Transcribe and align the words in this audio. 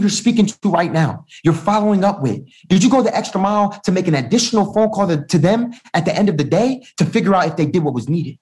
you're 0.00 0.10
speaking 0.10 0.46
to 0.46 0.70
right 0.70 0.92
now. 0.92 1.24
You're 1.44 1.54
following 1.54 2.04
up 2.04 2.22
with. 2.22 2.40
Did 2.68 2.82
you 2.82 2.90
go 2.90 3.02
the 3.02 3.16
extra 3.16 3.40
mile 3.40 3.70
to 3.84 3.92
make 3.92 4.06
an 4.06 4.14
additional 4.14 4.72
phone 4.72 4.90
call 4.90 5.06
to 5.08 5.38
them 5.38 5.72
at 5.94 6.04
the 6.04 6.14
end 6.14 6.28
of 6.28 6.36
the 6.36 6.44
day 6.44 6.84
to 6.96 7.04
figure 7.04 7.34
out 7.34 7.46
if 7.46 7.56
they 7.56 7.66
did 7.66 7.82
what 7.82 7.94
was 7.94 8.08
needed? 8.08 8.38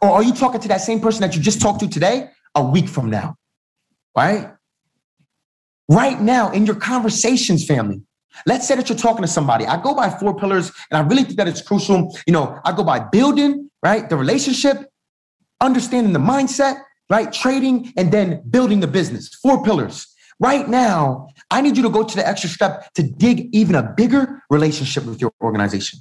Or 0.00 0.10
are 0.10 0.22
you 0.22 0.32
talking 0.32 0.60
to 0.60 0.68
that 0.68 0.80
same 0.80 1.00
person 1.00 1.20
that 1.22 1.36
you 1.36 1.42
just 1.42 1.60
talked 1.60 1.80
to 1.80 1.88
today 1.88 2.30
a 2.54 2.64
week 2.64 2.88
from 2.88 3.10
now? 3.10 3.36
Right? 4.16 4.52
Right 5.88 6.20
now 6.20 6.50
in 6.50 6.66
your 6.66 6.76
conversations, 6.76 7.66
family. 7.66 8.02
Let's 8.46 8.66
say 8.66 8.76
that 8.76 8.88
you're 8.88 8.98
talking 8.98 9.22
to 9.22 9.28
somebody. 9.28 9.66
I 9.66 9.80
go 9.82 9.94
by 9.94 10.08
four 10.08 10.34
pillars, 10.34 10.72
and 10.90 10.96
I 10.96 11.00
really 11.06 11.24
think 11.24 11.36
that 11.36 11.48
it's 11.48 11.60
crucial. 11.60 12.16
You 12.26 12.32
know, 12.32 12.58
I 12.64 12.72
go 12.72 12.82
by 12.82 12.98
building, 12.98 13.70
right? 13.82 14.08
The 14.08 14.16
relationship, 14.16 14.90
understanding 15.60 16.12
the 16.12 16.18
mindset, 16.18 16.76
right? 17.10 17.30
Trading, 17.30 17.92
and 17.96 18.10
then 18.10 18.42
building 18.48 18.80
the 18.80 18.86
business. 18.86 19.28
Four 19.34 19.62
pillars. 19.62 20.06
Right 20.42 20.68
now, 20.68 21.28
I 21.52 21.60
need 21.60 21.76
you 21.76 21.84
to 21.84 21.88
go 21.88 22.02
to 22.02 22.16
the 22.16 22.26
extra 22.26 22.50
step 22.50 22.92
to 22.94 23.04
dig 23.04 23.48
even 23.52 23.76
a 23.76 23.94
bigger 23.96 24.42
relationship 24.50 25.04
with 25.04 25.20
your 25.20 25.32
organization. 25.40 26.00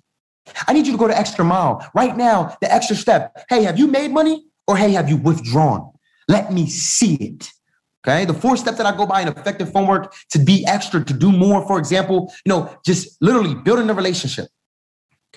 I 0.67 0.73
need 0.73 0.88
you 0.88 0.93
to 0.93 0.98
go 0.98 1.07
the 1.07 1.17
extra 1.17 1.45
mile. 1.45 1.88
Right 1.93 2.17
now, 2.17 2.57
the 2.59 2.73
extra 2.73 2.95
step. 2.95 3.38
Hey, 3.49 3.62
have 3.63 3.77
you 3.77 3.85
made 3.85 4.09
money 4.09 4.43
or 4.67 4.75
hey, 4.77 4.93
have 4.93 5.07
you 5.07 5.17
withdrawn? 5.17 5.91
Let 6.27 6.51
me 6.51 6.67
see 6.67 7.15
it. 7.15 7.51
Okay. 8.03 8.25
The 8.25 8.34
four 8.34 8.57
steps 8.57 8.77
that 8.77 8.88
I 8.88 8.98
go 8.98 9.05
by 9.05 9.21
in 9.21 9.27
effective 9.27 9.71
phone 9.71 9.85
work 9.85 10.12
to 10.31 10.39
be 10.39 10.65
extra, 10.65 11.05
to 11.05 11.13
do 11.13 11.31
more, 11.31 11.67
for 11.67 11.77
example, 11.77 12.34
you 12.43 12.49
know, 12.49 12.76
just 12.84 13.21
literally 13.21 13.53
building 13.53 13.91
a 13.91 13.93
relationship. 13.93 14.48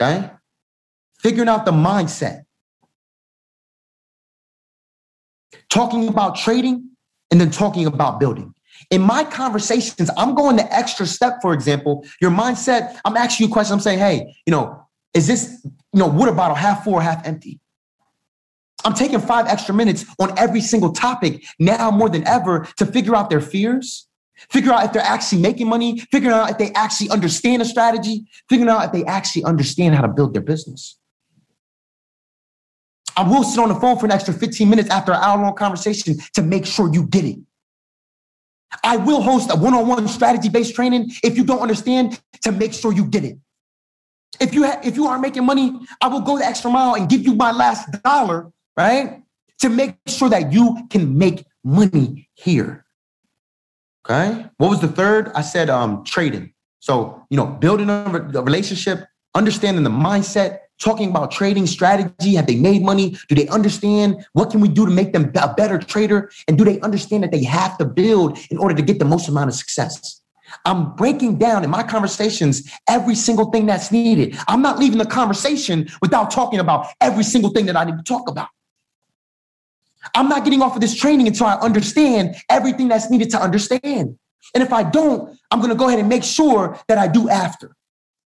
Okay. 0.00 0.30
Figuring 1.18 1.50
out 1.50 1.66
the 1.66 1.72
mindset. 1.72 2.44
Talking 5.68 6.08
about 6.08 6.36
trading 6.36 6.88
and 7.30 7.38
then 7.38 7.50
talking 7.50 7.84
about 7.86 8.18
building. 8.18 8.54
In 8.90 9.02
my 9.02 9.24
conversations, 9.24 10.10
I'm 10.16 10.34
going 10.34 10.56
the 10.56 10.74
extra 10.74 11.06
step, 11.06 11.40
for 11.42 11.52
example, 11.52 12.04
your 12.20 12.30
mindset. 12.30 12.98
I'm 13.04 13.16
asking 13.16 13.46
you 13.46 13.50
a 13.50 13.52
question. 13.52 13.74
I'm 13.74 13.80
saying, 13.80 13.98
hey, 13.98 14.36
you 14.46 14.50
know, 14.50 14.84
is 15.14 15.26
this, 15.26 15.60
you 15.64 16.00
know, 16.00 16.08
water 16.08 16.32
bottle 16.32 16.56
half 16.56 16.84
full 16.84 16.94
or 16.94 17.02
half 17.02 17.26
empty? 17.26 17.60
I'm 18.84 18.94
taking 18.94 19.20
five 19.20 19.46
extra 19.46 19.74
minutes 19.74 20.04
on 20.18 20.36
every 20.38 20.60
single 20.60 20.92
topic 20.92 21.44
now 21.58 21.90
more 21.90 22.10
than 22.10 22.26
ever 22.26 22.68
to 22.76 22.84
figure 22.84 23.16
out 23.16 23.30
their 23.30 23.40
fears, 23.40 24.06
figure 24.50 24.72
out 24.72 24.84
if 24.84 24.92
they're 24.92 25.02
actually 25.02 25.40
making 25.40 25.68
money, 25.68 26.00
figuring 26.12 26.34
out 26.34 26.50
if 26.50 26.58
they 26.58 26.70
actually 26.72 27.08
understand 27.10 27.62
a 27.62 27.64
strategy, 27.64 28.26
figuring 28.48 28.68
out 28.68 28.84
if 28.84 28.92
they 28.92 29.04
actually 29.04 29.44
understand 29.44 29.94
how 29.94 30.02
to 30.02 30.08
build 30.08 30.34
their 30.34 30.42
business. 30.42 30.98
I 33.16 33.22
will 33.22 33.44
sit 33.44 33.60
on 33.60 33.68
the 33.68 33.76
phone 33.76 33.98
for 33.98 34.06
an 34.06 34.12
extra 34.12 34.34
15 34.34 34.68
minutes 34.68 34.90
after 34.90 35.12
an 35.12 35.18
hour 35.22 35.40
long 35.40 35.54
conversation 35.54 36.16
to 36.34 36.42
make 36.42 36.66
sure 36.66 36.92
you 36.92 37.06
get 37.06 37.24
it. 37.24 37.38
I 38.82 38.96
will 38.96 39.22
host 39.22 39.50
a 39.52 39.56
one 39.56 39.74
on 39.74 39.86
one 39.86 40.08
strategy 40.08 40.48
based 40.48 40.74
training 40.74 41.10
if 41.22 41.36
you 41.36 41.44
don't 41.44 41.60
understand 41.60 42.20
to 42.42 42.52
make 42.52 42.72
sure 42.72 42.92
you 42.92 43.04
get 43.04 43.24
it. 43.24 43.38
If 44.40 44.52
you 44.54 44.64
ha- 44.64 44.80
if 44.82 44.96
you 44.96 45.06
aren't 45.06 45.22
making 45.22 45.44
money, 45.44 45.78
I 46.00 46.08
will 46.08 46.20
go 46.20 46.38
the 46.38 46.44
extra 46.44 46.70
mile 46.70 46.94
and 46.94 47.08
give 47.08 47.22
you 47.22 47.34
my 47.34 47.52
last 47.52 47.90
dollar, 48.02 48.50
right? 48.76 49.22
To 49.60 49.68
make 49.68 49.96
sure 50.08 50.28
that 50.28 50.52
you 50.52 50.86
can 50.90 51.16
make 51.16 51.44
money 51.62 52.28
here. 52.34 52.84
Okay. 54.04 54.46
What 54.58 54.70
was 54.70 54.80
the 54.80 54.88
third? 54.88 55.30
I 55.34 55.42
said 55.42 55.70
um 55.70 56.04
trading. 56.04 56.52
So, 56.80 57.24
you 57.30 57.36
know, 57.36 57.46
building 57.46 57.88
a, 57.88 58.04
a 58.34 58.42
relationship, 58.42 59.06
understanding 59.34 59.84
the 59.84 59.90
mindset, 59.90 60.58
talking 60.78 61.10
about 61.10 61.30
trading 61.30 61.66
strategy. 61.66 62.34
Have 62.34 62.46
they 62.46 62.56
made 62.56 62.82
money? 62.82 63.16
Do 63.28 63.34
they 63.34 63.48
understand 63.48 64.26
what 64.32 64.50
can 64.50 64.60
we 64.60 64.68
do 64.68 64.86
to 64.86 64.92
make 64.92 65.12
them 65.12 65.30
a 65.36 65.54
better 65.54 65.78
trader? 65.78 66.30
And 66.48 66.58
do 66.58 66.64
they 66.64 66.80
understand 66.80 67.22
that 67.22 67.32
they 67.32 67.44
have 67.44 67.78
to 67.78 67.84
build 67.84 68.38
in 68.50 68.58
order 68.58 68.74
to 68.74 68.82
get 68.82 68.98
the 68.98 69.04
most 69.04 69.28
amount 69.28 69.48
of 69.48 69.54
success? 69.54 70.20
I'm 70.64 70.94
breaking 70.94 71.38
down 71.38 71.64
in 71.64 71.70
my 71.70 71.82
conversations 71.82 72.70
every 72.88 73.14
single 73.14 73.50
thing 73.50 73.66
that's 73.66 73.90
needed. 73.90 74.36
I'm 74.46 74.62
not 74.62 74.78
leaving 74.78 74.98
the 74.98 75.06
conversation 75.06 75.88
without 76.00 76.30
talking 76.30 76.60
about 76.60 76.86
every 77.00 77.24
single 77.24 77.50
thing 77.50 77.66
that 77.66 77.76
I 77.76 77.84
need 77.84 77.96
to 77.96 78.04
talk 78.04 78.28
about. 78.28 78.48
I'm 80.14 80.28
not 80.28 80.44
getting 80.44 80.62
off 80.62 80.74
of 80.74 80.80
this 80.80 80.94
training 80.94 81.26
until 81.26 81.46
I 81.46 81.54
understand 81.54 82.36
everything 82.50 82.88
that's 82.88 83.10
needed 83.10 83.30
to 83.30 83.40
understand. 83.40 84.18
And 84.54 84.62
if 84.62 84.72
I 84.72 84.82
don't, 84.82 85.36
I'm 85.50 85.60
going 85.60 85.70
to 85.70 85.76
go 85.76 85.88
ahead 85.88 85.98
and 85.98 86.08
make 86.08 86.24
sure 86.24 86.78
that 86.88 86.98
I 86.98 87.08
do 87.08 87.28
after. 87.28 87.74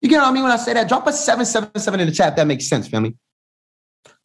You 0.01 0.09
get 0.09 0.19
what 0.19 0.29
I 0.29 0.33
mean 0.33 0.43
when 0.43 0.53
I 0.53 0.57
say 0.57 0.75
that? 0.75 0.89
Drop 0.89 1.07
a 1.07 1.12
777 1.12 2.01
in 2.01 2.07
the 2.07 2.12
chat. 2.12 2.37
That 2.37 2.47
makes 2.47 2.69
sense, 2.69 2.89
family. 2.89 3.15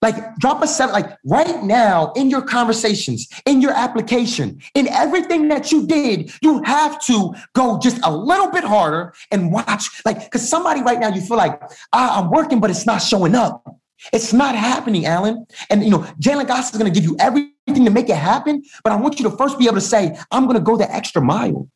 Like 0.02 0.36
drop 0.38 0.64
a 0.64 0.68
seven, 0.68 0.94
like 0.94 1.16
right 1.26 1.64
now 1.64 2.12
in 2.16 2.30
your 2.32 2.42
conversations, 2.42 3.28
in 3.46 3.62
your 3.62 3.72
application, 3.72 4.59
in 4.74 4.88
everything 4.88 5.48
that 5.50 5.72
you 5.72 5.86
did, 5.86 6.32
you 6.42 6.62
have 6.64 7.00
to 7.06 7.36
go 7.54 7.78
just 7.78 8.00
a 8.04 8.12
little 8.12 8.50
bit 8.50 8.64
harder 8.64 9.14
and 9.32 9.52
watch. 9.52 10.02
Like, 10.04 10.24
because 10.24 10.48
somebody 10.48 10.82
right 10.82 11.00
now, 11.00 11.09
you 11.09 11.22
feel 11.22 11.38
like, 11.38 11.62
ah, 11.94 12.20
I'm 12.20 12.32
working, 12.32 12.59
but 12.59 12.72
it's 12.72 12.88
not 12.88 12.98
showing 12.98 13.36
up. 13.36 13.64
It's 14.12 14.34
not 14.34 14.56
happening, 14.56 15.06
Allan. 15.06 15.46
And 15.70 15.84
you 15.84 15.92
know, 15.92 16.00
Jaylin 16.20 16.48
Goss 16.48 16.72
is 16.72 16.80
gonna 16.80 16.90
give 16.90 17.03
you 17.03 17.16
everything 17.20 17.86
to 17.86 17.92
make 17.92 18.09
it 18.09 18.16
happen, 18.16 18.64
but 18.84 18.92
I 18.92 18.96
want 18.96 19.20
you 19.20 19.30
to 19.30 19.38
first 19.38 19.59
be 19.59 19.66
able 19.66 19.76
to 19.76 19.82
say, 19.82 20.18
I'm 20.32 20.48
gonna 20.48 20.59
go 20.59 20.78
the 20.78 20.92
extra 20.92 21.22
mile. 21.22 21.70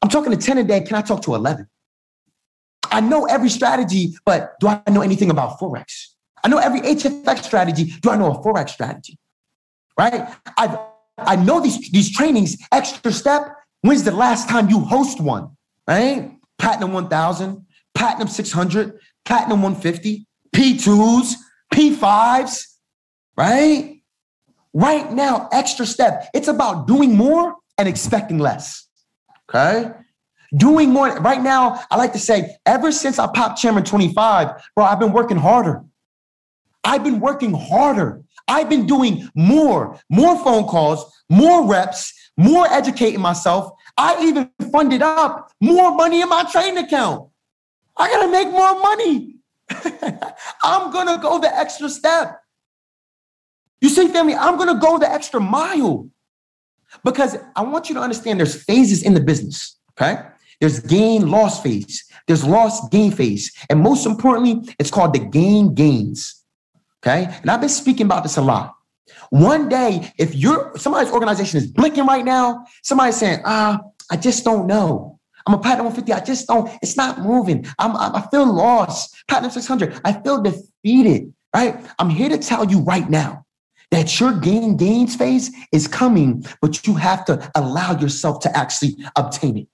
I'm 0.00 0.08
talking 0.08 0.30
to 0.30 0.38
10 0.38 0.58
a 0.58 0.64
day. 0.64 0.80
Can 0.80 0.96
I 0.96 1.02
talk 1.02 1.20
to 1.22 1.34
11? 1.34 1.68
I 2.90 3.00
know 3.00 3.26
every 3.26 3.48
strategy, 3.48 4.16
but 4.24 4.58
do 4.60 4.68
I 4.68 4.82
know 4.90 5.02
anything 5.02 5.30
about 5.30 5.58
Forex? 5.58 6.08
I 6.44 6.48
know 6.48 6.58
every 6.58 6.80
HFX 6.80 7.44
strategy. 7.44 7.92
Do 8.00 8.10
I 8.10 8.16
know 8.16 8.32
a 8.32 8.42
Forex 8.42 8.70
strategy? 8.70 9.18
Right? 9.98 10.28
I 10.56 10.78
I 11.18 11.36
know 11.36 11.60
these, 11.60 11.90
these 11.90 12.14
trainings, 12.14 12.56
extra 12.72 13.12
step. 13.12 13.48
When's 13.80 14.04
the 14.04 14.12
last 14.12 14.48
time 14.48 14.68
you 14.68 14.80
host 14.80 15.20
one? 15.20 15.56
Right? 15.88 16.32
Platinum 16.58 16.92
1000, 16.92 17.64
Platinum 17.94 18.28
600, 18.28 18.98
Platinum 19.24 19.62
150, 19.62 20.26
P2s, 20.54 21.34
P5s, 21.72 22.62
right? 23.36 24.00
Right 24.72 25.12
now, 25.12 25.48
extra 25.52 25.86
step. 25.86 26.28
It's 26.34 26.48
about 26.48 26.86
doing 26.86 27.16
more 27.16 27.54
and 27.78 27.88
expecting 27.88 28.38
less. 28.38 28.88
Okay? 29.48 29.90
Doing 30.56 30.90
more. 30.90 31.18
Right 31.20 31.42
now, 31.42 31.80
I 31.90 31.96
like 31.96 32.12
to 32.12 32.18
say, 32.18 32.56
ever 32.66 32.92
since 32.92 33.18
I 33.18 33.26
popped 33.26 33.58
chairman 33.58 33.84
25, 33.84 34.50
bro, 34.74 34.84
I've 34.84 35.00
been 35.00 35.12
working 35.12 35.36
harder. 35.36 35.84
I've 36.84 37.02
been 37.02 37.20
working 37.20 37.52
harder. 37.52 38.22
I've 38.48 38.68
been 38.68 38.86
doing 38.86 39.28
more, 39.34 39.98
more 40.08 40.42
phone 40.42 40.64
calls, 40.64 41.12
more 41.28 41.66
reps, 41.66 42.12
more 42.36 42.66
educating 42.68 43.20
myself. 43.20 43.72
I 43.96 44.22
even 44.22 44.50
funded 44.70 45.02
up 45.02 45.50
more 45.60 45.94
money 45.94 46.20
in 46.20 46.28
my 46.28 46.44
trading 46.50 46.78
account. 46.78 47.28
I 47.96 48.08
gotta 48.08 48.30
make 48.30 48.48
more 48.48 48.80
money. 48.80 49.36
I'm 50.62 50.92
gonna 50.92 51.18
go 51.20 51.40
the 51.40 51.54
extra 51.54 51.88
step. 51.88 52.40
You 53.80 53.88
see, 53.88 54.08
family, 54.08 54.34
I'm 54.34 54.56
gonna 54.56 54.78
go 54.78 54.98
the 54.98 55.10
extra 55.10 55.40
mile 55.40 56.08
because 57.04 57.36
I 57.54 57.62
want 57.62 57.88
you 57.88 57.94
to 57.96 58.00
understand 58.00 58.38
there's 58.38 58.62
phases 58.62 59.02
in 59.02 59.14
the 59.14 59.20
business, 59.20 59.78
okay? 60.00 60.22
There's 60.60 60.80
gain 60.80 61.28
loss 61.30 61.62
phase, 61.62 62.04
there's 62.26 62.44
loss 62.44 62.88
gain 62.88 63.12
phase, 63.12 63.52
and 63.68 63.80
most 63.80 64.06
importantly, 64.06 64.74
it's 64.78 64.90
called 64.90 65.14
the 65.14 65.18
gain 65.18 65.74
gains. 65.74 66.42
Okay. 67.02 67.32
And 67.42 67.50
I've 67.50 67.60
been 67.60 67.68
speaking 67.68 68.06
about 68.06 68.22
this 68.22 68.36
a 68.36 68.42
lot. 68.42 68.74
One 69.30 69.68
day, 69.68 70.12
if 70.18 70.34
you're 70.34 70.72
somebody's 70.76 71.12
organization 71.12 71.58
is 71.58 71.66
blinking 71.66 72.06
right 72.06 72.24
now, 72.24 72.64
somebody's 72.82 73.16
saying, 73.16 73.40
ah, 73.44 73.80
I 74.10 74.16
just 74.16 74.44
don't 74.44 74.66
know. 74.66 75.18
I'm 75.46 75.54
a 75.54 75.58
platinum 75.58 75.86
150. 75.86 76.12
I 76.12 76.24
just 76.24 76.48
don't, 76.48 76.70
it's 76.82 76.96
not 76.96 77.20
moving. 77.20 77.66
I'm, 77.78 77.96
I 77.96 78.26
feel 78.30 78.52
lost. 78.52 79.14
Platinum 79.28 79.52
600. 79.52 80.00
I 80.04 80.12
feel 80.12 80.42
defeated, 80.42 81.32
right? 81.54 81.78
I'm 81.98 82.10
here 82.10 82.28
to 82.28 82.38
tell 82.38 82.68
you 82.68 82.80
right 82.80 83.08
now 83.08 83.44
that 83.92 84.18
your 84.18 84.32
gain 84.32 84.76
gains 84.76 85.14
phase 85.14 85.52
is 85.70 85.86
coming, 85.86 86.44
but 86.60 86.84
you 86.86 86.94
have 86.94 87.24
to 87.26 87.50
allow 87.54 87.96
yourself 87.98 88.40
to 88.40 88.56
actually 88.56 88.96
obtain 89.14 89.56
it. 89.58 89.68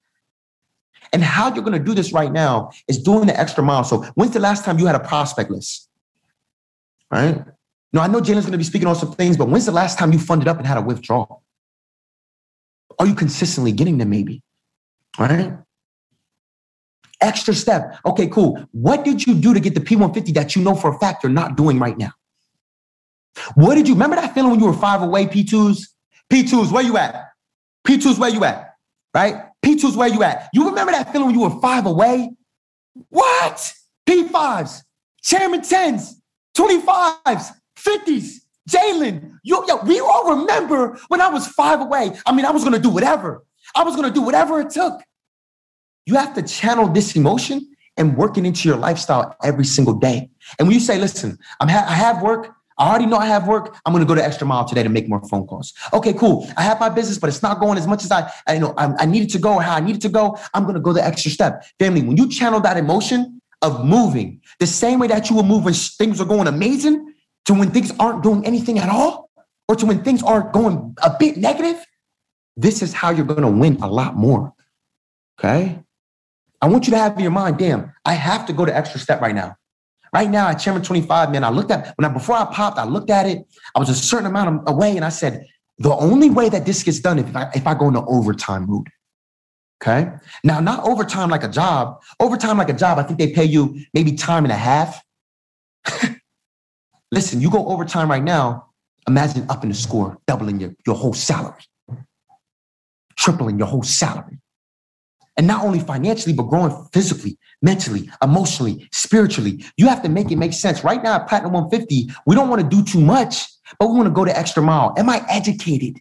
And 1.13 1.23
how 1.23 1.53
you're 1.53 1.65
going 1.65 1.79
to 1.79 1.85
do 1.85 1.95
this 1.95 2.13
right 2.13 2.33
now 2.33 2.71
is 2.89 2.99
doing 3.03 3.27
the 3.27 3.39
extra 3.39 3.63
mile. 3.63 3.85
So 3.85 4.03
when's 4.15 4.33
the 4.33 4.41
last 4.41 4.65
time 4.65 4.79
you 4.79 4.87
had 4.87 4.95
a 4.95 5.01
prospect 5.01 5.51
list? 5.51 5.91
right? 7.13 7.45
No, 7.93 8.01
I 8.01 8.09
know 8.09 8.21
Jaylin's 8.21 8.47
going 8.47 8.53
to 8.53 8.59
be 8.59 8.65
speaking 8.65 8.89
on 8.89 8.97
some 8.97 9.13
things, 9.13 9.37
but 9.37 9.49
when's 9.49 9.67
the 9.67 9.73
last 9.73 9.99
time 9.99 10.13
you 10.13 10.19
funded 10.19 10.49
up 10.49 10.57
and 10.57 10.67
had 10.67 10.79
a 10.79 10.81
withdrawal? 10.81 11.43
Are 12.99 13.07
you 13.07 13.15
consistently 13.15 13.71
getting 13.71 13.99
them 13.99 14.11
maybe? 14.11 14.43
Right? 15.19 15.53
Extra 17.21 17.55
step. 17.55 17.99
Okay, 18.05 18.27
cool. 18.29 18.67
What 18.73 19.05
did 19.05 19.27
you 19.27 19.35
do 19.35 19.55
to 19.55 19.61
get 19.61 19.75
the 19.75 19.81
P150 19.81 20.35
that 20.35 20.57
you 20.57 20.63
know 20.63 20.75
for 20.75 20.95
a 20.95 20.99
fact 20.99 21.23
you're 21.23 21.31
not 21.31 21.57
doing 21.57 21.79
right 21.79 21.97
now? 21.97 22.13
What 23.55 23.75
did 23.75 23.87
you 23.87 23.95
remember 23.95 24.17
that 24.17 24.35
feeling 24.35 24.51
when 24.51 24.61
you 24.61 24.67
were 24.67 24.73
five 24.73 25.03
away, 25.03 25.27
P2s? 25.27 25.87
P2s, 26.33 26.73
where 26.73 26.83
you 26.83 26.97
at? 26.97 27.29
P2s, 27.87 28.19
where 28.19 28.31
you 28.31 28.45
at? 28.45 28.75
Right? 29.15 29.45
P2s, 29.65 29.97
where 29.97 30.09
you 30.09 30.23
at? 30.23 30.49
You 30.53 30.69
remember 30.69 30.93
that 30.93 31.13
feeling 31.13 31.27
when 31.27 31.35
you 31.35 31.43
were 31.43 31.61
five 31.61 31.87
away? 31.87 32.31
What? 33.09 33.73
P5s, 34.09 34.83
chairman 35.23 35.61
10s, 35.61 36.15
25s, 36.57 37.53
50s. 37.79 38.33
Jaylin, 38.69 39.39
yo, 39.43 39.65
we 39.85 39.99
all 40.01 40.37
remember 40.37 40.99
when 41.09 41.21
I 41.21 41.29
was 41.29 41.49
five 41.49 41.81
away. 41.81 42.13
I 42.25 42.33
mean, 42.33 42.45
I 42.45 42.51
was 42.51 42.63
gonna 42.63 42.79
do 42.79 42.91
whatever. 42.91 43.45
I 43.75 43.85
was 43.85 43.97
going 43.97 44.09
to 44.09 44.15
do 44.15 44.23
whatever 44.23 44.61
it 44.61 44.71
took. 44.71 45.01
You 46.07 46.17
have 46.17 46.35
to 46.35 46.43
channel 46.43 46.89
this 46.89 47.17
emotion 47.17 47.69
and 47.97 48.17
work 48.17 48.37
it 48.39 48.45
into 48.45 48.69
your 48.69 48.79
lifestyle 48.79 49.37
every 49.43 49.65
single 49.65 49.95
day. 49.95 50.31
And 50.59 50.67
when 50.67 50.75
you 50.75 50.81
say, 50.81 50.99
listen, 50.99 51.39
I'm 51.61 51.69
ha- 51.69 51.87
I 51.87 51.95
have 51.95 52.23
work, 52.23 52.55
I 52.79 52.89
already 52.89 53.07
know 53.07 53.19
I 53.19 53.27
have 53.27 53.47
work. 53.47 53.77
I'm 53.85 53.93
going 53.93 54.05
to 54.05 54.09
go 54.09 54.15
the 54.15 54.25
extra 54.25 54.47
mile 54.47 54.65
today 54.65 54.83
to 54.83 54.89
make 54.89 55.09
more 55.09 55.21
phone 55.29 55.47
calls. 55.47 55.73
Okay, 55.93 56.13
cool. 56.13 56.49
I 56.57 56.63
have 56.63 56.81
my 56.81 56.89
business, 56.89 57.19
but 57.19 57.29
it's 57.29 57.43
not 57.43 57.61
going 57.61 57.79
as 57.79 57.87
much 57.87 58.05
as 58.05 58.11
I, 58.11 58.31
I 58.47 58.55
you 58.55 58.61
know, 58.61 58.75
I, 58.77 58.93
I 58.99 59.07
needed 59.07 59.31
to 59.31 59.39
go 59.39 59.55
or 59.55 59.63
how 59.63 59.77
I 59.77 59.81
needed 59.81 60.01
to 60.03 60.09
go. 60.09 60.39
I'm 60.55 60.65
going 60.65 60.75
to 60.75 60.81
go 60.81 60.93
the 60.93 61.05
extra 61.05 61.31
step. 61.31 61.65
Family, 61.79 62.03
when 62.03 62.17
you 62.17 62.29
channel 62.29 62.61
that 62.61 62.77
emotion 62.77 63.41
of 63.61 63.85
moving 63.85 64.41
the 64.59 64.67
same 64.67 64.99
way 64.99 65.07
that 65.07 65.31
you 65.31 65.37
will 65.37 65.45
move 65.45 65.65
when 65.65 65.75
things 65.75 66.21
are 66.21 66.25
going 66.25 66.49
amazing 66.49 67.15
to 67.45 67.55
when 67.55 67.71
things 67.71 67.93
aren't 67.99 68.23
doing 68.23 68.45
anything 68.45 68.79
at 68.79 68.89
all 68.89 69.31
or 69.69 69.77
to 69.77 69.87
when 69.87 70.03
things 70.03 70.23
are 70.23 70.51
going 70.51 70.95
a 71.03 71.15
bit 71.19 71.37
negative, 71.37 71.85
this 72.57 72.83
is 72.83 72.93
how 72.93 73.11
you're 73.11 73.25
going 73.25 73.43
to 73.43 73.49
win 73.49 73.77
a 73.83 73.89
lot 73.89 74.17
more. 74.17 74.53
Okay. 75.39 75.79
I 76.61 76.69
want 76.69 76.87
you 76.87 76.93
to 76.93 76.99
have 76.99 77.15
in 77.15 77.21
your 77.21 77.31
mind, 77.33 77.59
damn, 77.59 77.93
I 78.05 78.15
have 78.15 78.47
to 78.47 78.53
go 78.53 78.65
the 78.65 78.77
extra 78.77 79.01
step 79.01 79.21
right 79.21 79.35
now. 79.35 79.57
Right 80.13 80.31
now 80.31 80.49
at 80.49 80.55
Chairman 80.55 80.83
25, 80.83 81.31
man, 81.33 81.43
I 81.43 81.49
looked 81.49 81.71
at 81.71 81.95
when 81.97 82.05
I 82.05 82.13
before 82.13 82.37
I 82.37 82.45
popped, 82.45 82.79
I 82.79 82.85
looked 82.85 83.11
at 83.11 83.27
it. 83.27 83.47
I 83.75 83.79
was 83.79 83.89
a 83.89 83.95
certain 83.95 84.27
amount 84.27 84.49
of, 84.69 84.75
away, 84.75 84.97
and 84.97 85.05
I 85.05 85.09
said, 85.09 85.47
the 85.79 85.95
only 85.95 86.29
way 86.29 86.49
that 86.51 86.67
this 86.67 86.83
gets 86.83 87.01
done 87.01 87.19
if 87.19 87.35
I 87.35 87.51
if 87.55 87.67
I 87.67 87.75
go 87.75 87.89
into 87.89 88.05
overtime 88.05 88.67
mood. 88.67 88.89
Okay. 89.83 90.13
Now, 90.45 90.61
not 90.61 90.85
overtime 90.85 91.29
like 91.29 91.43
a 91.43 91.49
job. 91.49 92.01
Overtime 92.21 92.59
like 92.59 92.69
a 92.69 92.75
job, 92.75 92.99
I 92.99 93.03
think 93.03 93.19
they 93.19 93.33
pay 93.33 93.45
you 93.45 93.81
maybe 93.95 94.13
time 94.13 94.45
and 94.45 94.53
a 94.53 94.57
half. 94.57 95.03
Listen, 97.11 97.41
you 97.41 97.51
go 97.51 97.67
overtime 97.67 98.09
right 98.09 98.23
now. 98.23 98.69
Imagine 99.09 99.45
upping 99.49 99.71
the 99.71 99.75
score, 99.75 100.19
doubling 100.29 100.61
your, 100.61 100.73
your 100.87 100.95
whole 100.95 101.15
salary, 101.15 101.63
tripling 103.17 103.59
your 103.59 103.67
whole 103.67 103.83
salary. 103.83 104.39
And 105.37 105.47
not 105.47 105.65
only 105.65 105.81
financially, 105.81 106.35
but 106.35 106.45
growing 106.45 106.75
physically, 106.93 107.39
mentally, 107.63 108.11
emotionally, 108.23 108.89
spiritually. 108.93 109.65
You 109.77 109.89
have 109.89 110.03
to 110.03 110.09
make 110.09 110.31
it 110.31 110.37
make 110.37 110.53
sense. 110.53 110.85
Right 110.85 111.03
now 111.03 111.15
at 111.17 111.29
Platinum 111.29 111.53
150, 111.53 112.11
we 112.27 112.35
don't 112.35 112.49
want 112.49 112.61
to 112.61 112.69
do 112.69 112.83
too 112.85 113.01
much, 113.01 113.47
but 113.79 113.89
we 113.89 113.97
want 113.97 114.07
to 114.07 114.13
go 114.13 114.25
the 114.25 114.39
extra 114.39 114.63
mile. 114.63 114.95
Am 114.99 115.09
I 115.09 115.25
educated? 115.31 115.99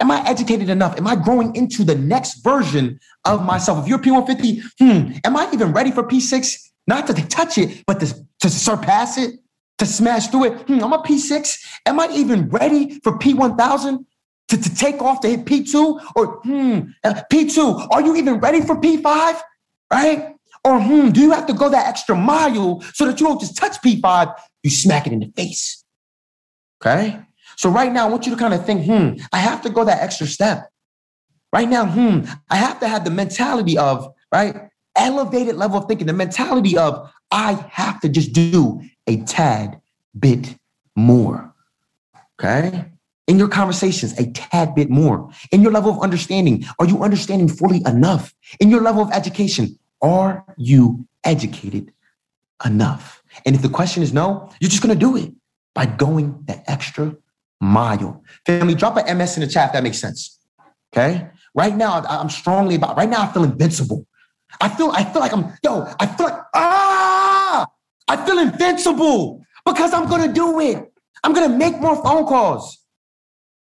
Am 0.00 0.10
I 0.10 0.24
educated 0.28 0.68
enough? 0.70 0.96
Am 0.96 1.06
I 1.06 1.16
growing 1.16 1.54
into 1.56 1.84
the 1.84 1.94
next 1.94 2.42
version 2.44 3.00
of 3.24 3.44
myself? 3.44 3.82
If 3.82 3.88
you're 3.88 3.98
P150, 3.98 4.62
hmm, 4.78 5.12
am 5.24 5.36
I 5.36 5.48
even 5.52 5.72
ready 5.72 5.90
for 5.90 6.04
P6? 6.04 6.56
Not 6.86 7.06
to 7.08 7.14
touch 7.28 7.58
it, 7.58 7.84
but 7.86 8.00
to, 8.00 8.14
to 8.40 8.48
surpass 8.48 9.18
it, 9.18 9.40
to 9.78 9.86
smash 9.86 10.28
through 10.28 10.44
it. 10.44 10.52
Hmm, 10.62 10.82
I'm 10.82 10.92
a 10.92 11.02
P6. 11.02 11.58
Am 11.86 11.98
I 12.00 12.08
even 12.12 12.48
ready 12.48 13.00
for 13.00 13.18
P1000? 13.18 14.04
To, 14.48 14.56
to 14.56 14.74
take 14.74 15.00
off 15.00 15.20
to 15.20 15.28
hit 15.28 15.44
P2 15.44 16.00
or 16.16 16.40
hmm, 16.42 16.80
uh, 17.04 17.22
P2, 17.32 17.88
are 17.90 18.02
you 18.02 18.16
even 18.16 18.40
ready 18.40 18.60
for 18.60 18.76
P5? 18.76 19.40
Right? 19.92 20.34
Or 20.64 20.80
hmm, 20.80 21.10
do 21.10 21.20
you 21.20 21.30
have 21.32 21.46
to 21.46 21.52
go 21.52 21.68
that 21.68 21.86
extra 21.86 22.16
mile 22.16 22.80
so 22.94 23.06
that 23.06 23.20
you 23.20 23.26
don't 23.26 23.40
just 23.40 23.56
touch 23.56 23.80
P5, 23.80 24.34
you 24.62 24.70
smack 24.70 25.06
it 25.06 25.12
in 25.12 25.20
the 25.20 25.32
face? 25.36 25.84
Okay? 26.80 27.20
So 27.56 27.70
right 27.70 27.92
now, 27.92 28.06
I 28.06 28.10
want 28.10 28.26
you 28.26 28.32
to 28.32 28.38
kind 28.38 28.54
of 28.54 28.64
think, 28.64 28.84
hmm, 28.84 29.22
I 29.32 29.38
have 29.38 29.62
to 29.62 29.70
go 29.70 29.84
that 29.84 30.02
extra 30.02 30.26
step. 30.26 30.68
Right 31.52 31.68
now, 31.68 31.86
hmm, 31.86 32.20
I 32.50 32.56
have 32.56 32.80
to 32.80 32.88
have 32.88 33.04
the 33.04 33.10
mentality 33.10 33.78
of, 33.78 34.08
right, 34.32 34.68
elevated 34.96 35.56
level 35.56 35.78
of 35.78 35.86
thinking, 35.86 36.06
the 36.06 36.12
mentality 36.12 36.76
of, 36.76 37.10
I 37.30 37.52
have 37.70 38.00
to 38.00 38.08
just 38.08 38.32
do 38.32 38.80
a 39.06 39.22
tad 39.22 39.80
bit 40.18 40.56
more. 40.94 41.54
Okay? 42.38 42.84
In 43.28 43.38
your 43.38 43.48
conversations 43.48 44.18
a 44.18 44.26
tad 44.32 44.74
bit 44.74 44.90
more. 44.90 45.30
In 45.52 45.62
your 45.62 45.70
level 45.70 45.92
of 45.92 46.00
understanding, 46.00 46.64
are 46.78 46.86
you 46.86 47.02
understanding 47.04 47.46
fully 47.46 47.82
enough? 47.86 48.34
In 48.58 48.70
your 48.70 48.80
level 48.80 49.02
of 49.02 49.12
education, 49.12 49.78
are 50.02 50.44
you 50.56 51.06
educated 51.24 51.92
enough? 52.64 53.22
And 53.44 53.54
if 53.54 53.62
the 53.62 53.68
question 53.68 54.02
is 54.02 54.12
no, 54.12 54.50
you're 54.60 54.70
just 54.70 54.82
going 54.82 54.98
to 54.98 54.98
do 54.98 55.16
it 55.16 55.32
by 55.74 55.86
going 55.86 56.42
the 56.46 56.68
extra 56.68 57.14
mile. 57.60 58.24
Family, 58.46 58.74
drop 58.74 58.96
an 58.96 59.18
MS 59.18 59.36
in 59.36 59.42
the 59.42 59.46
chat 59.46 59.68
if 59.68 59.72
that 59.74 59.82
makes 59.82 59.98
sense. 59.98 60.38
Okay. 60.92 61.28
Right 61.54 61.76
now, 61.76 62.02
I'm 62.08 62.30
strongly 62.30 62.76
about, 62.76 62.96
right 62.96 63.08
now, 63.08 63.22
I 63.22 63.32
feel 63.32 63.44
invincible. 63.44 64.06
I 64.60 64.70
feel, 64.70 64.90
I 64.92 65.04
feel 65.04 65.20
like 65.20 65.32
I'm, 65.32 65.52
yo, 65.62 65.86
I 66.00 66.06
feel 66.06 66.26
like, 66.26 66.40
ah, 66.54 67.66
I 68.08 68.16
feel 68.24 68.38
invincible 68.38 69.44
because 69.66 69.92
I'm 69.92 70.08
going 70.08 70.26
to 70.26 70.32
do 70.32 70.60
it. 70.60 70.90
I'm 71.22 71.34
going 71.34 71.50
to 71.50 71.56
make 71.56 71.78
more 71.80 72.02
phone 72.02 72.26
calls. 72.26 72.77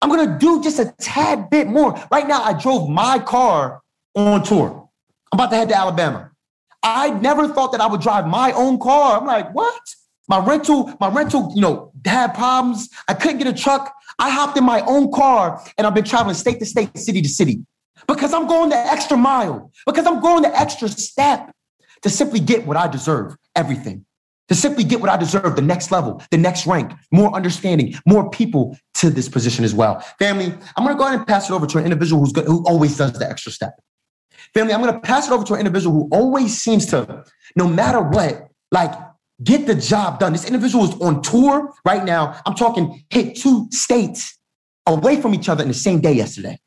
I'm 0.01 0.09
gonna 0.09 0.37
do 0.37 0.61
just 0.61 0.79
a 0.79 0.93
tad 0.99 1.49
bit 1.49 1.67
more. 1.67 1.99
Right 2.11 2.27
now, 2.27 2.43
I 2.43 2.53
drove 2.53 2.89
my 2.89 3.19
car 3.19 3.81
on 4.15 4.43
tour. 4.43 4.89
I'm 5.31 5.39
about 5.39 5.49
to 5.51 5.57
head 5.57 5.69
to 5.69 5.77
Alabama. 5.77 6.31
I 6.83 7.09
never 7.09 7.47
thought 7.47 7.71
that 7.71 7.81
I 7.81 7.87
would 7.87 8.01
drive 8.01 8.27
my 8.27 8.51
own 8.51 8.79
car. 8.79 9.19
I'm 9.19 9.25
like, 9.25 9.53
what? 9.53 9.81
My 10.29 10.39
rental, 10.39 10.93
my 10.99 11.09
rental, 11.09 11.51
you 11.55 11.61
know, 11.61 11.91
had 12.05 12.33
problems. 12.33 12.89
I 13.07 13.13
couldn't 13.13 13.39
get 13.39 13.47
a 13.47 13.53
truck. 13.53 13.93
I 14.19 14.29
hopped 14.29 14.57
in 14.57 14.63
my 14.63 14.81
own 14.81 15.11
car 15.11 15.63
and 15.77 15.87
I've 15.87 15.93
been 15.93 16.03
traveling 16.03 16.35
state 16.35 16.59
to 16.59 16.65
state, 16.65 16.97
city 16.97 17.21
to 17.21 17.29
city 17.29 17.65
because 18.07 18.33
I'm 18.33 18.47
going 18.47 18.69
the 18.69 18.77
extra 18.77 19.17
mile, 19.17 19.71
because 19.85 20.05
I'm 20.05 20.21
going 20.21 20.43
the 20.43 20.59
extra 20.59 20.87
step 20.89 21.51
to 22.01 22.09
simply 22.09 22.39
get 22.39 22.65
what 22.65 22.77
I 22.77 22.87
deserve 22.87 23.35
everything 23.55 24.05
to 24.47 24.55
simply 24.55 24.83
get 24.83 25.01
what 25.01 25.09
I 25.09 25.17
deserve, 25.17 25.55
the 25.55 25.61
next 25.61 25.91
level, 25.91 26.23
the 26.31 26.37
next 26.37 26.65
rank, 26.65 26.93
more 27.11 27.33
understanding, 27.35 27.95
more 28.05 28.29
people 28.29 28.77
to 28.95 29.09
this 29.09 29.27
position 29.29 29.65
as 29.65 29.73
well. 29.73 29.99
Family, 30.19 30.45
I'm 30.75 30.83
going 30.83 30.95
to 30.95 30.99
go 30.99 31.05
ahead 31.05 31.19
and 31.19 31.27
pass 31.27 31.49
it 31.49 31.53
over 31.53 31.67
to 31.67 31.77
an 31.77 31.83
individual 31.83 32.21
who's 32.21 32.31
good, 32.31 32.45
who 32.45 32.63
always 32.65 32.97
does 32.97 33.13
the 33.13 33.29
extra 33.29 33.51
step. 33.51 33.73
Family, 34.53 34.73
I'm 34.73 34.81
going 34.81 34.93
to 34.93 34.99
pass 34.99 35.27
it 35.27 35.33
over 35.33 35.43
to 35.45 35.53
an 35.53 35.59
individual 35.59 35.95
who 35.95 36.09
always 36.11 36.57
seems 36.57 36.85
to, 36.87 37.25
no 37.55 37.67
matter 37.67 38.01
what, 38.01 38.49
like 38.71 38.93
get 39.43 39.67
the 39.67 39.75
job 39.75 40.19
done. 40.19 40.31
This 40.31 40.45
individual 40.45 40.85
is 40.85 40.93
on 41.01 41.21
tour 41.21 41.73
right 41.85 42.03
now. 42.03 42.39
I'm 42.45 42.55
talking 42.55 43.05
hit 43.09 43.35
two 43.35 43.67
states 43.71 44.37
away 44.85 45.21
from 45.21 45.33
each 45.33 45.49
other 45.49 45.61
in 45.61 45.67
the 45.67 45.73
same 45.73 45.99
day 45.99 46.13
yesterday. 46.13 46.57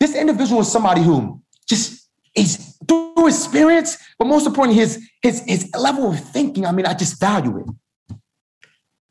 This 0.00 0.14
individual 0.14 0.60
is 0.60 0.70
somebody 0.70 1.02
who 1.02 1.42
just 1.68 2.08
is 2.34 2.73
through 2.88 3.28
experience, 3.28 3.98
but 4.18 4.26
most 4.26 4.46
importantly, 4.46 4.80
his 4.80 5.08
his 5.22 5.42
his 5.46 5.70
level 5.76 6.10
of 6.10 6.20
thinking. 6.20 6.66
I 6.66 6.72
mean, 6.72 6.86
I 6.86 6.94
just 6.94 7.20
value 7.20 7.58
it. 7.58 8.16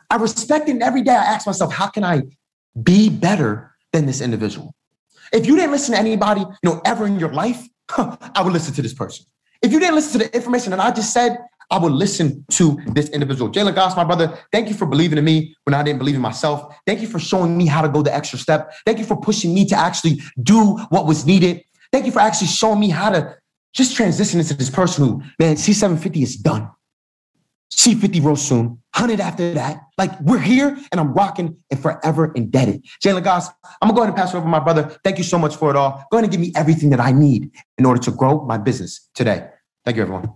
I 0.10 0.18
respect 0.18 0.68
it. 0.70 0.74
And 0.74 0.84
every 0.84 1.02
day 1.02 1.12
I 1.12 1.24
ask 1.24 1.48
myself, 1.48 1.74
how 1.74 1.88
can 1.88 2.04
I 2.04 2.24
be 2.82 3.10
better 3.10 3.72
than 3.92 4.06
this 4.06 4.22
individual? 4.22 4.76
If 5.32 5.48
you 5.48 5.56
didn't 5.56 5.72
listen 5.72 5.96
to 5.96 6.00
anybody, 6.00 6.42
you 6.42 6.70
know, 6.70 6.82
ever 6.86 7.08
in 7.08 7.20
your 7.20 7.34
life, 7.34 7.66
huh, 7.90 8.18
I 8.36 8.44
would 8.44 8.54
listen 8.54 8.74
to 8.76 8.82
this 8.82 8.94
person. 8.94 9.26
If 9.64 9.72
you 9.72 9.80
didn't 9.80 9.96
listen 9.96 10.20
to 10.20 10.28
the 10.28 10.36
information 10.36 10.72
that 10.72 10.80
I 10.80 10.92
just 10.92 11.14
said, 11.14 11.38
I 11.72 11.80
would 11.80 11.94
listen 11.94 12.46
to 12.52 12.78
this 12.88 13.10
individual. 13.10 13.50
Jaylin 13.52 13.74
Goss, 13.74 13.96
my 13.96 14.04
brother, 14.04 14.38
thank 14.52 14.70
you 14.70 14.76
for 14.76 14.86
believing 14.86 15.18
in 15.18 15.26
me 15.26 15.56
when 15.64 15.74
I 15.74 15.82
didn't 15.82 15.98
believe 15.98 16.16
in 16.16 16.22
myself. 16.22 16.76
Thank 16.86 17.02
you 17.02 17.08
for 17.08 17.18
showing 17.18 17.58
me 17.58 17.66
how 17.66 17.82
to 17.82 17.90
go 17.90 18.04
the 18.04 18.14
extra 18.14 18.38
step. 18.38 18.74
Thank 18.86 19.00
you 19.00 19.06
for 19.06 19.20
pushing 19.20 19.54
me 19.54 19.66
to 19.66 19.76
actually 19.76 20.22
do 20.44 20.78
what 20.90 21.08
was 21.08 21.26
needed. 21.26 21.64
Thank 21.92 22.06
you 22.06 22.12
for 22.12 22.20
actually 22.20 22.48
showing 22.48 22.80
me 22.80 22.90
how 22.90 23.10
to 23.10 23.36
just 23.74 23.96
transition 23.96 24.40
into 24.40 24.54
this 24.54 24.70
person 24.70 25.06
who, 25.06 25.24
man, 25.40 25.56
C750 25.56 26.24
is 26.24 26.36
done. 26.38 26.70
C50 27.74 28.24
real 28.24 28.36
soon, 28.36 28.66
100 28.96 29.20
after 29.20 29.54
that. 29.56 29.82
Like 29.98 30.20
we're 30.22 30.40
here 30.40 30.78
and 30.92 31.02
I'm 31.02 31.14
rocking 31.14 31.58
and 31.72 31.82
forever 31.82 32.32
indebted. 32.34 32.86
Jaylin 33.04 33.24
Goss, 33.24 33.50
I'm 33.82 33.90
gonna 33.90 33.94
go 33.94 34.02
ahead 34.04 34.10
and 34.10 34.16
pass 34.16 34.34
it 34.34 34.38
over 34.38 34.46
to 34.46 34.50
my 34.50 34.60
brother. 34.60 34.96
Thank 35.04 35.18
you 35.18 35.24
so 35.24 35.40
much 35.40 35.56
for 35.56 35.72
it 35.72 35.76
all. 35.76 36.06
Go 36.12 36.18
ahead 36.18 36.26
and 36.26 36.32
give 36.32 36.40
me 36.40 36.52
everything 36.56 36.92
that 36.92 37.00
I 37.00 37.12
need 37.12 37.50
in 37.78 37.86
order 37.86 38.00
to 38.02 38.12
grow 38.12 38.46
my 38.46 38.58
business 38.58 39.10
today. 39.16 39.50
Thank 39.86 39.98
you, 39.98 40.04
everyone. 40.04 40.34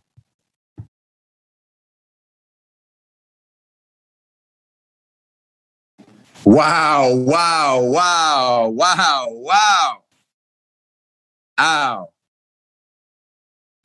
Wow, 6.44 7.14
wow, 7.14 7.82
wow, 7.82 8.70
wow, 8.70 9.28
wow. 9.30 9.98
Ow. 11.60 12.10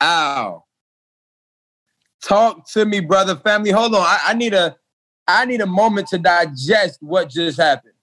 Ow. 0.03 0.65
Talk 2.21 2.69
to 2.71 2.85
me, 2.85 2.99
brother. 2.99 3.37
Family, 3.37 3.71
hold 3.71 3.95
on. 3.95 4.01
I, 4.01 4.19
I 4.27 4.33
need 4.33 4.53
a 4.53 4.75
I 5.25 5.45
need 5.45 5.61
a 5.61 5.65
moment 5.65 6.09
to 6.09 6.17
digest 6.17 6.97
what 7.01 7.29
just 7.29 7.57
happened. 7.57 7.93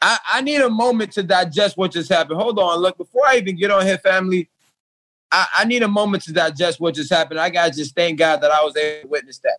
I, 0.00 0.18
I 0.28 0.40
need 0.40 0.60
a 0.60 0.70
moment 0.70 1.12
to 1.12 1.24
digest 1.24 1.76
what 1.76 1.90
just 1.90 2.08
happened. 2.08 2.40
Hold 2.40 2.58
on. 2.58 2.78
Look, 2.78 2.96
before 2.96 3.26
I 3.26 3.36
even 3.36 3.56
get 3.56 3.70
on 3.70 3.84
here, 3.84 3.98
family, 3.98 4.48
I, 5.32 5.46
I 5.58 5.64
need 5.64 5.82
a 5.82 5.88
moment 5.88 6.22
to 6.24 6.32
digest 6.32 6.80
what 6.80 6.94
just 6.94 7.12
happened. 7.12 7.40
I 7.40 7.50
gotta 7.50 7.72
just 7.72 7.94
thank 7.96 8.18
God 8.18 8.40
that 8.40 8.52
I 8.52 8.62
was 8.62 8.76
able 8.76 9.02
to 9.02 9.08
witness 9.08 9.38
that. 9.40 9.58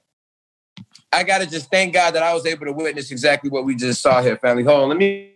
I 1.11 1.23
gotta 1.23 1.45
just 1.45 1.69
thank 1.69 1.93
God 1.93 2.11
that 2.11 2.23
I 2.23 2.33
was 2.33 2.45
able 2.45 2.65
to 2.65 2.73
witness 2.73 3.11
exactly 3.11 3.49
what 3.49 3.65
we 3.65 3.75
just 3.75 4.01
saw 4.01 4.21
here, 4.21 4.37
family. 4.37 4.63
Hold 4.63 4.83
on, 4.83 4.89
let 4.89 4.97
me. 4.97 5.33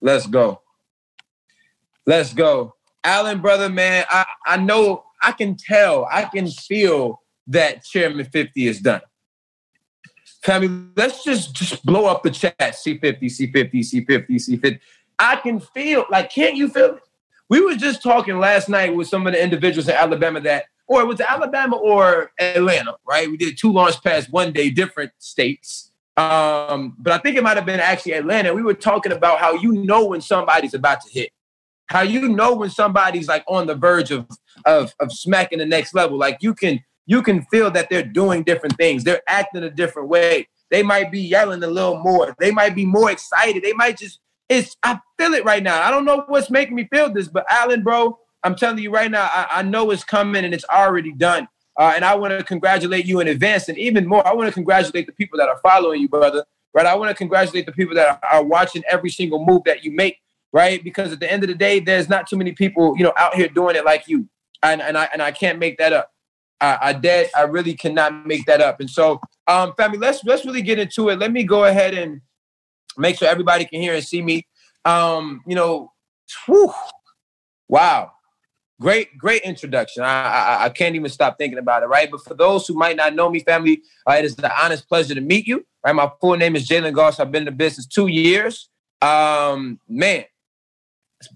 Let's 0.00 0.28
go. 0.28 0.60
Let's 2.08 2.32
go. 2.32 2.74
Allan, 3.04 3.42
brother, 3.42 3.68
man, 3.68 4.06
I, 4.08 4.24
I 4.46 4.56
know, 4.56 5.04
I 5.20 5.32
can 5.32 5.58
tell, 5.58 6.08
I 6.10 6.24
can 6.24 6.48
feel 6.48 7.20
that 7.48 7.84
Chairman 7.84 8.24
50 8.24 8.66
is 8.66 8.80
done. 8.80 9.02
Family, 10.42 10.86
let's 10.96 11.22
just 11.22 11.54
just 11.54 11.84
blow 11.84 12.06
up 12.06 12.22
the 12.22 12.30
chat. 12.30 12.56
C50, 12.58 13.24
C50, 13.24 13.72
C50, 13.74 14.30
C50. 14.30 14.80
I 15.18 15.36
can 15.36 15.60
feel 15.60 16.06
like, 16.10 16.32
can't 16.32 16.56
you 16.56 16.70
feel 16.70 16.94
it? 16.94 17.02
We 17.50 17.60
were 17.60 17.74
just 17.74 18.02
talking 18.02 18.38
last 18.38 18.70
night 18.70 18.96
with 18.96 19.08
some 19.08 19.26
of 19.26 19.34
the 19.34 19.42
individuals 19.42 19.86
in 19.86 19.94
Alabama 19.94 20.40
that, 20.40 20.64
or 20.86 21.02
it 21.02 21.06
was 21.06 21.20
Alabama 21.20 21.76
or 21.76 22.32
Atlanta, 22.40 22.96
right? 23.06 23.30
We 23.30 23.36
did 23.36 23.58
two 23.58 23.70
launch 23.70 24.02
pads 24.02 24.30
one 24.30 24.52
day, 24.52 24.70
different 24.70 25.12
states. 25.18 25.92
Um, 26.16 26.96
but 26.98 27.12
I 27.12 27.18
think 27.18 27.36
it 27.36 27.42
might 27.42 27.58
have 27.58 27.66
been 27.66 27.80
actually 27.80 28.12
Atlanta. 28.12 28.54
We 28.54 28.62
were 28.62 28.72
talking 28.72 29.12
about 29.12 29.40
how 29.40 29.52
you 29.52 29.72
know 29.72 30.06
when 30.06 30.22
somebody's 30.22 30.72
about 30.72 31.02
to 31.02 31.10
hit, 31.12 31.32
how 31.88 32.02
you 32.02 32.28
know 32.28 32.54
when 32.54 32.70
somebody's 32.70 33.28
like 33.28 33.44
on 33.48 33.66
the 33.66 33.74
verge 33.74 34.10
of 34.10 34.28
of 34.64 34.94
of 35.00 35.12
smacking 35.12 35.58
the 35.58 35.66
next 35.66 35.94
level. 35.94 36.18
Like 36.18 36.38
you 36.40 36.54
can 36.54 36.80
you 37.06 37.22
can 37.22 37.42
feel 37.46 37.70
that 37.70 37.88
they're 37.90 38.02
doing 38.02 38.44
different 38.44 38.76
things. 38.76 39.04
They're 39.04 39.22
acting 39.26 39.64
a 39.64 39.70
different 39.70 40.08
way. 40.08 40.48
They 40.70 40.82
might 40.82 41.10
be 41.10 41.20
yelling 41.20 41.62
a 41.62 41.66
little 41.66 41.98
more. 41.98 42.36
They 42.38 42.50
might 42.50 42.74
be 42.74 42.84
more 42.84 43.10
excited. 43.10 43.62
They 43.62 43.72
might 43.72 43.98
just 43.98 44.20
it's 44.48 44.76
I 44.82 45.00
feel 45.18 45.34
it 45.34 45.44
right 45.44 45.62
now. 45.62 45.82
I 45.82 45.90
don't 45.90 46.04
know 46.04 46.24
what's 46.28 46.50
making 46.50 46.74
me 46.74 46.88
feel 46.92 47.12
this, 47.12 47.28
but 47.28 47.44
Allan, 47.50 47.82
bro, 47.82 48.18
I'm 48.42 48.54
telling 48.54 48.78
you 48.78 48.90
right 48.90 49.10
now, 49.10 49.28
I, 49.32 49.46
I 49.50 49.62
know 49.62 49.90
it's 49.90 50.04
coming 50.04 50.44
and 50.44 50.54
it's 50.54 50.64
already 50.70 51.12
done. 51.12 51.48
Uh, 51.78 51.92
and 51.94 52.04
I 52.04 52.14
want 52.16 52.36
to 52.36 52.42
congratulate 52.42 53.06
you 53.06 53.20
in 53.20 53.28
advance. 53.28 53.68
And 53.68 53.78
even 53.78 54.06
more, 54.06 54.26
I 54.26 54.34
want 54.34 54.48
to 54.48 54.52
congratulate 54.52 55.06
the 55.06 55.12
people 55.12 55.38
that 55.38 55.48
are 55.48 55.60
following 55.62 56.00
you, 56.00 56.08
brother. 56.08 56.44
Right? 56.74 56.86
I 56.86 56.94
want 56.96 57.10
to 57.10 57.14
congratulate 57.14 57.66
the 57.66 57.72
people 57.72 57.94
that 57.94 58.20
are, 58.22 58.40
are 58.40 58.44
watching 58.44 58.82
every 58.90 59.10
single 59.10 59.44
move 59.44 59.62
that 59.64 59.84
you 59.84 59.92
make. 59.92 60.18
Right? 60.52 60.82
Because 60.82 61.12
at 61.12 61.20
the 61.20 61.30
end 61.30 61.42
of 61.44 61.48
the 61.48 61.54
day, 61.54 61.78
there's 61.78 62.08
not 62.08 62.26
too 62.26 62.36
many 62.36 62.52
people, 62.52 62.94
you 62.96 63.04
know, 63.04 63.12
out 63.16 63.34
here 63.34 63.48
doing 63.48 63.76
it 63.76 63.84
like 63.84 64.08
you. 64.08 64.28
And, 64.62 64.80
and 64.80 64.96
I 64.96 65.08
and 65.12 65.22
I 65.22 65.30
can't 65.30 65.58
make 65.58 65.78
that 65.78 65.92
up. 65.92 66.10
I, 66.60 66.78
I 66.80 66.92
dead. 66.92 67.30
I 67.36 67.42
really 67.42 67.74
cannot 67.74 68.26
make 68.26 68.46
that 68.46 68.60
up. 68.60 68.80
And 68.80 68.90
so, 68.90 69.20
um, 69.46 69.74
family, 69.76 69.98
let's 69.98 70.24
let's 70.24 70.44
really 70.44 70.62
get 70.62 70.78
into 70.78 71.10
it. 71.10 71.18
Let 71.18 71.32
me 71.32 71.44
go 71.44 71.64
ahead 71.64 71.94
and 71.94 72.20
make 72.96 73.16
sure 73.16 73.28
everybody 73.28 73.64
can 73.64 73.80
hear 73.80 73.94
and 73.94 74.04
see 74.04 74.22
me. 74.22 74.46
Um, 74.84 75.42
you 75.46 75.54
know, 75.54 75.92
whew, 76.46 76.72
wow. 77.68 78.12
Great, 78.80 79.18
great 79.18 79.42
introduction. 79.42 80.04
I, 80.04 80.22
I, 80.22 80.64
I 80.66 80.68
can't 80.68 80.94
even 80.94 81.10
stop 81.10 81.36
thinking 81.36 81.58
about 81.58 81.82
it, 81.82 81.86
right? 81.86 82.08
But 82.08 82.22
for 82.22 82.34
those 82.34 82.64
who 82.66 82.74
might 82.74 82.96
not 82.96 83.12
know 83.12 83.28
me, 83.28 83.40
family, 83.40 83.82
uh, 84.08 84.12
it 84.12 84.24
is 84.24 84.38
an 84.38 84.50
honest 84.60 84.88
pleasure 84.88 85.16
to 85.16 85.20
meet 85.20 85.48
you. 85.48 85.66
Right, 85.84 85.92
my 85.92 86.10
full 86.20 86.36
name 86.36 86.54
is 86.54 86.68
Jaylin 86.68 86.92
Goss. 86.92 87.18
I've 87.18 87.32
been 87.32 87.42
in 87.42 87.46
the 87.46 87.52
business 87.52 87.86
two 87.86 88.06
years. 88.06 88.68
Um, 89.02 89.80
man, 89.88 90.24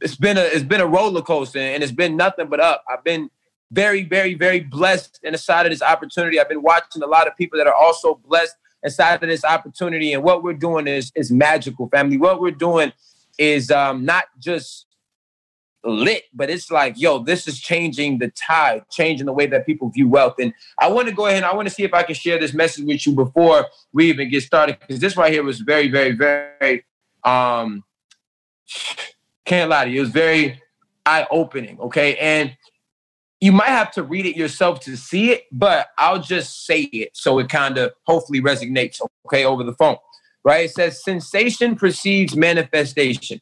it's, 0.00 0.16
been 0.16 0.38
a 0.38 0.42
it's 0.42 0.64
been 0.64 0.80
a 0.80 0.86
roller 0.86 1.22
coaster, 1.22 1.58
and 1.58 1.82
it's 1.82 1.92
been 1.92 2.16
nothing 2.16 2.48
but 2.48 2.60
up. 2.60 2.84
I've 2.90 3.04
been 3.04 3.30
very, 3.70 4.04
very, 4.04 4.34
very 4.34 4.60
blessed 4.60 5.20
inside 5.22 5.66
of 5.66 5.72
this 5.72 5.82
opportunity. 5.82 6.38
I've 6.38 6.48
been 6.48 6.62
watching 6.62 7.02
a 7.02 7.06
lot 7.06 7.26
of 7.26 7.36
people 7.36 7.58
that 7.58 7.66
are 7.66 7.74
also 7.74 8.20
blessed 8.26 8.54
inside 8.82 9.14
of 9.14 9.28
this 9.28 9.44
opportunity, 9.44 10.12
and 10.12 10.22
what 10.22 10.42
we're 10.42 10.52
doing 10.52 10.86
is 10.86 11.12
is 11.14 11.30
magical, 11.30 11.88
family. 11.88 12.16
What 12.16 12.40
we're 12.40 12.50
doing 12.50 12.92
is 13.38 13.70
um, 13.70 14.04
not 14.04 14.24
just 14.38 14.86
lit, 15.84 16.24
but 16.32 16.48
it's 16.48 16.70
like, 16.70 16.94
yo, 16.96 17.18
this 17.18 17.48
is 17.48 17.58
changing 17.58 18.18
the 18.18 18.28
tide, 18.28 18.84
changing 18.90 19.26
the 19.26 19.32
way 19.32 19.46
that 19.46 19.66
people 19.66 19.88
view 19.90 20.08
wealth. 20.08 20.34
And 20.38 20.52
I 20.78 20.88
want 20.88 21.08
to 21.08 21.14
go 21.14 21.26
ahead 21.26 21.38
and 21.38 21.46
I 21.46 21.54
want 21.54 21.66
to 21.66 21.74
see 21.74 21.82
if 21.82 21.92
I 21.92 22.04
can 22.04 22.14
share 22.14 22.38
this 22.38 22.54
message 22.54 22.84
with 22.84 23.04
you 23.04 23.14
before 23.14 23.66
we 23.92 24.08
even 24.08 24.30
get 24.30 24.44
started, 24.44 24.78
because 24.78 25.00
this 25.00 25.16
right 25.16 25.32
here 25.32 25.42
was 25.42 25.58
very, 25.60 25.88
very, 25.88 26.12
very 26.12 26.84
um 27.24 27.82
can't 29.44 29.70
lie 29.70 29.84
to 29.84 29.90
you, 29.90 29.98
it 29.98 30.00
was 30.00 30.10
very 30.10 30.60
eye-opening. 31.06 31.78
Okay. 31.80 32.16
And 32.16 32.56
you 33.40 33.52
might 33.52 33.68
have 33.68 33.90
to 33.92 34.02
read 34.02 34.26
it 34.26 34.36
yourself 34.36 34.80
to 34.80 34.96
see 34.96 35.32
it, 35.32 35.44
but 35.50 35.88
I'll 35.98 36.22
just 36.22 36.64
say 36.64 36.82
it 36.82 37.16
so 37.16 37.38
it 37.38 37.48
kind 37.48 37.78
of 37.78 37.92
hopefully 38.04 38.40
resonates, 38.40 39.00
okay, 39.26 39.44
over 39.44 39.64
the 39.64 39.74
phone. 39.74 39.96
Right? 40.44 40.64
It 40.64 40.72
says 40.72 41.04
sensation 41.04 41.76
precedes 41.76 42.36
manifestation 42.36 43.40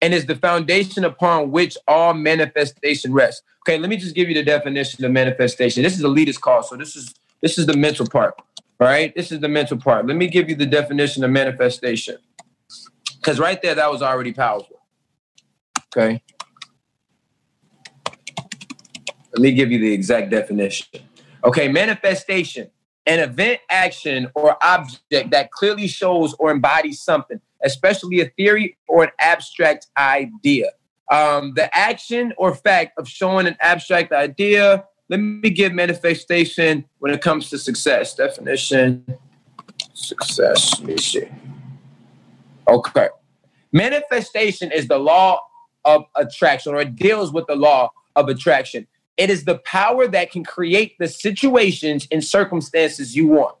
and 0.00 0.14
is 0.14 0.26
the 0.26 0.36
foundation 0.36 1.04
upon 1.04 1.50
which 1.50 1.76
all 1.88 2.14
manifestation 2.14 3.12
rests. 3.12 3.42
Okay, 3.64 3.78
let 3.78 3.90
me 3.90 3.96
just 3.96 4.14
give 4.14 4.28
you 4.28 4.34
the 4.34 4.42
definition 4.42 5.04
of 5.04 5.10
manifestation. 5.10 5.82
This 5.82 5.94
is 5.94 6.02
a 6.02 6.08
leader's 6.08 6.38
call, 6.38 6.62
so 6.62 6.76
this 6.76 6.96
is 6.96 7.14
this 7.42 7.58
is 7.58 7.66
the 7.66 7.76
mental 7.76 8.06
part. 8.06 8.34
Right, 8.78 9.14
this 9.14 9.30
is 9.30 9.40
the 9.40 9.48
mental 9.48 9.76
part. 9.76 10.06
Let 10.06 10.16
me 10.16 10.28
give 10.28 10.48
you 10.48 10.54
the 10.54 10.66
definition 10.66 11.22
of 11.22 11.30
manifestation, 11.30 12.16
because 13.16 13.38
right 13.38 13.60
there, 13.60 13.74
that 13.74 13.90
was 13.90 14.00
already 14.00 14.32
powerful. 14.32 14.79
Okay, 15.96 16.22
let 19.32 19.40
me 19.40 19.52
give 19.52 19.70
you 19.70 19.78
the 19.78 19.92
exact 19.92 20.30
definition. 20.30 20.86
Okay, 21.44 21.68
manifestation, 21.68 22.70
an 23.06 23.18
event, 23.18 23.60
action, 23.70 24.28
or 24.34 24.56
object 24.62 25.30
that 25.30 25.50
clearly 25.50 25.86
shows 25.86 26.34
or 26.34 26.50
embodies 26.50 27.00
something 27.00 27.40
especially 27.62 28.20
a 28.20 28.26
theory 28.30 28.76
or 28.88 29.04
an 29.04 29.10
abstract 29.18 29.88
idea. 29.96 30.70
Um, 31.10 31.54
the 31.56 31.74
action 31.76 32.32
or 32.36 32.54
fact 32.54 32.98
of 32.98 33.08
showing 33.08 33.46
an 33.46 33.56
abstract 33.60 34.12
idea. 34.12 34.84
Let 35.08 35.18
me 35.18 35.50
give 35.50 35.72
manifestation 35.72 36.84
when 36.98 37.12
it 37.12 37.20
comes 37.20 37.50
to 37.50 37.58
success. 37.58 38.14
Definition 38.14 39.04
success. 39.92 40.78
Let 40.78 40.88
me 40.88 40.96
see. 40.98 41.28
Okay. 42.68 43.08
Manifestation 43.72 44.70
is 44.70 44.86
the 44.86 44.98
law 44.98 45.40
of 45.84 46.04
attraction, 46.16 46.74
or 46.74 46.80
it 46.80 46.96
deals 46.96 47.32
with 47.32 47.46
the 47.46 47.56
law 47.56 47.90
of 48.16 48.28
attraction. 48.28 48.86
It 49.16 49.30
is 49.30 49.44
the 49.44 49.58
power 49.58 50.08
that 50.08 50.30
can 50.30 50.44
create 50.44 50.98
the 50.98 51.08
situations 51.08 52.08
and 52.10 52.24
circumstances 52.24 53.14
you 53.14 53.26
want. 53.26 53.56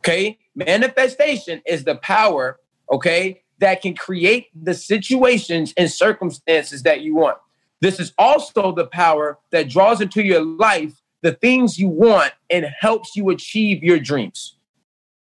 Okay. 0.00 0.38
Manifestation 0.54 1.62
is 1.66 1.84
the 1.84 1.96
power 1.96 2.58
okay, 2.90 3.42
that 3.58 3.82
can 3.82 3.94
create 3.94 4.48
the 4.54 4.74
situations 4.74 5.72
and 5.76 5.90
circumstances 5.90 6.82
that 6.82 7.00
you 7.00 7.14
want. 7.14 7.38
This 7.80 8.00
is 8.00 8.12
also 8.18 8.72
the 8.72 8.86
power 8.86 9.38
that 9.50 9.68
draws 9.68 10.00
into 10.00 10.22
your 10.22 10.44
life 10.44 11.00
the 11.22 11.32
things 11.32 11.78
you 11.78 11.88
want 11.88 12.32
and 12.50 12.66
helps 12.80 13.16
you 13.16 13.30
achieve 13.30 13.82
your 13.82 13.98
dreams. 13.98 14.58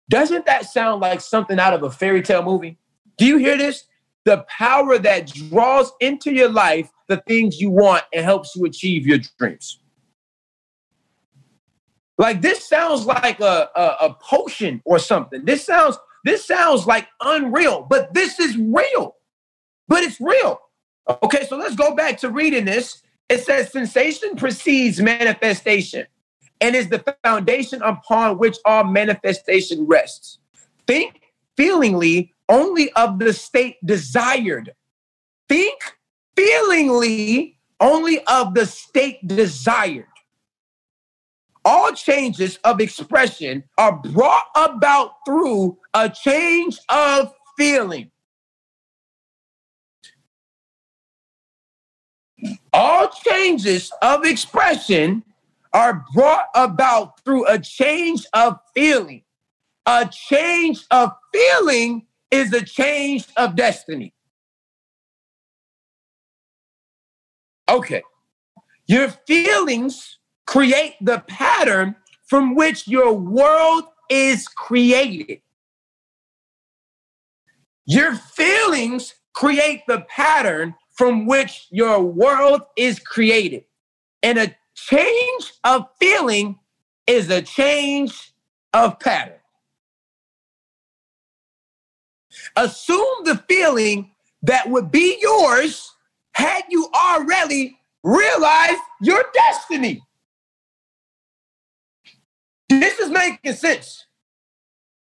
Doesn't 0.09 0.47
that 0.47 0.67
sound 0.67 1.01
like 1.01 1.21
something 1.21 1.61
out 1.61 1.75
of 1.75 1.85
a 1.85 1.91
fairy 1.91 2.23
tale 2.23 2.43
movie? 2.43 2.77
Do 3.19 3.25
you 3.25 3.39
hear 3.39 3.57
this? 3.57 3.85
The 4.27 4.45
power 4.49 4.99
that 4.99 5.33
draws 5.33 5.93
into 6.01 6.33
your 6.33 6.51
life 6.51 6.91
the 7.09 7.23
things 7.29 7.61
you 7.61 7.71
want 7.71 8.03
and 8.13 8.25
helps 8.25 8.55
you 8.57 8.65
achieve 8.65 9.07
your 9.07 9.19
dreams. 9.39 9.79
Like 12.19 12.43
this 12.43 12.67
sounds 12.69 13.07
like 13.07 13.41
a, 13.41 13.71
a, 13.77 14.07
a 14.07 14.15
potion 14.21 14.83
or 14.85 14.99
something. 14.99 15.45
This 15.45 15.65
sounds 15.65 15.97
this 16.25 16.45
sounds 16.45 16.87
like 16.87 17.07
unreal, 17.21 17.87
but 17.89 18.13
this 18.13 18.41
is 18.41 18.57
real. 18.57 19.15
But 19.87 20.03
it's 20.03 20.21
real. 20.21 20.61
Okay, 21.23 21.47
so 21.47 21.57
let's 21.57 21.77
go 21.77 21.95
back 21.95 22.19
to 22.19 22.31
reading 22.31 22.65
this. 22.65 23.03
It 23.29 23.45
says 23.45 23.71
sensation 23.71 24.35
precedes 24.35 25.01
manifestation 25.01 26.07
and 26.61 26.75
is 26.75 26.89
the 26.89 27.17
foundation 27.23 27.81
upon 27.83 28.39
which 28.39 28.57
all 28.65 28.85
manifestation 28.85 29.87
rests. 29.87 30.39
Think 30.87 31.21
feelingly 31.57 32.35
only 32.49 32.93
of 32.93 33.19
the 33.19 33.33
state 33.33 33.77
desired. 33.85 34.73
Think 35.49 35.79
feelingly 36.37 37.59
only 37.81 38.25
of 38.27 38.55
the 38.55 38.67
state 38.67 39.27
desired 39.27 40.07
all 41.67 41.91
changes 41.93 42.61
of 42.63 42.81
expression 42.81 43.65
are 43.77 43.99
brought 43.99 44.45
about 44.55 45.15
through 45.27 45.77
a 45.95 46.09
change 46.09 46.79
of 46.89 47.35
feeling. 47.59 48.09
All 52.73 53.09
changes 53.09 53.91
of 54.01 54.25
expression 54.25 55.25
are 55.73 56.05
brought 56.15 56.47
about 56.55 57.21
through 57.25 57.49
a 57.49 57.59
change 57.59 58.25
of 58.33 58.61
feeling. 58.73 59.23
A 59.87 60.09
change 60.11 60.85
of 60.93 61.11
feeling 61.33 62.07
is 62.37 62.53
a 62.53 62.63
change 62.63 63.27
of 63.37 63.57
destiny. 63.57 64.13
Okay. 67.69 68.03
Your 68.87 69.09
feelings 69.27 70.19
create 70.47 70.95
the 71.01 71.25
pattern 71.27 71.97
from 72.27 72.55
which 72.55 72.87
your 72.87 73.13
world 73.13 73.85
is 74.09 74.47
created. 74.47 75.41
Your 77.87 78.15
feelings 78.15 79.15
create 79.33 79.83
the 79.89 80.01
pattern 80.09 80.75
from 80.93 81.27
which 81.27 81.67
your 81.71 82.01
world 82.01 82.63
is 82.77 82.99
created. 82.99 83.65
And 84.23 84.39
a 84.39 84.55
change 84.75 85.53
of 85.65 85.87
feeling 85.99 86.59
is 87.07 87.31
a 87.31 87.43
change 87.43 88.33
of 88.73 88.99
pattern. 89.01 89.36
Assume 92.57 93.25
the 93.25 93.43
feeling 93.49 94.11
that 94.43 94.69
would 94.69 94.91
be 94.91 95.19
yours 95.21 95.93
had 96.33 96.63
you 96.71 96.89
already 96.95 97.79
realized 98.03 98.81
your 99.01 99.25
destiny. 99.35 100.03
This 102.69 102.99
is 102.99 103.11
making 103.11 103.55
sense. 103.55 104.07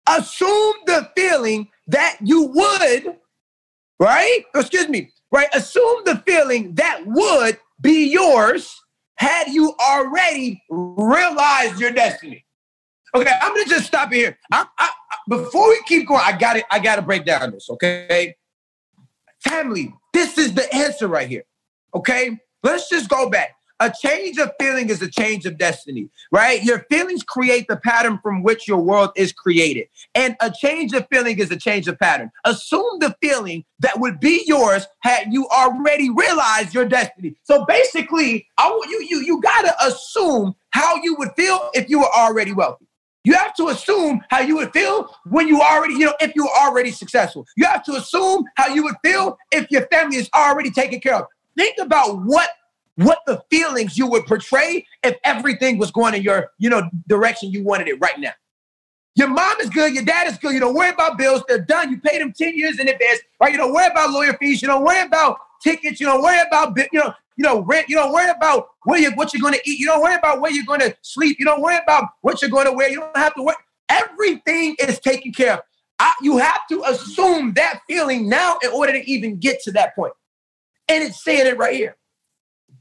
assume 0.07 0.75
the 0.85 1.09
feeling 1.15 1.67
that 1.87 2.17
you 2.21 2.43
would, 2.43 3.17
right? 3.99 4.43
Excuse 4.55 4.87
me, 4.87 5.11
right? 5.31 5.47
Assume 5.53 6.03
the 6.05 6.17
feeling 6.27 6.75
that 6.75 7.01
would 7.05 7.59
be 7.81 8.11
yours 8.11 8.79
had 9.15 9.47
you 9.49 9.73
already 9.81 10.61
realized 10.69 11.79
your 11.79 11.91
destiny. 11.91 12.44
Okay, 13.15 13.31
I'm 13.41 13.53
gonna 13.53 13.65
just 13.65 13.85
stop 13.85 14.11
it 14.11 14.17
here. 14.17 14.37
I, 14.51 14.65
I, 14.77 14.89
before 15.29 15.69
we 15.69 15.81
keep 15.87 16.05
going, 16.05 16.21
I 16.21 16.37
got 16.37 16.57
it. 16.57 16.65
I 16.69 16.79
got 16.79 16.97
to 16.97 17.01
break 17.01 17.23
down 17.23 17.49
this. 17.51 17.69
Okay, 17.69 18.35
family, 19.39 19.93
this 20.11 20.37
is 20.37 20.53
the 20.53 20.73
answer 20.75 21.07
right 21.07 21.27
here. 21.27 21.45
Okay, 21.93 22.37
let's 22.61 22.89
just 22.89 23.09
go 23.09 23.29
back. 23.29 23.55
A 23.79 23.91
change 24.01 24.37
of 24.37 24.51
feeling 24.59 24.89
is 24.89 25.01
a 25.01 25.09
change 25.09 25.45
of 25.45 25.57
destiny, 25.57 26.09
right? 26.31 26.63
Your 26.63 26.85
feelings 26.89 27.23
create 27.23 27.67
the 27.67 27.75
pattern 27.75 28.19
from 28.23 28.41
which 28.41 28.69
your 28.69 28.77
world 28.77 29.11
is 29.17 29.33
created. 29.33 29.87
And 30.13 30.37
a 30.39 30.49
change 30.49 30.93
of 30.93 31.05
feeling 31.11 31.39
is 31.39 31.51
a 31.51 31.57
change 31.57 31.89
of 31.89 31.99
pattern. 31.99 32.31
Assume 32.45 32.99
the 32.99 33.15
feeling 33.21 33.65
that 33.79 33.99
would 33.99 34.21
be 34.21 34.43
yours 34.45 34.87
had 34.99 35.33
you 35.33 35.47
already 35.49 36.09
realized 36.09 36.73
your 36.73 36.85
destiny. 36.85 37.35
So 37.43 37.65
basically, 37.65 38.47
I 38.57 38.69
want 38.69 38.89
you 38.89 39.05
you 39.09 39.25
you 39.25 39.41
got 39.41 39.61
to 39.61 39.85
assume 39.85 40.55
how 40.71 40.95
you 40.97 41.15
would 41.15 41.31
feel 41.37 41.69
if 41.73 41.89
you 41.89 41.99
were 41.99 42.13
already 42.13 42.51
wealthy. 42.53 42.84
You 43.25 43.33
have 43.33 43.55
to 43.55 43.69
assume 43.69 44.21
how 44.29 44.39
you 44.39 44.57
would 44.57 44.71
feel 44.71 45.13
when 45.25 45.47
you 45.47 45.61
already, 45.61 45.95
you 45.95 46.05
know, 46.05 46.13
if 46.21 46.33
you're 46.35 46.47
already 46.47 46.91
successful. 46.91 47.45
You 47.57 47.65
have 47.65 47.83
to 47.85 47.93
assume 47.93 48.45
how 48.55 48.67
you 48.67 48.83
would 48.83 48.95
feel 49.03 49.37
if 49.51 49.69
your 49.71 49.87
family 49.87 50.17
is 50.17 50.29
already 50.33 50.69
taken 50.71 50.99
care 50.99 51.15
of. 51.15 51.25
Think 51.57 51.77
about 51.79 52.21
what 52.23 52.49
what 52.97 53.19
the 53.27 53.43
feelings 53.49 53.97
you 53.97 54.07
would 54.07 54.25
portray 54.25 54.85
if 55.03 55.17
everything 55.25 55.77
was 55.77 55.91
going 55.91 56.13
in 56.13 56.21
your, 56.21 56.51
you 56.59 56.69
know, 56.69 56.89
direction 57.07 57.51
you 57.51 57.61
wanted 57.61 57.89
it 57.89 57.99
right 57.99 58.17
now. 58.19 58.31
Your 59.15 59.27
mom 59.27 59.59
is 59.61 59.69
good, 59.69 59.93
your 59.93 60.03
dad 60.03 60.27
is 60.27 60.37
good. 60.37 60.53
You 60.53 60.59
don't 60.59 60.73
worry 60.73 60.89
about 60.89 61.17
bills, 61.17 61.43
they're 61.47 61.59
done. 61.59 61.89
You 61.89 61.99
paid 61.99 62.21
them 62.21 62.33
10 62.33 62.57
years 62.57 62.79
in 62.79 62.87
advance, 62.87 63.19
right? 63.41 63.51
You 63.51 63.57
don't 63.57 63.73
worry 63.73 63.87
about 63.87 64.11
lawyer 64.11 64.37
fees, 64.39 64.61
you 64.61 64.67
don't 64.67 64.83
worry 64.83 65.01
about 65.01 65.37
tickets, 65.61 65.99
you 65.99 66.05
don't 66.05 66.21
worry 66.21 66.39
about 66.47 66.77
you 66.91 66.99
know, 66.99 67.13
you 67.37 67.43
know, 67.43 67.61
rent, 67.61 67.89
you 67.89 67.95
don't 67.95 68.13
worry 68.13 68.29
about 68.29 68.67
where 68.83 68.99
you 68.99 69.11
what 69.11 69.33
you're 69.33 69.41
gonna 69.41 69.57
eat, 69.65 69.79
you 69.79 69.85
don't 69.85 70.01
worry 70.01 70.15
about 70.15 70.41
where 70.41 70.51
you're 70.51 70.65
gonna 70.65 70.93
sleep, 71.01 71.37
you 71.39 71.45
don't 71.45 71.61
worry 71.61 71.77
about 71.81 72.09
what 72.21 72.41
you're 72.41 72.51
gonna 72.51 72.73
wear, 72.73 72.89
you 72.89 72.99
don't 72.99 73.17
have 73.17 73.33
to 73.35 73.43
worry. 73.43 73.55
Everything 73.89 74.75
is 74.79 74.99
taken 74.99 75.31
care 75.31 75.55
of. 75.55 75.59
I, 75.99 76.13
you 76.21 76.37
have 76.37 76.67
to 76.69 76.83
assume 76.83 77.53
that 77.53 77.81
feeling 77.87 78.27
now 78.27 78.57
in 78.63 78.69
order 78.71 78.93
to 78.93 79.09
even 79.09 79.37
get 79.37 79.61
to 79.63 79.71
that 79.73 79.95
point. 79.95 80.13
And 80.89 81.03
it's 81.03 81.23
saying 81.23 81.47
it 81.47 81.57
right 81.57 81.75
here. 81.75 81.95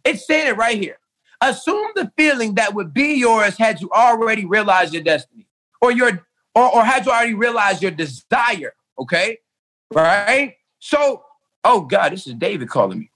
It's 0.05 0.27
saying 0.27 0.49
it 0.49 0.57
right 0.57 0.79
here. 0.79 0.99
Assume 1.41 1.91
the 1.95 2.11
feeling 2.17 2.55
that 2.55 2.75
would 2.75 2.95
be 2.95 3.15
yours 3.15 3.57
had 3.57 3.81
you 3.81 3.91
already 3.91 4.45
realized 4.45 4.93
your 4.93 5.03
destiny 5.03 5.47
or 5.81 5.93
your 5.93 6.27
or, 6.55 6.77
or 6.77 6.85
had 6.85 7.05
you 7.05 7.13
already 7.13 7.35
realized 7.35 7.83
your 7.83 7.91
desire. 7.91 8.75
Okay. 8.99 9.39
Right. 9.93 10.55
So, 10.79 11.25
oh 11.65 11.83
God, 11.83 12.13
this 12.13 12.27
is 12.27 12.35
David 12.35 12.69
calling 12.69 13.01
me. 13.01 13.11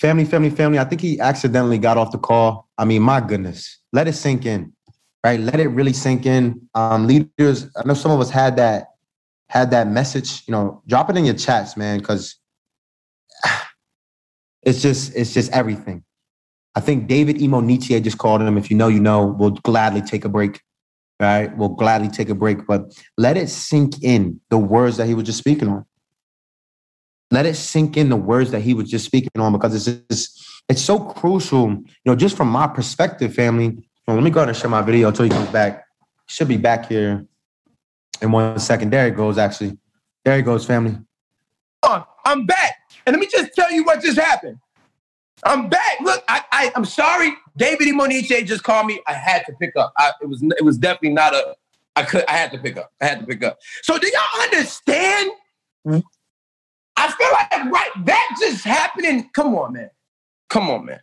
Family, 0.00 0.24
family, 0.24 0.50
family. 0.50 0.78
I 0.78 0.84
think 0.84 1.00
he 1.00 1.18
accidentally 1.18 1.78
got 1.78 1.96
off 1.96 2.12
the 2.12 2.18
call. 2.18 2.68
I 2.78 2.84
mean, 2.84 3.02
my 3.02 3.20
goodness. 3.20 3.78
Let 3.92 4.06
it 4.06 4.12
sink 4.14 4.46
in. 4.46 4.72
Right. 5.24 5.40
Let 5.40 5.58
it 5.58 5.68
really 5.68 5.92
sink 5.92 6.24
in. 6.26 6.68
Um, 6.74 7.06
leaders, 7.06 7.66
I 7.76 7.84
know 7.84 7.94
some 7.94 8.12
of 8.12 8.20
us 8.20 8.30
had 8.30 8.56
that 8.56 8.86
had 9.48 9.70
that 9.70 9.88
message, 9.88 10.42
you 10.46 10.52
know, 10.52 10.82
drop 10.86 11.10
it 11.10 11.16
in 11.16 11.24
your 11.24 11.34
chats, 11.34 11.76
man, 11.76 11.98
because 11.98 12.36
it's 14.62 14.80
just 14.80 15.16
it's 15.16 15.34
just 15.34 15.50
everything. 15.52 16.04
I 16.74 16.80
think 16.80 17.08
David 17.08 17.42
Emo 17.42 17.60
Nietzsche 17.60 17.98
just 18.00 18.18
called 18.18 18.42
him. 18.42 18.56
If 18.56 18.70
you 18.70 18.76
know, 18.76 18.88
you 18.88 19.00
know. 19.00 19.26
We'll 19.26 19.50
gladly 19.50 20.02
take 20.02 20.24
a 20.24 20.28
break. 20.28 20.60
Right? 21.18 21.54
We'll 21.56 21.70
gladly 21.70 22.08
take 22.08 22.28
a 22.28 22.34
break, 22.34 22.64
but 22.68 22.96
let 23.16 23.36
it 23.36 23.48
sink 23.48 24.04
in 24.04 24.40
the 24.50 24.58
words 24.58 24.98
that 24.98 25.08
he 25.08 25.14
was 25.14 25.24
just 25.24 25.38
speaking 25.38 25.66
on. 25.66 25.84
Let 27.30 27.46
it 27.46 27.54
sink 27.54 27.96
in 27.96 28.08
the 28.08 28.16
words 28.16 28.50
that 28.52 28.60
he 28.60 28.74
was 28.74 28.90
just 28.90 29.04
speaking 29.04 29.30
on 29.38 29.52
because 29.52 29.74
it's 29.74 30.02
just, 30.08 30.62
it's 30.68 30.80
so 30.80 30.98
crucial. 30.98 31.68
You 31.70 31.86
know, 32.06 32.16
just 32.16 32.36
from 32.36 32.48
my 32.48 32.66
perspective, 32.66 33.34
family. 33.34 33.88
Well, 34.06 34.16
let 34.16 34.24
me 34.24 34.30
go 34.30 34.40
ahead 34.40 34.48
and 34.48 34.56
share 34.56 34.70
my 34.70 34.82
video 34.82 35.08
until 35.08 35.24
he 35.24 35.30
comes 35.30 35.50
back. 35.50 35.84
He 36.26 36.32
should 36.32 36.48
be 36.48 36.56
back 36.56 36.88
here 36.88 37.26
in 38.22 38.32
one 38.32 38.58
second. 38.58 38.90
There 38.90 39.04
he 39.04 39.10
goes, 39.10 39.36
actually. 39.36 39.76
There 40.24 40.36
he 40.36 40.42
goes, 40.42 40.64
family. 40.64 40.96
Oh, 41.82 42.06
I'm 42.24 42.46
back. 42.46 42.76
And 43.06 43.14
let 43.14 43.20
me 43.20 43.28
just 43.30 43.54
tell 43.54 43.70
you 43.70 43.84
what 43.84 44.02
just 44.02 44.18
happened. 44.18 44.58
I'm 45.44 45.68
back. 45.68 46.00
Look, 46.00 46.24
I, 46.28 46.42
I 46.50 46.72
am 46.74 46.84
sorry. 46.84 47.32
David 47.56 47.88
Moniche 47.88 48.44
just 48.44 48.64
called 48.64 48.86
me. 48.86 49.00
I 49.06 49.12
had 49.12 49.44
to 49.46 49.52
pick 49.60 49.76
up. 49.76 49.92
I, 49.96 50.12
it 50.20 50.28
was 50.28 50.42
it 50.42 50.64
was 50.64 50.78
definitely 50.78 51.10
not 51.10 51.34
a. 51.34 51.54
I 51.94 52.02
could. 52.02 52.24
I 52.26 52.32
had 52.32 52.50
to 52.52 52.58
pick 52.58 52.76
up. 52.76 52.90
I 53.00 53.06
had 53.06 53.20
to 53.20 53.26
pick 53.26 53.44
up. 53.44 53.58
So 53.82 53.98
do 53.98 54.08
y'all 54.08 54.42
understand? 54.42 55.30
I 56.98 57.12
feel 57.12 57.30
like 57.32 57.72
right 57.72 58.06
that 58.06 58.36
just 58.40 58.64
happening. 58.64 59.30
Come 59.34 59.54
on, 59.54 59.74
man. 59.74 59.90
Come 60.50 60.70
on, 60.70 60.86
man. 60.86 61.00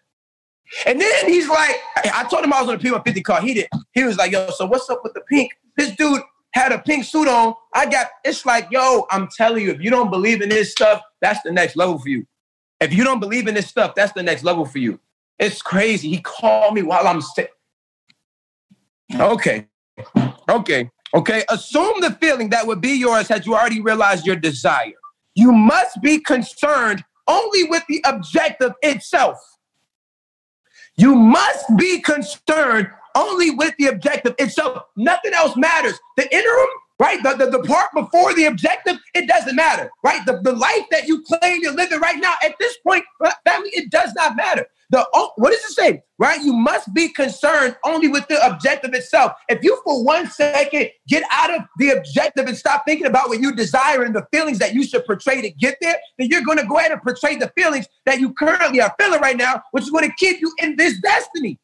And 0.85 0.99
then 0.99 1.27
he's 1.27 1.47
like, 1.47 1.75
I 1.95 2.25
told 2.29 2.43
him 2.43 2.51
I 2.51 2.61
was 2.61 2.69
on 2.69 2.77
the 2.77 2.83
P150 2.83 3.23
car. 3.23 3.41
He 3.41 3.53
did. 3.53 3.67
He 3.93 4.03
was 4.03 4.17
like, 4.17 4.31
yo, 4.31 4.49
so 4.49 4.65
what's 4.65 4.89
up 4.89 5.01
with 5.03 5.13
the 5.13 5.21
pink? 5.21 5.51
This 5.77 5.95
dude, 5.95 6.21
had 6.55 6.71
a 6.71 6.79
pink 6.79 7.03
suit 7.03 7.27
on. 7.27 7.53
I 7.73 7.85
got, 7.85 8.07
it's 8.23 8.45
like, 8.45 8.71
yo, 8.71 9.05
I'm 9.11 9.27
telling 9.27 9.63
you, 9.63 9.71
if 9.71 9.81
you 9.81 9.89
don't 9.89 10.09
believe 10.09 10.41
in 10.41 10.49
this 10.49 10.71
stuff, 10.71 11.01
that's 11.21 11.41
the 11.43 11.51
next 11.51 11.75
level 11.75 11.99
for 11.99 12.07
you. 12.07 12.25
If 12.79 12.93
you 12.93 13.03
don't 13.03 13.19
believe 13.19 13.47
in 13.47 13.55
this 13.55 13.67
stuff, 13.67 13.93
that's 13.93 14.13
the 14.13 14.23
next 14.23 14.43
level 14.43 14.65
for 14.65 14.79
you. 14.79 14.99
It's 15.37 15.61
crazy. 15.61 16.09
He 16.09 16.21
called 16.21 16.73
me 16.73 16.81
while 16.81 17.07
I'm 17.07 17.21
sick. 17.21 17.51
Okay. 19.13 19.67
Okay. 20.49 20.89
Okay. 21.13 21.43
Assume 21.49 21.99
the 21.99 22.11
feeling 22.21 22.49
that 22.49 22.65
would 22.65 22.79
be 22.79 22.97
yours 22.97 23.27
had 23.27 23.45
you 23.45 23.53
already 23.53 23.81
realized 23.81 24.25
your 24.25 24.37
desire. 24.37 24.93
You 25.35 25.51
must 25.51 26.01
be 26.01 26.19
concerned 26.19 27.03
only 27.27 27.65
with 27.65 27.83
the 27.87 28.01
objective 28.05 28.73
itself. 28.81 29.37
You 30.97 31.13
must 31.15 31.65
be 31.77 32.01
concerned 32.01 32.89
only 33.15 33.51
with 33.51 33.73
the 33.77 33.87
objective 33.87 34.35
itself. 34.39 34.83
Nothing 34.95 35.33
else 35.33 35.57
matters. 35.57 35.99
The 36.15 36.33
interim, 36.33 36.67
right? 36.99 37.21
The, 37.21 37.35
the, 37.35 37.57
the 37.57 37.63
part 37.63 37.89
before 37.93 38.33
the 38.33 38.45
objective, 38.45 38.97
it 39.13 39.27
doesn't 39.27 39.55
matter, 39.55 39.91
right? 40.03 40.25
The, 40.25 40.39
the 40.41 40.53
life 40.53 40.83
that 40.91 41.07
you 41.07 41.23
claim 41.23 41.59
you're 41.61 41.73
living 41.73 41.99
right 41.99 42.19
now, 42.21 42.35
at 42.43 42.55
this 42.59 42.77
point, 42.77 43.03
family, 43.45 43.69
it 43.73 43.91
does 43.91 44.13
not 44.13 44.37
matter. 44.37 44.65
The 44.91 45.07
what 45.11 45.51
does 45.51 45.63
it 45.63 45.71
say? 45.71 46.03
Right? 46.19 46.41
You 46.41 46.53
must 46.53 46.93
be 46.93 47.09
concerned 47.09 47.75
only 47.83 48.07
with 48.07 48.27
the 48.27 48.43
objective 48.45 48.93
itself. 48.93 49.33
If 49.49 49.63
you 49.63 49.81
for 49.83 50.03
one 50.03 50.29
second 50.29 50.89
get 51.07 51.23
out 51.31 51.53
of 51.53 51.61
the 51.77 51.89
objective 51.89 52.47
and 52.47 52.55
stop 52.55 52.83
thinking 52.85 53.07
about 53.07 53.29
what 53.29 53.39
you 53.39 53.53
desire 53.55 54.03
and 54.03 54.15
the 54.15 54.25
feelings 54.31 54.59
that 54.59 54.73
you 54.73 54.83
should 54.83 55.05
portray 55.05 55.41
to 55.41 55.49
get 55.49 55.77
there, 55.81 55.97
then 56.17 56.27
you're 56.29 56.43
going 56.43 56.59
to 56.59 56.65
go 56.65 56.77
ahead 56.77 56.91
and 56.91 57.01
portray 57.01 57.35
the 57.35 57.51
feelings 57.57 57.87
that 58.05 58.19
you 58.19 58.33
currently 58.33 58.79
are 58.79 58.93
feeling 58.99 59.21
right 59.21 59.37
now, 59.37 59.61
which 59.71 59.83
is 59.83 59.89
going 59.89 60.07
to 60.07 60.15
keep 60.17 60.39
you 60.39 60.53
in 60.59 60.75
this 60.75 60.99
destiny. 61.01 61.59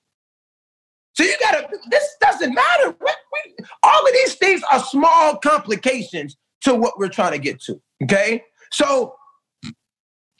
So 1.13 1.23
you 1.23 1.35
gotta, 1.39 1.67
this 1.89 2.15
doesn't 2.21 2.53
matter. 2.53 2.95
We, 2.99 3.11
we, 3.33 3.65
all 3.83 4.07
of 4.07 4.13
these 4.13 4.35
things 4.35 4.61
are 4.71 4.79
small 4.79 5.37
complications 5.37 6.37
to 6.61 6.73
what 6.73 6.97
we're 6.97 7.09
trying 7.09 7.33
to 7.33 7.39
get 7.39 7.61
to. 7.63 7.81
Okay. 8.03 8.43
So, 8.71 9.15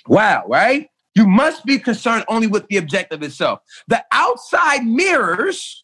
wow, 0.07 0.45
right? 0.47 0.87
You 1.15 1.27
must 1.27 1.65
be 1.65 1.77
concerned 1.77 2.25
only 2.27 2.47
with 2.47 2.67
the 2.67 2.77
objective 2.77 3.21
itself. 3.23 3.59
The 3.87 4.03
outside 4.11 4.85
mirrors 4.85 5.83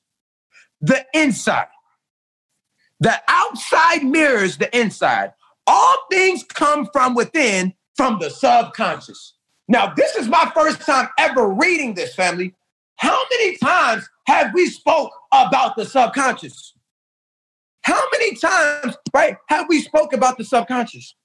the 0.79 1.05
inside. 1.13 1.67
The 2.99 3.19
outside 3.27 4.03
mirrors 4.03 4.57
the 4.57 4.75
inside. 4.77 5.33
All 5.65 5.97
things 6.09 6.43
come 6.43 6.87
from 6.93 7.13
within, 7.13 7.73
from 7.95 8.19
the 8.19 8.29
subconscious. 8.29 9.33
Now, 9.67 9.93
this 9.93 10.15
is 10.15 10.27
my 10.27 10.49
first 10.55 10.81
time 10.81 11.09
ever 11.17 11.49
reading 11.49 11.93
this, 11.93 12.15
family. 12.15 12.53
How 12.95 13.21
many 13.31 13.57
times 13.57 14.07
have 14.27 14.53
we 14.53 14.67
spoke 14.67 15.11
about 15.33 15.75
the 15.75 15.85
subconscious? 15.85 16.73
How 17.81 18.01
many 18.13 18.35
times, 18.35 18.95
right, 19.13 19.35
have 19.49 19.67
we 19.69 19.81
spoke 19.81 20.13
about 20.13 20.37
the 20.37 20.43
subconscious? 20.43 21.15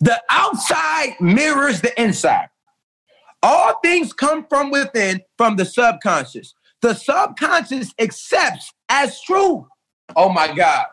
The 0.00 0.20
outside 0.30 1.16
mirrors 1.20 1.80
the 1.80 2.00
inside. 2.00 2.48
All 3.42 3.78
things 3.82 4.12
come 4.12 4.46
from 4.48 4.70
within, 4.70 5.20
from 5.38 5.56
the 5.56 5.64
subconscious. 5.64 6.54
The 6.82 6.94
subconscious 6.94 7.92
accepts 7.98 8.72
as 8.88 9.20
true. 9.22 9.66
Oh 10.16 10.28
my 10.30 10.52
God. 10.54 10.86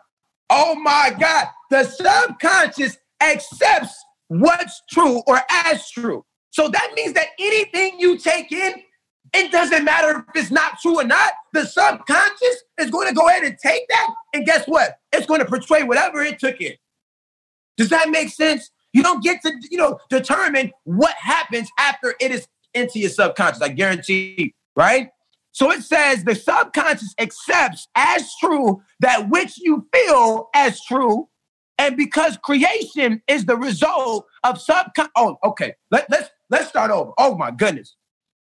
Oh 0.50 0.74
my 0.74 1.14
God. 1.18 1.46
The 1.70 1.84
subconscious 1.84 2.96
accepts 3.20 4.04
what's 4.28 4.82
true 4.90 5.22
or 5.26 5.40
as 5.50 5.90
true. 5.90 6.24
So 6.50 6.68
that 6.68 6.92
means 6.94 7.12
that 7.14 7.28
anything 7.38 7.98
you 7.98 8.18
take 8.18 8.52
in, 8.52 8.74
it 9.34 9.52
doesn't 9.52 9.84
matter 9.84 10.24
if 10.34 10.42
it's 10.42 10.50
not 10.50 10.80
true 10.80 11.00
or 11.00 11.04
not. 11.04 11.32
The 11.52 11.66
subconscious 11.66 12.64
is 12.78 12.90
going 12.90 13.08
to 13.08 13.14
go 13.14 13.28
ahead 13.28 13.44
and 13.44 13.56
take 13.62 13.86
that. 13.88 14.08
And 14.32 14.46
guess 14.46 14.66
what? 14.66 14.98
It's 15.12 15.26
going 15.26 15.40
to 15.40 15.46
portray 15.46 15.82
whatever 15.82 16.22
it 16.22 16.38
took 16.38 16.60
in. 16.60 16.72
Does 17.78 17.88
that 17.88 18.10
make 18.10 18.28
sense? 18.28 18.70
You 18.92 19.02
don't 19.02 19.22
get 19.22 19.40
to, 19.42 19.52
you 19.70 19.78
know, 19.78 19.98
determine 20.10 20.72
what 20.84 21.14
happens 21.18 21.70
after 21.78 22.14
it 22.20 22.30
is 22.30 22.46
into 22.74 22.98
your 22.98 23.10
subconscious. 23.10 23.62
I 23.62 23.68
guarantee 23.68 24.54
right? 24.78 25.10
So 25.50 25.72
it 25.72 25.82
says 25.82 26.22
the 26.22 26.36
subconscious 26.36 27.12
accepts 27.18 27.88
as 27.96 28.30
true 28.38 28.80
that 29.00 29.28
which 29.28 29.58
you 29.58 29.88
feel 29.92 30.48
as 30.54 30.80
true. 30.84 31.28
And 31.78 31.96
because 31.96 32.38
creation 32.38 33.22
is 33.26 33.44
the 33.44 33.56
result 33.56 34.26
of 34.44 34.60
subconscious. 34.60 35.12
Oh, 35.16 35.36
okay. 35.44 35.74
Let, 35.90 36.08
let's 36.10 36.30
let's 36.48 36.68
start 36.68 36.92
over. 36.92 37.10
Oh 37.18 37.36
my 37.36 37.50
goodness. 37.50 37.96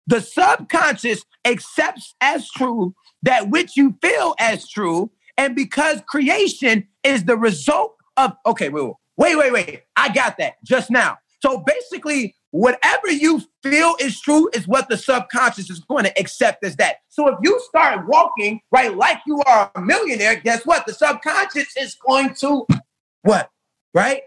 The 0.07 0.21
subconscious 0.21 1.25
accepts 1.47 2.15
as 2.21 2.49
true 2.51 2.95
that 3.23 3.49
which 3.49 3.77
you 3.77 3.97
feel 4.03 4.35
as 4.39 4.69
true. 4.69 5.11
And 5.39 5.57
because 5.57 6.03
creation 6.07 6.87
is 7.03 7.25
the 7.25 7.37
result 7.37 7.97
of 8.19 8.35
okay, 8.45 8.69
wait, 8.69 8.85
wait, 8.85 8.95
wait, 9.17 9.37
wait. 9.37 9.53
Wait. 9.53 9.83
I 9.97 10.13
got 10.13 10.39
that 10.39 10.55
just 10.65 10.91
now. 10.91 11.19
So 11.43 11.63
basically, 11.67 12.35
whatever 12.51 13.11
you 13.11 13.43
feel 13.63 13.97
is 14.01 14.21
true 14.21 14.49
is 14.55 14.67
what 14.67 14.89
the 14.89 14.97
subconscious 14.97 15.69
is 15.71 15.81
going 15.81 16.05
to 16.05 16.19
accept 16.19 16.65
as 16.65 16.77
that. 16.77 16.97
So 17.09 17.29
if 17.29 17.37
you 17.43 17.61
start 17.69 18.07
walking 18.09 18.61
right 18.73 18.97
like 18.97 19.19
you 19.27 19.41
are 19.47 19.71
a 19.75 19.81
millionaire, 19.81 20.37
guess 20.37 20.65
what? 20.65 20.87
The 20.87 20.95
subconscious 20.95 21.77
is 21.77 21.97
going 22.07 22.35
to 22.41 22.67
what? 23.23 23.51
Right? 23.93 24.23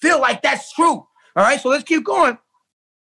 Feel 0.00 0.20
like 0.20 0.42
that's 0.42 0.72
true. 0.72 0.84
All 0.84 1.08
right. 1.36 1.60
So 1.60 1.68
let's 1.70 1.84
keep 1.84 2.04
going. 2.04 2.38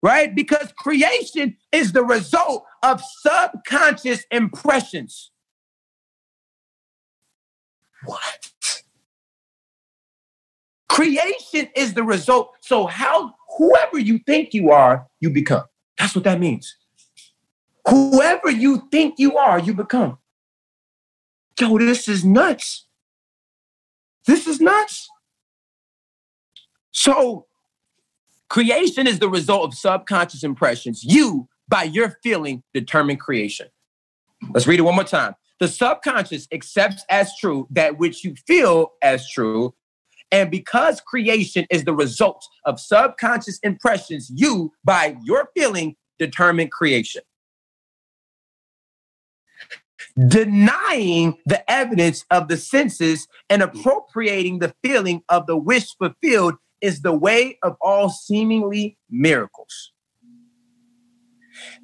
Right? 0.02 0.34
Because 0.34 0.72
creation 0.78 1.56
is 1.72 1.92
the 1.92 2.04
result 2.04 2.64
of 2.82 3.02
subconscious 3.22 4.24
impressions. 4.30 5.30
What? 8.04 8.50
Creation 10.94 11.68
is 11.74 11.94
the 11.94 12.04
result. 12.04 12.52
So 12.60 12.86
how 12.86 13.34
whoever 13.58 13.98
you 13.98 14.20
think 14.20 14.54
you 14.54 14.70
are, 14.70 15.08
you 15.18 15.28
become. 15.28 15.64
That's 15.98 16.14
what 16.14 16.22
that 16.22 16.38
means. 16.38 16.76
Whoever 17.88 18.48
you 18.48 18.86
think 18.92 19.14
you 19.18 19.36
are, 19.36 19.58
you 19.58 19.74
become. 19.74 20.18
Yo, 21.60 21.78
this 21.78 22.06
is 22.06 22.24
nuts. 22.24 22.86
This 24.24 24.46
is 24.46 24.60
nuts. 24.60 25.08
So, 26.92 27.46
creation 28.48 29.08
is 29.08 29.18
the 29.18 29.28
result 29.28 29.64
of 29.64 29.74
subconscious 29.74 30.44
impressions. 30.44 31.02
You, 31.02 31.48
by 31.66 31.82
your 31.82 32.18
feeling, 32.22 32.62
determine 32.72 33.16
creation. 33.16 33.66
Let's 34.52 34.68
read 34.68 34.78
it 34.78 34.82
one 34.82 34.94
more 34.94 35.02
time. 35.02 35.34
The 35.58 35.66
subconscious 35.66 36.46
accepts 36.52 37.04
as 37.10 37.32
true 37.40 37.66
that 37.70 37.98
which 37.98 38.22
you 38.22 38.36
feel 38.46 38.92
as 39.02 39.28
true, 39.28 39.74
and 40.34 40.50
because 40.50 41.00
creation 41.00 41.64
is 41.70 41.84
the 41.84 41.94
result 41.94 42.44
of 42.64 42.80
subconscious 42.80 43.60
impressions, 43.60 44.32
you, 44.34 44.72
by 44.82 45.16
your 45.22 45.48
feeling, 45.56 45.94
determine 46.18 46.66
creation. 46.66 47.22
Denying 50.26 51.38
the 51.46 51.70
evidence 51.70 52.24
of 52.32 52.48
the 52.48 52.56
senses 52.56 53.28
and 53.48 53.62
appropriating 53.62 54.58
the 54.58 54.74
feeling 54.82 55.22
of 55.28 55.46
the 55.46 55.56
wish 55.56 55.94
fulfilled 55.98 56.54
is 56.80 57.02
the 57.02 57.14
way 57.14 57.56
of 57.62 57.76
all 57.80 58.08
seemingly 58.08 58.98
miracles. 59.08 59.92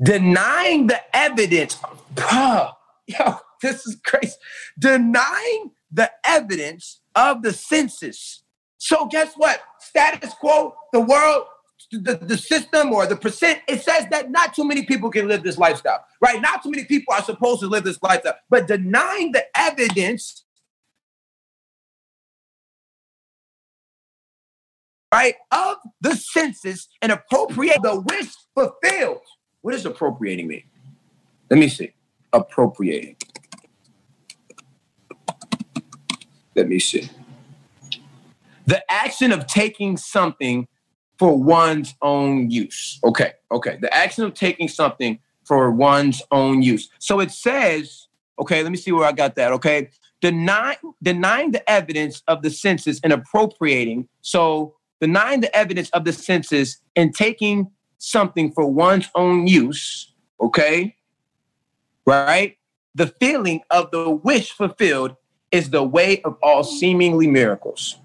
Denying 0.03 0.89
the 0.89 1.01
evidence, 1.17 1.79
oh, 2.19 2.73
yo, 3.07 3.37
this 3.63 3.87
is 3.87 3.97
crazy. 4.05 4.35
Denying 4.77 5.71
the 5.93 6.11
evidence 6.25 7.00
of 7.15 7.43
the 7.43 7.53
senses. 7.53 8.43
So 8.79 9.07
guess 9.07 9.35
what? 9.37 9.61
Status 9.79 10.33
quo, 10.35 10.75
the 10.93 11.01
world, 11.01 11.45
the, 11.93 12.17
the 12.17 12.37
system 12.37 12.93
or 12.93 13.07
the 13.07 13.17
percent, 13.17 13.61
it 13.69 13.83
says 13.83 14.07
that 14.11 14.31
not 14.31 14.55
too 14.55 14.65
many 14.65 14.85
people 14.85 15.11
can 15.11 15.29
live 15.29 15.43
this 15.43 15.59
lifestyle, 15.59 16.05
right? 16.21 16.41
Not 16.41 16.63
too 16.63 16.71
many 16.71 16.85
people 16.85 17.13
are 17.13 17.23
supposed 17.23 17.61
to 17.61 17.67
live 17.67 17.85
this 17.85 17.99
lifestyle, 18.03 18.37
but 18.49 18.67
denying 18.67 19.33
the 19.33 19.45
evidence, 19.55 20.45
right, 25.13 25.35
of 25.51 25.77
the 26.01 26.15
senses 26.17 26.89
and 27.03 27.13
appropriate 27.13 27.83
the 27.83 28.01
wish 28.01 28.31
fulfilled. 28.55 29.23
What 29.63 29.73
does 29.73 29.85
appropriating 29.85 30.49
mean? 30.49 30.65
Let 31.51 31.59
me 31.59 31.69
see. 31.69 31.93
Appropriating. 32.33 33.17
Let 36.55 36.69
me 36.69 36.79
see. 36.79 37.09
The 38.67 38.83
action 38.91 39.33
of 39.33 39.47
taking 39.47 39.97
something 39.97 40.69
for 41.19 41.37
one's 41.37 41.95
own 42.03 42.51
use. 42.51 42.99
Okay, 43.05 43.33
okay. 43.51 43.79
The 43.81 43.93
action 43.95 44.25
of 44.25 44.35
taking 44.35 44.69
something 44.69 45.19
for 45.45 45.71
one's 45.71 46.23
own 46.31 46.63
use. 46.63 46.89
So 46.99 47.21
it 47.21 47.31
says, 47.31 48.09
okay, 48.39 48.63
let 48.63 48.71
me 48.71 48.79
see 48.79 48.93
where 48.93 49.07
I 49.07 49.13
got 49.13 49.35
that. 49.35 49.53
Okay. 49.53 49.91
Deny, 50.21 50.77
denying 51.03 51.51
the 51.51 51.69
evidence 51.69 52.23
of 52.29 52.43
the 52.43 52.51
senses 52.51 53.01
and 53.03 53.13
appropriating. 53.13 54.09
So 54.21 54.77
denying 55.01 55.41
the 55.41 55.55
evidence 55.57 55.91
of 55.91 56.05
the 56.05 56.13
senses 56.13 56.79
and 56.95 57.15
taking 57.15 57.71
something 57.99 58.53
for 58.53 58.67
one's 58.67 59.09
own 59.15 59.47
use. 59.47 60.13
Okay. 60.41 60.97
Right? 62.07 62.57
The 62.95 63.09
feeling 63.09 63.61
of 63.71 63.91
the 63.91 64.11
wish 64.11 64.53
fulfilled 64.53 65.17
is 65.53 65.71
the 65.71 65.83
way 65.83 66.21
of 66.23 66.37
all 66.43 66.65
seemingly 66.65 67.27
miracles. 67.27 67.97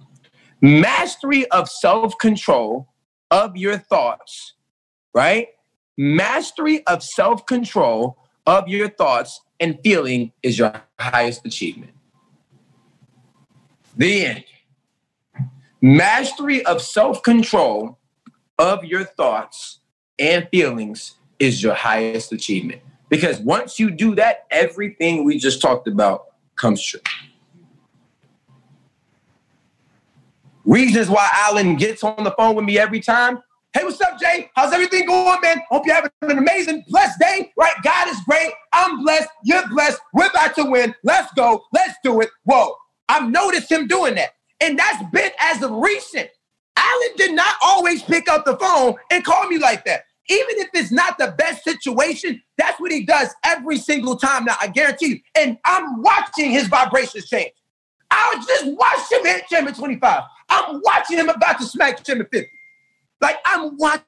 Mastery 0.62 1.46
of 1.52 1.70
self 1.70 2.18
control 2.18 2.90
of 3.32 3.56
your 3.58 3.78
thoughts, 3.78 4.54
right? 5.14 5.50
Mastery 5.98 6.86
of 6.88 7.04
self 7.04 7.46
control 7.46 8.18
of 8.46 8.68
your 8.68 8.90
thoughts 8.90 9.42
and 9.60 9.80
feeling 9.84 10.32
is 10.44 10.58
your 10.58 10.82
highest 11.00 11.46
achievement. 11.46 11.92
The 13.96 14.26
end. 14.26 14.44
Mastery 15.82 16.66
of 16.66 16.82
self 16.82 17.22
control 17.22 18.00
of 18.58 18.84
your 18.84 19.04
thoughts 19.04 19.80
and 20.18 20.48
feelings 20.50 21.16
is 21.40 21.62
your 21.62 21.74
highest 21.74 22.32
achievement. 22.32 22.82
Because 23.10 23.40
once 23.40 23.80
you 23.80 23.92
do 23.92 24.16
that, 24.16 24.46
everything 24.50 25.24
we 25.24 25.38
just 25.38 25.62
talked 25.62 25.88
about 25.88 26.28
comes 26.56 26.84
true. 26.84 27.02
Reasons 30.66 31.10
why 31.10 31.30
Allan 31.32 31.76
gets 31.76 32.04
on 32.04 32.24
the 32.24 32.32
phone 32.32 32.56
with 32.56 32.66
me 32.66 32.80
every 32.80 33.00
time. 33.00 33.40
Hey, 33.72 33.84
what's 33.84 34.02
up, 34.02 34.20
Jay? 34.20 34.50
How's 34.56 34.74
everything 34.74 35.06
going, 35.06 35.40
man? 35.42 35.62
Hope 35.70 35.86
you're 35.86 35.94
having 35.94 36.10
an 36.22 36.40
amazing, 36.40 36.84
blessed 36.88 37.20
day, 37.20 37.52
right? 37.56 37.76
God 37.84 38.08
is 38.08 38.18
great. 38.28 38.52
I'm 38.74 39.04
blessed. 39.04 39.30
You're 39.44 39.68
blessed. 39.68 40.00
We're 40.14 40.28
about 40.28 40.56
to 40.56 40.64
win. 40.64 40.96
Let's 41.04 41.32
go. 41.34 41.64
Let's 41.72 41.94
do 42.04 42.22
it. 42.22 42.30
Whoa. 42.46 42.76
I've 43.10 43.30
noticed 43.30 43.72
him 43.72 43.86
doing 43.86 44.16
that. 44.16 44.32
And 44.60 44.80
that's 44.80 45.04
been 45.12 45.30
as 45.40 45.62
of 45.62 45.72
recent. 45.72 46.30
Allan 46.78 47.16
did 47.16 47.36
not 47.36 47.56
always 47.62 48.02
pick 48.02 48.28
up 48.28 48.44
the 48.46 48.58
phone 48.58 48.96
and 49.12 49.24
call 49.24 49.48
me 49.48 49.60
like 49.60 49.86
that. 49.86 50.06
Even 50.30 50.58
if 50.58 50.70
it's 50.74 50.92
not 50.92 51.20
the 51.20 51.36
best 51.38 51.64
situation, 51.64 52.42
that's 52.58 52.80
what 52.80 52.92
he 52.92 53.06
does 53.06 53.30
every 53.44 53.78
single 53.78 54.16
time 54.16 54.46
now. 54.46 54.56
I 54.60 54.68
guarantee 54.68 55.08
you. 55.08 55.20
And 55.36 55.60
I'm 55.64 56.02
watching 56.02 56.50
his 56.50 56.68
vibrations 56.68 57.30
change. 57.30 57.52
I 58.10 58.44
just 58.48 58.66
watched 58.66 59.12
him 59.12 59.26
hit 59.26 59.48
Chairman 59.48 59.74
25. 59.76 60.24
I'm 60.50 60.82
watching 60.84 61.18
him 61.18 61.30
about 61.30 61.60
to 61.60 61.66
smack 61.66 62.04
Jimmy 62.04 62.26
50. 62.32 62.50
Like 63.22 63.38
I'm 63.46 63.78
watching 63.78 64.04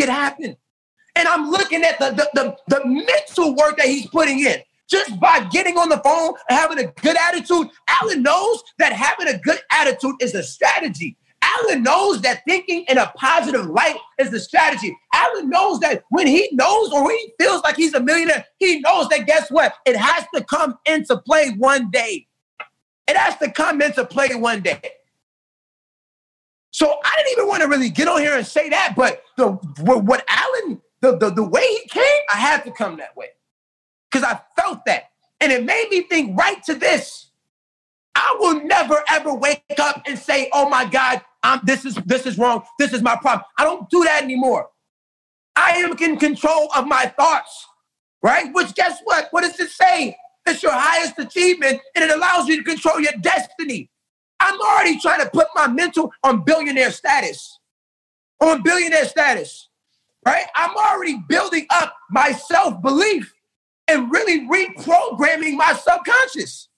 it 0.00 0.08
happen. 0.08 0.56
And 1.14 1.28
I'm 1.28 1.50
looking 1.50 1.82
at 1.82 1.98
the, 1.98 2.10
the, 2.10 2.30
the, 2.34 2.56
the 2.68 2.86
mental 2.86 3.54
work 3.56 3.78
that 3.78 3.86
he's 3.86 4.06
putting 4.06 4.40
in. 4.40 4.58
Just 4.88 5.18
by 5.18 5.40
getting 5.50 5.76
on 5.76 5.88
the 5.88 5.98
phone 5.98 6.34
and 6.48 6.58
having 6.58 6.78
a 6.78 6.92
good 7.02 7.16
attitude, 7.16 7.68
Allan 7.88 8.22
knows 8.22 8.62
that 8.78 8.92
having 8.92 9.34
a 9.34 9.38
good 9.38 9.58
attitude 9.72 10.14
is 10.20 10.34
a 10.34 10.42
strategy. 10.42 11.16
Allan 11.42 11.82
knows 11.82 12.20
that 12.22 12.42
thinking 12.46 12.84
in 12.88 12.98
a 12.98 13.12
positive 13.16 13.66
light 13.66 13.96
is 14.18 14.30
the 14.30 14.38
strategy. 14.38 14.96
Allan 15.14 15.48
knows 15.48 15.80
that 15.80 16.04
when 16.10 16.26
he 16.26 16.48
knows 16.52 16.92
or 16.92 17.04
when 17.04 17.16
he 17.16 17.32
feels 17.40 17.62
like 17.62 17.76
he's 17.76 17.94
a 17.94 18.00
millionaire, 18.00 18.44
he 18.58 18.80
knows 18.80 19.08
that 19.08 19.26
guess 19.26 19.50
what? 19.50 19.74
It 19.86 19.96
has 19.96 20.24
to 20.34 20.44
come 20.44 20.76
into 20.86 21.16
play 21.18 21.50
one 21.56 21.90
day. 21.90 22.26
It 23.08 23.16
has 23.16 23.36
to 23.38 23.50
come 23.50 23.80
into 23.80 24.04
play 24.04 24.34
one 24.34 24.60
day. 24.60 24.80
So 26.76 26.94
I 27.02 27.16
didn't 27.16 27.32
even 27.32 27.48
want 27.48 27.62
to 27.62 27.68
really 27.68 27.88
get 27.88 28.06
on 28.06 28.20
here 28.20 28.36
and 28.36 28.46
say 28.46 28.68
that, 28.68 28.92
but 28.94 29.22
the 29.38 29.52
what 29.78 30.22
Allan, 30.28 30.82
the, 31.00 31.16
the, 31.16 31.30
the 31.30 31.42
way 31.42 31.62
he 31.62 31.88
came, 31.88 32.20
I 32.30 32.36
had 32.36 32.64
to 32.64 32.70
come 32.70 32.98
that 32.98 33.16
way. 33.16 33.28
Because 34.10 34.28
I 34.28 34.38
felt 34.60 34.84
that. 34.84 35.04
And 35.40 35.50
it 35.50 35.64
made 35.64 35.88
me 35.90 36.02
think 36.02 36.38
right 36.38 36.62
to 36.64 36.74
this. 36.74 37.30
I 38.14 38.36
will 38.38 38.62
never 38.62 39.02
ever 39.08 39.32
wake 39.32 39.62
up 39.78 40.02
and 40.06 40.18
say, 40.18 40.50
oh 40.52 40.68
my 40.68 40.84
God, 40.84 41.22
I'm, 41.42 41.60
this 41.64 41.86
is 41.86 41.94
this 42.04 42.26
is 42.26 42.36
wrong. 42.36 42.62
This 42.78 42.92
is 42.92 43.00
my 43.00 43.16
problem. 43.16 43.46
I 43.58 43.64
don't 43.64 43.88
do 43.88 44.04
that 44.04 44.22
anymore. 44.22 44.68
I 45.56 45.78
am 45.78 45.96
in 45.96 46.18
control 46.18 46.68
of 46.76 46.86
my 46.86 47.06
thoughts, 47.06 47.66
right? 48.22 48.52
Which 48.52 48.74
guess 48.74 49.00
what? 49.04 49.28
What 49.30 49.44
does 49.44 49.58
it 49.58 49.70
say? 49.70 50.14
It's 50.44 50.62
your 50.62 50.72
highest 50.72 51.18
achievement 51.18 51.80
and 51.94 52.04
it 52.04 52.10
allows 52.10 52.48
you 52.48 52.58
to 52.58 52.62
control 52.62 53.00
your 53.00 53.14
destiny. 53.22 53.88
I'm 54.40 54.60
already 54.60 54.98
trying 55.00 55.20
to 55.22 55.30
put 55.30 55.48
my 55.54 55.66
mental 55.68 56.12
on 56.22 56.42
billionaire 56.44 56.90
status, 56.92 57.58
on 58.40 58.62
billionaire 58.62 59.06
status, 59.06 59.68
right? 60.26 60.46
I'm 60.54 60.76
already 60.76 61.18
building 61.28 61.66
up 61.70 61.94
my 62.10 62.32
self 62.32 62.80
belief. 62.82 63.32
and 63.88 64.10
really 64.10 64.46
reprogramming 64.48 65.56
my 65.56 65.72
subconscious. 65.72 66.68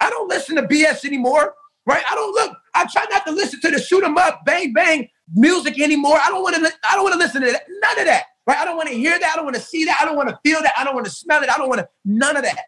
I 0.00 0.10
don't 0.10 0.28
listen 0.28 0.56
to 0.56 0.62
BS 0.62 1.04
anymore, 1.06 1.54
right? 1.86 2.02
I 2.10 2.14
don't 2.14 2.34
look, 2.34 2.56
I 2.74 2.86
try 2.92 3.06
not 3.10 3.24
to 3.26 3.32
listen 3.32 3.60
to 3.62 3.70
the 3.70 3.80
shoot 3.80 4.04
'em 4.04 4.18
up, 4.18 4.44
bang, 4.44 4.72
bang 4.74 5.08
music 5.34 5.80
anymore. 5.80 6.18
I 6.22 6.28
don't 6.28 6.42
want 6.42 6.56
to, 6.56 6.72
I 6.88 6.94
don't 6.96 7.04
want 7.04 7.14
to 7.14 7.18
listen 7.18 7.42
to 7.42 7.50
that. 7.52 7.64
None 7.68 7.98
of 8.00 8.04
that, 8.06 8.24
right? 8.46 8.58
I 8.58 8.64
don't 8.66 8.76
want 8.76 8.90
to 8.90 8.94
hear 8.94 9.18
that. 9.18 9.32
I 9.32 9.36
don't 9.36 9.46
want 9.46 9.56
to 9.56 9.62
see 9.62 9.84
that. 9.86 9.98
I 10.00 10.04
don't 10.04 10.16
want 10.16 10.28
to 10.28 10.38
feel 10.44 10.60
that. 10.62 10.74
I 10.76 10.84
don't 10.84 10.94
want 10.94 11.06
to 11.06 11.12
smell 11.12 11.42
it. 11.42 11.50
I 11.50 11.56
don't 11.56 11.68
want 11.68 11.80
to, 11.80 11.88
none 12.04 12.36
of 12.36 12.42
that. 12.44 12.60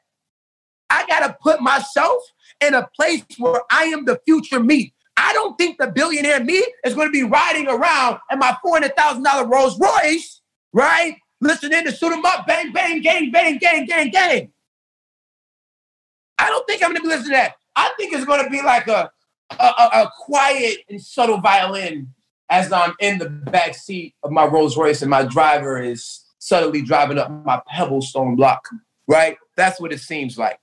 I 0.89 1.07
got 1.07 1.27
to 1.27 1.37
put 1.43 1.61
myself 1.61 2.23
in 2.61 2.75
a 2.75 2.89
place 2.97 3.25
where 3.39 3.63
I 3.71 3.85
am 3.85 4.05
the 4.05 4.21
future 4.25 4.61
me. 4.61 4.95
I 5.17 5.33
don't 5.33 5.57
think 5.59 5.79
the 5.79 5.89
billionaire 5.89 6.43
me 6.43 6.65
is 6.85 6.95
going 6.95 7.09
to 7.09 7.13
be 7.13 7.25
riding 7.25 7.69
around 7.69 8.19
in 8.31 8.39
my 8.39 8.57
$400,000 8.65 9.51
Rolls 9.51 9.79
Royce, 9.79 10.41
right? 10.73 11.17
Listening 11.41 11.85
to 11.85 11.93
shoot 11.93 12.13
'em 12.13 12.25
up, 12.25 12.47
bang, 12.47 12.73
bang, 12.73 13.01
gang, 13.03 13.31
bang, 13.31 13.59
gang, 13.59 13.87
gang, 13.87 14.11
gang. 14.11 14.53
I 16.39 16.49
don't 16.49 16.67
think 16.67 16.83
I'm 16.83 16.91
going 16.91 16.97
to 16.97 17.03
be 17.03 17.09
listening 17.09 17.33
to 17.33 17.37
that. 17.37 17.55
I 17.77 17.93
think 17.99 18.13
it's 18.13 18.25
going 18.25 18.45
to 18.45 18.51
be 18.51 18.63
like 18.63 18.89
a, 18.89 19.11
a, 19.59 19.65
a 19.65 20.13
quiet 20.21 20.79
and 20.89 21.01
subtle 21.01 21.41
violin 21.41 22.15
as 22.49 22.73
I'm 22.73 22.95
in 23.01 23.19
the 23.19 23.29
back 23.29 23.75
seat 23.75 24.15
of 24.23 24.31
my 24.31 24.45
Rolls 24.45 24.77
Royce 24.77 25.03
and 25.03 25.11
my 25.11 25.25
driver 25.25 25.81
is 25.81 26.25
subtly 26.39 26.83
driving 26.83 27.19
up 27.19 27.31
my 27.45 27.61
pebblestone 27.73 28.37
block, 28.37 28.69
right? 29.07 29.37
That's 29.57 29.81
what 29.81 29.93
it 29.93 30.01
seems 30.01 30.39
like. 30.39 30.60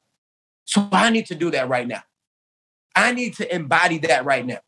So 0.68 0.88
I 0.92 1.10
need 1.10 1.26
to 1.28 1.36
do 1.36 1.50
that 1.52 1.70
right 1.70 1.88
now. 1.88 2.04
I 2.96 3.14
need 3.14 3.36
to 3.36 3.56
embody 3.56 4.00
that 4.00 4.26
right 4.26 4.46
now. 4.46 4.60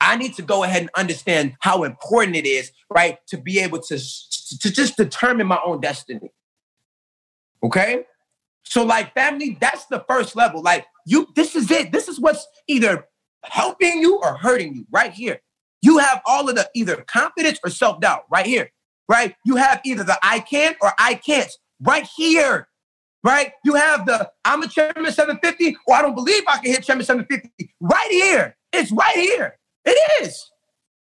I 0.00 0.16
need 0.16 0.34
to 0.34 0.42
go 0.42 0.64
ahead 0.64 0.82
and 0.82 0.90
understand 0.96 1.54
how 1.60 1.84
important 1.84 2.36
it 2.36 2.44
is, 2.46 2.72
right, 2.90 3.18
to 3.28 3.38
be 3.38 3.60
able 3.60 3.80
to, 3.80 3.96
to 3.96 4.70
just 4.70 4.96
determine 4.96 5.46
my 5.46 5.58
own 5.64 5.80
destiny. 5.80 6.30
Okay? 7.62 8.04
So, 8.64 8.84
like, 8.84 9.14
family, 9.14 9.56
that's 9.60 9.86
the 9.86 10.04
first 10.08 10.36
level. 10.36 10.60
Like, 10.60 10.86
you, 11.06 11.28
this 11.36 11.56
is 11.56 11.70
it. 11.70 11.92
This 11.92 12.08
is 12.08 12.20
what's 12.20 12.46
either 12.68 13.06
helping 13.44 14.02
you 14.02 14.16
or 14.16 14.36
hurting 14.36 14.74
you 14.74 14.86
right 14.90 15.12
here. 15.12 15.40
You 15.80 15.98
have 15.98 16.20
all 16.26 16.48
of 16.48 16.56
the 16.56 16.68
either 16.74 16.96
confidence 17.06 17.58
or 17.64 17.70
self 17.70 18.00
doubt 18.00 18.24
right 18.30 18.46
here, 18.46 18.70
right? 19.08 19.34
You 19.44 19.56
have 19.56 19.80
either 19.84 20.04
the 20.04 20.18
I 20.22 20.40
can 20.40 20.74
or 20.82 20.92
I 20.98 21.14
can't 21.14 21.50
right 21.80 22.08
here 22.16 22.68
right? 23.22 23.52
You 23.64 23.74
have 23.74 24.06
the 24.06 24.30
I'm 24.44 24.62
a 24.62 24.68
chairman 24.68 25.12
750, 25.12 25.76
or 25.86 25.94
I 25.94 26.02
don't 26.02 26.14
believe 26.14 26.42
I 26.46 26.58
can 26.58 26.72
hit 26.72 26.84
chairman 26.84 27.04
750 27.04 27.74
right 27.80 28.10
here. 28.10 28.56
It's 28.72 28.92
right 28.92 29.16
here. 29.16 29.58
It 29.84 30.22
is. 30.22 30.48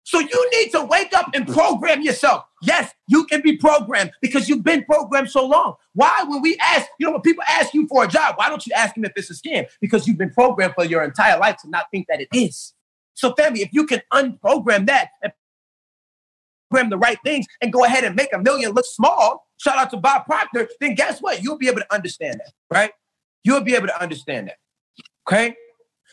So 0.05 0.19
you 0.19 0.51
need 0.53 0.71
to 0.73 0.85
wake 0.85 1.15
up 1.15 1.31
and 1.33 1.47
program 1.47 2.03
yourself. 2.03 2.45
Yes, 2.61 2.93
you 3.07 3.25
can 3.25 3.41
be 3.41 3.57
programmed 3.57 4.11
because 4.21 4.49
you've 4.49 4.65
been 4.65 4.85
programmed 4.85 5.31
so 5.31 5.47
long. 5.47 5.75
Why, 5.95 6.25
when 6.27 6.43
we 6.43 6.57
ask, 6.61 6.89
you 6.99 7.07
know, 7.07 7.13
when 7.13 7.21
people 7.23 7.45
ask 7.49 7.73
you 7.73 7.87
for 7.87 8.05
a 8.05 8.09
job, 8.09 8.35
why 8.37 8.49
don't 8.49 8.67
you 8.67 8.73
ask 8.75 8.95
them 8.95 9.05
if 9.05 9.13
it's 9.15 9.31
a 9.31 9.35
scam? 9.35 9.67
Because 9.81 10.07
you've 10.07 10.19
been 10.19 10.31
programmed 10.31 10.75
for 10.75 10.85
your 10.85 11.05
entire 11.05 11.39
life 11.39 11.57
to 11.59 11.71
not 11.71 11.87
think 11.93 12.07
that 12.09 12.21
it 12.21 12.29
is. 12.33 12.75
So, 13.15 13.33
family, 13.35 13.63
if 13.63 13.69
you 13.73 13.87
can 13.87 14.03
unprogram 14.13 14.87
that 14.87 15.11
and 15.23 15.33
program 16.71 16.91
the 16.91 16.99
right 16.99 17.19
things 17.25 17.47
and 17.61 17.73
go 17.73 17.85
ahead 17.85 18.05
and 18.05 18.17
make 18.17 18.33
a 18.33 18.39
million 18.39 18.73
look 18.73 18.87
small, 18.87 19.47
shout 19.63 19.79
out 19.79 19.91
to 19.91 19.97
Bob 19.97 20.27
Proctor, 20.27 20.69
then 20.81 20.95
guess 20.95 21.21
what? 21.21 21.43
You'll 21.43 21.59
be 21.59 21.69
able 21.69 21.81
to 21.81 21.95
understand 21.95 22.41
that, 22.45 22.53
right? 22.71 22.91
You'll 23.45 23.61
be 23.61 23.75
able 23.75 23.87
to 23.87 24.03
understand 24.03 24.49
that. 24.49 24.57
Okay. 25.29 25.55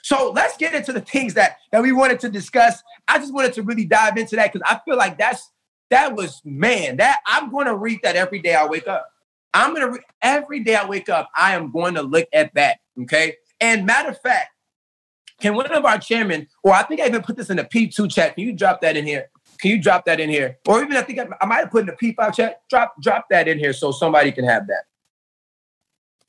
So 0.04 0.32
let's 0.32 0.56
get 0.56 0.74
into 0.74 0.94
the 0.94 1.02
things 1.02 1.34
that 1.34 1.58
that 1.72 1.82
we 1.82 1.92
wanted 1.92 2.20
to 2.22 2.30
discuss. 2.30 2.82
I 3.08 3.18
just 3.18 3.34
wanted 3.34 3.54
to 3.54 3.64
really 3.64 3.86
dive 3.86 4.18
into 4.18 4.36
that 4.36 4.54
because 4.54 4.68
I 4.70 4.80
feel 4.86 4.98
like 4.98 5.18
that's 5.18 5.52
that 5.90 6.16
was 6.16 6.42
man 6.46 6.98
that 6.98 7.20
I'm 7.26 7.52
going 7.52 7.66
to 7.66 7.76
read 7.76 8.00
that 8.04 8.16
every 8.16 8.40
day 8.40 8.54
I 8.54 8.66
wake 8.68 8.88
up. 8.88 9.08
I'm 9.54 9.74
going 9.74 9.94
to 9.94 10.00
every 10.22 10.60
day 10.64 10.76
I 10.76 10.86
wake 10.86 11.10
up. 11.10 11.30
I 11.36 11.56
am 11.56 11.72
going 11.72 11.96
to 11.96 12.04
look 12.04 12.28
at 12.32 12.54
that. 12.54 12.78
Okay. 13.02 13.36
And 13.60 13.86
matter 13.86 14.10
of 14.10 14.22
fact, 14.22 14.52
can 15.42 15.56
one 15.56 15.72
of 15.72 15.86
our 15.86 15.98
chairmen, 15.98 16.48
or 16.64 16.74
I 16.74 16.84
think 16.84 17.02
I 17.02 17.08
even 17.08 17.24
put 17.24 17.36
this 17.36 17.50
in 17.50 17.58
the 17.58 17.64
P2 17.64 18.12
chat. 18.12 18.36
Can 18.36 18.44
you 18.44 18.54
drop 18.54 18.82
that 18.82 18.96
in 18.96 19.06
here? 19.06 19.30
Can 19.60 19.72
you 19.72 19.82
drop 19.82 20.06
that 20.06 20.20
in 20.20 20.30
here? 20.30 20.58
Or 20.68 20.82
even 20.82 20.96
I 20.96 21.02
think 21.02 21.20
I, 21.20 21.28
I 21.42 21.46
might 21.46 21.58
have 21.58 21.72
put 21.72 21.82
in 21.82 21.88
the 21.88 21.94
P5 21.94 22.36
chat. 22.36 22.62
Drop 22.70 22.94
drop 23.02 23.26
that 23.30 23.48
in 23.48 23.60
here 23.60 23.74
so 23.74 23.92
somebody 23.92 24.32
can 24.32 24.46
have 24.46 24.68
that. 24.68 24.86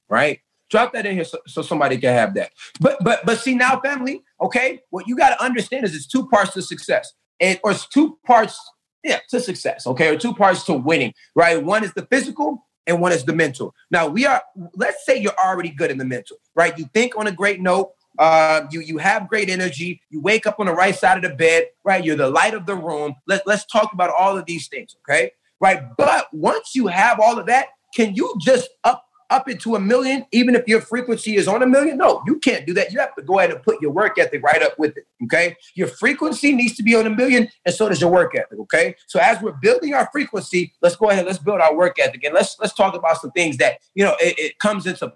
Right? 0.09 0.41
Drop 0.69 0.93
that 0.93 1.07
in 1.07 1.15
here 1.15 1.25
so, 1.25 1.39
so 1.47 1.63
somebody 1.63 1.99
can 1.99 2.13
have 2.13 2.35
that. 2.35 2.53
But 2.81 3.03
but 3.03 3.25
but 3.25 3.39
see 3.39 3.55
now, 3.55 3.81
family, 3.81 4.23
okay, 4.41 4.81
what 4.91 5.07
you 5.07 5.17
got 5.17 5.31
to 5.31 5.43
understand 5.43 5.85
is 5.85 5.95
it's 5.95 6.07
two 6.07 6.29
parts 6.29 6.55
to 6.55 6.63
success. 6.63 7.13
And 7.41 7.59
or 7.65 7.71
it's 7.71 7.87
two 7.87 8.19
parts, 8.27 8.61
yeah, 9.03 9.21
to 9.31 9.41
success, 9.41 9.87
okay, 9.87 10.09
or 10.15 10.19
two 10.19 10.35
parts 10.35 10.65
to 10.65 10.75
winning, 10.75 11.15
right? 11.35 11.63
One 11.63 11.85
is 11.85 11.93
the 11.95 12.07
physical 12.07 12.67
and 12.87 13.01
one 13.01 13.13
is 13.13 13.25
the 13.25 13.33
mental. 13.33 13.75
Now 13.91 14.09
we 14.09 14.27
are, 14.27 14.43
let's 14.75 15.07
say 15.07 15.17
you're 15.17 15.39
already 15.43 15.71
good 15.71 15.91
in 15.91 15.99
the 15.99 16.05
mental, 16.05 16.37
right? 16.55 16.77
You 16.77 16.87
think 16.93 17.17
on 17.17 17.27
a 17.27 17.33
great 17.33 17.61
note, 17.61 17.93
uh, 18.21 18.67
you 18.71 18.81
you 18.81 18.99
have 18.99 19.29
great 19.29 19.49
energy. 19.49 20.03
You 20.11 20.21
wake 20.21 20.47
up 20.47 20.61
on 20.61 20.67
the 20.67 20.75
right 20.75 20.95
side 20.95 21.25
of 21.25 21.31
the 21.31 21.35
bed, 21.35 21.69
right? 21.85 22.05
You're 22.05 22.17
the 22.17 22.29
light 22.29 22.53
of 22.53 22.67
the 22.67 22.77
room. 22.77 23.15
Let, 23.27 23.47
let's 23.47 23.65
talk 23.65 23.95
about 23.95 24.11
all 24.17 24.37
of 24.37 24.45
these 24.45 24.69
things, 24.69 24.95
okay? 25.01 25.33
Right. 25.59 25.83
But 25.97 26.29
once 26.33 26.75
you 26.75 26.87
have 26.87 27.19
all 27.19 27.39
of 27.39 27.47
that, 27.47 27.69
can 27.95 28.15
you 28.15 28.35
just 28.39 28.69
up 28.85 29.07
up 29.31 29.49
it 29.49 29.59
to 29.61 29.77
a 29.77 29.81
million, 29.81 30.27
even 30.33 30.55
if 30.55 30.69
your 30.69 30.83
frequency 30.83 31.37
is 31.37 31.49
on 31.49 31.63
a 31.63 31.67
million? 31.67 31.97
No, 31.97 32.23
you 32.27 32.39
can't 32.41 32.67
do 32.67 32.75
that. 32.75 32.93
You 32.93 32.99
have 32.99 33.15
to 33.15 33.23
go 33.23 33.39
ahead 33.39 33.53
and 33.53 33.63
put 33.63 33.81
your 33.81 33.93
work 33.93 34.19
ethic 34.19 34.43
right 34.43 34.63
up 34.63 34.79
with 34.79 34.99
it. 34.99 35.05
Okay. 35.25 35.57
Your 35.75 35.89
frequency 35.89 36.53
needs 36.53 36.77
to 36.77 36.83
be 36.83 36.95
on 36.95 37.07
a 37.07 37.11
million, 37.11 37.49
and 37.65 37.75
so 37.75 37.89
does 37.89 38.03
your 38.03 38.11
work 38.11 38.37
ethic. 38.37 38.59
Okay. 38.61 38.97
So 39.07 39.19
as 39.19 39.41
we're 39.41 39.53
building 39.63 39.95
our 39.95 40.11
frequency, 40.13 40.75
let's 40.83 40.97
go 40.97 41.09
ahead, 41.09 41.25
let's 41.25 41.39
build 41.39 41.63
our 41.63 41.75
work 41.75 41.99
ethic. 41.99 42.23
And 42.25 42.35
let's 42.35 42.55
let's 42.61 42.75
talk 42.75 42.95
about 42.95 43.19
some 43.19 43.31
things 43.31 43.57
that 43.57 43.79
you 43.95 44.05
know 44.05 44.15
it, 44.21 44.39
it 44.39 44.59
comes 44.59 44.87
into 44.87 45.15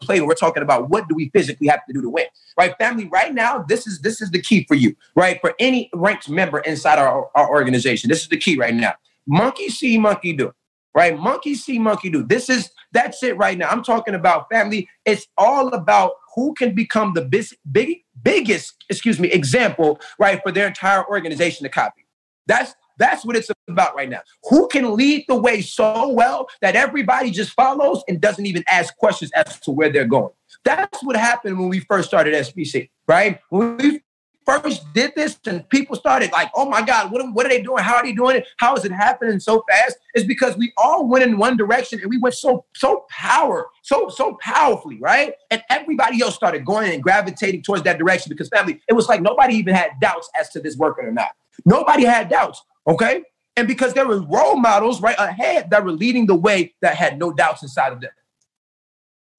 play 0.00 0.20
we're 0.20 0.34
talking 0.34 0.62
about 0.62 0.88
what 0.88 1.08
do 1.08 1.14
we 1.14 1.30
physically 1.30 1.66
have 1.66 1.84
to 1.86 1.92
do 1.92 2.02
to 2.02 2.10
win 2.10 2.26
right? 2.58 2.76
Family 2.78 3.06
right 3.06 3.34
now 3.34 3.64
this 3.68 3.86
is 3.86 4.00
this 4.00 4.20
is 4.20 4.30
the 4.30 4.40
key 4.40 4.64
for 4.64 4.74
you 4.74 4.94
right? 5.14 5.40
For 5.40 5.54
any 5.58 5.90
ranked 5.94 6.28
member 6.28 6.60
inside 6.60 6.98
our, 6.98 7.28
our 7.34 7.48
organization 7.48 8.08
this 8.08 8.22
is 8.22 8.28
the 8.28 8.38
key 8.38 8.56
right 8.56 8.74
now. 8.74 8.94
Monkey 9.26 9.68
see 9.68 9.98
monkey 9.98 10.32
do 10.32 10.52
right? 10.94 11.18
Monkey 11.18 11.54
see 11.54 11.78
monkey 11.78 12.10
do. 12.10 12.22
This 12.22 12.48
is 12.48 12.70
that's 12.92 13.22
it 13.22 13.36
right 13.36 13.56
now. 13.56 13.68
I'm 13.68 13.82
talking 13.82 14.14
about 14.14 14.48
family. 14.50 14.88
It's 15.04 15.26
all 15.38 15.68
about 15.68 16.12
who 16.34 16.54
can 16.54 16.74
become 16.74 17.14
the 17.14 17.22
big, 17.22 17.46
big 17.70 17.98
biggest 18.22 18.84
excuse 18.90 19.18
me 19.18 19.28
example 19.30 19.98
right 20.18 20.40
for 20.42 20.52
their 20.52 20.66
entire 20.66 21.06
organization 21.08 21.64
to 21.64 21.70
copy. 21.70 22.04
That's 22.46 22.74
that's 23.00 23.24
what 23.24 23.34
it's 23.34 23.50
about 23.66 23.96
right 23.96 24.08
now. 24.08 24.20
Who 24.50 24.68
can 24.68 24.94
lead 24.94 25.24
the 25.26 25.34
way 25.34 25.62
so 25.62 26.10
well 26.10 26.48
that 26.60 26.76
everybody 26.76 27.30
just 27.30 27.52
follows 27.52 28.04
and 28.06 28.20
doesn't 28.20 28.46
even 28.46 28.62
ask 28.68 28.96
questions 28.98 29.32
as 29.34 29.58
to 29.60 29.70
where 29.70 29.90
they're 29.90 30.04
going? 30.04 30.32
That's 30.64 31.02
what 31.02 31.16
happened 31.16 31.58
when 31.58 31.70
we 31.70 31.80
first 31.80 32.08
started 32.08 32.34
SBC, 32.34 32.90
right? 33.08 33.40
When 33.48 33.78
we 33.78 34.02
first 34.44 34.92
did 34.92 35.12
this 35.16 35.38
and 35.46 35.66
people 35.70 35.96
started 35.96 36.30
like, 36.32 36.50
oh 36.54 36.68
my 36.68 36.82
God, 36.82 37.10
what, 37.10 37.24
what 37.32 37.46
are 37.46 37.48
they 37.48 37.62
doing? 37.62 37.82
How 37.82 37.96
are 37.96 38.02
they 38.02 38.12
doing 38.12 38.36
it? 38.36 38.46
How 38.58 38.74
is 38.74 38.84
it 38.84 38.92
happening 38.92 39.40
so 39.40 39.64
fast? 39.70 39.96
Is 40.14 40.24
because 40.24 40.56
we 40.56 40.72
all 40.76 41.08
went 41.08 41.24
in 41.24 41.38
one 41.38 41.56
direction 41.56 42.00
and 42.00 42.10
we 42.10 42.18
went 42.18 42.34
so, 42.34 42.64
so 42.74 43.06
power, 43.10 43.68
so, 43.82 44.08
so 44.08 44.36
powerfully, 44.42 44.98
right? 45.00 45.32
And 45.50 45.62
everybody 45.70 46.20
else 46.20 46.34
started 46.34 46.66
going 46.66 46.92
and 46.92 47.02
gravitating 47.02 47.62
towards 47.62 47.84
that 47.84 47.98
direction 47.98 48.28
because 48.28 48.48
family, 48.48 48.80
it 48.88 48.92
was 48.92 49.08
like 49.08 49.22
nobody 49.22 49.54
even 49.54 49.74
had 49.74 49.92
doubts 50.00 50.28
as 50.38 50.50
to 50.50 50.60
this 50.60 50.76
working 50.76 51.06
or 51.06 51.12
not. 51.12 51.30
Nobody 51.64 52.04
had 52.04 52.28
doubts. 52.28 52.62
Okay. 52.90 53.22
And 53.56 53.68
because 53.68 53.94
there 53.94 54.06
were 54.06 54.20
role 54.20 54.56
models 54.56 55.00
right 55.00 55.16
ahead 55.18 55.70
that 55.70 55.84
were 55.84 55.92
leading 55.92 56.26
the 56.26 56.34
way 56.34 56.74
that 56.82 56.96
had 56.96 57.18
no 57.18 57.32
doubts 57.32 57.62
inside 57.62 57.92
of 57.92 58.00
them. 58.00 58.10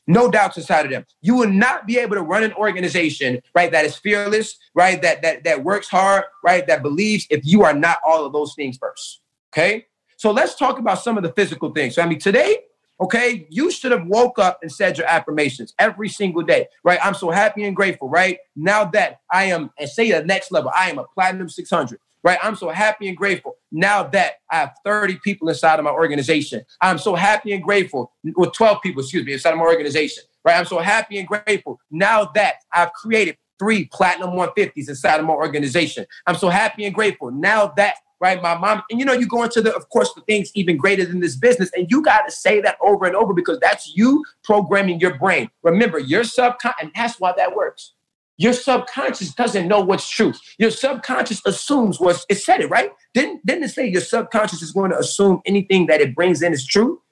No 0.07 0.31
doubts 0.31 0.57
inside 0.57 0.85
of 0.85 0.91
them. 0.91 1.05
You 1.21 1.35
will 1.35 1.49
not 1.49 1.85
be 1.85 1.99
able 1.99 2.15
to 2.15 2.21
run 2.21 2.43
an 2.43 2.53
organization, 2.53 3.41
right, 3.53 3.71
that 3.71 3.85
is 3.85 3.95
fearless, 3.95 4.57
right, 4.73 5.01
that 5.01 5.21
that 5.21 5.43
that 5.43 5.63
works 5.63 5.87
hard, 5.87 6.23
right, 6.43 6.65
that 6.67 6.81
believes 6.81 7.27
if 7.29 7.41
you 7.45 7.63
are 7.63 7.73
not 7.73 7.99
all 8.05 8.25
of 8.25 8.33
those 8.33 8.53
things 8.55 8.77
first. 8.77 9.21
Okay. 9.53 9.85
So 10.17 10.31
let's 10.31 10.55
talk 10.55 10.79
about 10.79 11.01
some 11.01 11.17
of 11.17 11.23
the 11.23 11.31
physical 11.33 11.71
things. 11.71 11.95
So 11.95 12.01
I 12.01 12.07
mean, 12.07 12.19
today, 12.19 12.59
okay, 12.99 13.47
you 13.49 13.69
should 13.71 13.91
have 13.91 14.05
woke 14.07 14.39
up 14.39 14.59
and 14.61 14.71
said 14.71 14.97
your 14.97 15.07
affirmations 15.07 15.73
every 15.77 16.09
single 16.09 16.43
day, 16.43 16.67
right? 16.83 16.99
I'm 17.03 17.15
so 17.15 17.31
happy 17.31 17.63
and 17.63 17.75
grateful, 17.75 18.09
right? 18.09 18.39
Now 18.55 18.85
that 18.85 19.19
I 19.31 19.45
am, 19.45 19.71
and 19.77 19.89
say 19.89 20.11
the 20.11 20.23
next 20.23 20.51
level, 20.51 20.71
I 20.75 20.89
am 20.89 20.99
a 20.99 21.05
platinum 21.05 21.49
600 21.49 21.99
right? 22.23 22.39
I'm 22.41 22.55
so 22.55 22.69
happy 22.69 23.07
and 23.07 23.17
grateful 23.17 23.55
now 23.71 24.03
that 24.03 24.33
I 24.51 24.57
have 24.57 24.73
30 24.85 25.19
people 25.23 25.49
inside 25.49 25.79
of 25.79 25.85
my 25.85 25.91
organization. 25.91 26.63
I'm 26.81 26.97
so 26.97 27.15
happy 27.15 27.53
and 27.53 27.63
grateful 27.63 28.11
with 28.23 28.53
12 28.53 28.81
people, 28.81 29.01
excuse 29.01 29.25
me, 29.25 29.33
inside 29.33 29.51
of 29.51 29.57
my 29.57 29.65
organization, 29.65 30.23
right? 30.45 30.57
I'm 30.57 30.65
so 30.65 30.79
happy 30.79 31.17
and 31.17 31.27
grateful 31.27 31.79
now 31.89 32.25
that 32.35 32.55
I've 32.73 32.93
created 32.93 33.37
three 33.59 33.85
platinum 33.85 34.31
150s 34.31 34.89
inside 34.89 35.19
of 35.19 35.25
my 35.25 35.33
organization. 35.33 36.05
I'm 36.25 36.35
so 36.35 36.49
happy 36.49 36.85
and 36.85 36.93
grateful 36.93 37.31
now 37.31 37.67
that 37.77 37.95
right? 38.21 38.39
My 38.39 38.55
mom, 38.55 38.83
and 38.89 38.99
you 38.99 39.05
know, 39.05 39.13
you 39.13 39.27
go 39.27 39.43
into 39.43 39.61
the, 39.61 39.75
of 39.75 39.89
course, 39.89 40.13
the 40.13 40.21
things 40.21 40.51
even 40.53 40.77
greater 40.77 41.03
than 41.03 41.19
this 41.19 41.35
business, 41.35 41.71
and 41.75 41.89
you 41.89 42.03
got 42.03 42.21
to 42.21 42.31
say 42.31 42.61
that 42.61 42.77
over 42.79 43.05
and 43.05 43.15
over 43.15 43.33
because 43.33 43.59
that's 43.59 43.93
you 43.95 44.23
programming 44.43 44.99
your 44.99 45.17
brain. 45.17 45.49
Remember, 45.63 45.97
your 45.97 46.23
subconscious, 46.23 46.77
and 46.81 46.91
that's 46.95 47.19
why 47.19 47.33
that 47.35 47.55
works. 47.55 47.93
Your 48.41 48.53
subconscious 48.53 49.35
doesn't 49.35 49.67
know 49.67 49.81
what's 49.81 50.09
true. 50.09 50.33
Your 50.57 50.71
subconscious 50.71 51.43
assumes 51.45 51.99
what's 51.99 52.25
it 52.27 52.39
said 52.39 52.59
it, 52.59 52.71
right? 52.71 52.89
Didn't 53.13 53.45
didn't 53.45 53.65
it 53.65 53.69
say 53.69 53.87
your 53.87 54.01
subconscious 54.01 54.63
is 54.63 54.71
going 54.71 54.89
to 54.89 54.97
assume 54.97 55.41
anything 55.45 55.85
that 55.85 56.01
it 56.01 56.15
brings 56.15 56.41
in 56.41 56.51
is 56.51 56.65
true? 56.65 57.03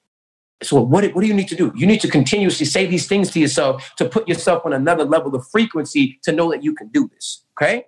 So 0.64 0.82
what, 0.82 1.06
what 1.14 1.22
do 1.22 1.28
you 1.28 1.36
need 1.36 1.48
to 1.50 1.56
do? 1.56 1.72
You 1.76 1.86
need 1.86 2.02
to 2.02 2.08
continuously 2.08 2.66
say 2.66 2.88
these 2.88 3.08
things 3.08 3.30
to 3.32 3.40
yourself 3.40 3.92
to 3.98 4.10
put 4.10 4.28
yourself 4.28 4.66
on 4.66 4.74
another 4.74 5.06
level 5.06 5.36
of 5.36 5.48
frequency 5.48 6.18
to 6.24 6.32
know 6.32 6.50
that 6.50 6.64
you 6.64 6.74
can 6.74 6.88
do 6.88 7.08
this. 7.14 7.46
Okay. 7.54 7.86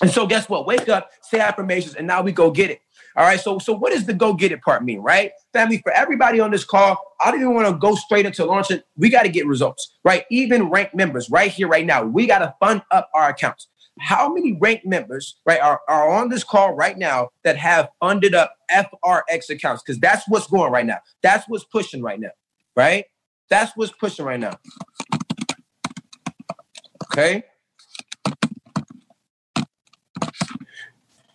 And 0.00 0.08
so 0.08 0.24
guess 0.28 0.48
what? 0.48 0.64
Wake 0.64 0.88
up, 0.88 1.10
say 1.22 1.40
affirmations, 1.40 1.96
and 1.96 2.06
now 2.06 2.22
we 2.22 2.30
go 2.30 2.52
get 2.52 2.70
it. 2.70 2.82
All 3.16 3.24
right. 3.24 3.40
So, 3.40 3.58
so 3.58 3.72
what 3.72 3.92
does 3.92 4.06
the 4.06 4.14
go 4.14 4.34
get 4.34 4.52
it 4.52 4.62
part 4.62 4.84
mean, 4.84 5.00
right? 5.00 5.32
Family, 5.52 5.78
for 5.78 5.92
everybody 5.92 6.40
on 6.40 6.50
this 6.50 6.64
call, 6.64 6.96
I 7.20 7.30
don't 7.30 7.40
even 7.40 7.54
want 7.54 7.68
to 7.68 7.76
go 7.76 7.94
straight 7.94 8.26
into 8.26 8.44
launching. 8.44 8.80
We 8.96 9.10
got 9.10 9.22
to 9.22 9.28
get 9.28 9.46
results, 9.46 9.96
right? 10.04 10.24
Even 10.30 10.70
ranked 10.70 10.94
members 10.94 11.28
right 11.30 11.50
here, 11.50 11.68
right 11.68 11.84
now, 11.84 12.04
we 12.04 12.26
got 12.26 12.38
to 12.38 12.54
fund 12.60 12.82
up 12.90 13.10
our 13.14 13.28
accounts. 13.30 13.68
How 13.98 14.32
many 14.32 14.56
ranked 14.58 14.86
members, 14.86 15.36
right, 15.44 15.60
are, 15.60 15.80
are 15.88 16.10
on 16.10 16.30
this 16.30 16.44
call 16.44 16.72
right 16.74 16.96
now 16.96 17.28
that 17.44 17.56
have 17.56 17.88
funded 18.00 18.34
up 18.34 18.54
FRX 18.70 19.50
accounts? 19.50 19.82
Because 19.82 19.98
that's 19.98 20.26
what's 20.28 20.46
going 20.46 20.72
right 20.72 20.86
now. 20.86 20.98
That's 21.22 21.46
what's 21.48 21.64
pushing 21.64 22.02
right 22.02 22.18
now, 22.18 22.30
right? 22.76 23.04
That's 23.50 23.76
what's 23.76 23.92
pushing 23.92 24.24
right 24.24 24.40
now. 24.40 24.52
Okay. 27.12 27.44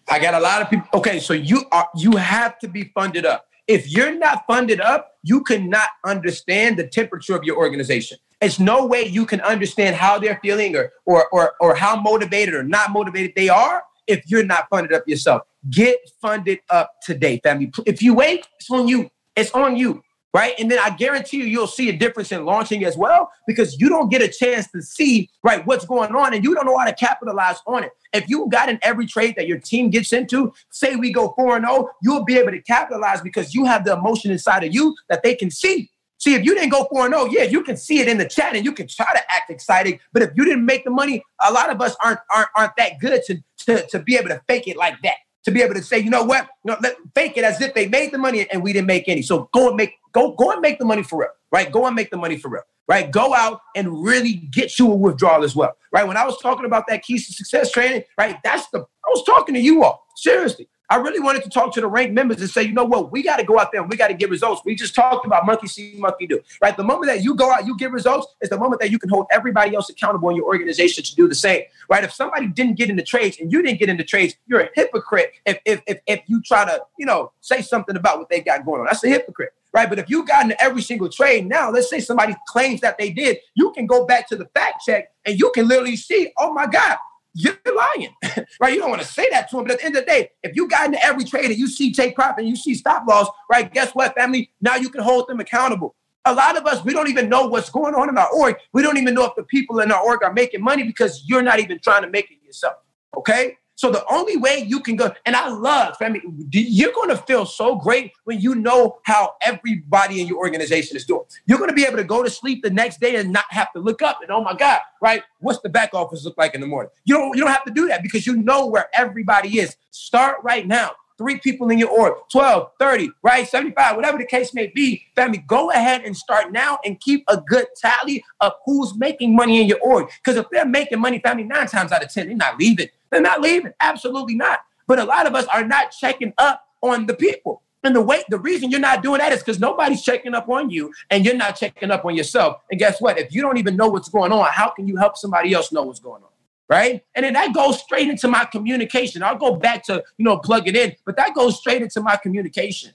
I 0.09 0.19
got 0.19 0.33
a 0.33 0.39
lot 0.39 0.61
of 0.61 0.69
people. 0.69 0.87
Okay, 0.93 1.19
so 1.19 1.33
you 1.33 1.63
are 1.71 1.87
you 1.95 2.15
have 2.17 2.59
to 2.59 2.67
be 2.67 2.91
funded 2.93 3.25
up. 3.25 3.45
If 3.67 3.89
you're 3.89 4.15
not 4.15 4.43
funded 4.47 4.79
up, 4.79 5.13
you 5.23 5.43
cannot 5.43 5.89
understand 6.05 6.77
the 6.77 6.87
temperature 6.87 7.35
of 7.35 7.43
your 7.43 7.57
organization. 7.57 8.17
It's 8.41 8.59
no 8.59 8.85
way 8.85 9.05
you 9.05 9.25
can 9.25 9.41
understand 9.41 9.95
how 9.95 10.19
they're 10.19 10.39
feeling 10.41 10.75
or 10.75 10.91
or 11.05 11.27
or, 11.31 11.53
or 11.59 11.75
how 11.75 11.99
motivated 11.99 12.53
or 12.53 12.63
not 12.63 12.91
motivated 12.91 13.33
they 13.35 13.49
are 13.49 13.83
if 14.07 14.23
you're 14.27 14.45
not 14.45 14.67
funded 14.69 14.93
up 14.93 15.07
yourself. 15.07 15.41
Get 15.69 15.97
funded 16.21 16.59
up 16.69 16.91
today, 17.03 17.39
family. 17.43 17.71
If 17.85 18.01
you 18.03 18.13
wait, 18.13 18.47
it's 18.59 18.69
on 18.69 18.87
you. 18.87 19.09
It's 19.35 19.51
on 19.51 19.75
you 19.75 20.04
right? 20.36 20.54
And 20.60 20.69
then 20.69 20.80
I 20.80 20.89
guarantee 20.89 21.38
you, 21.38 21.45
you'll 21.45 21.65
see 21.65 21.88
a 21.88 21.93
difference 21.93 22.34
in 22.34 22.43
launching 22.43 22.84
as 22.84 22.98
well 22.98 23.32
because 23.48 23.80
you 23.80 23.88
don't 23.88 24.12
get 24.12 24.21
a 24.21 24.28
chance 24.28 24.69
to 24.71 24.82
see, 24.82 25.30
right, 25.43 25.65
what's 25.65 25.86
going 25.86 26.13
on 26.13 26.34
and 26.34 26.43
you 26.43 26.54
don't 26.54 26.65
know 26.65 26.78
how 26.78 26.84
to 26.84 26.93
capitalize 26.93 27.56
on 27.65 27.86
it. 27.86 27.91
If 28.12 28.28
you 28.28 28.50
got 28.50 28.67
in 28.67 28.78
every 28.82 29.06
trade 29.06 29.36
that 29.38 29.48
your 29.48 29.60
team 29.60 29.89
gets 29.89 30.12
into, 30.12 30.54
say 30.71 30.98
we 30.98 31.13
go 31.13 31.32
4 31.38 31.56
and 31.56 31.65
0, 31.65 31.89
you'll 32.02 32.26
be 32.26 32.38
able 32.38 32.52
to 32.52 32.62
capitalize 32.62 33.21
because 33.21 33.56
you 33.56 33.63
have 33.63 33.86
the 33.86 33.93
emotion 33.93 34.30
inside 34.30 34.65
of 34.65 34.74
you 34.74 34.93
that 35.08 35.24
they 35.24 35.36
can 35.36 35.50
see. 35.50 35.89
See, 36.17 36.34
if 36.34 36.43
you 36.43 36.54
didn't 36.54 36.71
go 36.71 36.86
4 36.91 37.08
0, 37.08 37.28
yeah, 37.28 37.43
you 37.43 37.63
can 37.63 37.78
see 37.78 38.02
it 38.02 38.10
in 38.10 38.17
the 38.17 38.28
chat 38.28 38.58
and 38.58 38.65
you 38.65 38.74
can 38.74 38.89
try 38.89 39.13
to 39.13 39.32
act 39.32 39.50
excited. 39.50 40.02
But 40.12 40.21
if 40.21 40.32
you 40.36 40.43
didn't 40.43 40.65
make 40.65 40.84
the 40.84 40.91
money, 40.91 41.24
a 41.48 41.54
lot 41.54 41.69
of 41.69 41.80
us 41.80 41.95
aren't 42.04 42.19
aren't, 42.30 42.50
aren't 42.58 42.76
that 42.76 43.00
good 43.00 43.21
to, 43.28 43.38
to, 43.67 43.88
to 43.88 44.00
be 44.00 44.17
able 44.17 44.28
to 44.30 44.41
fake 44.50 44.67
it 44.67 44.76
like 44.76 45.02
that 45.04 45.15
to 45.45 45.52
be 45.52 45.62
able 45.62 45.76
to 45.76 45.84
say, 45.84 46.00
you 46.00 46.10
know 46.10 46.24
what, 46.24 46.50
you 46.63 46.71
know, 46.71 46.78
let, 46.82 46.95
fake 47.13 47.38
it 47.38 47.43
as 47.43 47.62
if 47.62 47.74
they 47.76 47.88
made 47.88 48.12
the 48.12 48.17
money 48.17 48.48
and 48.52 48.63
we 48.63 48.74
didn't 48.74 48.88
make 48.88 49.08
any. 49.08 49.21
So 49.21 49.48
go 49.54 49.67
and 49.67 49.78
make 49.78 49.93
go 50.15 50.32
go 50.32 50.51
and 50.51 50.62
make 50.62 50.80
the 50.80 50.86
money 50.86 51.04
for 51.04 51.19
real, 51.19 51.30
right? 51.51 51.71
Go 51.71 51.86
and 51.86 51.95
make 51.95 52.10
the 52.10 52.17
money 52.17 52.38
for 52.38 52.49
real, 52.49 52.63
right? 52.88 53.12
Go 53.12 53.36
out 53.36 53.60
and 53.75 54.04
really 54.04 54.34
get 54.51 54.80
you 54.80 54.91
a 54.91 54.95
withdrawal 54.95 55.43
as 55.43 55.56
well, 55.56 55.73
right? 55.91 56.08
When 56.08 56.17
I 56.17 56.25
was 56.25 56.39
talking 56.41 56.65
about 56.65 56.86
that 56.88 57.04
keys 57.04 57.28
to 57.28 57.34
success 57.34 57.71
training, 57.71 58.04
right? 58.17 58.39
That's 58.43 58.67
the 58.69 58.80
I 58.80 59.10
was 59.10 59.23
talking 59.25 59.54
to 59.54 59.62
you 59.62 59.84
all 59.84 60.04
seriously. 60.15 60.69
I 60.89 60.98
really 60.98 61.19
wanted 61.19 61.43
to 61.43 61.50
talk 61.50 61.74
to 61.74 61.82
the 61.82 61.88
ranked 61.88 62.13
members 62.13 62.39
and 62.41 62.50
say, 62.50 62.63
you 62.63 62.74
know 62.74 62.84
what, 62.84 63.12
we 63.12 63.24
got 63.24 63.38
to 63.38 63.43
go 63.43 63.60
out 63.60 63.71
there 63.71 63.82
and 63.82 63.89
we 63.89 63.98
got 63.98 64.10
to 64.10 64.13
get 64.13 64.30
results. 64.30 64.62
We 64.65 64.76
just 64.76 64.93
talked 64.93 65.26
about 65.26 65.45
monkey 65.45 65.67
see, 65.67 65.95
monkey 65.98 66.28
do, 66.28 66.41
right? 66.62 66.76
The 66.78 66.84
moment 66.84 67.08
that 67.08 67.24
you 67.24 67.36
go 67.36 67.52
out, 67.52 67.65
you 67.65 67.76
get 67.78 67.91
results 67.91 68.28
is 68.41 68.50
the 68.50 68.58
moment 68.58 68.82
that 68.82 68.91
you 68.91 69.00
can 69.00 69.10
hold 69.10 69.28
everybody 69.32 69.76
else 69.76 69.89
accountable 69.89 70.30
in 70.30 70.36
your 70.36 70.45
organization 70.45 71.04
to 71.04 71.15
do 71.15 71.28
the 71.28 71.36
same, 71.36 71.63
right? 71.89 72.04
If 72.04 72.13
somebody 72.13 72.48
didn't 72.48 72.76
get 72.76 72.89
into 72.89 73.04
trades 73.04 73.39
and 73.39 73.52
you 73.52 73.62
didn't 73.62 73.80
get 73.80 73.89
into 73.89 74.04
trades, 74.04 74.36
you're 74.48 74.62
a 74.62 74.69
hypocrite. 74.76 75.32
If 75.45 75.60
if 75.65 75.82
if, 75.88 76.00
if 76.06 76.21
you 76.28 76.41
try 76.41 76.65
to, 76.65 76.82
you 76.98 77.06
know, 77.06 77.32
say 77.41 77.62
something 77.62 77.95
about 77.95 78.19
what 78.19 78.30
they 78.30 78.41
got 78.41 78.65
going 78.65 78.82
on, 78.82 78.86
that's 78.86 79.04
a 79.04 79.10
hypocrite. 79.10 79.54
Right. 79.74 79.89
But 79.89 80.00
if 80.00 80.10
you 80.10 80.26
got 80.26 80.43
into 80.43 80.63
every 80.63 80.82
single 80.82 81.10
trade 81.10 81.48
now, 81.48 81.69
let's 81.69 81.89
say 81.89 82.00
somebody 82.00 82.34
claims 82.48 82.80
that 82.80 82.98
they 82.98 83.10
did, 83.10 83.39
you 83.56 83.74
can 83.74 83.86
go 83.86 84.06
back 84.06 84.26
to 84.30 84.38
the 84.38 84.45
fact 84.54 84.84
check 84.86 85.12
and 85.26 85.38
you 85.38 85.52
can 85.54 85.67
literally 85.67 85.98
see, 85.98 86.32
oh 86.38 86.54
my 86.54 86.65
God, 86.65 86.98
you're 87.36 87.58
lying, 87.76 88.15
right? 88.62 88.74
You 88.74 88.80
don't 88.80 88.89
want 88.89 89.02
to 89.02 89.08
say 89.08 89.30
that 89.30 89.50
to 89.50 89.60
him, 89.60 89.65
but 89.65 89.74
at 89.74 89.80
the 89.80 89.86
end 89.86 89.95
of 89.98 90.06
the 90.06 90.08
day, 90.08 90.30
if 90.41 90.56
you 90.56 90.67
got 90.69 90.86
into 90.86 91.04
every 91.06 91.26
trade 91.26 91.45
and 91.45 91.58
you 91.58 91.67
see 91.67 91.93
take 91.93 92.15
profit 92.15 92.39
and 92.39 92.48
you 92.48 92.56
see 92.56 92.74
stop 92.74 93.06
loss, 93.08 93.28
right? 93.52 93.71
Guess 93.71 93.91
what, 93.91 94.15
family? 94.15 94.52
Now 94.62 94.76
you 94.78 94.89
can 94.89 95.02
hold 95.02 95.28
them 95.28 95.41
accountable. 95.41 95.95
A 96.24 96.34
lot 96.34 96.58
of 96.58 96.65
us, 96.65 96.84
we 96.84 96.93
don't 96.93 97.10
even 97.10 97.30
know 97.30 97.45
what's 97.48 97.69
going 97.69 97.93
on 97.93 98.10
in 98.10 98.17
our 98.17 98.32
org. 98.34 98.56
We 98.74 98.82
don't 98.82 98.98
even 98.98 99.13
know 99.13 99.26
if 99.26 99.36
the 99.36 99.43
people 99.43 99.80
in 99.82 99.91
our 99.91 100.02
org 100.02 100.24
are 100.24 100.34
making 100.34 100.63
money 100.63 100.84
because 100.84 101.24
you're 101.28 101.43
not 101.43 101.60
even 101.60 101.78
trying 101.80 102.02
to 102.02 102.10
make 102.10 102.32
it 102.32 102.38
yourself. 102.43 102.76
Okay. 103.15 103.58
So 103.75 103.91
the 103.91 104.05
only 104.09 104.38
way 104.38 104.63
you 104.65 104.79
can 104.79 104.95
go, 104.95 105.11
and 105.25 105.35
I 105.35 105.49
love, 105.49 105.97
family, 105.97 106.21
you're 106.51 106.93
going 106.93 107.09
to 107.09 107.17
feel 107.17 107.45
so 107.45 107.75
great 107.75 108.13
when 108.23 108.39
you 108.39 108.55
know 108.55 108.99
how 109.03 109.35
everybody 109.41 110.21
in 110.21 110.27
your 110.27 110.38
organization 110.38 110.95
is 110.95 111.05
doing. 111.05 111.23
You're 111.45 111.57
going 111.57 111.69
to 111.69 111.75
be 111.75 111.85
able 111.85 111.97
to 111.97 112.03
go 112.03 112.23
to 112.23 112.29
sleep 112.29 112.63
the 112.63 112.69
next 112.69 113.01
day 113.01 113.17
and 113.17 113.31
not 113.31 113.45
have 113.49 113.71
to 113.73 113.79
look 113.79 114.01
up 114.01 114.19
and 114.21 114.31
oh 114.31 114.41
my 114.41 114.53
God, 114.53 114.79
right? 115.01 115.23
What's 115.39 115.59
the 115.59 115.69
back 115.69 115.93
office 115.93 116.23
look 116.23 116.38
like 116.38 116.55
in 116.55 116.61
the 116.61 116.67
morning? 116.67 116.89
You 117.03 117.17
don't 117.17 117.35
you 117.35 117.43
don't 117.43 117.51
have 117.51 117.65
to 117.65 117.71
do 117.71 117.88
that 117.89 118.01
because 118.01 118.25
you 118.25 118.38
know 118.38 118.65
where 118.65 118.88
everybody 118.93 119.59
is. 119.59 119.75
Start 119.91 120.38
right 120.43 120.65
now 120.65 120.91
three 121.17 121.39
people 121.39 121.69
in 121.69 121.77
your 121.77 121.89
org, 121.89 122.13
12, 122.31 122.71
30, 122.79 123.09
right? 123.23 123.47
75, 123.47 123.95
whatever 123.95 124.17
the 124.17 124.25
case 124.25 124.53
may 124.53 124.67
be. 124.67 125.05
Family, 125.15 125.43
go 125.47 125.71
ahead 125.71 126.03
and 126.03 126.15
start 126.15 126.51
now 126.51 126.79
and 126.83 126.99
keep 126.99 127.23
a 127.27 127.38
good 127.38 127.67
tally 127.77 128.23
of 128.41 128.53
who's 128.65 128.95
making 128.95 129.35
money 129.35 129.61
in 129.61 129.67
your 129.67 129.79
org. 129.81 130.07
Because 130.23 130.38
if 130.38 130.45
they're 130.51 130.65
making 130.65 130.99
money, 130.99 131.19
family, 131.19 131.43
nine 131.43 131.67
times 131.67 131.91
out 131.91 132.03
of 132.03 132.11
10, 132.11 132.27
they're 132.27 132.35
not 132.35 132.59
leaving. 132.59 132.88
They're 133.15 133.21
not 133.21 133.39
leaving. 133.39 133.71
Absolutely 133.80 134.36
not. 134.36 134.60
But 134.88 134.99
a 134.99 135.06
lot 135.06 135.25
of 135.25 135.36
us 135.36 135.45
are 135.54 135.63
not 135.63 135.91
checking 135.91 136.34
up 136.38 136.65
on 136.82 137.06
the 137.06 137.13
people. 137.13 137.62
And 137.86 137.95
the 137.95 138.01
way 138.01 138.23
the 138.28 138.39
reason 138.39 138.71
you're 138.71 138.82
not 138.82 139.01
doing 139.01 139.19
that 139.19 139.32
is 139.32 139.39
because 139.39 139.58
nobody's 139.58 140.01
checking 140.01 140.34
up 140.34 140.49
on 140.49 140.69
you 140.69 140.91
and 141.10 141.23
you're 141.23 141.34
not 141.34 141.56
checking 141.56 141.91
up 141.91 142.04
on 142.04 142.13
yourself. 142.13 142.58
And 142.69 142.78
guess 142.78 142.99
what? 142.99 143.17
If 143.17 143.34
you 143.34 143.41
don't 143.41 143.58
even 143.58 143.78
know 143.78 143.88
what's 143.88 144.10
going 144.10 144.34
on, 144.34 144.45
how 144.51 144.71
can 144.71 144.86
you 144.86 144.97
help 144.97 145.15
somebody 145.15 145.54
else 145.54 145.71
know 145.71 145.84
what's 145.84 146.01
going 146.01 146.23
on? 146.23 146.30
right? 146.67 147.04
And 147.13 147.23
then 147.23 147.34
that 147.34 147.54
goes 147.54 147.80
straight 147.80 148.10
into 148.10 148.28
my 148.28 148.43
communication. 148.45 149.21
I'll 149.21 149.38
go 149.38 149.56
back 149.56 149.84
to, 149.84 150.04
you 150.17 150.25
know, 150.25 150.39
plug 150.39 150.67
it 150.67 150.75
in, 150.75 150.95
but 151.06 151.15
that 151.15 151.36
goes 151.36 151.60
straight 151.60 151.84
into 151.84 152.01
my 152.01 152.17
communication, 152.17 152.91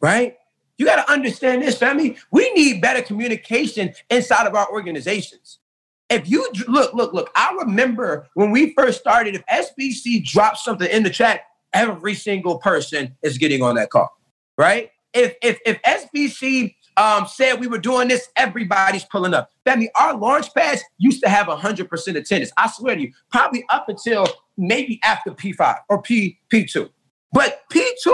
right? 0.00 0.36
You 0.76 0.86
got 0.86 1.06
to 1.06 1.12
understand 1.12 1.62
this, 1.62 1.78
family. 1.78 2.16
We 2.32 2.52
need 2.52 2.80
better 2.80 3.00
communication 3.00 3.94
inside 4.10 4.48
of 4.48 4.56
our 4.56 4.68
organizations. 4.72 5.60
If 6.10 6.28
you 6.28 6.48
look, 6.68 6.92
look, 6.94 7.12
look, 7.12 7.30
I 7.34 7.56
remember 7.60 8.28
when 8.34 8.50
we 8.50 8.74
first 8.74 9.00
started, 9.00 9.34
if 9.34 9.44
SBC 9.46 10.24
dropped 10.24 10.58
something 10.58 10.88
in 10.88 11.02
the 11.02 11.10
chat, 11.10 11.42
every 11.72 12.14
single 12.14 12.58
person 12.58 13.16
is 13.22 13.38
getting 13.38 13.62
on 13.62 13.74
that 13.76 13.90
call, 13.90 14.10
right? 14.58 14.90
If 15.12 15.34
if 15.42 15.58
if 15.64 15.80
SBC 15.82 16.74
um, 16.96 17.26
said 17.26 17.60
we 17.60 17.66
were 17.66 17.78
doing 17.78 18.08
this, 18.08 18.28
everybody's 18.36 19.04
pulling 19.04 19.34
up. 19.34 19.50
Family, 19.64 19.90
our 19.96 20.16
launch 20.16 20.52
pads 20.54 20.82
used 20.98 21.22
to 21.22 21.28
have 21.28 21.46
100% 21.46 22.16
attendance. 22.16 22.52
I 22.56 22.70
swear 22.70 22.94
to 22.94 23.02
you, 23.02 23.12
probably 23.30 23.64
up 23.68 23.88
until 23.88 24.26
maybe 24.56 25.00
after 25.02 25.32
P5 25.32 25.78
or 25.88 26.02
P, 26.02 26.38
P2. 26.52 26.88
But 27.32 27.62
P2, 27.72 28.12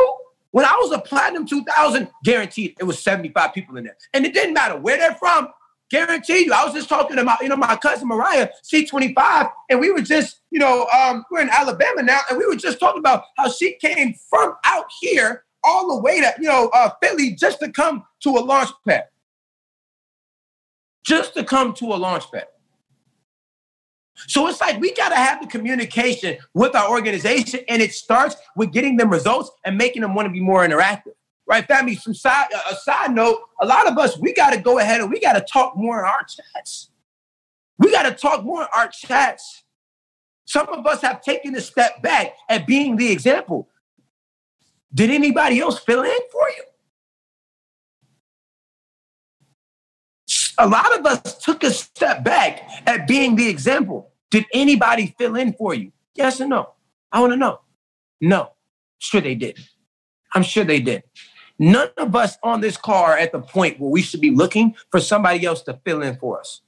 when 0.53 0.65
I 0.65 0.77
was 0.81 0.93
a 0.93 0.99
Platinum 0.99 1.47
2000, 1.47 2.09
guaranteed 2.25 2.77
it 2.81 2.85
was 2.85 2.99
75 3.03 3.53
people 3.53 3.77
in 3.77 3.85
there. 3.85 3.97
And 4.15 4.25
it 4.25 4.33
didn't 4.33 4.55
matter 4.55 4.79
where 4.79 4.97
they're 4.97 5.15
from, 5.15 5.49
guarantee 5.91 6.47
you. 6.47 6.53
I 6.53 6.65
was 6.65 6.73
just 6.73 6.89
talking 6.89 7.17
to 7.17 7.25
my, 7.25 7.37
you 7.41 7.49
know, 7.49 7.57
my 7.57 7.77
cousin 7.77 8.09
Mariah, 8.09 8.49
C25, 8.65 9.51
and 9.69 9.81
we 9.81 9.91
were 9.91 10.01
just, 10.01 10.41
you 10.51 10.59
know, 10.59 10.87
um, 10.87 11.25
we're 11.31 11.41
in 11.41 11.51
Alabama 11.51 12.03
now, 12.03 12.21
and 12.29 12.39
we 12.39 12.47
were 12.47 12.57
just 12.57 12.81
talking 12.81 13.01
about 13.01 13.25
how 13.37 13.51
she 13.51 13.75
came 13.75 14.15
from 14.29 14.55
out 14.65 14.87
here 15.01 15.45
all 15.63 15.95
the 15.95 16.01
way 16.01 16.21
to, 16.21 16.33
you 16.39 16.49
know, 16.49 16.71
uh, 16.73 16.91
Philly 17.03 17.33
just 17.33 17.61
to 17.61 17.71
come 17.71 18.05
to 18.23 18.31
a 18.31 18.41
launch 18.41 18.71
pad. 18.87 19.05
Just 21.05 21.35
to 21.35 21.45
come 21.45 21.75
to 21.75 21.87
a 21.87 21.97
launch 21.97 22.31
pad. 22.33 22.47
So 24.27 24.47
it's 24.49 24.61
like 24.61 24.81
we 24.81 24.93
got 24.93 25.11
to 25.11 25.17
have 25.17 25.41
the 25.41 25.47
communication 25.47 26.37
with 26.55 26.75
our 26.75 26.91
organization, 26.91 27.61
and 27.69 27.81
it 27.81 27.93
starts 27.93 28.37
with 28.55 28.73
getting 28.73 28.97
them 28.97 29.11
results 29.11 29.51
and 29.65 29.79
making 29.79 30.03
them 30.03 30.15
want 30.15 30.27
to 30.27 30.33
be 30.33 30.41
more 30.41 30.67
interactive. 30.67 31.15
Right, 31.51 31.67
family? 31.67 31.97
Some 31.97 32.15
side, 32.15 32.47
uh, 32.55 32.61
a 32.71 32.77
side 32.77 33.13
note, 33.13 33.41
a 33.61 33.67
lot 33.67 33.89
of 33.89 33.99
us, 33.99 34.17
we 34.17 34.33
got 34.33 34.51
to 34.51 34.61
go 34.61 34.79
ahead 34.79 35.01
and 35.01 35.11
we 35.11 35.19
got 35.19 35.33
to 35.33 35.41
talk 35.41 35.77
more 35.77 35.99
in 35.99 36.05
our 36.05 36.21
chats. 36.23 36.91
We 37.77 37.91
got 37.91 38.05
to 38.05 38.13
talk 38.13 38.45
more 38.45 38.63
in 38.63 38.69
our 38.73 38.87
chats. 38.87 39.65
Some 40.45 40.69
of 40.69 40.87
us 40.87 41.03
have 41.03 41.21
taken 41.23 41.57
a 41.57 41.61
step 41.61 42.03
back 42.03 42.37
at 42.49 42.69
being 42.69 42.95
the 42.95 43.11
example. 43.11 43.69
Did 44.95 45.11
anybody 45.11 45.59
else 45.59 45.81
fill 45.81 46.05
in 46.05 46.19
for 46.31 46.49
you? 46.51 46.63
A 50.59 50.69
lot 50.69 50.97
of 50.97 51.05
us 51.05 51.37
took 51.39 51.65
a 51.65 51.73
step 51.73 52.23
back 52.23 52.63
at 52.87 53.09
being 53.09 53.35
the 53.35 53.49
example. 53.49 54.13
Did 54.31 54.47
anybody 54.55 55.17
fill 55.19 55.35
in 55.35 55.55
for 55.55 55.75
you? 55.75 55.91
Yes 56.15 56.41
or 56.41 56.47
no? 56.47 56.75
I 57.11 57.21
want 57.21 57.33
to 57.33 57.37
know. 57.37 57.59
No. 58.21 58.53
Sure 59.01 59.21
they 59.21 59.35
did. 59.35 59.59
I'm 60.33 60.45
sure 60.45 60.63
they 60.63 60.79
did. 60.79 61.03
None 61.61 61.91
of 61.99 62.17
us 62.17 62.39
on 62.43 62.63
this 62.63 62.79
car 62.79 63.13
are 63.13 63.19
at 63.19 63.33
the 63.33 63.39
point 63.39 63.79
where 63.79 63.91
we 63.91 64.01
should 64.01 64.23
be 64.23 64.31
looking 64.31 64.75
for 64.91 64.99
somebody 64.99 65.45
else 65.45 65.61
to 65.65 65.79
fill 65.85 66.01
in 66.01 66.17
for 66.17 66.41
us. 66.41 66.63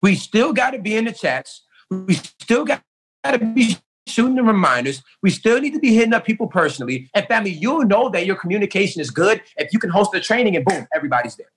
We 0.00 0.14
still 0.14 0.52
got 0.52 0.70
to 0.70 0.78
be 0.78 0.96
in 0.96 1.06
the 1.06 1.12
chats. 1.12 1.62
We 1.90 2.14
still 2.14 2.64
got 2.64 2.84
to 3.24 3.38
be 3.38 3.76
shooting 4.06 4.36
the 4.36 4.44
reminders. 4.44 5.02
We 5.20 5.30
still 5.30 5.60
need 5.60 5.72
to 5.72 5.80
be 5.80 5.94
hitting 5.94 6.14
up 6.14 6.24
people 6.24 6.46
personally. 6.46 7.10
And 7.12 7.26
family, 7.26 7.50
you'll 7.50 7.86
know 7.86 8.08
that 8.10 8.24
your 8.24 8.36
communication 8.36 9.00
is 9.00 9.10
good 9.10 9.42
if 9.56 9.72
you 9.72 9.80
can 9.80 9.90
host 9.90 10.14
a 10.14 10.20
training 10.20 10.54
and 10.54 10.64
boom, 10.64 10.86
everybody's 10.94 11.34
there. 11.34 11.50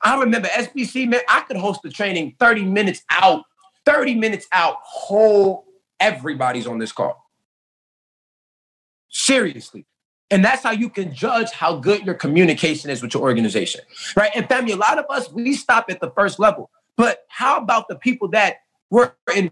I 0.00 0.18
remember 0.18 0.48
SBC, 0.48 1.06
man, 1.06 1.20
I 1.28 1.40
could 1.42 1.58
host 1.58 1.80
the 1.84 1.90
training 1.90 2.36
30 2.40 2.64
minutes 2.64 3.02
out, 3.10 3.44
30 3.84 4.14
minutes 4.14 4.46
out, 4.52 4.78
whole 4.82 5.66
everybody's 6.00 6.66
on 6.66 6.78
this 6.78 6.92
call. 6.92 7.22
Seriously. 9.10 9.84
And 10.30 10.44
that's 10.44 10.62
how 10.62 10.70
you 10.70 10.88
can 10.88 11.14
judge 11.14 11.50
how 11.50 11.76
good 11.76 12.04
your 12.04 12.14
communication 12.14 12.90
is 12.90 13.02
with 13.02 13.14
your 13.14 13.22
organization, 13.22 13.82
right? 14.16 14.30
And 14.34 14.48
family, 14.48 14.72
a 14.72 14.76
lot 14.76 14.98
of 14.98 15.04
us, 15.08 15.30
we 15.30 15.52
stop 15.54 15.86
at 15.90 16.00
the 16.00 16.10
first 16.10 16.38
level. 16.38 16.70
But 16.96 17.24
how 17.28 17.58
about 17.58 17.88
the 17.88 17.96
people 17.96 18.28
that 18.28 18.56
were 18.90 19.16
in 19.34 19.50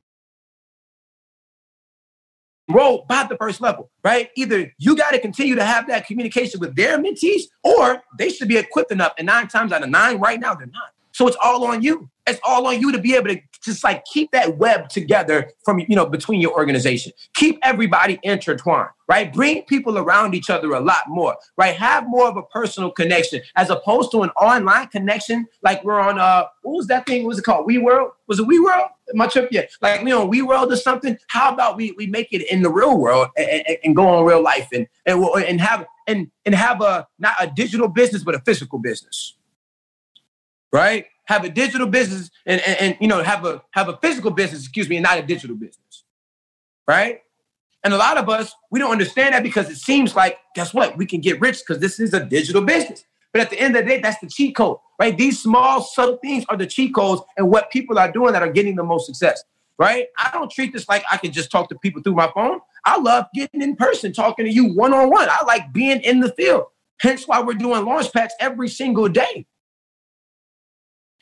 enrolled 2.68 3.06
by 3.08 3.26
the 3.28 3.36
first 3.36 3.60
level, 3.60 3.90
right? 4.04 4.30
Either 4.36 4.72
you 4.78 4.96
got 4.96 5.10
to 5.10 5.18
continue 5.18 5.54
to 5.54 5.64
have 5.64 5.86
that 5.88 6.06
communication 6.06 6.60
with 6.60 6.74
their 6.76 6.98
mentees, 6.98 7.42
or 7.62 8.02
they 8.18 8.30
should 8.30 8.48
be 8.48 8.56
equipped 8.56 8.92
enough. 8.92 9.12
And 9.18 9.26
nine 9.26 9.48
times 9.48 9.72
out 9.72 9.82
of 9.82 9.90
nine, 9.90 10.18
right 10.18 10.40
now, 10.40 10.54
they're 10.54 10.66
not. 10.66 10.92
So 11.12 11.26
it's 11.26 11.36
all 11.42 11.64
on 11.66 11.82
you. 11.82 12.08
It's 12.26 12.40
all 12.44 12.66
on 12.66 12.80
you 12.80 12.92
to 12.92 12.98
be 12.98 13.14
able 13.14 13.28
to 13.28 13.40
just 13.64 13.82
like 13.82 14.04
keep 14.04 14.30
that 14.32 14.58
web 14.58 14.88
together 14.88 15.50
from 15.64 15.80
you 15.80 15.96
know 15.96 16.06
between 16.06 16.40
your 16.40 16.52
organization. 16.52 17.12
Keep 17.34 17.58
everybody 17.62 18.18
intertwined, 18.22 18.90
right? 19.08 19.32
Bring 19.32 19.62
people 19.64 19.98
around 19.98 20.34
each 20.34 20.50
other 20.50 20.72
a 20.72 20.80
lot 20.80 21.08
more, 21.08 21.36
right? 21.56 21.74
Have 21.74 22.04
more 22.08 22.28
of 22.28 22.36
a 22.36 22.42
personal 22.42 22.90
connection 22.90 23.40
as 23.56 23.70
opposed 23.70 24.10
to 24.12 24.22
an 24.22 24.30
online 24.30 24.88
connection 24.88 25.46
like 25.62 25.82
we're 25.84 26.00
on 26.00 26.18
uh 26.18 26.44
what 26.62 26.76
was 26.76 26.86
that 26.88 27.06
thing? 27.06 27.22
What 27.22 27.28
was 27.28 27.38
it 27.38 27.44
called? 27.44 27.66
We 27.66 27.78
World? 27.78 28.12
Was 28.26 28.38
it 28.38 28.46
We 28.46 28.60
World? 28.60 28.88
My 29.14 29.26
trip, 29.26 29.48
yeah. 29.50 29.62
Like 29.80 30.02
we 30.02 30.12
on 30.12 30.28
We 30.28 30.42
World 30.42 30.72
or 30.72 30.76
something. 30.76 31.18
How 31.28 31.52
about 31.52 31.76
we 31.76 31.92
we 31.92 32.06
make 32.06 32.32
it 32.32 32.50
in 32.50 32.62
the 32.62 32.70
real 32.70 32.98
world 32.98 33.28
and, 33.36 33.64
and, 33.66 33.78
and 33.84 33.96
go 33.96 34.06
on 34.08 34.24
real 34.24 34.42
life 34.42 34.68
and 34.72 34.86
and 35.06 35.24
and 35.24 35.60
have 35.60 35.86
and 36.06 36.30
and 36.44 36.54
have 36.54 36.80
a 36.80 37.06
not 37.18 37.34
a 37.40 37.46
digital 37.48 37.88
business 37.88 38.24
but 38.24 38.34
a 38.34 38.40
physical 38.40 38.78
business 38.78 39.36
right? 40.72 41.06
Have 41.26 41.44
a 41.44 41.48
digital 41.48 41.86
business 41.86 42.30
and, 42.46 42.60
and, 42.62 42.80
and, 42.80 42.96
you 43.00 43.08
know 43.08 43.22
have 43.22 43.44
a 43.44 43.62
have 43.72 43.88
a 43.88 43.96
physical 43.98 44.30
business, 44.30 44.62
excuse 44.62 44.88
me, 44.88 44.96
and 44.96 45.04
not 45.04 45.18
a 45.18 45.22
digital 45.22 45.56
business, 45.56 46.04
right? 46.88 47.20
And 47.84 47.92
a 47.92 47.96
lot 47.96 48.18
of 48.18 48.28
us 48.28 48.54
we 48.70 48.78
don't 48.78 48.90
understand 48.90 49.34
that 49.34 49.42
because 49.42 49.70
it 49.70 49.76
seems 49.76 50.16
like 50.16 50.38
guess 50.54 50.74
what? 50.74 50.96
We 50.96 51.06
can 51.06 51.20
get 51.20 51.40
rich 51.40 51.60
because 51.60 51.80
this 51.80 52.00
is 52.00 52.14
a 52.14 52.24
digital 52.24 52.62
business. 52.62 53.04
But 53.32 53.40
at 53.40 53.50
the 53.50 53.58
end 53.58 53.76
of 53.76 53.84
the 53.84 53.90
day, 53.90 54.00
that's 54.00 54.20
the 54.20 54.26
cheat 54.26 54.54
code, 54.54 54.76
right? 54.98 55.16
These 55.16 55.40
small 55.40 55.80
subtle 55.80 56.18
things 56.18 56.44
are 56.48 56.56
the 56.56 56.66
cheat 56.66 56.94
codes 56.94 57.22
and 57.36 57.50
what 57.50 57.70
people 57.70 57.98
are 57.98 58.12
doing 58.12 58.34
that 58.34 58.42
are 58.42 58.52
getting 58.52 58.76
the 58.76 58.84
most 58.84 59.06
success, 59.06 59.42
right? 59.78 60.06
I 60.18 60.30
don't 60.32 60.50
treat 60.50 60.72
this 60.72 60.86
like 60.88 61.02
I 61.10 61.16
can 61.16 61.32
just 61.32 61.50
talk 61.50 61.70
to 61.70 61.78
people 61.78 62.02
through 62.02 62.14
my 62.14 62.30
phone. 62.34 62.60
I 62.84 62.98
love 63.00 63.26
getting 63.34 63.62
in 63.62 63.76
person, 63.76 64.12
talking 64.12 64.44
to 64.44 64.52
you 64.52 64.74
one 64.74 64.92
on 64.92 65.08
one. 65.08 65.28
I 65.30 65.44
like 65.46 65.72
being 65.72 66.00
in 66.02 66.20
the 66.20 66.30
field. 66.32 66.64
Hence 67.00 67.26
why 67.26 67.40
we're 67.40 67.54
doing 67.54 67.84
launch 67.84 68.12
pads 68.12 68.34
every 68.38 68.68
single 68.68 69.08
day. 69.08 69.46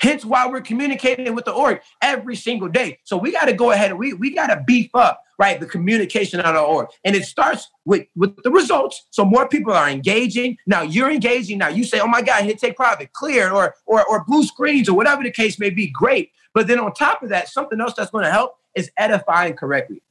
Hence 0.01 0.24
why 0.24 0.48
we're 0.48 0.62
communicating 0.62 1.34
with 1.34 1.44
the 1.44 1.53
org 1.53 1.80
every 2.01 2.34
single 2.34 2.68
day. 2.68 2.98
So 3.05 3.18
we 3.18 3.32
got 3.32 3.44
to 3.46 3.53
go 3.53 3.70
ahead 3.70 3.90
and 3.90 3.98
we, 3.98 4.14
we 4.14 4.34
got 4.34 4.46
to 4.46 4.62
beef 4.66 4.90
up, 4.94 5.22
right, 5.38 5.61
the 5.61 5.66
communication 5.66 6.40
on 6.40 6.57
our 6.57 6.64
org. 6.64 6.88
And 7.05 7.14
it 7.14 7.24
starts 7.24 7.68
with, 7.84 8.07
with 8.16 8.42
the 8.42 8.51
results. 8.51 9.07
So 9.11 9.26
more 9.26 9.46
people 9.46 9.74
are 9.74 9.90
engaging. 9.90 10.57
Now 10.66 10.80
you're 10.80 11.11
engaging. 11.11 11.59
Now 11.59 11.68
you 11.68 11.84
say, 11.84 12.01
oh 12.01 12.07
my 12.07 12.22
God, 12.22 12.44
hit 12.44 12.59
take 12.59 12.76
profit, 12.76 13.12
clear, 13.12 13.53
or, 13.53 13.74
or, 13.84 14.05
or 14.07 14.24
blue 14.24 14.42
screens, 14.44 14.88
or 14.88 14.96
whatever 14.96 15.22
the 15.22 15.30
case 15.30 15.59
may 15.59 15.68
be, 15.68 15.88
great. 15.88 16.32
But 16.55 16.66
then 16.66 16.80
on 16.80 16.94
top 16.94 17.22
of 17.22 17.28
that, 17.28 17.48
something 17.48 17.78
else 17.78 17.92
that's 17.94 18.11
going 18.11 18.24
to 18.24 18.30
help 18.30 18.57
is 18.74 18.90
edifying 18.96 19.55
correctly. 19.55 20.03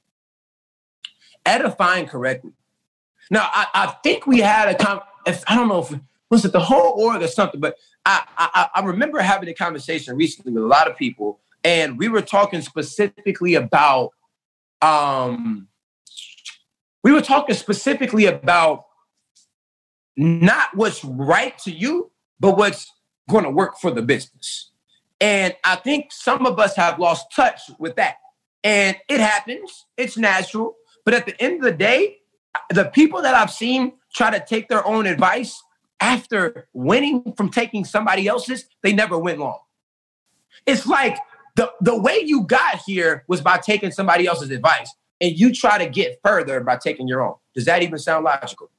Edifying 1.48 2.06
correctly. 2.06 2.52
Now, 3.32 3.50
I, 3.52 3.68
I 3.74 3.88
think 4.04 4.28
we 4.28 4.40
had 4.40 4.70
a, 4.70 4.76
com- 4.76 5.02
if, 5.26 5.44
I 5.48 5.56
don't 5.56 5.68
know 5.68 5.80
if, 5.80 6.00
was 6.30 6.46
it 6.46 6.52
the 6.52 6.60
whole 6.60 6.94
org 7.02 7.24
or 7.24 7.28
something, 7.28 7.60
but 7.60 7.76
I, 8.06 8.24
I, 8.38 8.70
I 8.76 8.86
remember 8.86 9.20
having 9.20 9.50
a 9.50 9.54
conversation 9.54 10.16
recently 10.16 10.52
with 10.54 10.64
a 10.64 10.68
lot 10.68 10.90
of 10.90 10.98
people, 10.98 11.40
and 11.64 11.98
we 11.98 12.08
were 12.08 12.22
talking 12.22 12.62
specifically 12.62 13.56
about 13.56 14.12
um, 14.82 15.68
we 17.04 17.12
were 17.12 17.22
talking 17.22 17.56
specifically 17.56 18.26
about 18.26 18.86
not 20.18 20.70
what's 20.76 21.04
right 21.04 21.58
to 21.60 21.72
you, 21.72 22.12
but 22.40 22.58
what's 22.58 22.92
going 23.30 23.44
to 23.44 23.50
work 23.50 23.78
for 23.78 23.92
the 23.92 24.02
business. 24.02 24.72
And 25.22 25.56
I 25.64 25.76
think 25.76 26.12
some 26.12 26.46
of 26.46 26.60
us 26.60 26.76
have 26.76 27.00
lost 27.00 27.28
touch 27.34 27.62
with 27.78 27.96
that. 27.96 28.16
And 28.64 28.98
it 29.08 29.20
happens, 29.20 29.86
it's 29.98 30.18
natural. 30.18 30.76
But 31.06 31.14
at 31.14 31.26
the 31.26 31.42
end 31.42 31.58
of 31.58 31.62
the 31.64 31.72
day, 31.72 32.18
the 32.70 32.86
people 32.86 33.22
that 33.22 33.36
I've 33.36 33.52
seen 33.52 33.94
try 34.14 34.32
to 34.32 34.44
take 34.44 34.68
their 34.68 34.86
own 34.86 35.06
advice 35.06 35.62
after 36.00 36.68
winning 36.74 37.34
from 37.36 37.50
taking 37.50 37.86
somebody 37.86 38.28
else's, 38.28 38.66
they 38.84 38.94
never 38.94 39.18
went 39.18 39.40
long. 39.40 39.60
It's 40.66 40.86
like 40.86 41.18
the, 41.56 41.72
the 41.82 42.00
way 42.00 42.22
you 42.26 42.44
got 42.44 42.82
here 42.86 43.24
was 43.28 43.42
by 43.42 43.58
taking 43.58 43.92
somebody 43.92 44.28
else's 44.28 44.52
advice, 44.52 44.94
and 45.22 45.38
you 45.38 45.54
try 45.54 45.78
to 45.78 45.90
get 45.90 46.20
further 46.24 46.62
by 46.62 46.78
taking 46.78 47.08
your 47.08 47.22
own. 47.22 47.36
Does 47.54 47.66
that 47.66 47.84
even 47.84 47.98
sound 48.00 48.24
logical? 48.24 48.70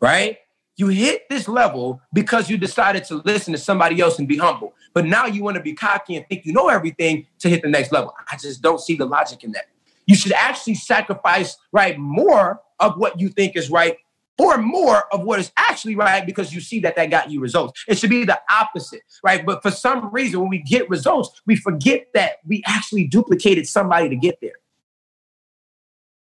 Right? 0.00 0.38
You 0.76 0.88
hit 0.88 1.28
this 1.28 1.48
level 1.48 2.00
because 2.12 2.48
you 2.48 2.56
decided 2.56 3.04
to 3.04 3.16
listen 3.24 3.52
to 3.52 3.58
somebody 3.58 4.00
else 4.00 4.18
and 4.18 4.28
be 4.28 4.36
humble. 4.36 4.74
But 4.94 5.06
now 5.06 5.26
you 5.26 5.42
want 5.42 5.56
to 5.56 5.62
be 5.62 5.74
cocky 5.74 6.16
and 6.16 6.26
think 6.28 6.46
you 6.46 6.52
know 6.52 6.68
everything 6.68 7.26
to 7.40 7.48
hit 7.48 7.62
the 7.62 7.68
next 7.68 7.92
level. 7.92 8.14
I 8.30 8.36
just 8.36 8.62
don't 8.62 8.80
see 8.80 8.94
the 8.94 9.04
logic 9.04 9.44
in 9.44 9.52
that. 9.52 9.66
You 10.06 10.14
should 10.14 10.32
actually 10.32 10.76
sacrifice, 10.76 11.56
right, 11.72 11.98
more 11.98 12.60
of 12.80 12.96
what 12.96 13.20
you 13.20 13.28
think 13.28 13.56
is 13.56 13.70
right 13.70 13.98
or 14.38 14.56
more 14.56 15.12
of 15.12 15.22
what 15.22 15.40
is 15.40 15.50
actually 15.56 15.96
right 15.96 16.24
because 16.24 16.52
you 16.54 16.60
see 16.60 16.80
that 16.80 16.94
that 16.96 17.10
got 17.10 17.30
you 17.30 17.40
results. 17.40 17.84
It 17.88 17.98
should 17.98 18.10
be 18.10 18.24
the 18.24 18.40
opposite, 18.48 19.02
right? 19.24 19.44
But 19.44 19.62
for 19.62 19.70
some 19.70 20.10
reason, 20.12 20.40
when 20.40 20.48
we 20.48 20.62
get 20.62 20.88
results, 20.88 21.42
we 21.44 21.56
forget 21.56 22.06
that 22.14 22.36
we 22.46 22.62
actually 22.66 23.08
duplicated 23.08 23.66
somebody 23.66 24.08
to 24.08 24.16
get 24.16 24.38
there, 24.40 24.52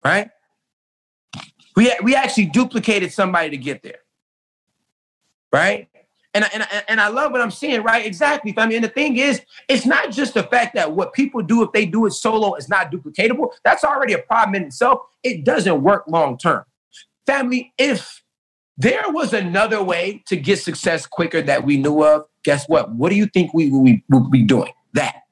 right? 0.04 0.30
We, 1.74 1.92
we 2.02 2.14
actually 2.14 2.46
duplicated 2.46 3.12
somebody 3.12 3.50
to 3.50 3.56
get 3.56 3.82
there, 3.82 3.98
right? 5.52 5.88
And, 6.32 6.44
and, 6.52 6.66
and 6.88 7.00
I 7.00 7.08
love 7.08 7.32
what 7.32 7.40
I'm 7.40 7.50
seeing, 7.50 7.82
right? 7.82 8.04
Exactly. 8.04 8.54
I 8.58 8.66
mean, 8.66 8.82
the 8.82 8.88
thing 8.88 9.16
is, 9.16 9.40
it's 9.68 9.86
not 9.86 10.10
just 10.10 10.34
the 10.34 10.42
fact 10.42 10.74
that 10.74 10.92
what 10.92 11.14
people 11.14 11.42
do 11.42 11.62
if 11.62 11.72
they 11.72 11.86
do 11.86 12.04
it 12.04 12.12
solo 12.12 12.54
is 12.56 12.68
not 12.68 12.92
duplicatable. 12.92 13.52
That's 13.64 13.84
already 13.84 14.12
a 14.12 14.18
problem 14.18 14.54
in 14.54 14.64
itself. 14.64 15.00
It 15.22 15.44
doesn't 15.44 15.82
work 15.82 16.04
long 16.06 16.36
term. 16.36 16.64
Family, 17.26 17.72
if 17.78 18.22
there 18.78 19.04
was 19.08 19.32
another 19.32 19.82
way 19.82 20.22
to 20.26 20.36
get 20.36 20.58
success 20.58 21.06
quicker 21.06 21.42
that 21.42 21.64
we 21.64 21.76
knew 21.76 22.04
of, 22.04 22.26
guess 22.44 22.68
what? 22.68 22.92
What 22.92 23.10
do 23.10 23.16
you 23.16 23.26
think 23.26 23.52
we 23.54 23.70
would 23.70 24.30
be 24.30 24.42
doing? 24.42 24.72
That. 24.94 25.22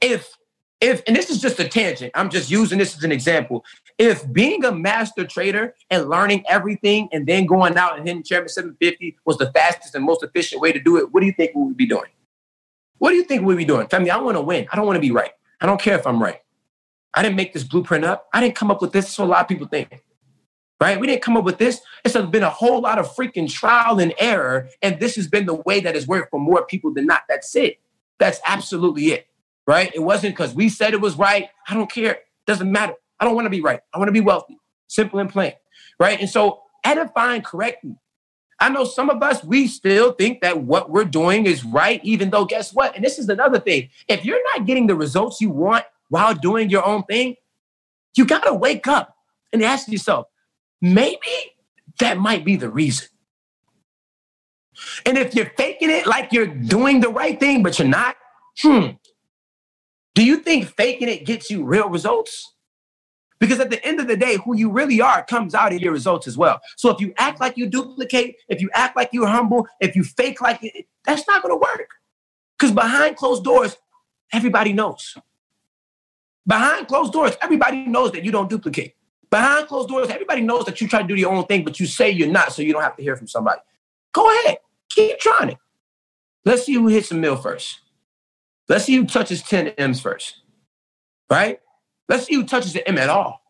If 0.00 0.36
if 0.80 1.02
and 1.06 1.16
this 1.16 1.30
is 1.30 1.40
just 1.40 1.58
a 1.60 1.68
tangent, 1.68 2.12
I'm 2.14 2.28
just 2.28 2.50
using 2.50 2.78
this 2.78 2.96
as 2.96 3.04
an 3.04 3.12
example. 3.12 3.64
If 3.96 4.30
being 4.32 4.64
a 4.64 4.72
master 4.72 5.24
trader 5.24 5.74
and 5.88 6.08
learning 6.10 6.44
everything 6.48 7.08
and 7.12 7.26
then 7.26 7.46
going 7.46 7.76
out 7.76 7.96
and 7.96 8.06
hitting 8.06 8.22
Chairman 8.22 8.48
750 8.48 9.16
was 9.24 9.38
the 9.38 9.50
fastest 9.52 9.94
and 9.94 10.04
most 10.04 10.22
efficient 10.22 10.60
way 10.60 10.72
to 10.72 10.80
do 10.80 10.98
it, 10.98 11.12
what 11.12 11.20
do 11.20 11.26
you 11.26 11.32
think 11.32 11.52
we 11.54 11.62
would 11.62 11.76
be 11.76 11.86
doing? 11.86 12.10
What 12.98 13.10
do 13.10 13.16
you 13.16 13.24
think 13.24 13.42
we'd 13.42 13.56
be 13.56 13.64
doing? 13.64 13.86
Family, 13.86 14.10
I 14.10 14.16
want 14.18 14.36
to 14.36 14.42
win. 14.42 14.66
I 14.72 14.76
don't 14.76 14.86
want 14.86 14.96
to 14.96 15.00
be 15.00 15.10
right. 15.10 15.32
I 15.60 15.66
don't 15.66 15.80
care 15.80 15.96
if 15.96 16.06
I'm 16.06 16.22
right. 16.22 16.40
I 17.14 17.22
didn't 17.22 17.36
make 17.36 17.52
this 17.52 17.64
blueprint 17.64 18.04
up. 18.04 18.28
I 18.32 18.40
didn't 18.40 18.56
come 18.56 18.70
up 18.70 18.82
with 18.82 18.92
this. 18.92 19.08
So 19.08 19.24
a 19.24 19.26
lot 19.26 19.42
of 19.42 19.48
people 19.48 19.68
think 19.68 20.02
right? 20.80 20.98
We 20.98 21.06
didn't 21.06 21.22
come 21.22 21.36
up 21.36 21.44
with 21.44 21.58
this. 21.58 21.80
It's 22.04 22.16
been 22.16 22.42
a 22.42 22.50
whole 22.50 22.80
lot 22.80 22.98
of 22.98 23.14
freaking 23.14 23.50
trial 23.50 23.98
and 23.98 24.12
error. 24.18 24.68
And 24.82 25.00
this 25.00 25.16
has 25.16 25.28
been 25.28 25.46
the 25.46 25.54
way 25.54 25.80
that 25.80 25.94
has 25.94 26.06
worked 26.06 26.30
for 26.30 26.40
more 26.40 26.66
people 26.66 26.92
than 26.92 27.06
not. 27.06 27.22
That's 27.28 27.54
it. 27.56 27.78
That's 28.18 28.40
absolutely 28.46 29.06
it, 29.06 29.26
right? 29.66 29.90
It 29.94 30.00
wasn't 30.00 30.34
because 30.34 30.54
we 30.54 30.68
said 30.68 30.94
it 30.94 31.00
was 31.00 31.16
right. 31.16 31.48
I 31.68 31.74
don't 31.74 31.90
care. 31.90 32.18
Doesn't 32.46 32.70
matter. 32.70 32.94
I 33.18 33.24
don't 33.24 33.34
want 33.34 33.46
to 33.46 33.50
be 33.50 33.60
right. 33.60 33.80
I 33.92 33.98
want 33.98 34.08
to 34.08 34.12
be 34.12 34.20
wealthy. 34.20 34.58
Simple 34.86 35.18
and 35.18 35.30
plain, 35.30 35.54
right? 35.98 36.20
And 36.20 36.28
so 36.28 36.62
edifying 36.84 37.42
correctly. 37.42 37.96
I 38.60 38.68
know 38.68 38.84
some 38.84 39.10
of 39.10 39.22
us, 39.22 39.42
we 39.42 39.66
still 39.66 40.12
think 40.12 40.40
that 40.42 40.62
what 40.62 40.90
we're 40.90 41.04
doing 41.04 41.46
is 41.46 41.64
right, 41.64 42.00
even 42.04 42.30
though 42.30 42.44
guess 42.44 42.72
what? 42.72 42.94
And 42.94 43.04
this 43.04 43.18
is 43.18 43.28
another 43.28 43.58
thing. 43.58 43.88
If 44.06 44.24
you're 44.24 44.42
not 44.52 44.66
getting 44.66 44.86
the 44.86 44.94
results 44.94 45.40
you 45.40 45.50
want 45.50 45.84
while 46.08 46.34
doing 46.34 46.70
your 46.70 46.84
own 46.84 47.02
thing, 47.04 47.36
you 48.16 48.24
got 48.24 48.44
to 48.44 48.54
wake 48.54 48.86
up 48.86 49.16
and 49.52 49.62
ask 49.62 49.88
yourself, 49.88 50.26
maybe 50.80 51.18
that 51.98 52.18
might 52.18 52.44
be 52.44 52.56
the 52.56 52.68
reason. 52.68 53.08
And 55.06 55.16
if 55.16 55.34
you're 55.34 55.50
faking 55.56 55.90
it 55.90 56.06
like 56.06 56.32
you're 56.32 56.46
doing 56.46 57.00
the 57.00 57.08
right 57.08 57.38
thing, 57.38 57.62
but 57.62 57.78
you're 57.78 57.88
not, 57.88 58.16
hmm, 58.60 58.88
do 60.14 60.24
you 60.24 60.38
think 60.38 60.66
faking 60.66 61.08
it 61.08 61.24
gets 61.24 61.50
you 61.50 61.64
real 61.64 61.88
results? 61.88 62.54
Because 63.40 63.60
at 63.60 63.70
the 63.70 63.84
end 63.84 64.00
of 64.00 64.06
the 64.06 64.16
day, 64.16 64.38
who 64.44 64.56
you 64.56 64.70
really 64.70 65.00
are 65.00 65.24
comes 65.24 65.54
out 65.54 65.72
of 65.72 65.80
your 65.80 65.92
results 65.92 66.26
as 66.26 66.36
well. 66.36 66.60
So 66.76 66.90
if 66.90 67.00
you 67.00 67.12
act 67.18 67.40
like 67.40 67.56
you 67.56 67.68
duplicate, 67.68 68.36
if 68.48 68.60
you 68.60 68.70
act 68.72 68.96
like 68.96 69.10
you're 69.12 69.26
humble, 69.26 69.66
if 69.80 69.96
you 69.96 70.04
fake 70.04 70.40
like 70.40 70.60
it, 70.62 70.86
that's 71.04 71.26
not 71.26 71.42
going 71.42 71.52
to 71.52 71.58
work. 71.58 71.90
Because 72.58 72.72
behind 72.72 73.16
closed 73.16 73.44
doors, 73.44 73.76
everybody 74.32 74.72
knows. 74.72 75.16
Behind 76.46 76.86
closed 76.86 77.12
doors, 77.12 77.36
everybody 77.42 77.86
knows 77.86 78.12
that 78.12 78.24
you 78.24 78.30
don't 78.30 78.48
duplicate. 78.48 78.94
Behind 79.34 79.66
closed 79.66 79.88
doors, 79.88 80.10
everybody 80.10 80.42
knows 80.42 80.64
that 80.66 80.80
you 80.80 80.86
try 80.86 81.02
to 81.02 81.08
do 81.08 81.16
your 81.16 81.32
own 81.32 81.44
thing, 81.46 81.64
but 81.64 81.80
you 81.80 81.86
say 81.86 82.08
you're 82.08 82.28
not, 82.28 82.52
so 82.52 82.62
you 82.62 82.72
don't 82.72 82.84
have 82.84 82.94
to 82.94 83.02
hear 83.02 83.16
from 83.16 83.26
somebody. 83.26 83.60
Go 84.12 84.30
ahead, 84.30 84.58
keep 84.88 85.18
trying 85.18 85.48
it. 85.48 85.58
Let's 86.44 86.62
see 86.64 86.74
who 86.74 86.86
hits 86.86 87.08
the 87.08 87.16
mill 87.16 87.34
first. 87.34 87.80
Let's 88.68 88.84
see 88.84 88.94
who 88.94 89.06
touches 89.06 89.42
10 89.42 89.70
M's 89.76 90.00
first, 90.00 90.36
right? 91.28 91.58
Let's 92.08 92.26
see 92.26 92.36
who 92.36 92.44
touches 92.44 92.74
the 92.74 92.86
M 92.86 92.96
at 92.96 93.10
all. 93.10 93.42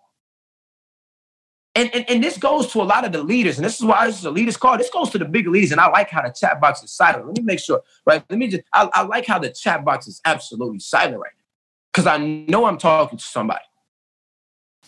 And, 1.75 1.95
and, 1.95 2.09
and 2.09 2.25
this 2.25 2.39
goes 2.39 2.73
to 2.73 2.81
a 2.81 2.85
lot 2.85 3.05
of 3.05 3.13
the 3.13 3.23
leaders, 3.23 3.59
and 3.59 3.65
this 3.67 3.79
is 3.79 3.85
why 3.85 4.07
this 4.07 4.19
is 4.19 4.25
a 4.25 4.31
leaders 4.31 4.57
call. 4.57 4.79
This 4.79 4.89
goes 4.89 5.11
to 5.11 5.19
the 5.19 5.27
big 5.27 5.47
leaders, 5.47 5.71
and 5.71 5.83
I 5.83 5.91
like 5.91 6.09
how 6.09 6.23
the 6.23 6.33
chat 6.33 6.63
box 6.63 6.83
is 6.83 6.93
silent. 6.93 7.27
Let 7.27 7.37
me 7.37 7.43
make 7.43 7.61
sure, 7.61 7.83
right? 8.07 8.25
Let 8.31 8.39
me 8.39 8.49
just, 8.49 8.63
I, 8.73 8.89
I 8.91 9.03
like 9.03 9.27
how 9.27 9.39
the 9.39 9.51
chat 9.51 9.85
box 9.85 10.09
is 10.09 10.23
absolutely 10.25 10.79
silent 10.79 11.19
right 11.19 11.33
now, 11.37 11.45
because 11.93 12.07
I 12.07 12.17
know 12.17 12.65
I'm 12.65 12.79
talking 12.79 13.19
to 13.19 13.25
somebody. 13.25 13.65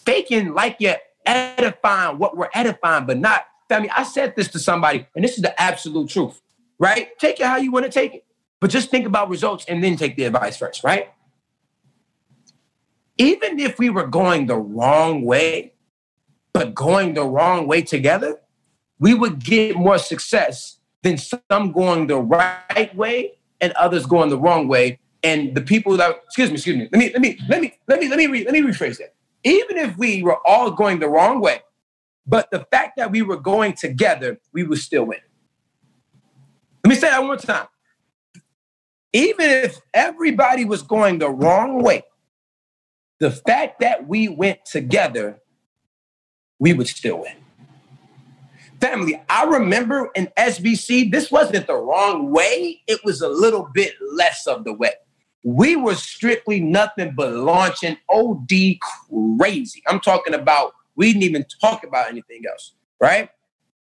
Faking 0.07 0.55
like 0.55 0.77
you're 0.79 0.97
edifying 1.27 2.19
what 2.19 2.37
we're 2.37 2.49
edifying, 2.55 3.07
but 3.07 3.19
not, 3.19 3.45
family. 3.69 3.91
I 3.91 4.05
said 4.05 4.35
this 4.37 4.49
to 4.49 4.59
somebody, 4.59 5.07
and 5.15 5.25
this 5.25 5.37
is 5.37 5.43
the 5.43 5.61
absolute 5.61 6.09
truth, 6.09 6.41
right? 6.79 7.09
Take 7.19 7.41
it 7.41 7.47
how 7.47 7.57
you 7.57 7.73
want 7.73 7.85
to 7.85 7.91
take 7.91 8.15
it, 8.15 8.25
but 8.61 8.71
just 8.71 8.91
think 8.91 9.07
about 9.07 9.29
results 9.29 9.65
and 9.69 9.83
then 9.83 9.97
take 9.97 10.17
the 10.17 10.25
advice 10.25 10.57
first, 10.57 10.85
right? 10.85 11.11
Even 13.19 13.59
if 13.59 13.79
we 13.79 13.91
were 13.91 14.07
going 14.07 14.47
the 14.47 14.57
wrong 14.57 15.25
way, 15.25 15.73
but 16.53 16.75
going 16.75 17.15
the 17.15 17.25
wrong 17.25 17.67
way 17.67 17.83
together, 17.83 18.41
we 18.99 19.15
would 19.15 19.45
get 19.45 19.77
more 19.77 19.99
success 19.99 20.79
than 21.03 21.19
some 21.19 21.73
going 21.73 22.07
the 22.07 22.19
right 22.19 22.95
way 22.95 23.33
and 23.61 23.73
others 23.73 24.07
going 24.07 24.31
the 24.31 24.39
wrong 24.39 24.69
way. 24.69 24.99
And 25.23 25.55
the 25.55 25.61
people 25.61 25.97
that 25.97 26.23
excuse 26.25 26.51
me, 26.51 26.55
excuse 26.55 26.77
me, 26.77 26.89
let 26.93 26.99
me 26.99 27.11
let 27.13 27.21
me 27.21 27.39
let 27.49 27.61
me 27.61 27.79
let 27.89 28.01
me 28.01 28.09
let 28.09 28.19
me 28.19 28.27
re, 28.27 28.45
let 28.45 28.53
me 28.53 28.61
rephrase 28.61 28.99
that. 28.99 29.15
Even 29.47 29.77
if 29.77 29.97
we 29.97 30.25
were 30.25 30.39
all 30.45 30.73
going 30.73 30.99
the 30.99 31.09
wrong 31.09 31.41
way, 31.41 31.61
but 32.27 32.51
the 32.51 32.67
fact 32.73 32.97
that 32.97 33.13
we 33.13 33.23
were 33.23 33.37
going 33.37 33.75
together, 33.75 34.41
we 34.53 34.65
would 34.65 34.79
still 34.79 35.05
win. 35.05 35.21
Let 36.85 36.89
me 36.89 36.97
say 36.97 37.11
that 37.11 37.21
one 37.21 37.29
more 37.29 37.37
time. 37.37 37.69
Even 39.13 39.49
if 39.49 39.81
everybody 39.95 40.65
was 40.65 40.83
going 40.83 41.21
the 41.21 41.31
wrong 41.31 41.81
way, 41.81 42.03
the 43.21 43.31
fact 43.31 43.79
that 43.79 44.09
we 44.09 44.27
went 44.27 44.65
together, 44.65 45.41
we 46.59 46.73
would 46.73 46.89
still 46.89 47.21
win. 47.21 47.37
Family, 48.81 49.23
I 49.31 49.45
remember 49.45 50.11
in 50.17 50.29
SBC, 50.37 51.13
this 51.13 51.31
wasn't 51.31 51.69
the 51.69 51.77
wrong 51.77 52.33
way, 52.33 52.83
it 52.89 52.99
was 53.05 53.21
a 53.21 53.29
little 53.29 53.71
bit 53.73 53.95
less 54.13 54.49
of 54.49 54.65
the 54.65 54.73
way. 54.73 54.91
We 55.47 55.77
were 55.77 55.95
strictly 55.95 56.59
nothing 56.59 57.15
but 57.17 57.33
launching 57.33 57.97
OD 58.11 58.51
crazy. 59.39 59.81
I'm 59.87 60.01
talking 60.01 60.35
about, 60.35 60.73
we 60.97 61.13
didn't 61.13 61.23
even 61.23 61.47
talk 61.61 61.85
about 61.85 62.09
anything 62.09 62.43
else, 62.51 62.73
right? 63.01 63.31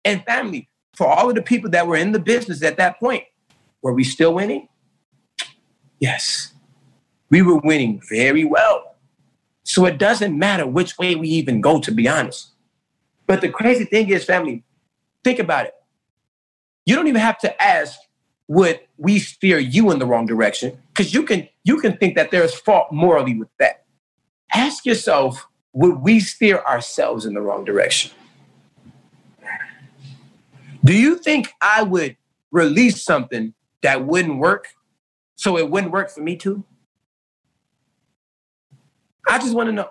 And 0.03 0.25
family, 0.25 0.71
for 0.95 1.07
all 1.07 1.29
of 1.29 1.35
the 1.35 1.43
people 1.43 1.69
that 1.73 1.87
were 1.87 1.97
in 1.97 2.13
the 2.13 2.19
business 2.19 2.63
at 2.63 2.79
that 2.79 2.99
point, 2.99 3.25
were 3.83 3.93
we 3.93 4.03
still 4.03 4.33
winning? 4.33 4.67
Yes. 6.01 6.55
We 7.29 7.43
were 7.43 7.59
winning 7.59 8.01
very 8.09 8.47
well. 8.47 8.97
So 9.65 9.85
it 9.85 9.99
doesn't 9.99 10.39
matter 10.39 10.67
which 10.67 10.97
way 10.97 11.17
we 11.17 11.29
even 11.29 11.61
go, 11.61 11.81
to 11.81 11.93
be 11.93 12.09
honest. 12.09 12.53
But 13.27 13.43
the 13.43 13.51
crazy 13.51 13.85
thing 13.85 14.09
is, 14.09 14.25
family, 14.25 14.65
think 15.23 15.39
about 15.39 15.67
it. 15.67 15.75
You 16.87 16.97
don't 16.97 17.09
even 17.09 17.21
have 17.21 17.39
to 17.41 17.63
ask, 17.63 17.99
would 18.49 18.81
we 18.97 19.19
steer 19.19 19.59
you 19.59 19.91
in 19.91 19.99
the 19.99 20.07
wrong 20.07 20.25
direction? 20.25 20.79
Because 20.93 21.15
you 21.15 21.23
can 21.25 21.49
you 21.65 21.81
can 21.81 21.97
think 21.97 22.17
that 22.17 22.31
there's 22.31 22.55
fault 22.55 22.93
morally 22.93 23.35
with 23.35 23.49
that. 23.59 23.85
Ask 24.53 24.85
yourself, 24.85 25.49
would 25.73 25.97
we 25.97 26.21
steer 26.21 26.59
ourselves 26.61 27.25
in 27.25 27.35
the 27.35 27.41
wrong 27.41 27.65
direction? 27.65 28.11
Do 30.85 30.93
you 30.93 31.17
think 31.17 31.49
I 31.61 31.83
would 31.83 32.17
release 32.51 33.03
something 33.03 33.55
that 33.83 34.05
wouldn't 34.05 34.39
work 34.39 34.69
so 35.37 35.57
it 35.57 35.71
wouldn't 35.71 35.93
work 35.93 36.11
for 36.11 36.21
me 36.21 36.37
too? 36.37 36.65
I 39.29 39.39
just 39.39 39.55
want 39.55 39.69
to 39.69 39.73
know. 39.73 39.89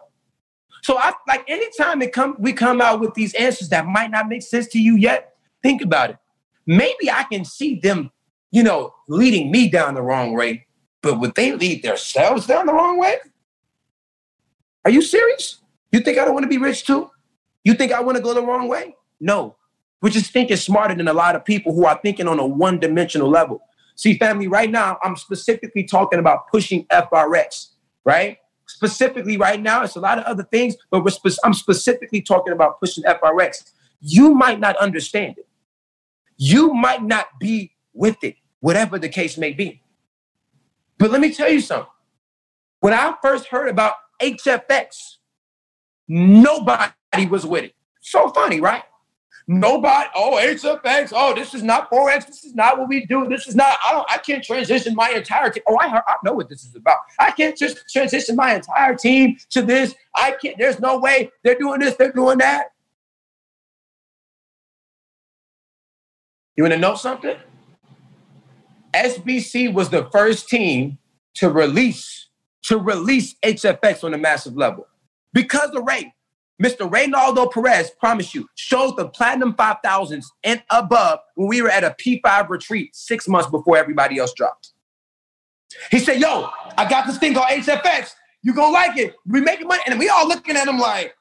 So 0.83 0.97
I 0.97 1.13
like 1.27 1.49
anytime 1.49 2.01
it 2.01 2.11
come 2.11 2.35
we 2.39 2.53
come 2.53 2.81
out 2.81 2.99
with 2.99 3.13
these 3.13 3.33
answers 3.35 3.69
that 3.69 3.85
might 3.85 4.11
not 4.11 4.27
make 4.27 4.41
sense 4.41 4.67
to 4.67 4.79
you 4.79 4.95
yet, 4.97 5.35
think 5.63 5.81
about 5.81 6.11
it. 6.11 6.17
Maybe 6.67 7.09
I 7.09 7.23
can 7.23 7.45
see 7.45 7.79
them, 7.79 8.11
you 8.51 8.63
know, 8.63 8.93
leading 9.07 9.51
me 9.51 9.69
down 9.69 9.95
the 9.95 10.01
wrong 10.01 10.35
way, 10.35 10.67
but 11.01 11.19
would 11.19 11.35
they 11.35 11.53
lead 11.53 11.83
themselves 11.83 12.45
down 12.47 12.65
the 12.65 12.73
wrong 12.73 12.99
way? 12.99 13.17
Are 14.85 14.91
you 14.91 15.01
serious? 15.01 15.59
You 15.91 15.99
think 15.99 16.17
I 16.17 16.25
don't 16.25 16.33
want 16.33 16.43
to 16.43 16.49
be 16.49 16.57
rich 16.57 16.85
too? 16.85 17.09
You 17.63 17.73
think 17.73 17.91
I 17.91 18.01
want 18.01 18.17
to 18.17 18.23
go 18.23 18.33
the 18.33 18.41
wrong 18.41 18.67
way? 18.67 18.95
No. 19.19 19.55
We're 20.01 20.09
just 20.09 20.31
thinking 20.31 20.57
smarter 20.57 20.95
than 20.95 21.07
a 21.07 21.13
lot 21.13 21.35
of 21.35 21.45
people 21.45 21.73
who 21.73 21.85
are 21.85 21.99
thinking 22.01 22.27
on 22.27 22.39
a 22.39 22.45
one 22.45 22.79
dimensional 22.79 23.29
level. 23.29 23.61
See, 23.95 24.17
family, 24.17 24.47
right 24.47 24.71
now, 24.71 24.97
I'm 25.03 25.15
specifically 25.15 25.83
talking 25.83 26.17
about 26.17 26.47
pushing 26.49 26.85
FRX, 26.85 27.67
right? 28.03 28.37
specifically 28.71 29.37
right 29.37 29.61
now, 29.61 29.83
it's 29.83 29.95
a 29.95 29.99
lot 29.99 30.17
of 30.17 30.23
other 30.23 30.43
things, 30.43 30.75
but 30.89 31.07
spe- 31.09 31.39
I'm 31.43 31.53
specifically 31.53 32.21
talking 32.21 32.53
about 32.53 32.79
pushing 32.79 33.03
FRX. 33.03 33.71
You 33.99 34.33
might 34.33 34.59
not 34.59 34.75
understand 34.77 35.37
it. 35.37 35.47
You 36.37 36.73
might 36.73 37.03
not 37.03 37.27
be 37.39 37.73
with 37.93 38.23
it, 38.23 38.35
whatever 38.61 38.97
the 38.97 39.09
case 39.09 39.37
may 39.37 39.51
be. 39.51 39.81
But 41.01 41.09
let 41.09 41.19
me 41.19 41.33
tell 41.33 41.49
you 41.49 41.61
something. 41.61 41.91
When 42.79 42.93
I 42.93 43.15
first 43.23 43.47
heard 43.47 43.69
about 43.69 43.95
HFX, 44.21 45.15
nobody 46.07 47.25
was 47.27 47.43
with 47.43 47.63
it. 47.63 47.75
So 48.01 48.29
funny, 48.29 48.61
right? 48.61 48.83
Nobody, 49.47 50.07
oh, 50.13 50.39
HFX, 50.39 51.11
oh, 51.15 51.33
this 51.33 51.55
is 51.55 51.63
not 51.63 51.89
Forex, 51.89 52.27
this 52.27 52.43
is 52.43 52.53
not 52.53 52.77
what 52.77 52.87
we 52.87 53.07
do. 53.07 53.27
This 53.27 53.47
is 53.47 53.55
not, 53.55 53.79
I 53.83 53.93
don't, 53.93 54.11
I 54.11 54.19
can't 54.19 54.43
transition 54.43 54.93
my 54.93 55.09
entire 55.09 55.49
team. 55.49 55.63
Oh, 55.67 55.75
I, 55.81 55.87
I 55.87 56.15
know 56.23 56.33
what 56.33 56.49
this 56.49 56.63
is 56.63 56.75
about. 56.75 56.97
I 57.17 57.31
can't 57.31 57.57
just 57.57 57.83
transition 57.91 58.35
my 58.35 58.53
entire 58.53 58.93
team 58.93 59.37
to 59.49 59.63
this. 59.63 59.95
I 60.15 60.35
can't, 60.39 60.55
there's 60.59 60.79
no 60.79 60.99
way 60.99 61.31
they're 61.43 61.57
doing 61.57 61.79
this, 61.79 61.95
they're 61.95 62.11
doing 62.11 62.37
that. 62.37 62.67
You 66.55 66.63
want 66.63 66.75
to 66.75 66.79
know 66.79 66.93
something? 66.93 67.37
SBC 68.93 69.73
was 69.73 69.89
the 69.89 70.09
first 70.11 70.49
team 70.49 70.97
to 71.35 71.49
release 71.49 72.27
to 72.63 72.77
release 72.77 73.35
HFX 73.43 74.03
on 74.03 74.13
a 74.13 74.17
massive 74.17 74.55
level 74.55 74.87
because 75.33 75.71
of 75.71 75.83
Ray. 75.83 76.13
Mr. 76.61 76.87
Reynaldo 76.87 77.51
Perez, 77.51 77.89
promise 77.99 78.35
you, 78.35 78.47
showed 78.53 78.95
the 78.95 79.07
Platinum 79.07 79.53
5000s 79.55 80.25
and 80.43 80.61
above 80.69 81.17
when 81.33 81.47
we 81.47 81.59
were 81.59 81.71
at 81.71 81.83
a 81.83 81.95
P5 81.99 82.49
retreat 82.49 82.95
six 82.95 83.27
months 83.27 83.49
before 83.49 83.77
everybody 83.77 84.19
else 84.19 84.31
dropped. 84.33 84.73
He 85.89 85.97
said, 85.97 86.19
Yo, 86.19 86.49
I 86.77 86.87
got 86.87 87.07
this 87.07 87.17
thing 87.17 87.33
called 87.33 87.47
HFX. 87.47 88.11
You 88.43 88.53
gonna 88.53 88.71
like 88.71 88.97
it. 88.97 89.15
We 89.25 89.41
making 89.41 89.67
money. 89.67 89.81
And 89.87 89.97
we 89.97 90.09
all 90.09 90.27
looking 90.27 90.55
at 90.55 90.67
him 90.67 90.77
like, 90.77 91.15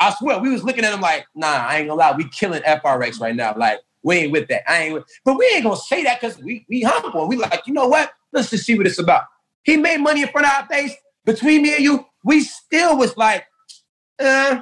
I 0.00 0.12
swear, 0.18 0.38
we 0.38 0.50
was 0.50 0.62
looking 0.64 0.84
at 0.84 0.92
him 0.92 1.00
like, 1.00 1.26
nah, 1.34 1.46
I 1.46 1.78
ain't 1.78 1.88
gonna 1.88 1.98
lie, 1.98 2.14
we 2.16 2.28
killing 2.28 2.62
FRX 2.62 3.20
right 3.20 3.34
now. 3.34 3.54
Like, 3.56 3.80
we 4.02 4.16
ain't 4.16 4.32
with 4.32 4.48
that. 4.48 4.70
I 4.70 4.84
ain't 4.84 4.94
with, 4.94 5.04
but 5.24 5.36
we 5.36 5.46
ain't 5.54 5.64
gonna 5.64 5.76
say 5.76 6.02
that 6.04 6.20
because 6.20 6.38
we 6.38 6.64
we 6.68 6.82
humble. 6.82 7.28
We 7.28 7.36
like, 7.36 7.66
you 7.66 7.72
know 7.72 7.88
what? 7.88 8.12
Let's 8.32 8.50
just 8.50 8.64
see 8.64 8.76
what 8.76 8.86
it's 8.86 8.98
about. 8.98 9.24
He 9.62 9.76
made 9.76 9.98
money 9.98 10.22
in 10.22 10.28
front 10.28 10.46
of 10.46 10.52
our 10.52 10.66
face. 10.66 10.94
Between 11.24 11.62
me 11.62 11.74
and 11.74 11.84
you, 11.84 12.06
we 12.24 12.40
still 12.40 12.96
was 12.96 13.16
like, 13.16 13.44
uh, 14.18 14.60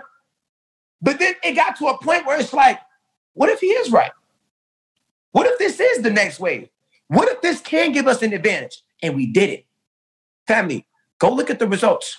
but 1.01 1.19
then 1.19 1.35
it 1.45 1.53
got 1.53 1.77
to 1.77 1.87
a 1.87 1.99
point 2.03 2.27
where 2.27 2.41
it's 2.41 2.53
like, 2.53 2.81
what 3.35 3.49
if 3.49 3.61
he 3.61 3.69
is 3.69 3.93
right? 3.93 4.11
What 5.33 5.47
if 5.47 5.59
this 5.59 5.79
is 5.79 6.03
the 6.03 6.11
next 6.11 6.41
wave? 6.41 6.69
What 7.09 7.29
if 7.29 7.41
this 7.41 7.61
can 7.61 7.93
give 7.93 8.09
us 8.09 8.23
an 8.23 8.33
advantage? 8.33 8.83
And 9.03 9.15
we 9.15 9.27
did 9.27 9.51
it. 9.51 9.67
Family, 10.49 10.87
go 11.19 11.31
look 11.31 11.51
at 11.51 11.59
the 11.59 11.69
results. 11.69 12.17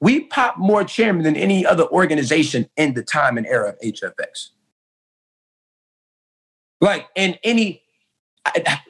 We 0.00 0.20
popped 0.20 0.58
more 0.58 0.84
chairmen 0.84 1.24
than 1.24 1.36
any 1.36 1.66
other 1.66 1.86
organization 1.88 2.68
in 2.76 2.94
the 2.94 3.02
time 3.02 3.36
and 3.36 3.46
era 3.46 3.70
of 3.70 3.80
HFX. 3.80 4.50
Like 6.80 7.08
and 7.16 7.38
any, 7.42 7.82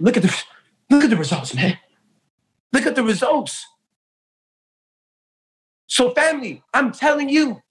look 0.01 0.17
at 0.17 0.23
the 0.23 0.43
look 0.91 1.05
at 1.05 1.11
the 1.11 1.17
results, 1.17 1.55
man. 1.55 1.79
Look 2.73 2.87
at 2.87 2.95
the 2.95 3.05
results. 3.05 3.65
So, 5.87 6.11
family, 6.11 6.63
I'm 6.75 6.93
telling 6.93 7.29
you, 7.29 7.63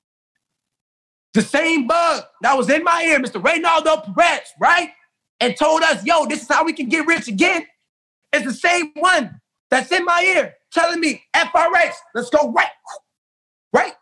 the 1.33 1.41
same 1.41 1.85
bug 1.85 2.23
that 2.41 2.57
was 2.57 2.69
in 2.69 2.83
my 2.83 3.03
ear, 3.03 3.19
Mr. 3.19 3.41
Reynaldo 3.41 4.15
Perez, 4.15 4.47
right? 4.59 4.91
And 5.41 5.55
told 5.57 5.83
us, 5.83 6.03
yo, 6.05 6.25
this 6.25 6.43
is 6.43 6.47
how 6.47 6.63
we 6.63 6.71
can 6.71 6.87
get 6.87 7.05
rich 7.05 7.27
again. 7.27 7.65
It's 8.31 8.45
the 8.45 8.53
same 8.53 8.91
one 8.95 9.41
that's 9.69 9.91
in 9.91 10.05
my 10.05 10.23
ear 10.23 10.55
telling 10.71 10.99
me, 11.01 11.23
FRX, 11.35 11.91
let's 12.13 12.29
go 12.29 12.51
right, 12.51 12.69
right? 13.73 13.93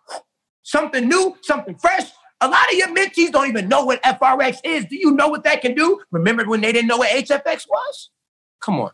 Something 0.64 1.09
new, 1.09 1.36
something 1.41 1.76
fresh. 1.76 2.09
A 2.44 2.50
lot 2.50 2.70
of 2.70 2.78
your 2.78 2.89
mentees 2.89 3.32
don't 3.32 3.48
even 3.48 3.70
know 3.70 3.86
what 3.86 4.04
FRX 4.04 4.58
is. 4.66 4.84
Do 4.84 4.98
you 4.98 5.12
know 5.12 5.30
what 5.30 5.46
that 5.46 5.62
can 5.62 5.76
do? 5.76 6.02
Remember 6.12 6.44
when 6.44 6.60
they 6.60 6.74
didn't 6.74 6.89
know 6.89 6.98
what 6.98 7.10
HFX 7.10 7.70
was? 7.70 8.10
Come 8.60 8.82
on. 8.82 8.91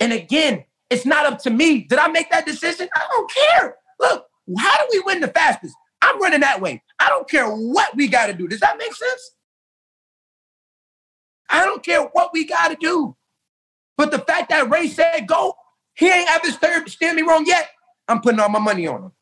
And 0.00 0.12
again, 0.12 0.64
It's 0.90 1.06
not 1.06 1.26
up 1.26 1.38
to 1.40 1.50
me. 1.50 1.84
Did 1.84 1.98
I 1.98 2.08
make 2.08 2.30
that 2.30 2.44
decision? 2.46 2.88
I 2.94 3.06
don't 3.10 3.30
care. 3.30 3.76
Look, 4.00 4.26
how 4.58 4.76
do 4.78 4.88
we 4.92 5.00
win 5.00 5.20
the 5.20 5.28
fastest? 5.28 5.74
I'm 6.02 6.20
running 6.20 6.40
that 6.40 6.60
way. 6.60 6.82
I 6.98 7.08
don't 7.08 7.28
care 7.28 7.48
what 7.48 7.96
we 7.96 8.08
got 8.08 8.26
to 8.26 8.34
do. 8.34 8.46
Does 8.46 8.60
that 8.60 8.78
make 8.78 8.94
sense? 8.94 9.30
I 11.48 11.64
don't 11.64 11.84
care 11.84 12.02
what 12.02 12.30
we 12.32 12.46
got 12.46 12.68
to 12.68 12.76
do. 12.76 13.16
But 13.96 14.10
the 14.10 14.18
fact 14.18 14.50
that 14.50 14.68
Ray 14.70 14.88
said 14.88 15.26
go, 15.26 15.54
he 15.94 16.08
ain't 16.08 16.30
ever 16.30 16.50
steered 16.88 17.14
me 17.14 17.22
wrong 17.22 17.44
yet. 17.46 17.70
I'm 18.08 18.20
putting 18.20 18.40
all 18.40 18.48
my 18.48 18.58
money 18.58 18.86
on 18.86 19.04
him. 19.04 19.12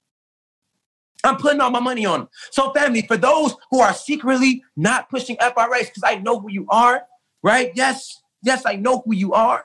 I'm 1.25 1.37
putting 1.37 1.61
all 1.61 1.71
my 1.71 1.81
money 1.81 2.05
on. 2.05 2.29
So, 2.51 2.73
family, 2.73 3.03
for 3.03 3.17
those 3.17 3.55
who 3.71 3.81
are 3.81 3.95
secretly 3.95 4.65
not 4.77 5.09
pushing 5.09 5.37
FRX, 5.37 5.87
because 5.87 6.03
I 6.05 6.17
know 6.17 6.41
who 6.41 6.51
you 6.51 6.67
are, 6.69 7.03
right? 7.43 7.71
Yes, 7.75 8.21
yes, 8.43 8.63
I 8.67 8.77
know 8.77 9.03
who 9.05 9.15
you 9.15 9.33
are, 9.33 9.65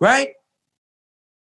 right? 0.00 0.30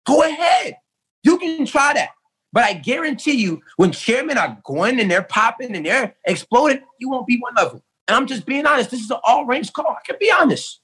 Go 0.06 0.24
ahead. 0.24 0.78
You 1.24 1.38
can 1.38 1.66
try 1.66 1.94
that. 1.94 2.10
But 2.54 2.64
I 2.64 2.74
guarantee 2.74 3.34
you, 3.34 3.62
when 3.76 3.92
chairmen 3.92 4.38
are 4.38 4.58
going 4.64 5.00
and 5.00 5.12
they're 5.12 5.24
popping 5.24 5.76
and 5.76 5.86
they're 5.86 6.16
exploding, 6.26 6.80
you 7.00 7.10
won't 7.10 7.28
be 7.28 7.38
one 7.40 7.58
of 7.58 7.72
them. 7.72 7.82
And 8.08 8.16
I'm 8.16 8.26
just 8.26 8.46
being 8.46 8.66
honest. 8.66 8.90
This 8.90 9.02
is 9.02 9.12
an 9.12 9.18
all 9.24 9.46
range 9.46 9.74
call. 9.74 9.90
I 9.90 10.00
can 10.06 10.16
be 10.20 10.32
honest. 10.32 10.80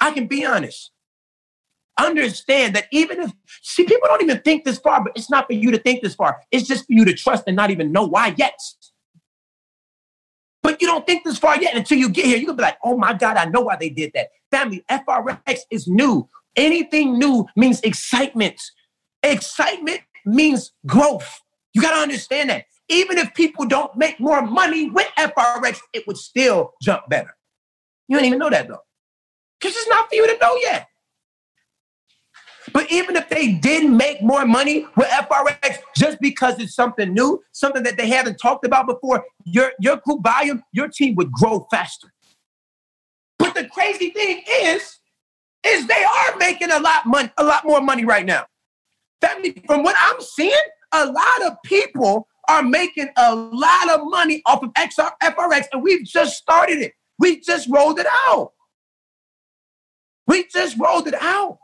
I 0.00 0.12
can 0.12 0.26
be 0.26 0.44
honest. 0.44 0.90
Understand 1.98 2.74
that 2.74 2.86
even 2.90 3.20
if, 3.20 3.32
see, 3.62 3.84
people 3.84 4.08
don't 4.08 4.22
even 4.22 4.40
think 4.40 4.64
this 4.64 4.78
far, 4.78 5.04
but 5.04 5.12
it's 5.14 5.30
not 5.30 5.46
for 5.46 5.52
you 5.52 5.70
to 5.70 5.78
think 5.78 6.02
this 6.02 6.14
far. 6.14 6.40
It's 6.50 6.66
just 6.66 6.86
for 6.86 6.92
you 6.92 7.04
to 7.04 7.14
trust 7.14 7.44
and 7.46 7.54
not 7.54 7.70
even 7.70 7.92
know 7.92 8.04
why 8.04 8.34
yet. 8.36 8.58
But 10.62 10.80
you 10.80 10.88
don't 10.88 11.06
think 11.06 11.24
this 11.24 11.38
far 11.38 11.60
yet 11.60 11.76
until 11.76 11.98
you 11.98 12.08
get 12.08 12.24
here. 12.24 12.36
You're 12.36 12.48
to 12.48 12.54
be 12.54 12.62
like, 12.62 12.78
oh 12.82 12.96
my 12.96 13.12
God, 13.12 13.36
I 13.36 13.44
know 13.44 13.60
why 13.60 13.76
they 13.76 13.90
did 13.90 14.12
that. 14.14 14.28
Family, 14.50 14.84
FRX 14.90 15.60
is 15.70 15.86
new. 15.86 16.28
Anything 16.56 17.18
new 17.18 17.46
means 17.54 17.80
excitement. 17.82 18.60
Excitement 19.22 20.00
means 20.24 20.72
growth. 20.86 21.40
You 21.74 21.82
got 21.82 21.92
to 21.92 22.00
understand 22.00 22.50
that. 22.50 22.64
Even 22.88 23.18
if 23.18 23.32
people 23.34 23.66
don't 23.66 23.94
make 23.96 24.18
more 24.20 24.42
money 24.42 24.90
with 24.90 25.06
FRX, 25.18 25.78
it 25.92 26.06
would 26.06 26.16
still 26.16 26.72
jump 26.82 27.08
better. 27.08 27.34
You 28.08 28.16
don't 28.16 28.26
even 28.26 28.38
know 28.38 28.50
that 28.50 28.68
though, 28.68 28.82
because 29.58 29.76
it's 29.76 29.88
not 29.88 30.08
for 30.08 30.14
you 30.14 30.26
to 30.26 30.38
know 30.38 30.56
yet. 30.56 30.88
But 32.74 32.90
even 32.90 33.14
if 33.14 33.28
they 33.28 33.52
did 33.52 33.88
make 33.88 34.20
more 34.20 34.44
money 34.44 34.84
with 34.96 35.06
FRX 35.06 35.78
just 35.96 36.18
because 36.20 36.58
it's 36.58 36.74
something 36.74 37.14
new, 37.14 37.40
something 37.52 37.84
that 37.84 37.96
they 37.96 38.08
haven't 38.08 38.36
talked 38.36 38.66
about 38.66 38.86
before, 38.86 39.24
your, 39.44 39.72
your 39.78 39.98
group 39.98 40.24
volume, 40.24 40.60
your 40.72 40.88
team 40.88 41.14
would 41.14 41.30
grow 41.30 41.68
faster. 41.70 42.12
But 43.38 43.54
the 43.54 43.68
crazy 43.68 44.10
thing 44.10 44.42
is, 44.48 44.98
is 45.64 45.86
they 45.86 46.04
are 46.04 46.36
making 46.36 46.72
a 46.72 46.80
lot 46.80 47.06
money, 47.06 47.30
a 47.38 47.44
lot 47.44 47.64
more 47.64 47.80
money 47.80 48.04
right 48.04 48.26
now. 48.26 48.44
Family, 49.20 49.62
from 49.66 49.84
what 49.84 49.94
I'm 49.98 50.20
seeing, 50.20 50.52
a 50.92 51.06
lot 51.06 51.42
of 51.46 51.56
people 51.64 52.26
are 52.48 52.62
making 52.64 53.08
a 53.16 53.36
lot 53.36 53.88
of 53.88 54.00
money 54.04 54.42
off 54.46 54.64
of 54.64 54.72
XR, 54.74 55.10
FRX, 55.22 55.66
and 55.72 55.80
we've 55.80 56.04
just 56.04 56.36
started 56.36 56.78
it. 56.78 56.92
We 57.20 57.38
just 57.38 57.68
rolled 57.70 58.00
it 58.00 58.06
out. 58.26 58.50
We 60.26 60.48
just 60.52 60.76
rolled 60.78 61.06
it 61.06 61.14
out. 61.14 61.58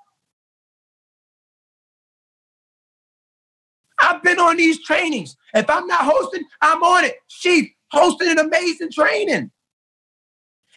Been 4.30 4.40
on 4.40 4.56
these 4.56 4.82
trainings. 4.84 5.36
If 5.54 5.68
I'm 5.68 5.86
not 5.86 6.02
hosting, 6.02 6.44
I'm 6.60 6.82
on 6.82 7.04
it. 7.04 7.16
Chief, 7.28 7.68
hosting 7.90 8.30
an 8.30 8.38
amazing 8.38 8.90
training. 8.92 9.50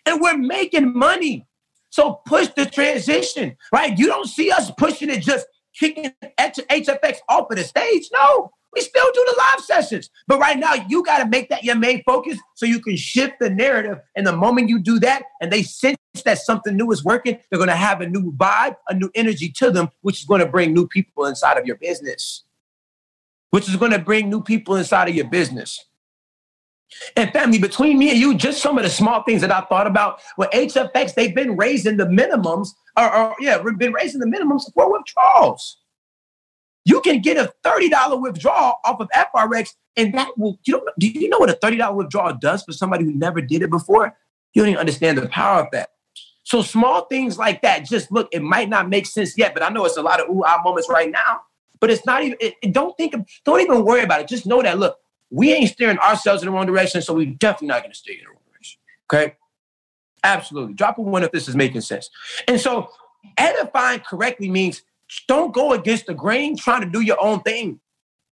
And 0.06 0.22
we're 0.22 0.38
making 0.38 0.98
money. 0.98 1.48
So 1.90 2.22
push 2.26 2.48
the 2.56 2.66
transition, 2.66 3.56
right? 3.72 3.98
You 3.98 4.08
don't 4.08 4.28
see 4.28 4.52
us 4.52 4.72
pushing 4.72 5.10
it 5.10 5.22
just 5.22 5.46
kicking 5.78 6.12
HFX 6.40 7.18
off 7.30 7.52
of 7.52 7.58
the 7.58 7.64
stage. 7.64 8.10
No, 8.12 8.52
we 8.74 8.82
still 8.82 9.12
do 9.14 9.26
the 9.28 9.36
live 9.38 9.60
sessions. 9.64 10.10
But 10.28 10.40
right 10.40 10.58
now, 10.58 10.74
you 10.90 11.04
got 11.04 11.20
to 11.20 11.28
make 11.28 11.50
that 11.50 11.64
your 11.64 11.76
main 11.76 12.02
focus 12.04 12.40
so 12.56 12.66
you 12.66 12.80
can 12.80 12.96
shift 12.96 13.36
the 13.40 13.50
narrative. 13.50 14.00
And 14.16 14.26
the 14.26 14.36
moment 14.36 14.70
you 14.70 14.80
do 14.80 15.00
that 15.00 15.24
and 15.40 15.52
they 15.52 15.62
sense 15.62 15.98
that 16.26 16.40
something 16.40 16.76
new 16.76 16.92
is 16.92 17.04
working, 17.04 17.38
they're 17.50 17.60
going 17.60 17.70
to 17.70 17.76
have 17.76 18.02
a 18.02 18.08
new 18.08 18.32
vibe, 18.34 18.76
a 18.90 18.96
new 18.96 19.12
energy 19.14 19.50
to 19.58 19.70
them, 19.70 19.90
which 20.02 20.22
is 20.22 20.26
going 20.26 20.42
to 20.42 20.48
bring 20.48 20.74
new 20.74 20.88
people 20.88 21.26
inside 21.26 21.58
of 21.58 21.68
your 21.68 21.76
business, 21.76 22.44
which 23.54 23.70
is 23.70 23.76
going 23.76 23.92
to 23.92 24.00
bring 24.00 24.32
new 24.32 24.42
people 24.42 24.76
inside 24.76 25.08
of 25.08 25.14
your 25.14 25.28
business. 25.28 25.86
And 27.16 27.32
family, 27.32 27.60
between 27.60 28.00
me 28.00 28.10
and 28.10 28.18
you, 28.18 28.34
just 28.34 28.64
some 28.64 28.80
of 28.80 28.84
the 28.84 28.90
small 28.90 29.22
things 29.22 29.42
that 29.42 29.52
I 29.52 29.62
thought 29.62 29.86
about 29.86 30.22
with 30.40 30.50
HFX, 30.50 31.14
they've 31.14 31.36
been 31.36 31.56
raising 31.56 31.98
the 31.98 32.06
minimums, 32.06 32.70
or, 32.98 33.16
or 33.16 33.36
yeah, 33.40 33.62
we've 33.62 33.78
been 33.78 33.94
raising 33.94 34.22
the 34.22 34.26
minimums 34.26 34.74
for 34.74 34.92
withdrawals. 34.92 35.78
You 36.84 37.00
can 37.02 37.22
get 37.22 37.38
a 37.38 37.54
$30 37.64 38.24
withdrawal 38.24 38.74
off 38.86 39.00
of 39.00 39.08
FRX, 39.16 39.76
and 39.98 40.16
that 40.16 40.36
will, 40.36 40.58
you 40.66 40.74
know, 40.74 40.92
do 40.98 41.06
you 41.06 41.30
know 41.30 41.38
what 41.38 41.52
a 41.52 41.54
$30 41.54 41.94
withdrawal 41.94 42.34
does 42.34 42.64
for 42.64 42.72
somebody 42.72 43.06
who 43.06 43.14
never 43.14 43.40
did 43.40 43.62
it 43.62 43.70
before? 43.70 44.18
You 44.56 44.64
don't 44.64 44.70
even 44.70 44.80
understand 44.80 45.20
the 45.20 45.30
power 45.30 45.62
of 45.62 45.68
that. 45.74 45.90
So 46.42 46.64
small 46.64 47.06
things 47.06 47.38
like 47.38 47.62
that, 47.62 47.86
just 47.86 48.12
look, 48.12 48.30
it 48.32 48.42
might 48.42 48.70
not 48.70 48.90
make 48.90 49.06
sense 49.06 49.38
yet, 49.38 49.54
but 49.54 49.62
I 49.62 49.70
know 49.70 49.86
it's 49.86 49.98
a 49.98 50.02
lot 50.02 50.20
of 50.20 50.28
ooh 50.36 50.44
ah 50.44 50.60
moments 50.64 50.90
right 50.90 51.12
now. 51.12 51.42
But 51.84 51.92
it's 51.92 52.06
not 52.06 52.24
even, 52.24 52.38
it, 52.40 52.54
it, 52.62 52.72
don't 52.72 52.96
think, 52.96 53.14
don't 53.44 53.60
even 53.60 53.84
worry 53.84 54.04
about 54.04 54.22
it. 54.22 54.30
Just 54.30 54.46
know 54.46 54.62
that, 54.62 54.80
look, 54.80 55.00
we 55.30 55.52
ain't 55.52 55.70
steering 55.70 55.98
ourselves 55.98 56.42
in 56.42 56.48
the 56.48 56.54
wrong 56.54 56.66
direction, 56.66 57.02
so 57.02 57.14
we're 57.14 57.26
definitely 57.26 57.68
not 57.68 57.82
going 57.82 57.92
to 57.92 57.98
steer 57.98 58.16
in 58.20 58.24
the 58.24 58.30
wrong 58.30 58.40
direction. 58.50 58.80
Okay? 59.12 59.36
Absolutely. 60.24 60.76
Drop 60.76 60.98
a 60.98 61.02
one 61.02 61.24
if 61.24 61.34
this 61.34 61.50
is 61.50 61.58
making 61.58 61.82
sense. 61.82 62.10
And 62.48 62.58
so 62.58 62.88
edifying 63.36 64.00
correctly 64.00 64.50
means 64.50 64.84
don't 65.28 65.54
go 65.54 65.74
against 65.74 66.06
the 66.06 66.14
grain 66.14 66.56
trying 66.56 66.80
to 66.84 66.90
do 66.90 67.02
your 67.02 67.22
own 67.22 67.42
thing. 67.42 67.82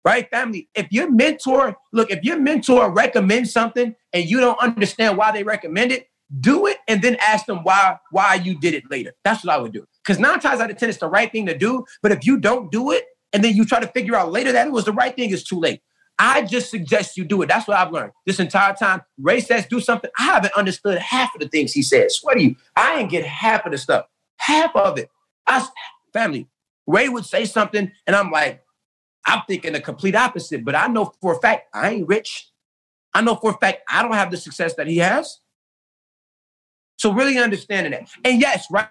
Right, 0.06 0.30
family? 0.30 0.70
If 0.74 0.88
your 0.90 1.12
mentor, 1.12 1.76
look, 1.92 2.12
if 2.12 2.24
your 2.24 2.40
mentor 2.40 2.92
recommends 2.92 3.52
something 3.52 3.94
and 4.14 4.24
you 4.24 4.40
don't 4.40 4.60
understand 4.62 5.18
why 5.18 5.34
they 5.34 5.44
recommend 5.44 5.92
it, 5.92 6.08
do 6.40 6.68
it 6.68 6.78
and 6.88 7.02
then 7.02 7.18
ask 7.20 7.46
them 7.46 7.60
why 7.64 7.98
why 8.12 8.36
you 8.36 8.58
did 8.58 8.74
it 8.74 8.84
later. 8.90 9.14
That's 9.26 9.44
what 9.44 9.54
I 9.54 9.58
would 9.58 9.74
do. 9.74 9.86
Because 10.02 10.18
nine 10.18 10.40
times 10.40 10.62
out 10.62 10.72
of 10.72 10.78
ten, 10.78 10.88
it's 10.88 10.98
the 10.98 11.10
right 11.10 11.30
thing 11.30 11.46
to 11.48 11.58
do. 11.58 11.84
But 12.02 12.14
if 12.14 12.26
you 12.26 12.40
don't 12.40 12.72
do 12.72 12.92
it 12.92 13.06
and 13.34 13.44
then 13.44 13.56
you 13.56 13.66
try 13.66 13.80
to 13.80 13.88
figure 13.88 14.16
out 14.16 14.32
later 14.32 14.52
that 14.52 14.68
it 14.68 14.72
was 14.72 14.86
the 14.86 14.94
right 14.94 15.16
thing, 15.16 15.32
it's 15.32 15.44
too 15.44 15.60
late. 15.60 15.82
I 16.20 16.44
just 16.44 16.70
suggest 16.70 17.18
you 17.18 17.26
do 17.26 17.42
it. 17.42 17.48
That's 17.48 17.68
what 17.68 17.78
I've 17.78 17.92
learned 17.92 18.12
this 18.26 18.40
entire 18.40 18.74
time. 18.74 19.02
Ray 19.18 19.40
says 19.42 19.66
do 19.66 19.80
something. 19.80 20.12
I 20.18 20.24
haven't 20.24 20.54
understood 20.54 21.00
half 21.00 21.34
of 21.34 21.42
the 21.42 21.48
things 21.48 21.74
he 21.74 21.82
said. 21.82 22.12
Swear 22.12 22.36
to 22.36 22.42
you, 22.42 22.56
I 22.76 23.00
ain't 23.00 23.10
get 23.10 23.26
half 23.26 23.66
of 23.66 23.72
the 23.72 23.78
stuff. 23.78 24.06
Half 24.38 24.76
of 24.76 25.00
it. 25.00 25.10
I 25.48 25.68
family. 26.14 26.48
Ray 26.86 27.10
would 27.10 27.26
say 27.26 27.46
something, 27.46 27.92
and 28.06 28.16
I'm 28.16 28.30
like, 28.30 28.64
I'm 29.26 29.42
thinking 29.48 29.74
the 29.74 29.82
complete 29.82 30.16
opposite. 30.16 30.64
But 30.64 30.76
I 30.76 30.88
know 30.88 31.14
for 31.22 31.34
a 31.34 31.40
fact 31.40 31.70
I 31.74 31.92
ain't 31.92 32.08
rich. 32.08 32.50
I 33.14 33.22
know 33.22 33.36
for 33.36 33.52
a 33.52 33.58
fact 33.58 33.82
I 33.90 34.04
don't 34.04 34.14
have 34.14 34.32
the 34.32 34.38
success 34.38 34.76
that 34.76 34.88
he 34.88 34.98
has. 34.98 35.40
So 37.04 37.12
really 37.12 37.38
understanding 37.38 37.92
that. 37.92 38.08
And 38.24 38.40
yes, 38.40 38.66
right, 38.72 38.88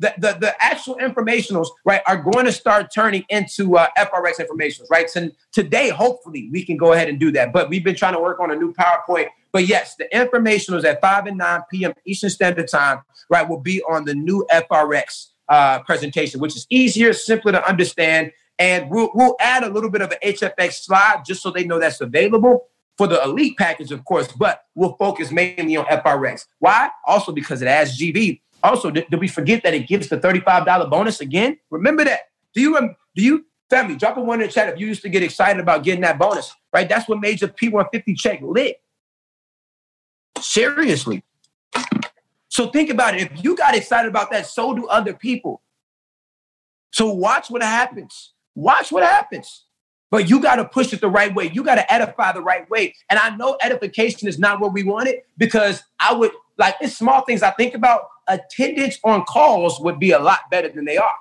the, 0.00 0.12
the, 0.18 0.36
the 0.40 0.52
actual 0.58 0.96
informationals, 0.96 1.68
right, 1.84 2.00
are 2.08 2.16
going 2.16 2.44
to 2.44 2.50
start 2.50 2.92
turning 2.92 3.24
into 3.28 3.76
uh, 3.76 3.86
FRX 3.96 4.40
informationals, 4.40 4.86
right? 4.90 5.08
So 5.08 5.30
today, 5.52 5.90
hopefully, 5.90 6.48
we 6.50 6.64
can 6.64 6.76
go 6.76 6.92
ahead 6.92 7.08
and 7.08 7.20
do 7.20 7.30
that. 7.30 7.52
But 7.52 7.68
we've 7.68 7.84
been 7.84 7.94
trying 7.94 8.14
to 8.14 8.20
work 8.20 8.40
on 8.40 8.50
a 8.50 8.56
new 8.56 8.74
PowerPoint. 8.74 9.28
But 9.52 9.68
yes, 9.68 9.94
the 9.94 10.08
informationals 10.12 10.82
at 10.82 11.00
5 11.00 11.26
and 11.26 11.38
9 11.38 11.60
p.m. 11.70 11.92
Eastern 12.04 12.30
Standard 12.30 12.66
Time, 12.66 13.02
right, 13.30 13.48
will 13.48 13.60
be 13.60 13.80
on 13.84 14.06
the 14.06 14.16
new 14.16 14.44
FRX 14.52 15.28
uh, 15.48 15.84
presentation, 15.84 16.40
which 16.40 16.56
is 16.56 16.66
easier, 16.68 17.12
simpler 17.12 17.52
to 17.52 17.64
understand. 17.68 18.32
And 18.58 18.90
we'll, 18.90 19.12
we'll 19.14 19.36
add 19.38 19.62
a 19.62 19.68
little 19.68 19.88
bit 19.88 20.02
of 20.02 20.10
an 20.10 20.18
HFX 20.24 20.82
slide 20.82 21.22
just 21.24 21.44
so 21.44 21.52
they 21.52 21.62
know 21.62 21.78
that's 21.78 22.00
available 22.00 22.66
for 22.98 23.06
the 23.06 23.22
elite 23.22 23.56
package, 23.56 23.90
of 23.90 24.04
course, 24.04 24.28
but 24.32 24.62
we'll 24.74 24.94
focus 24.96 25.30
mainly 25.30 25.76
on 25.76 25.84
FRX. 25.86 26.46
Why? 26.58 26.90
Also 27.06 27.32
because 27.32 27.62
it 27.62 27.68
adds 27.68 27.98
GV. 27.98 28.40
Also, 28.62 28.90
did, 28.90 29.06
did 29.10 29.18
we 29.18 29.28
forget 29.28 29.62
that 29.64 29.74
it 29.74 29.88
gives 29.88 30.08
the 30.08 30.18
$35 30.18 30.88
bonus 30.90 31.20
again? 31.20 31.58
Remember 31.70 32.04
that. 32.04 32.20
Do 32.54 32.60
you 32.60 32.78
do 33.14 33.22
you 33.22 33.46
family 33.70 33.96
drop 33.96 34.16
a 34.18 34.20
one 34.20 34.40
in 34.40 34.46
the 34.46 34.52
chat 34.52 34.68
if 34.68 34.78
you 34.78 34.86
used 34.86 35.02
to 35.02 35.08
get 35.08 35.22
excited 35.22 35.58
about 35.58 35.82
getting 35.82 36.02
that 36.02 36.18
bonus, 36.18 36.54
right? 36.72 36.88
That's 36.88 37.08
what 37.08 37.20
made 37.20 37.40
your 37.40 37.50
P150 37.50 38.16
check 38.16 38.40
lit. 38.42 38.76
Seriously. 40.38 41.24
So 42.48 42.68
think 42.68 42.90
about 42.90 43.14
it. 43.14 43.32
If 43.32 43.42
you 43.44 43.56
got 43.56 43.74
excited 43.74 44.08
about 44.08 44.30
that, 44.30 44.46
so 44.46 44.74
do 44.74 44.86
other 44.88 45.14
people. 45.14 45.62
So 46.92 47.10
watch 47.10 47.50
what 47.50 47.62
happens. 47.62 48.34
Watch 48.54 48.92
what 48.92 49.02
happens. 49.02 49.64
But 50.12 50.28
you 50.28 50.40
got 50.40 50.56
to 50.56 50.66
push 50.66 50.92
it 50.92 51.00
the 51.00 51.08
right 51.08 51.34
way. 51.34 51.50
You 51.54 51.64
got 51.64 51.76
to 51.76 51.90
edify 51.92 52.32
the 52.32 52.42
right 52.42 52.68
way. 52.68 52.94
And 53.08 53.18
I 53.18 53.34
know 53.34 53.56
edification 53.62 54.28
is 54.28 54.38
not 54.38 54.60
what 54.60 54.74
we 54.74 54.82
wanted 54.82 55.22
because 55.38 55.82
I 55.98 56.12
would 56.12 56.32
like 56.58 56.76
it's 56.82 56.94
small 56.94 57.22
things 57.22 57.42
I 57.42 57.50
think 57.52 57.74
about. 57.74 58.02
Attendance 58.28 58.98
on 59.04 59.24
calls 59.24 59.80
would 59.80 59.98
be 59.98 60.10
a 60.10 60.18
lot 60.18 60.40
better 60.50 60.68
than 60.68 60.84
they 60.84 60.98
are. 60.98 61.14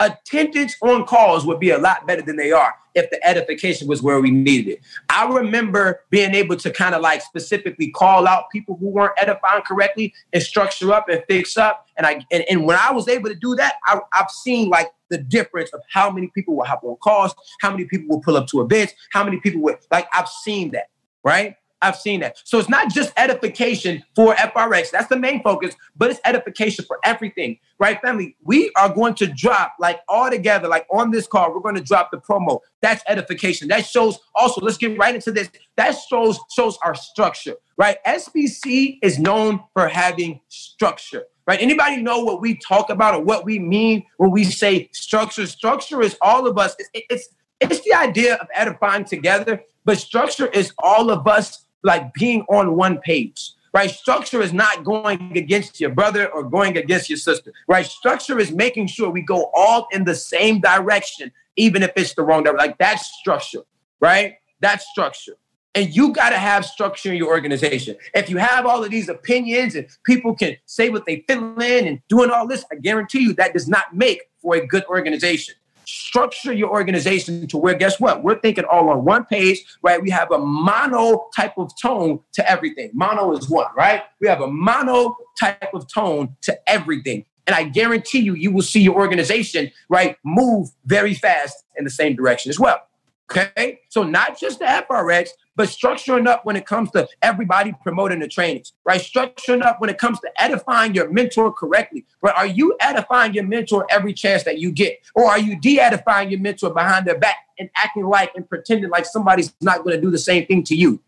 Attendance 0.00 0.74
on 0.80 1.04
calls 1.04 1.46
would 1.46 1.60
be 1.60 1.70
a 1.70 1.78
lot 1.78 2.06
better 2.06 2.22
than 2.22 2.36
they 2.36 2.50
are 2.50 2.74
if 2.94 3.08
the 3.10 3.24
edification 3.26 3.86
was 3.86 4.02
where 4.02 4.20
we 4.20 4.30
needed 4.30 4.72
it. 4.72 4.80
I 5.08 5.28
remember 5.28 6.00
being 6.10 6.34
able 6.34 6.56
to 6.56 6.70
kind 6.70 6.94
of 6.94 7.02
like 7.02 7.22
specifically 7.22 7.90
call 7.90 8.26
out 8.26 8.50
people 8.50 8.76
who 8.80 8.88
weren't 8.88 9.12
edifying 9.18 9.62
correctly 9.62 10.12
and 10.32 10.42
structure 10.42 10.92
up 10.92 11.08
and 11.08 11.22
fix 11.28 11.56
up. 11.56 11.86
And 11.96 12.06
I 12.06 12.24
and, 12.32 12.44
and 12.50 12.66
when 12.66 12.78
I 12.80 12.90
was 12.90 13.08
able 13.08 13.28
to 13.28 13.36
do 13.36 13.54
that, 13.56 13.74
I, 13.84 14.00
I've 14.12 14.30
seen 14.30 14.70
like 14.70 14.90
the 15.10 15.18
difference 15.18 15.70
of 15.72 15.82
how 15.92 16.10
many 16.10 16.28
people 16.34 16.56
will 16.56 16.64
hop 16.64 16.82
on 16.82 16.96
calls, 16.96 17.34
how 17.60 17.70
many 17.70 17.84
people 17.84 18.08
will 18.08 18.22
pull 18.22 18.36
up 18.36 18.46
to 18.48 18.60
events, 18.60 18.94
how 19.12 19.22
many 19.22 19.38
people 19.38 19.60
would 19.62 19.76
like 19.92 20.08
I've 20.12 20.28
seen 20.28 20.72
that, 20.72 20.88
right? 21.22 21.56
I've 21.82 21.96
seen 21.96 22.20
that. 22.20 22.40
So 22.44 22.58
it's 22.58 22.68
not 22.68 22.90
just 22.90 23.12
edification 23.16 24.02
for 24.14 24.34
FRX. 24.34 24.90
That's 24.90 25.08
the 25.08 25.18
main 25.18 25.42
focus, 25.42 25.74
but 25.96 26.10
it's 26.10 26.20
edification 26.24 26.84
for 26.84 26.98
everything, 27.04 27.58
right, 27.78 28.00
family? 28.00 28.36
We 28.42 28.70
are 28.76 28.92
going 28.92 29.14
to 29.14 29.26
drop 29.26 29.74
like 29.78 30.00
all 30.08 30.30
together, 30.30 30.68
like 30.68 30.86
on 30.90 31.10
this 31.10 31.26
call, 31.26 31.52
we're 31.54 31.60
going 31.60 31.76
to 31.76 31.82
drop 31.82 32.10
the 32.10 32.18
promo. 32.18 32.60
That's 32.82 33.02
edification. 33.08 33.68
That 33.68 33.86
shows 33.86 34.18
also, 34.34 34.60
let's 34.60 34.76
get 34.78 34.98
right 34.98 35.14
into 35.14 35.32
this. 35.32 35.50
That 35.76 35.96
shows 36.08 36.38
shows 36.50 36.78
our 36.84 36.94
structure, 36.94 37.54
right? 37.76 37.96
SBC 38.06 38.98
is 39.02 39.18
known 39.18 39.60
for 39.72 39.88
having 39.88 40.40
structure. 40.48 41.24
Right? 41.46 41.60
Anybody 41.60 42.00
know 42.00 42.20
what 42.20 42.40
we 42.40 42.54
talk 42.58 42.90
about 42.90 43.14
or 43.14 43.22
what 43.22 43.44
we 43.44 43.58
mean 43.58 44.04
when 44.18 44.30
we 44.30 44.44
say 44.44 44.88
structure? 44.92 45.46
Structure 45.46 46.00
is 46.00 46.16
all 46.20 46.46
of 46.46 46.58
us. 46.58 46.76
It's, 46.78 46.90
it's 47.10 47.28
it's 47.60 47.80
the 47.80 47.92
idea 47.92 48.36
of 48.36 48.48
edifying 48.54 49.04
together, 49.04 49.62
but 49.84 49.98
structure 49.98 50.46
is 50.46 50.72
all 50.78 51.10
of 51.10 51.26
us 51.26 51.66
like 51.82 52.12
being 52.14 52.42
on 52.48 52.76
one 52.76 52.98
page 52.98 53.52
right? 53.72 53.90
Structure 53.90 54.42
is 54.42 54.52
not 54.52 54.84
going 54.84 55.36
against 55.36 55.80
your 55.80 55.90
brother 55.90 56.28
or 56.32 56.42
going 56.42 56.76
against 56.76 57.08
your 57.08 57.16
sister, 57.16 57.52
right? 57.68 57.86
Structure 57.86 58.38
is 58.38 58.52
making 58.52 58.88
sure 58.88 59.10
we 59.10 59.22
go 59.22 59.50
all 59.54 59.86
in 59.92 60.04
the 60.04 60.14
same 60.14 60.60
direction, 60.60 61.30
even 61.56 61.82
if 61.82 61.92
it's 61.96 62.14
the 62.14 62.22
wrong 62.22 62.42
direction. 62.42 62.58
Like 62.58 62.78
that's 62.78 63.06
structure, 63.18 63.62
right? 64.00 64.34
That's 64.60 64.86
structure. 64.90 65.36
And 65.76 65.94
you 65.94 66.12
got 66.12 66.30
to 66.30 66.38
have 66.38 66.64
structure 66.64 67.12
in 67.12 67.16
your 67.16 67.28
organization. 67.28 67.94
If 68.12 68.28
you 68.28 68.38
have 68.38 68.66
all 68.66 68.82
of 68.82 68.90
these 68.90 69.08
opinions 69.08 69.76
and 69.76 69.86
people 70.04 70.34
can 70.34 70.56
say 70.66 70.88
what 70.88 71.06
they 71.06 71.24
feel 71.28 71.60
in 71.60 71.86
and 71.86 72.00
doing 72.08 72.30
all 72.30 72.48
this, 72.48 72.64
I 72.72 72.74
guarantee 72.74 73.20
you 73.20 73.34
that 73.34 73.52
does 73.52 73.68
not 73.68 73.94
make 73.94 74.22
for 74.42 74.56
a 74.56 74.66
good 74.66 74.84
organization 74.86 75.54
structure 75.84 76.52
your 76.52 76.70
organization 76.70 77.46
to 77.48 77.56
where 77.56 77.74
guess 77.74 78.00
what? 78.00 78.22
We're 78.22 78.38
thinking 78.40 78.64
all 78.64 78.90
on 78.90 79.04
one 79.04 79.24
page 79.24 79.64
right? 79.82 80.00
We 80.00 80.10
have 80.10 80.30
a 80.32 80.38
mono 80.38 81.28
type 81.34 81.58
of 81.58 81.72
tone 81.80 82.20
to 82.32 82.50
everything. 82.50 82.90
Mono 82.94 83.32
is 83.36 83.48
one 83.48 83.66
right? 83.76 84.02
We 84.20 84.28
have 84.28 84.40
a 84.40 84.48
mono 84.48 85.16
type 85.38 85.74
of 85.74 85.92
tone 85.92 86.36
to 86.42 86.70
everything. 86.70 87.24
And 87.46 87.56
i 87.56 87.64
guarantee 87.64 88.20
you 88.20 88.34
you 88.34 88.52
will 88.52 88.62
see 88.62 88.80
your 88.80 88.94
organization 88.94 89.72
right 89.88 90.16
move 90.24 90.68
very 90.86 91.14
fast 91.14 91.64
in 91.76 91.84
the 91.84 91.90
same 91.90 92.14
direction 92.14 92.50
as 92.50 92.60
well 92.60 92.80
okay? 93.30 93.80
So 93.88 94.02
not 94.02 94.38
just 94.38 94.58
the 94.58 94.64
frx 94.64 95.28
but 95.60 95.68
structuring 95.68 96.26
up 96.26 96.46
when 96.46 96.56
it 96.56 96.64
comes 96.64 96.90
to 96.90 97.06
everybody 97.20 97.74
promoting 97.82 98.20
the 98.20 98.26
trainings, 98.26 98.72
right? 98.86 98.98
Structuring 98.98 99.60
up 99.62 99.78
when 99.78 99.90
it 99.90 99.98
comes 99.98 100.18
to 100.20 100.42
edifying 100.42 100.94
your 100.94 101.10
mentor 101.10 101.52
correctly, 101.52 102.06
right? 102.22 102.34
Are 102.34 102.46
you 102.46 102.74
edifying 102.80 103.34
your 103.34 103.44
mentor 103.44 103.86
every 103.90 104.14
chance 104.14 104.42
that 104.44 104.58
you 104.58 104.72
get? 104.72 105.00
Or 105.14 105.26
are 105.26 105.38
you 105.38 105.60
de 105.60 105.78
edifying 105.78 106.30
your 106.30 106.40
mentor 106.40 106.72
behind 106.72 107.06
their 107.06 107.18
back 107.18 107.36
and 107.58 107.68
acting 107.76 108.06
like 108.06 108.34
and 108.34 108.48
pretending 108.48 108.88
like 108.88 109.04
somebody's 109.04 109.52
not 109.60 109.84
going 109.84 109.96
to 109.96 110.00
do 110.00 110.10
the 110.10 110.16
same 110.16 110.46
thing 110.46 110.62
to 110.64 110.74
you? 110.74 110.98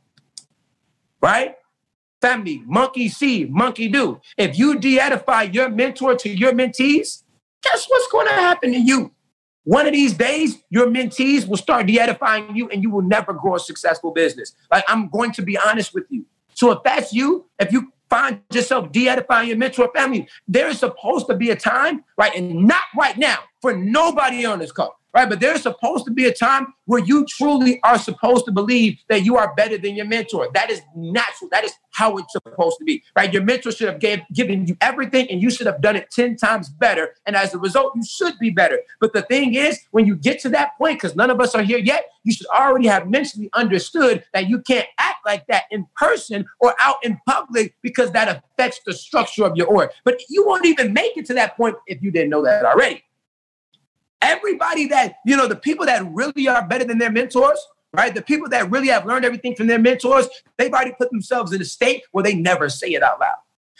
Right? 1.22 1.56
Family, 2.20 2.62
monkey 2.66 3.08
see, 3.08 3.46
monkey 3.46 3.88
do. 3.88 4.20
If 4.36 4.58
you 4.58 4.78
de 4.78 5.00
edify 5.00 5.44
your 5.44 5.70
mentor 5.70 6.14
to 6.16 6.28
your 6.28 6.52
mentees, 6.52 7.22
guess 7.62 7.86
what's 7.88 8.12
going 8.12 8.26
to 8.26 8.34
happen 8.34 8.72
to 8.72 8.78
you? 8.78 9.12
One 9.64 9.86
of 9.86 9.92
these 9.92 10.14
days, 10.14 10.58
your 10.70 10.86
mentees 10.88 11.46
will 11.46 11.56
start 11.56 11.86
de-edifying 11.86 12.56
you 12.56 12.68
and 12.68 12.82
you 12.82 12.90
will 12.90 13.02
never 13.02 13.32
grow 13.32 13.56
a 13.56 13.60
successful 13.60 14.10
business. 14.10 14.54
Like 14.70 14.84
I'm 14.88 15.08
going 15.08 15.32
to 15.32 15.42
be 15.42 15.56
honest 15.56 15.94
with 15.94 16.04
you. 16.10 16.26
So 16.54 16.72
if 16.72 16.82
that's 16.82 17.12
you, 17.12 17.46
if 17.58 17.72
you 17.72 17.92
find 18.10 18.40
yourself 18.52 18.92
de-edifying 18.92 19.48
your 19.48 19.56
mentor 19.56 19.90
family, 19.94 20.28
there 20.46 20.68
is 20.68 20.78
supposed 20.78 21.26
to 21.28 21.36
be 21.36 21.50
a 21.50 21.56
time, 21.56 22.04
right? 22.18 22.34
And 22.34 22.66
not 22.66 22.82
right 22.96 23.16
now 23.16 23.38
for 23.60 23.74
nobody 23.74 24.44
on 24.44 24.58
this 24.58 24.72
call 24.72 24.98
right? 25.14 25.28
But 25.28 25.40
there's 25.40 25.62
supposed 25.62 26.04
to 26.06 26.10
be 26.10 26.26
a 26.26 26.32
time 26.32 26.74
where 26.86 27.02
you 27.02 27.24
truly 27.26 27.80
are 27.82 27.98
supposed 27.98 28.44
to 28.46 28.52
believe 28.52 28.98
that 29.08 29.24
you 29.24 29.36
are 29.36 29.54
better 29.54 29.78
than 29.78 29.94
your 29.94 30.06
mentor. 30.06 30.48
That 30.54 30.70
is 30.70 30.82
natural. 30.96 31.48
That 31.50 31.64
is 31.64 31.72
how 31.92 32.16
it's 32.16 32.32
supposed 32.32 32.78
to 32.78 32.84
be, 32.84 33.02
right? 33.16 33.32
Your 33.32 33.42
mentor 33.42 33.70
should 33.70 33.88
have 33.88 34.00
gave, 34.00 34.20
given 34.32 34.66
you 34.66 34.76
everything 34.80 35.30
and 35.30 35.42
you 35.42 35.50
should 35.50 35.66
have 35.66 35.80
done 35.80 35.96
it 35.96 36.10
10 36.10 36.36
times 36.36 36.68
better. 36.68 37.14
And 37.26 37.36
as 37.36 37.54
a 37.54 37.58
result, 37.58 37.92
you 37.94 38.04
should 38.04 38.38
be 38.38 38.50
better. 38.50 38.80
But 39.00 39.12
the 39.12 39.22
thing 39.22 39.54
is, 39.54 39.80
when 39.90 40.06
you 40.06 40.16
get 40.16 40.40
to 40.40 40.48
that 40.50 40.76
point, 40.78 41.00
because 41.00 41.14
none 41.14 41.30
of 41.30 41.40
us 41.40 41.54
are 41.54 41.62
here 41.62 41.78
yet, 41.78 42.06
you 42.24 42.32
should 42.32 42.46
already 42.46 42.86
have 42.86 43.08
mentally 43.08 43.50
understood 43.52 44.24
that 44.32 44.48
you 44.48 44.60
can't 44.60 44.86
act 44.98 45.18
like 45.26 45.46
that 45.48 45.64
in 45.70 45.86
person 45.96 46.46
or 46.60 46.74
out 46.80 46.96
in 47.04 47.20
public 47.26 47.74
because 47.82 48.12
that 48.12 48.28
affects 48.28 48.80
the 48.86 48.92
structure 48.92 49.44
of 49.44 49.56
your 49.56 49.66
org. 49.66 49.90
But 50.04 50.20
you 50.28 50.46
won't 50.46 50.66
even 50.66 50.92
make 50.92 51.16
it 51.16 51.26
to 51.26 51.34
that 51.34 51.56
point 51.56 51.76
if 51.86 52.02
you 52.02 52.10
didn't 52.10 52.30
know 52.30 52.42
that 52.44 52.64
already. 52.64 53.04
Everybody 54.22 54.86
that, 54.86 55.16
you 55.26 55.36
know, 55.36 55.48
the 55.48 55.56
people 55.56 55.84
that 55.86 56.06
really 56.12 56.46
are 56.46 56.66
better 56.66 56.84
than 56.84 56.98
their 56.98 57.10
mentors, 57.10 57.58
right? 57.92 58.14
The 58.14 58.22
people 58.22 58.48
that 58.50 58.70
really 58.70 58.88
have 58.88 59.04
learned 59.04 59.24
everything 59.24 59.54
from 59.54 59.66
their 59.66 59.78
mentors, 59.78 60.28
they've 60.56 60.72
already 60.72 60.92
put 60.92 61.10
themselves 61.10 61.52
in 61.52 61.60
a 61.60 61.64
state 61.64 62.04
where 62.12 62.22
they 62.22 62.34
never 62.34 62.68
say 62.68 62.88
it 62.88 63.02
out 63.02 63.20
loud, 63.20 63.34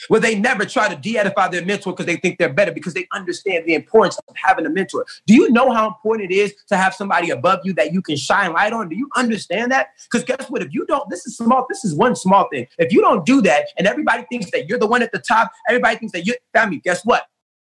where 0.09 0.21
they 0.21 0.35
never 0.35 0.65
try 0.65 0.89
to 0.93 0.97
de 0.97 1.17
edify 1.17 1.49
their 1.49 1.65
mentor 1.65 1.93
because 1.93 2.07
they 2.07 2.17
think 2.17 2.39
they're 2.39 2.53
better 2.53 2.73
because 2.73 2.93
they 2.93 3.07
understand 3.13 3.65
the 3.67 3.75
importance 3.75 4.19
of 4.29 4.35
having 4.37 4.67
a 4.67 4.71
mentor. 4.71 5.07
Do 5.27 5.35
you 5.35 5.49
know 5.51 5.71
how 5.71 5.87
important 5.87 6.31
it 6.31 6.35
is 6.35 6.55
to 6.69 6.77
have 6.77 6.93
somebody 6.93 7.31
above 7.31 7.61
you 7.65 7.73
that 7.75 7.93
you 7.93 8.03
can 8.03 8.17
shine 8.17 8.53
light 8.53 8.73
on? 8.73 8.89
Do 8.89 8.97
you 8.97 9.09
understand 9.17 9.71
that? 9.73 9.91
Because 10.11 10.25
guess 10.25 10.51
what? 10.51 10.61
If 10.61 10.75
you 10.75 10.85
don't, 10.87 11.09
this 11.09 11.25
is 11.25 11.37
small, 11.37 11.67
this 11.69 11.85
is 11.85 11.95
one 11.95 12.17
small 12.17 12.49
thing. 12.51 12.67
If 12.79 12.93
you 12.93 13.01
don't 13.01 13.25
do 13.25 13.41
that 13.43 13.69
and 13.79 13.87
everybody 13.87 14.25
thinks 14.29 14.51
that 14.51 14.69
you're 14.69 14.79
the 14.79 14.89
one 14.89 15.03
at 15.03 15.13
the 15.13 15.21
top, 15.21 15.53
everybody 15.69 15.97
thinks 15.99 16.13
that 16.13 16.27
you're 16.27 16.37
family, 16.53 16.79
guess 16.79 17.05
what? 17.05 17.29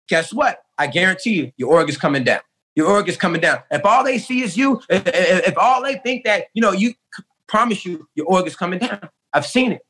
Guess 0.07 0.33
what? 0.33 0.63
I 0.77 0.87
guarantee 0.87 1.33
you, 1.33 1.51
your 1.57 1.71
org 1.71 1.89
is 1.89 1.97
coming 1.97 2.23
down 2.23 2.39
your 2.79 2.87
org 2.87 3.09
is 3.09 3.17
coming 3.17 3.41
down. 3.41 3.59
If 3.69 3.85
all 3.85 4.05
they 4.05 4.17
see 4.17 4.41
is 4.41 4.55
you, 4.55 4.81
if, 4.89 5.03
if 5.05 5.57
all 5.57 5.83
they 5.83 5.95
think 5.95 6.23
that, 6.23 6.45
you 6.53 6.61
know, 6.61 6.71
you 6.71 6.93
promise 7.45 7.85
you 7.85 8.07
your 8.15 8.25
org 8.27 8.47
is 8.47 8.55
coming 8.55 8.79
down. 8.79 9.09
I've 9.33 9.45
seen 9.45 9.73
it. 9.73 9.81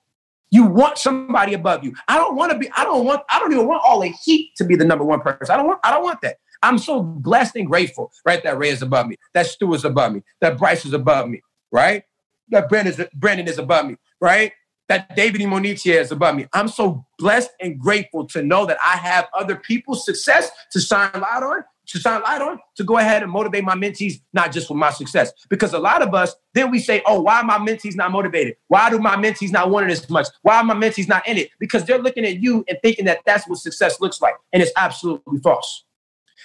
You 0.49 0.65
want 0.65 0.97
somebody 0.97 1.53
above 1.53 1.83
you. 1.83 1.93
I 2.07 2.17
don't 2.17 2.35
want 2.35 2.51
to 2.51 2.57
be, 2.57 2.67
I 2.75 2.83
don't 2.83 3.05
want, 3.05 3.21
I 3.29 3.37
don't 3.37 3.53
even 3.53 3.67
want 3.67 3.83
all 3.85 3.99
the 4.01 4.07
heat 4.07 4.53
to 4.57 4.63
be 4.63 4.75
the 4.75 4.85
number 4.85 5.05
one 5.05 5.21
person. 5.21 5.53
I 5.53 5.57
don't 5.57 5.67
want, 5.67 5.79
I 5.83 5.91
don't 5.91 6.01
want 6.01 6.19
that. 6.21 6.37
I'm 6.63 6.79
so 6.79 7.03
blessed 7.03 7.57
and 7.57 7.67
grateful, 7.67 8.11
right? 8.25 8.43
That 8.43 8.57
Ray 8.57 8.69
is 8.69 8.81
above 8.81 9.05
me, 9.05 9.17
that 9.35 9.45
Stu 9.45 9.71
is 9.75 9.85
above 9.85 10.11
me, 10.11 10.23
that 10.41 10.57
Bryce 10.57 10.83
is 10.83 10.93
above 10.93 11.29
me, 11.29 11.41
right? 11.71 12.01
That 12.49 12.69
Brandon 12.69 12.95
is, 12.95 13.05
Brandon 13.13 13.47
is 13.47 13.59
above 13.59 13.85
me, 13.85 13.97
right? 14.19 14.51
That 14.87 15.15
David 15.15 15.45
Monique 15.47 15.85
is 15.85 16.11
above 16.11 16.35
me. 16.35 16.47
I'm 16.53 16.67
so 16.67 17.05
blessed 17.19 17.51
and 17.61 17.79
grateful 17.79 18.25
to 18.29 18.41
know 18.41 18.65
that 18.65 18.79
I 18.83 18.97
have 18.97 19.27
other 19.37 19.57
people's 19.57 20.03
success 20.03 20.49
to 20.71 20.81
shine 20.81 21.11
light 21.13 21.43
on 21.43 21.63
to 21.89 21.99
shine 21.99 22.21
light 22.21 22.41
on 22.41 22.59
to 22.75 22.83
go 22.83 22.97
ahead 22.97 23.23
and 23.23 23.31
motivate 23.31 23.63
my 23.63 23.75
mentees, 23.75 24.21
not 24.33 24.51
just 24.51 24.67
for 24.67 24.75
my 24.75 24.91
success. 24.91 25.31
Because 25.49 25.73
a 25.73 25.79
lot 25.79 26.01
of 26.01 26.13
us, 26.13 26.35
then 26.53 26.69
we 26.71 26.79
say, 26.79 27.01
oh, 27.05 27.21
why 27.21 27.39
are 27.39 27.43
my 27.43 27.57
mentees 27.57 27.95
not 27.95 28.11
motivated? 28.11 28.55
Why 28.67 28.89
do 28.89 28.99
my 28.99 29.15
mentees 29.15 29.51
not 29.51 29.69
want 29.71 29.89
it 29.89 29.91
as 29.91 30.09
much? 30.09 30.27
Why 30.43 30.57
are 30.57 30.63
my 30.63 30.75
mentees 30.75 31.07
not 31.07 31.27
in 31.27 31.37
it? 31.37 31.49
Because 31.59 31.85
they're 31.85 31.99
looking 31.99 32.25
at 32.25 32.41
you 32.41 32.63
and 32.67 32.77
thinking 32.83 33.05
that 33.05 33.19
that's 33.25 33.47
what 33.47 33.59
success 33.59 33.99
looks 33.99 34.21
like. 34.21 34.35
And 34.53 34.61
it's 34.61 34.71
absolutely 34.77 35.39
false. 35.39 35.85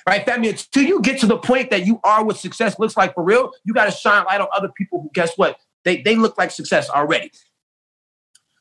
Right? 0.08 0.24
That 0.26 0.40
means 0.40 0.66
till 0.66 0.84
you 0.84 1.00
get 1.00 1.20
to 1.20 1.26
the 1.26 1.38
point 1.38 1.70
that 1.70 1.86
you 1.86 2.00
are 2.04 2.24
what 2.24 2.36
success 2.36 2.78
looks 2.78 2.96
like 2.96 3.14
for 3.14 3.22
real, 3.22 3.52
you 3.64 3.74
got 3.74 3.86
to 3.86 3.90
shine 3.90 4.24
light 4.24 4.40
on 4.40 4.48
other 4.54 4.68
people 4.76 5.00
who, 5.02 5.10
guess 5.14 5.36
what? 5.36 5.58
They, 5.84 6.02
they 6.02 6.16
look 6.16 6.36
like 6.38 6.50
success 6.50 6.88
already. 6.90 7.30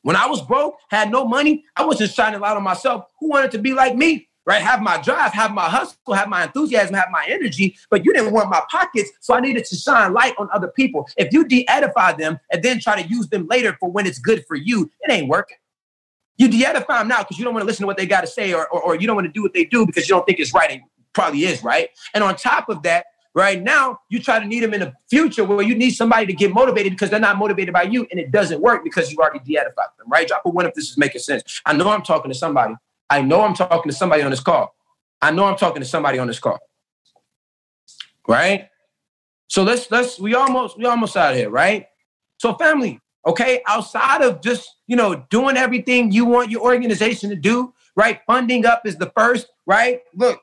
When 0.01 0.17
I 0.17 0.27
was 0.27 0.41
broke, 0.41 0.75
had 0.89 1.11
no 1.11 1.25
money, 1.25 1.63
I 1.77 1.85
wasn't 1.85 2.11
shining 2.11 2.41
light 2.41 2.57
on 2.57 2.63
myself. 2.63 3.05
Who 3.19 3.29
wanted 3.29 3.51
to 3.51 3.57
be 3.57 3.73
like 3.73 3.95
me? 3.95 4.27
Right? 4.45 4.61
Have 4.61 4.81
my 4.81 5.01
drive, 5.01 5.33
have 5.33 5.53
my 5.53 5.69
hustle, 5.69 6.13
have 6.13 6.27
my 6.27 6.43
enthusiasm, 6.43 6.95
have 6.95 7.09
my 7.11 7.25
energy, 7.27 7.75
but 7.89 8.05
you 8.05 8.13
didn't 8.13 8.33
want 8.33 8.49
my 8.49 8.61
pockets, 8.69 9.11
so 9.19 9.33
I 9.33 9.39
needed 9.39 9.65
to 9.65 9.75
shine 9.75 10.13
light 10.13 10.33
on 10.37 10.49
other 10.53 10.67
people. 10.67 11.07
If 11.17 11.31
you 11.31 11.45
de-edify 11.45 12.13
them 12.13 12.39
and 12.51 12.61
then 12.63 12.79
try 12.79 13.01
to 13.01 13.07
use 13.07 13.27
them 13.29 13.47
later 13.49 13.77
for 13.79 13.89
when 13.89 14.05
it's 14.05 14.19
good 14.19 14.45
for 14.47 14.55
you, 14.55 14.89
it 15.01 15.11
ain't 15.11 15.29
working. 15.29 15.57
You 16.37 16.47
de-edify 16.47 16.99
them 16.99 17.07
now 17.07 17.19
because 17.19 17.37
you 17.37 17.45
don't 17.45 17.53
want 17.53 17.63
to 17.63 17.67
listen 17.67 17.83
to 17.83 17.87
what 17.87 17.97
they 17.97 18.05
got 18.05 18.21
to 18.21 18.27
say, 18.27 18.53
or, 18.53 18.67
or, 18.67 18.81
or 18.81 18.95
you 18.95 19.07
don't 19.07 19.15
want 19.15 19.27
to 19.27 19.31
do 19.31 19.41
what 19.41 19.53
they 19.53 19.65
do 19.65 19.85
because 19.85 20.09
you 20.09 20.15
don't 20.15 20.25
think 20.25 20.39
it's 20.39 20.53
right. 20.53 20.71
It 20.71 20.81
probably 21.13 21.45
is 21.45 21.63
right. 21.63 21.89
And 22.13 22.23
on 22.23 22.35
top 22.35 22.69
of 22.69 22.81
that, 22.83 23.05
right 23.35 23.61
now 23.61 23.99
you 24.09 24.19
try 24.19 24.39
to 24.39 24.45
need 24.45 24.61
them 24.61 24.73
in 24.73 24.79
the 24.79 24.93
future 25.09 25.43
where 25.43 25.61
you 25.61 25.75
need 25.75 25.91
somebody 25.91 26.25
to 26.25 26.33
get 26.33 26.53
motivated 26.53 26.91
because 26.91 27.09
they're 27.09 27.19
not 27.19 27.37
motivated 27.37 27.73
by 27.73 27.83
you 27.83 28.05
and 28.11 28.19
it 28.19 28.31
doesn't 28.31 28.61
work 28.61 28.83
because 28.83 29.09
you've 29.09 29.19
already 29.19 29.39
de-edified 29.39 29.87
them 29.97 30.07
right 30.07 30.27
drop 30.27 30.43
a 30.45 30.49
one 30.49 30.65
if 30.65 30.73
this 30.73 30.89
is 30.89 30.97
making 30.97 31.19
sense 31.19 31.61
i 31.65 31.73
know 31.73 31.89
i'm 31.89 32.03
talking 32.03 32.31
to 32.31 32.37
somebody 32.37 32.75
I 33.09 33.21
know 33.21 33.41
I'm 33.41 33.53
talking 33.53 33.91
to 33.91 33.97
somebody 33.97 34.23
on 34.23 34.31
this 34.31 34.39
call. 34.39 34.73
I 35.21 35.31
know 35.31 35.45
I'm 35.45 35.57
talking 35.57 35.81
to 35.81 35.87
somebody 35.87 36.19
on 36.19 36.27
this 36.27 36.39
call. 36.39 36.59
Right? 38.27 38.69
So 39.47 39.63
let's 39.63 39.91
let's 39.91 40.19
we 40.19 40.33
almost 40.35 40.77
we 40.77 40.85
almost 40.85 41.15
out 41.15 41.35
here, 41.35 41.49
right? 41.49 41.85
So 42.37 42.55
family, 42.55 42.99
okay, 43.25 43.61
outside 43.67 44.21
of 44.21 44.41
just, 44.41 44.69
you 44.87 44.95
know, 44.95 45.25
doing 45.29 45.57
everything 45.57 46.11
you 46.11 46.25
want 46.25 46.49
your 46.49 46.61
organization 46.61 47.29
to 47.29 47.35
do, 47.35 47.73
right? 47.95 48.19
Funding 48.27 48.65
up 48.65 48.81
is 48.85 48.97
the 48.97 49.11
first, 49.15 49.47
right? 49.65 50.01
Look, 50.15 50.41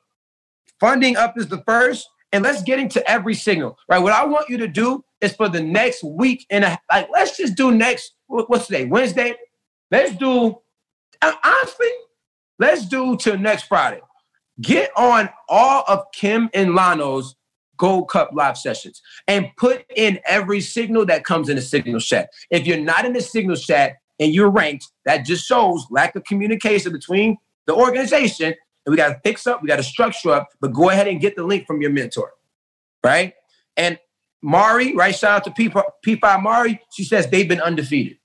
funding 0.79 1.15
up 1.15 1.37
is 1.37 1.47
the 1.47 1.61
first, 1.67 2.07
and 2.31 2.43
let's 2.43 2.63
get 2.63 2.79
into 2.79 3.07
every 3.09 3.35
signal, 3.35 3.77
right? 3.87 3.99
What 3.99 4.13
I 4.13 4.25
want 4.25 4.49
you 4.49 4.57
to 4.57 4.67
do 4.67 5.03
is 5.19 5.33
for 5.33 5.49
the 5.49 5.61
next 5.61 6.03
week 6.03 6.45
and 6.49 6.63
a, 6.63 6.79
like, 6.91 7.09
let's 7.11 7.37
just 7.37 7.55
do 7.55 7.71
next, 7.71 8.13
what's 8.27 8.67
today? 8.67 8.85
Wednesday? 8.85 9.35
Let's 9.91 10.15
do, 10.15 10.57
honestly, 11.21 11.89
let's 12.61 12.85
do 12.85 13.17
till 13.17 13.37
next 13.37 13.63
Friday. 13.63 13.99
Get 14.61 14.91
on 14.95 15.29
all 15.49 15.83
of 15.87 16.05
Kim 16.13 16.49
and 16.53 16.75
Lano's 16.75 17.35
Gold 17.77 18.09
Cup 18.09 18.29
live 18.33 18.57
sessions 18.57 19.01
and 19.27 19.49
put 19.57 19.83
in 19.95 20.19
every 20.27 20.61
signal 20.61 21.03
that 21.07 21.25
comes 21.25 21.49
in 21.49 21.55
the 21.55 21.61
signal 21.63 21.99
chat. 21.99 22.29
If 22.51 22.67
you're 22.67 22.79
not 22.79 23.05
in 23.05 23.13
the 23.13 23.21
signal 23.21 23.55
chat 23.55 23.95
and 24.19 24.31
you're 24.33 24.51
ranked, 24.51 24.85
that 25.05 25.25
just 25.25 25.45
shows 25.47 25.87
lack 25.89 26.15
of 26.15 26.23
communication 26.25 26.91
between 26.91 27.37
the 27.65 27.73
organization. 27.73 28.53
And 28.85 28.91
we 28.91 28.97
got 28.97 29.09
to 29.09 29.19
fix 29.23 29.47
up, 29.47 29.63
we 29.63 29.67
got 29.67 29.77
to 29.77 29.83
structure 29.83 30.29
up, 30.29 30.49
but 30.59 30.73
go 30.73 30.91
ahead 30.91 31.07
and 31.07 31.19
get 31.19 31.35
the 31.35 31.43
link 31.43 31.65
from 31.65 31.81
your 31.81 31.91
mentor, 31.91 32.31
right? 33.03 33.33
And 33.75 33.97
Mari, 34.43 34.95
right? 34.95 35.15
Shout 35.15 35.31
out 35.31 35.43
to 35.45 35.51
P- 35.51 35.69
P5 35.69 36.43
Mari. 36.43 36.79
She 36.91 37.03
says 37.03 37.27
they've 37.27 37.49
been 37.49 37.61
undefeated. 37.61 38.17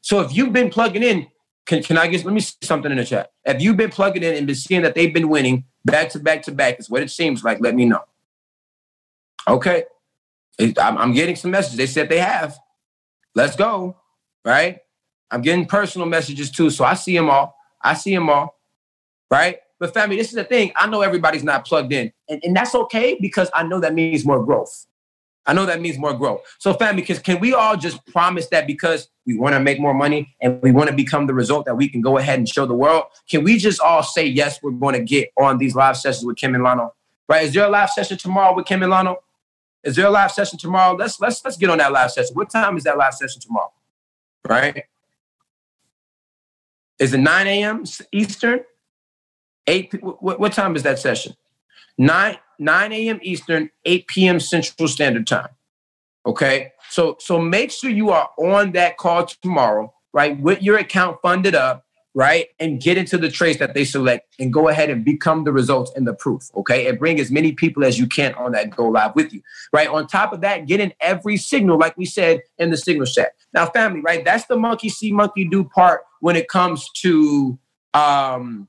So 0.00 0.20
if 0.20 0.34
you've 0.34 0.52
been 0.52 0.70
plugging 0.70 1.02
in, 1.02 1.26
can, 1.66 1.82
can 1.82 1.96
I 1.96 2.06
get, 2.06 2.24
let 2.24 2.34
me 2.34 2.40
see 2.40 2.54
something 2.62 2.90
in 2.90 2.98
the 2.98 3.04
chat. 3.04 3.32
Have 3.46 3.60
you've 3.62 3.76
been 3.76 3.90
plugging 3.90 4.22
in 4.22 4.34
and 4.34 4.46
been 4.46 4.56
seeing 4.56 4.82
that 4.82 4.94
they've 4.94 5.12
been 5.12 5.28
winning 5.28 5.64
back 5.84 6.10
to 6.10 6.18
back 6.18 6.42
to 6.42 6.52
back, 6.52 6.78
is 6.78 6.90
what 6.90 7.02
it 7.02 7.10
seems 7.10 7.42
like, 7.44 7.60
let 7.60 7.74
me 7.74 7.84
know. 7.84 8.02
Okay. 9.48 9.84
I'm, 10.60 10.98
I'm 10.98 11.12
getting 11.12 11.36
some 11.36 11.50
messages. 11.50 11.76
They 11.76 11.86
said 11.86 12.08
they 12.08 12.20
have. 12.20 12.56
Let's 13.34 13.56
go. 13.56 13.96
Right. 14.44 14.80
I'm 15.30 15.42
getting 15.42 15.66
personal 15.66 16.06
messages 16.06 16.50
too. 16.50 16.70
So 16.70 16.84
I 16.84 16.94
see 16.94 17.16
them 17.16 17.28
all. 17.28 17.56
I 17.82 17.94
see 17.94 18.14
them 18.14 18.30
all. 18.30 18.58
Right. 19.30 19.58
But 19.80 19.92
family, 19.92 20.16
this 20.16 20.28
is 20.28 20.34
the 20.34 20.44
thing. 20.44 20.72
I 20.76 20.86
know 20.86 21.02
everybody's 21.02 21.42
not 21.42 21.66
plugged 21.66 21.92
in. 21.92 22.12
And, 22.28 22.40
and 22.44 22.56
that's 22.56 22.74
okay 22.74 23.18
because 23.20 23.50
I 23.54 23.64
know 23.64 23.80
that 23.80 23.94
means 23.94 24.24
more 24.24 24.44
growth. 24.44 24.86
I 25.46 25.52
know 25.52 25.66
that 25.66 25.80
means 25.80 25.98
more 25.98 26.14
growth. 26.14 26.40
So, 26.58 26.72
family, 26.72 27.02
can, 27.02 27.16
can 27.18 27.38
we 27.38 27.52
all 27.52 27.76
just 27.76 28.04
promise 28.06 28.46
that 28.48 28.66
because 28.66 29.08
we 29.26 29.36
want 29.36 29.54
to 29.54 29.60
make 29.60 29.78
more 29.78 29.92
money 29.92 30.34
and 30.40 30.60
we 30.62 30.72
want 30.72 30.88
to 30.88 30.96
become 30.96 31.26
the 31.26 31.34
result 31.34 31.66
that 31.66 31.76
we 31.76 31.88
can 31.88 32.00
go 32.00 32.16
ahead 32.16 32.38
and 32.38 32.48
show 32.48 32.64
the 32.64 32.74
world? 32.74 33.04
Can 33.28 33.44
we 33.44 33.58
just 33.58 33.80
all 33.80 34.02
say, 34.02 34.24
yes, 34.26 34.62
we're 34.62 34.70
going 34.70 34.94
to 34.94 35.02
get 35.02 35.30
on 35.38 35.58
these 35.58 35.74
live 35.74 35.96
sessions 35.96 36.24
with 36.24 36.36
Kim 36.36 36.54
and 36.54 36.64
Lano? 36.64 36.92
Right? 37.28 37.44
Is 37.44 37.52
there 37.52 37.64
a 37.64 37.68
live 37.68 37.90
session 37.90 38.16
tomorrow 38.16 38.54
with 38.54 38.66
Kim 38.66 38.82
and 38.82 38.92
Lano? 38.92 39.16
Is 39.82 39.96
there 39.96 40.06
a 40.06 40.10
live 40.10 40.32
session 40.32 40.58
tomorrow? 40.58 40.96
Let's 40.96 41.20
let's 41.20 41.44
let's 41.44 41.58
get 41.58 41.68
on 41.68 41.76
that 41.78 41.92
live 41.92 42.10
session. 42.10 42.34
What 42.34 42.48
time 42.48 42.78
is 42.78 42.84
that 42.84 42.96
live 42.96 43.12
session 43.12 43.40
tomorrow? 43.40 43.72
Right? 44.48 44.84
Is 46.98 47.12
it 47.12 47.18
9 47.18 47.46
a.m. 47.46 47.84
Eastern? 48.12 48.60
8 49.66 50.02
what, 50.02 50.40
what 50.40 50.52
time 50.52 50.74
is 50.76 50.82
that 50.84 50.98
session? 50.98 51.34
9 51.98 52.36
9 52.58 52.92
a.m. 52.92 53.20
Eastern, 53.22 53.70
8 53.84 54.06
p.m. 54.06 54.40
Central 54.40 54.88
Standard 54.88 55.26
Time. 55.26 55.48
Okay. 56.26 56.72
So 56.90 57.16
so 57.20 57.38
make 57.38 57.70
sure 57.70 57.90
you 57.90 58.10
are 58.10 58.30
on 58.38 58.72
that 58.72 58.96
call 58.96 59.26
tomorrow, 59.26 59.92
right? 60.12 60.38
With 60.40 60.62
your 60.62 60.78
account 60.78 61.18
funded 61.22 61.54
up 61.54 61.84
right? 62.14 62.46
And 62.60 62.80
get 62.80 62.96
into 62.96 63.18
the 63.18 63.28
trace 63.28 63.58
that 63.58 63.74
they 63.74 63.84
select 63.84 64.34
and 64.38 64.52
go 64.52 64.68
ahead 64.68 64.88
and 64.88 65.04
become 65.04 65.44
the 65.44 65.52
results 65.52 65.92
and 65.96 66.06
the 66.06 66.14
proof, 66.14 66.48
okay? 66.54 66.86
And 66.86 66.98
bring 66.98 67.18
as 67.18 67.30
many 67.30 67.52
people 67.52 67.84
as 67.84 67.98
you 67.98 68.06
can 68.06 68.34
on 68.34 68.52
that 68.52 68.70
go 68.70 68.88
live 68.88 69.14
with 69.16 69.32
you, 69.32 69.42
right? 69.72 69.88
On 69.88 70.06
top 70.06 70.32
of 70.32 70.40
that, 70.42 70.66
get 70.66 70.80
in 70.80 70.94
every 71.00 71.36
signal, 71.36 71.78
like 71.78 71.96
we 71.96 72.06
said 72.06 72.42
in 72.58 72.70
the 72.70 72.76
signal 72.76 73.06
set. 73.06 73.34
Now, 73.52 73.66
family, 73.66 74.00
right? 74.00 74.24
That's 74.24 74.46
the 74.46 74.56
monkey 74.56 74.88
see, 74.88 75.12
monkey 75.12 75.44
do 75.44 75.64
part 75.64 76.02
when 76.20 76.36
it 76.36 76.48
comes 76.48 76.88
to, 77.00 77.58
um, 77.94 78.68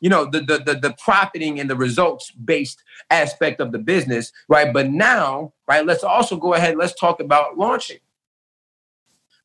you 0.00 0.08
know, 0.08 0.24
the, 0.24 0.40
the, 0.40 0.58
the, 0.58 0.74
the 0.80 0.94
profiting 1.02 1.60
and 1.60 1.68
the 1.68 1.76
results 1.76 2.30
based 2.30 2.82
aspect 3.10 3.60
of 3.60 3.72
the 3.72 3.78
business, 3.78 4.32
right? 4.48 4.72
But 4.72 4.90
now, 4.90 5.52
right, 5.66 5.84
let's 5.84 6.04
also 6.04 6.36
go 6.36 6.54
ahead, 6.54 6.76
let's 6.76 6.94
talk 6.94 7.20
about 7.20 7.58
launching 7.58 7.98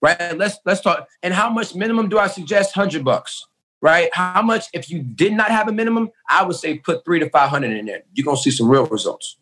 right? 0.04 0.38
Let's 0.38 0.60
let's 0.66 0.82
talk. 0.82 1.08
And 1.24 1.34
how 1.34 1.50
much 1.50 1.74
minimum 1.74 2.10
do 2.10 2.20
I 2.20 2.28
suggest? 2.28 2.76
Hundred 2.76 3.04
bucks, 3.04 3.48
right? 3.82 4.10
How 4.14 4.44
much 4.44 4.66
if 4.74 4.92
you 4.92 5.02
did 5.02 5.34
not 5.34 5.50
have 5.50 5.68
a 5.68 5.72
minimum? 5.72 6.12
I 6.30 6.44
would 6.44 6.58
say 6.58 6.78
put 6.78 7.04
three 7.06 7.20
to 7.20 7.30
five 7.30 7.50
hundred 7.50 7.76
in 7.76 7.86
there. 7.86 8.04
You're 8.14 8.26
gonna 8.26 8.38
see 8.38 8.52
some 8.52 8.70
real 8.70 8.86
results. 8.86 9.38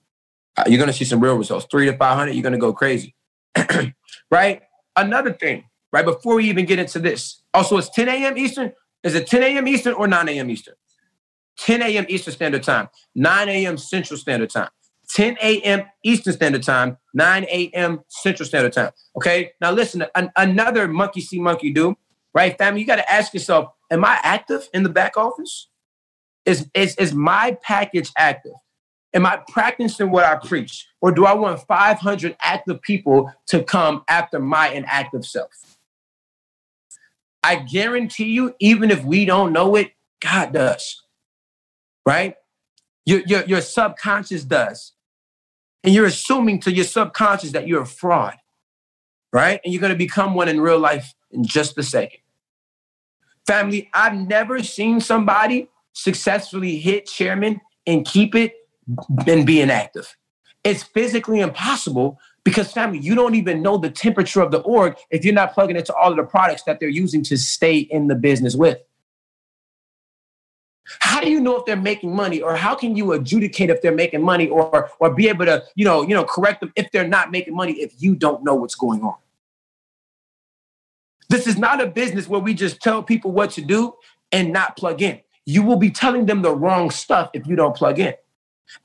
Uh, 0.55 0.64
you're 0.68 0.80
gonna 0.80 0.93
see 0.93 1.05
some 1.05 1.20
real 1.20 1.36
results. 1.36 1.66
Three 1.70 1.88
to 1.88 1.97
five 1.97 2.16
hundred, 2.16 2.36
you're 2.36 2.43
gonna 2.43 2.57
go 2.57 2.72
crazy, 2.72 3.16
right? 4.32 4.62
Another 4.95 5.34
thing, 5.34 5.66
right? 5.91 6.05
Before 6.05 6.36
we 6.36 6.47
even 6.49 6.66
get 6.66 6.78
into 6.78 6.99
this, 6.99 7.41
also 7.53 7.78
it's 7.78 7.89
10 7.89 8.07
a.m. 8.07 8.38
Eastern. 8.38 8.72
Is 9.03 9.16
it 9.16 9.26
10 9.26 9.41
a.m. 9.41 9.68
Eastern 9.68 9.93
or 9.95 10.05
9 10.05 10.30
a.m. 10.30 10.49
Eastern? 10.51 10.76
10 11.62 11.84
a.m. 11.84 12.05
Eastern 12.09 12.34
Standard 12.34 12.64
Time, 12.64 12.89
9 13.14 13.49
a.m. 13.49 13.78
Central 13.78 14.18
Standard 14.18 14.49
Time. 14.49 14.70
10 15.14 15.38
a.m. 15.41 15.84
Eastern 16.03 16.34
Standard 16.34 16.64
Time, 16.64 16.97
9 17.14 17.43
a.m. 17.49 17.99
Central 18.07 18.47
Standard 18.47 18.74
Time. 18.74 18.91
Okay. 19.16 19.51
Now 19.62 19.72
listen, 19.72 20.05
an, 20.16 20.32
another 20.36 20.88
monkey 20.88 21.22
see, 21.22 21.39
monkey 21.39 21.72
do, 21.72 21.95
right? 22.34 22.57
Family, 22.57 22.82
you 22.82 22.88
got 22.88 22.95
to 22.95 23.12
ask 23.12 23.34
yourself, 23.34 23.70
am 23.91 24.05
I 24.05 24.20
active 24.24 24.70
in 24.74 24.84
the 24.84 24.89
back 24.89 25.18
office? 25.18 25.68
Is, 26.45 26.68
is, 26.74 26.95
is 26.95 27.14
my 27.14 27.57
package 27.62 28.12
active? 28.18 28.53
Am 29.14 29.26
I 29.26 29.41
practicing 29.49 30.09
what 30.09 30.24
I 30.24 30.36
preach? 30.36 30.88
Or 31.01 31.12
do 31.12 31.26
I 31.26 31.34
want 31.34 31.59
500 31.68 32.36
active 32.41 32.82
people 32.82 33.32
to 33.47 33.64
come 33.64 34.03
after 34.07 34.39
my 34.39 34.70
inactive 34.70 35.26
self? 35.26 35.51
I 37.43 37.57
guarantee 37.57 38.32
you, 38.32 38.55
even 38.59 38.89
if 38.89 39.03
we 39.03 39.26
don't 39.26 39.51
know 39.51 39.76
it, 39.76 39.91
God 40.22 40.53
does. 40.53 41.01
Right? 42.06 42.36
Your, 43.06 43.22
your, 43.22 43.43
your 43.45 43.62
subconscious 43.62 44.43
does. 44.43 44.93
And 45.84 45.93
you're 45.93 46.06
assuming 46.06 46.60
to 46.62 46.72
your 46.72 46.86
subconscious 46.86 47.52
that 47.54 47.68
you're 47.68 47.82
a 47.82 47.88
fraud, 47.88 48.36
right? 49.34 49.60
And 49.64 49.74
you're 49.74 49.82
going 49.82 49.93
to 49.93 49.97
become 49.97 50.36
one 50.36 50.47
in 50.47 50.62
real 50.62 50.80
life 50.80 51.14
in 51.32 51.43
just 51.43 51.78
a 51.78 51.84
second. 51.84 52.20
Family, 53.47 53.89
I've 53.93 54.14
never 54.14 54.62
seen 54.64 54.99
somebody 54.99 55.70
successfully 55.93 56.78
hit 56.78 57.08
chairman 57.08 57.62
and 57.88 58.06
keep 58.06 58.36
it 58.36 58.54
and 59.28 59.45
be 59.45 59.62
inactive. 59.62 60.16
It's 60.64 60.84
physically 60.84 61.39
impossible 61.39 62.20
because, 62.43 62.72
family, 62.72 62.99
you 62.99 63.16
don't 63.16 63.36
even 63.36 63.64
know 63.64 63.78
the 63.78 63.89
temperature 63.89 64.41
of 64.41 64.52
the 64.52 64.60
org 64.60 64.95
if 65.10 65.26
you're 65.26 65.34
not 65.34 65.54
plugging 65.54 65.76
into 65.76 65.93
all 65.95 66.12
of 66.12 66.18
the 66.18 66.24
products 66.24 66.64
that 66.64 66.80
they're 66.80 66.89
using 66.89 67.24
to 67.24 67.38
stay 67.38 67.80
in 67.80 68.08
the 68.08 68.16
business 68.16 68.56
with. 68.56 68.78
How 71.00 71.22
do 71.22 71.30
you 71.30 71.40
know 71.40 71.58
if 71.58 71.66
they're 71.66 71.76
making 71.76 72.16
money, 72.16 72.42
or 72.42 72.56
how 72.56 72.76
can 72.76 72.96
you 72.96 73.14
adjudicate 73.14 73.70
if 73.70 73.82
they're 73.82 73.96
making 73.96 74.24
money, 74.24 74.48
or 74.50 74.90
or 75.00 75.14
be 75.14 75.30
able 75.30 75.46
to 75.46 75.64
you 75.76 75.86
know 75.86 76.02
you 76.02 76.16
know 76.16 76.24
correct 76.24 76.62
them 76.62 76.74
if 76.76 76.92
they're 76.92 77.08
not 77.08 77.32
making 77.32 77.56
money 77.56 77.74
if 77.74 77.94
you 78.00 78.16
don't 78.16 78.44
know 78.44 78.56
what's 78.56 78.76
going 78.76 79.02
on? 79.02 79.16
This 81.30 81.48
is 81.48 81.58
not 81.58 81.82
a 81.82 81.88
business 81.88 82.28
where 82.28 82.42
we 82.42 82.54
just 82.54 82.82
tell 82.82 83.02
people 83.02 83.32
what 83.32 83.52
to 83.52 83.62
do 83.62 83.94
and 84.32 84.52
not 84.52 84.76
plug 84.76 85.02
in. 85.02 85.22
You 85.46 85.64
will 85.64 85.78
be 85.78 85.90
telling 85.90 86.26
them 86.26 86.42
the 86.42 86.54
wrong 86.54 86.92
stuff 86.92 87.30
if 87.34 87.48
you 87.48 87.56
don't 87.56 87.76
plug 87.76 88.00
in. 88.00 88.14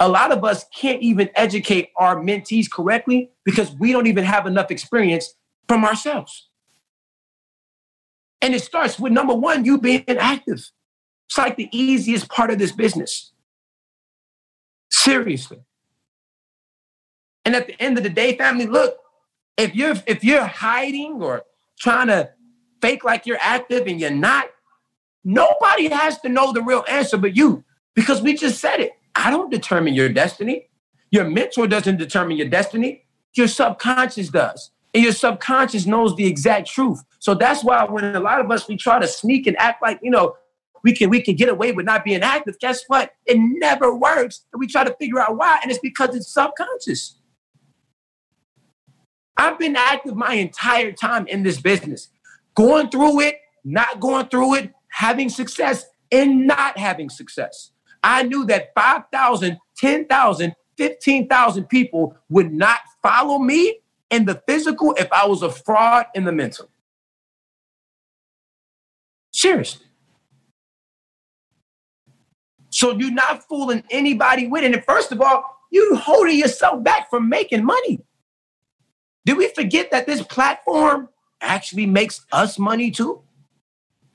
A 0.01 0.09
lot 0.09 0.33
of 0.33 0.45
us 0.45 0.65
can't 0.75 1.01
even 1.03 1.31
educate 1.35 1.91
our 1.97 2.17
mentees 2.17 2.71
correctly 2.71 3.31
because 3.45 3.73
we 3.73 3.93
don't 3.93 4.07
even 4.07 4.25
have 4.25 4.47
enough 4.47 4.71
experience 4.71 5.35
from 5.69 5.85
ourselves. 5.85 6.49
And 8.41 8.55
it 8.55 8.63
starts 8.63 8.99
with 8.99 9.13
number 9.13 9.35
one, 9.35 9.65
you 9.65 9.79
being 9.79 10.05
active. 10.09 10.71
It's 11.29 11.39
like 11.39 11.57
the 11.57 11.69
easiest 11.73 12.29
part 12.29 12.51
of 12.51 12.59
this 12.59 12.73
business. 12.73 13.33
Seriously. 14.91 15.61
And 17.45 17.55
at 17.55 17.67
the 17.67 17.81
end 17.81 17.97
of 17.99 18.05
the 18.05 18.11
day, 18.11 18.37
family, 18.37 18.67
look, 18.67 18.97
if 19.57 19.75
you're 19.75 19.95
if 20.07 20.25
you're 20.25 20.45
hiding 20.45 21.23
or 21.23 21.45
trying 21.79 22.09
to 22.09 22.31
fake 22.83 23.05
like 23.05 23.27
you're 23.27 23.39
active 23.41 23.87
and 23.87 24.01
you're 24.01 24.11
not, 24.11 24.47
nobody 25.25 25.89
has 25.89 26.21
to 26.21 26.29
know 26.29 26.53
the 26.53 26.63
real 26.63 26.85
answer 26.89 27.17
but 27.17 27.37
you. 27.37 27.65
Because 27.95 28.21
we 28.21 28.35
just 28.35 28.61
said 28.61 28.81
it. 28.81 28.93
I 29.15 29.31
don't 29.31 29.51
determine 29.51 29.95
your 29.95 30.09
destiny. 30.09 30.69
Your 31.11 31.25
mentor 31.25 31.67
doesn't 31.67 31.97
determine 31.97 32.37
your 32.37 32.49
destiny. 32.49 33.05
Your 33.35 33.49
subconscious 33.49 34.29
does. 34.29 34.71
And 34.93 35.03
your 35.03 35.13
subconscious 35.13 35.87
knows 35.87 36.17
the 36.17 36.27
exact 36.27 36.69
truth. 36.69 37.03
So 37.19 37.35
that's 37.35 37.65
why 37.65 37.85
when 37.85 38.17
a 38.17 38.21
lot 38.21 38.41
of 38.41 38.51
us 38.51 38.69
we 38.69 38.77
try 38.77 38.99
to 38.99 39.07
sneak 39.07 39.47
and 39.47 39.57
act 39.59 39.83
like, 39.83 40.01
you 40.03 40.11
know, 40.11 40.37
we 40.87 40.95
can 40.95 41.11
we 41.11 41.21
can 41.21 41.35
get 41.35 41.49
away 41.49 41.73
with 41.73 41.85
not 41.85 42.05
being 42.05 42.23
active. 42.23 42.61
Guess 42.61 42.85
what? 42.87 43.11
It 43.27 43.39
never 43.41 43.93
works. 43.93 44.45
And 44.53 44.61
we 44.61 44.69
try 44.69 44.85
to 44.85 44.95
figure 45.01 45.19
out 45.19 45.37
why, 45.37 45.59
and 45.61 45.69
it's 45.69 45.81
because 45.81 46.15
it's 46.15 46.33
subconscious. 46.33 47.17
I've 49.37 49.59
been 49.59 49.75
active 49.75 50.15
my 50.15 50.35
entire 50.35 50.93
time 50.93 51.27
in 51.27 51.43
this 51.43 51.61
business, 51.61 52.09
going 52.55 52.89
through 52.91 53.21
it, 53.23 53.35
not 53.65 53.99
going 53.99 54.29
through 54.29 54.55
it, 54.55 54.75
having 54.87 55.29
success, 55.29 55.85
and 56.13 56.47
not 56.47 56.79
having 56.79 57.11
success. 57.11 57.73
I 58.05 58.23
knew 58.23 58.47
that 58.47 58.69
5,000, 58.77 59.59
10,000, 59.77 60.55
15,000 60.77 61.65
people 61.65 62.17
would 62.29 62.53
not 62.53 62.79
follow 63.03 63.41
me 63.41 63.81
in 64.13 64.25
the 64.25 64.41
physical 64.47 64.95
if 64.97 65.13
I 65.13 65.27
was 65.27 65.43
a 65.43 65.51
fraud 65.51 66.07
in 66.15 66.23
the 66.23 66.33
mental. 66.33 66.71
Seriously. 69.33 69.87
So 72.77 72.93
you're 72.93 73.11
not 73.11 73.43
fooling 73.49 73.85
anybody 73.91 74.49
with 74.49 74.63
it. 74.63 74.75
And 74.75 74.85
first 74.85 75.11
of 75.11 75.23
all, 75.23 75.63
you're 75.71 75.97
holding 75.97 76.39
yourself 76.39 76.85
back 76.85 77.09
from 77.09 77.27
making 77.27 77.65
money. 77.65 78.03
Do 79.25 79.35
we 79.35 79.49
forget 79.49 79.91
that 79.93 80.05
this 80.05 80.21
platform 80.21 81.09
actually 81.41 81.87
makes 81.87 82.27
us 82.33 82.59
money 82.59 82.91
too? 82.91 83.23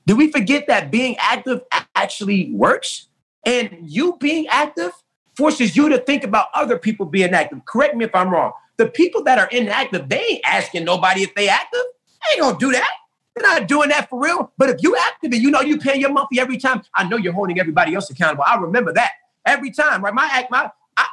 Do 0.06 0.14
we 0.14 0.30
forget 0.30 0.68
that 0.68 0.92
being 0.92 1.16
active 1.18 1.62
actually 1.96 2.52
works? 2.52 3.08
And 3.44 3.78
you 3.82 4.16
being 4.20 4.46
active 4.46 4.92
forces 5.36 5.76
you 5.76 5.88
to 5.88 5.98
think 5.98 6.22
about 6.22 6.46
other 6.54 6.78
people 6.78 7.04
being 7.04 7.34
active. 7.34 7.64
Correct 7.66 7.96
me 7.96 8.04
if 8.04 8.14
I'm 8.14 8.30
wrong. 8.30 8.52
The 8.76 8.86
people 8.86 9.24
that 9.24 9.40
are 9.40 9.48
inactive, 9.48 10.08
they 10.08 10.22
ain't 10.22 10.44
asking 10.46 10.84
nobody 10.84 11.24
if 11.24 11.34
they 11.34 11.48
active. 11.48 11.82
They 12.06 12.36
ain't 12.36 12.42
gonna 12.42 12.58
do 12.60 12.70
that. 12.70 12.90
They're 13.34 13.48
not 13.48 13.66
doing 13.66 13.88
that 13.88 14.10
for 14.10 14.20
real. 14.20 14.52
But 14.58 14.70
if 14.70 14.82
you 14.82 14.96
active 14.96 15.32
and 15.32 15.42
you 15.42 15.50
know 15.50 15.60
you 15.60 15.78
pay 15.78 15.98
your 15.98 16.12
monthly 16.12 16.38
every 16.38 16.58
time, 16.58 16.82
I 16.94 17.04
know 17.08 17.16
you're 17.16 17.32
holding 17.32 17.58
everybody 17.58 17.94
else 17.94 18.10
accountable. 18.10 18.44
I 18.46 18.56
remember 18.56 18.92
that 18.92 19.12
every 19.46 19.70
time, 19.70 20.04
right? 20.04 20.14
My 20.14 20.28
act, 20.32 20.50
my 20.50 20.70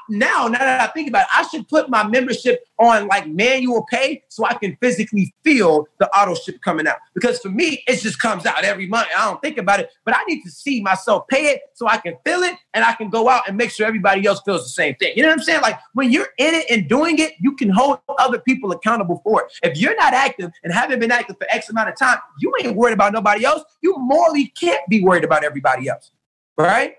now, 0.09 0.47
now 0.47 0.59
that 0.59 0.81
I 0.81 0.87
think 0.91 1.09
about 1.09 1.23
it, 1.23 1.27
I 1.33 1.47
should 1.47 1.67
put 1.67 1.89
my 1.89 2.05
membership 2.07 2.63
on 2.79 3.07
like 3.07 3.27
manual 3.27 3.85
pay 3.89 4.23
so 4.29 4.45
I 4.45 4.53
can 4.53 4.77
physically 4.81 5.33
feel 5.43 5.87
the 5.99 6.09
auto 6.17 6.35
ship 6.35 6.61
coming 6.61 6.87
out. 6.87 6.97
Because 7.13 7.39
for 7.39 7.49
me, 7.49 7.83
it 7.87 7.97
just 7.97 8.19
comes 8.19 8.45
out 8.45 8.63
every 8.63 8.87
month. 8.87 9.07
I 9.15 9.25
don't 9.25 9.41
think 9.41 9.57
about 9.57 9.79
it, 9.79 9.89
but 10.05 10.15
I 10.15 10.23
need 10.25 10.43
to 10.43 10.51
see 10.51 10.81
myself 10.81 11.27
pay 11.27 11.47
it 11.47 11.61
so 11.73 11.87
I 11.87 11.97
can 11.97 12.15
feel 12.25 12.41
it 12.41 12.55
and 12.73 12.83
I 12.83 12.93
can 12.93 13.09
go 13.09 13.29
out 13.29 13.47
and 13.47 13.57
make 13.57 13.71
sure 13.71 13.85
everybody 13.85 14.25
else 14.25 14.41
feels 14.45 14.63
the 14.63 14.69
same 14.69 14.95
thing. 14.95 15.13
You 15.15 15.23
know 15.23 15.29
what 15.29 15.39
I'm 15.39 15.43
saying? 15.43 15.61
Like 15.61 15.79
when 15.93 16.11
you're 16.11 16.29
in 16.37 16.53
it 16.53 16.65
and 16.69 16.87
doing 16.87 17.19
it, 17.19 17.33
you 17.39 17.55
can 17.55 17.69
hold 17.69 17.99
other 18.17 18.39
people 18.39 18.71
accountable 18.71 19.21
for 19.23 19.43
it. 19.43 19.51
If 19.63 19.77
you're 19.77 19.95
not 19.95 20.13
active 20.13 20.51
and 20.63 20.73
haven't 20.73 20.99
been 20.99 21.11
active 21.11 21.37
for 21.37 21.47
X 21.49 21.69
amount 21.69 21.89
of 21.89 21.97
time, 21.97 22.17
you 22.39 22.53
ain't 22.63 22.75
worried 22.75 22.93
about 22.93 23.13
nobody 23.13 23.45
else. 23.45 23.63
You 23.81 23.95
morally 23.97 24.47
can't 24.59 24.81
be 24.89 25.01
worried 25.01 25.23
about 25.23 25.43
everybody 25.43 25.87
else. 25.87 26.11
Right? 26.57 26.95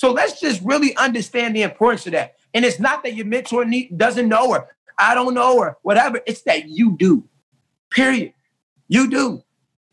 So 0.00 0.12
let's 0.12 0.40
just 0.40 0.62
really 0.62 0.96
understand 0.96 1.54
the 1.54 1.60
importance 1.60 2.06
of 2.06 2.12
that. 2.12 2.36
And 2.54 2.64
it's 2.64 2.80
not 2.80 3.02
that 3.02 3.16
your 3.16 3.26
mentor 3.26 3.66
need, 3.66 3.98
doesn't 3.98 4.30
know 4.30 4.48
or 4.48 4.66
I 4.96 5.14
don't 5.14 5.34
know 5.34 5.58
or 5.58 5.76
whatever. 5.82 6.22
It's 6.26 6.40
that 6.44 6.70
you 6.70 6.96
do. 6.96 7.28
Period. 7.90 8.32
You 8.88 9.10
do. 9.10 9.42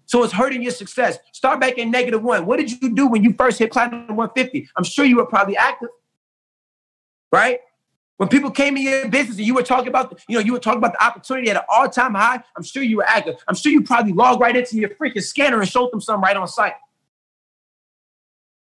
So 0.05 0.24
it's 0.24 0.32
hurting 0.32 0.62
your 0.62 0.72
success. 0.72 1.18
Start 1.34 1.60
back 1.60 1.78
in 1.78 1.91
negative 1.91 2.24
one. 2.24 2.45
What 2.45 2.55
did 2.55 2.72
you 2.82 2.95
do 2.95 3.08
when 3.08 3.22
you 3.22 3.34
first 3.34 3.60
hit 3.60 3.74
platinum 3.74 4.16
150? 4.16 4.70
I'm 4.78 4.86
sure 4.86 5.03
you 5.03 5.18
were 5.18 5.26
probably 5.26 5.58
active, 5.58 5.89
right? 7.34 7.60
When 8.16 8.30
people 8.30 8.49
came 8.49 8.78
in 8.78 8.84
your 8.84 9.10
business 9.10 9.38
and 9.39 9.45
you 9.45 9.55
were 9.55 9.62
talking 9.62 9.89
about, 9.89 10.18
you 10.30 10.38
know, 10.38 10.41
you 10.41 10.53
were 10.53 10.60
talking 10.60 10.78
about 10.78 10.93
the 10.93 11.03
opportunity 11.03 11.49
at 11.49 11.58
an 11.58 11.64
all-time 11.70 12.14
high. 12.14 12.41
I'm 12.55 12.64
sure 12.64 12.82
you 12.82 12.95
were 12.95 13.05
active. 13.05 13.36
I'm 13.45 13.55
sure 13.55 13.74
you 13.74 13.84
probably 13.84 14.14
logged 14.14 14.39
right 14.39 14.55
into 14.55 14.78
your 14.78 14.91
freaking 14.91 15.22
scanner 15.22 15.60
and 15.60 15.70
showed 15.70 15.91
them 15.91 15.99
something 15.99 16.22
right 16.22 16.38
on 16.38 16.47
site. 16.47 16.76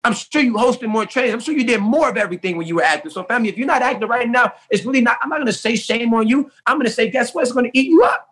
I'm 0.03 0.15
sure 0.15 0.41
you 0.41 0.55
hosted 0.55 0.89
more 0.89 1.05
trainings. 1.05 1.35
I'm 1.35 1.41
sure 1.41 1.55
you 1.55 1.65
did 1.65 1.81
more 1.81 2.09
of 2.09 2.17
everything 2.17 2.57
when 2.57 2.67
you 2.67 2.77
were 2.77 2.83
active. 2.83 3.13
So, 3.13 3.23
family, 3.25 3.51
if 3.51 3.59
you're 3.59 3.67
not 3.67 3.83
active 3.83 4.09
right 4.09 4.29
now, 4.29 4.53
it's 4.71 4.85
really 4.85 5.03
not. 5.03 5.19
I'm 5.23 5.29
not 5.29 5.37
going 5.37 5.47
to 5.47 5.53
say 5.53 5.77
shame 5.77 6.15
on 6.15 6.27
you. 6.27 6.51
I'm 6.67 6.77
going 6.79 6.87
to 6.87 6.93
say, 6.93 7.11
guess 7.11 7.35
what? 7.35 7.43
It's 7.43 7.53
going 7.53 7.71
to 7.71 7.79
eat 7.79 7.89
you 7.89 8.03
up. 8.03 8.29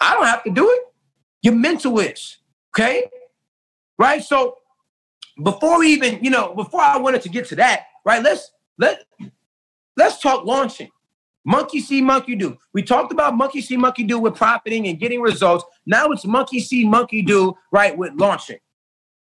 I 0.00 0.14
don't 0.14 0.24
have 0.24 0.42
to 0.44 0.50
do 0.50 0.70
it. 0.70 0.80
Your 1.42 1.54
mental 1.54 1.98
is 1.98 2.38
okay, 2.74 3.04
right? 3.98 4.22
So, 4.22 4.56
before 5.42 5.78
we 5.78 5.88
even, 5.88 6.24
you 6.24 6.30
know, 6.30 6.54
before 6.54 6.80
I 6.80 6.96
wanted 6.96 7.22
to 7.22 7.28
get 7.28 7.46
to 7.48 7.56
that, 7.56 7.86
right? 8.04 8.22
Let's 8.22 8.50
let 8.78 9.04
let's 9.96 10.18
talk 10.20 10.46
launching. 10.46 10.88
Monkey 11.44 11.80
see, 11.80 12.02
monkey 12.02 12.36
do. 12.36 12.56
We 12.72 12.82
talked 12.82 13.12
about 13.12 13.36
monkey 13.36 13.60
see, 13.60 13.76
monkey 13.76 14.04
do 14.04 14.18
with 14.18 14.34
profiting 14.34 14.88
and 14.88 14.98
getting 14.98 15.20
results. 15.20 15.64
Now 15.86 16.10
it's 16.10 16.26
monkey 16.26 16.60
see, 16.60 16.86
monkey 16.86 17.22
do, 17.22 17.54
right, 17.70 17.96
with 17.96 18.12
launching. 18.14 18.58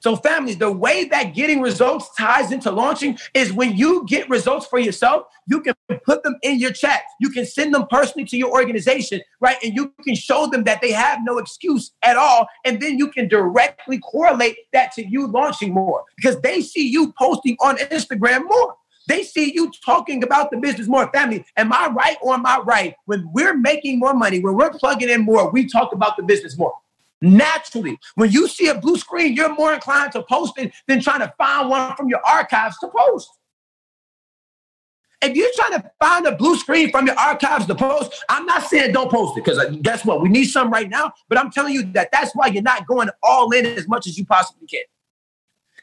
So, 0.01 0.15
families, 0.15 0.57
the 0.57 0.71
way 0.71 1.05
that 1.05 1.35
getting 1.35 1.61
results 1.61 2.09
ties 2.17 2.51
into 2.51 2.71
launching 2.71 3.19
is 3.35 3.53
when 3.53 3.77
you 3.77 4.03
get 4.07 4.27
results 4.29 4.65
for 4.65 4.79
yourself, 4.79 5.27
you 5.47 5.61
can 5.61 5.75
put 6.05 6.23
them 6.23 6.37
in 6.41 6.59
your 6.59 6.71
chat. 6.71 7.03
You 7.19 7.29
can 7.29 7.45
send 7.45 7.71
them 7.71 7.85
personally 7.87 8.25
to 8.29 8.37
your 8.37 8.51
organization, 8.51 9.21
right? 9.39 9.57
And 9.63 9.75
you 9.75 9.93
can 10.03 10.15
show 10.15 10.47
them 10.47 10.63
that 10.63 10.81
they 10.81 10.91
have 10.91 11.19
no 11.23 11.37
excuse 11.37 11.91
at 12.01 12.17
all. 12.17 12.47
And 12.65 12.81
then 12.81 12.97
you 12.97 13.11
can 13.11 13.27
directly 13.27 13.99
correlate 13.99 14.57
that 14.73 14.91
to 14.93 15.05
you 15.05 15.27
launching 15.27 15.71
more 15.71 16.03
because 16.15 16.41
they 16.41 16.61
see 16.61 16.89
you 16.89 17.13
posting 17.19 17.55
on 17.59 17.77
Instagram 17.77 18.45
more. 18.45 18.75
They 19.07 19.21
see 19.21 19.53
you 19.53 19.71
talking 19.85 20.23
about 20.23 20.49
the 20.49 20.57
business 20.57 20.87
more. 20.87 21.11
Family, 21.11 21.45
am 21.57 21.71
I 21.71 21.89
right 21.95 22.17
or 22.23 22.33
am 22.33 22.45
I 22.47 22.59
right? 22.65 22.95
When 23.05 23.29
we're 23.33 23.55
making 23.55 23.99
more 23.99 24.15
money, 24.15 24.39
when 24.39 24.55
we're 24.55 24.71
plugging 24.71 25.09
in 25.09 25.25
more, 25.25 25.51
we 25.51 25.67
talk 25.67 25.93
about 25.93 26.17
the 26.17 26.23
business 26.23 26.57
more. 26.57 26.73
Naturally, 27.21 27.99
when 28.15 28.31
you 28.31 28.47
see 28.47 28.67
a 28.67 28.75
blue 28.75 28.97
screen, 28.97 29.35
you're 29.35 29.53
more 29.53 29.73
inclined 29.73 30.11
to 30.13 30.23
post 30.23 30.53
it 30.57 30.73
than 30.87 31.01
trying 31.01 31.19
to 31.19 31.31
find 31.37 31.69
one 31.69 31.95
from 31.95 32.09
your 32.09 32.21
archives 32.25 32.77
to 32.79 32.87
post. 32.87 33.29
If 35.21 35.35
you're 35.35 35.51
trying 35.55 35.79
to 35.79 35.91
find 35.99 36.25
a 36.25 36.35
blue 36.35 36.57
screen 36.57 36.89
from 36.89 37.05
your 37.05 37.17
archives 37.17 37.67
to 37.67 37.75
post, 37.75 38.25
I'm 38.27 38.47
not 38.47 38.63
saying 38.63 38.93
don't 38.93 39.11
post 39.11 39.37
it 39.37 39.45
because 39.45 39.59
uh, 39.59 39.69
guess 39.81 40.03
what? 40.03 40.19
We 40.19 40.29
need 40.29 40.45
some 40.45 40.71
right 40.71 40.89
now. 40.89 41.13
But 41.29 41.37
I'm 41.37 41.51
telling 41.51 41.73
you 41.73 41.83
that 41.91 42.09
that's 42.11 42.33
why 42.33 42.47
you're 42.47 42.63
not 42.63 42.87
going 42.87 43.09
all 43.21 43.51
in 43.51 43.67
as 43.67 43.87
much 43.87 44.07
as 44.07 44.17
you 44.17 44.25
possibly 44.25 44.65
can. 44.65 44.81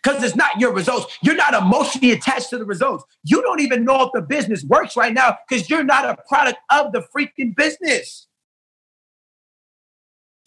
Because 0.03 0.25
it's 0.25 0.35
not 0.35 0.59
your 0.61 0.73
results. 0.73 1.17
You're 1.23 1.37
not 1.37 1.55
emotionally 1.55 2.11
attached 2.13 2.51
to 2.51 2.59
the 2.59 2.65
results. 2.65 3.05
You 3.23 3.41
don't 3.43 3.61
even 3.61 3.85
know 3.85 4.03
if 4.03 4.11
the 4.13 4.23
business 4.23 4.65
works 4.65 4.97
right 4.97 5.13
now 5.13 5.39
because 5.49 5.71
you're 5.71 5.85
not 5.85 6.05
a 6.05 6.17
product 6.29 6.59
of 6.71 6.93
the 6.93 7.05
freaking 7.17 7.55
business. 7.55 8.28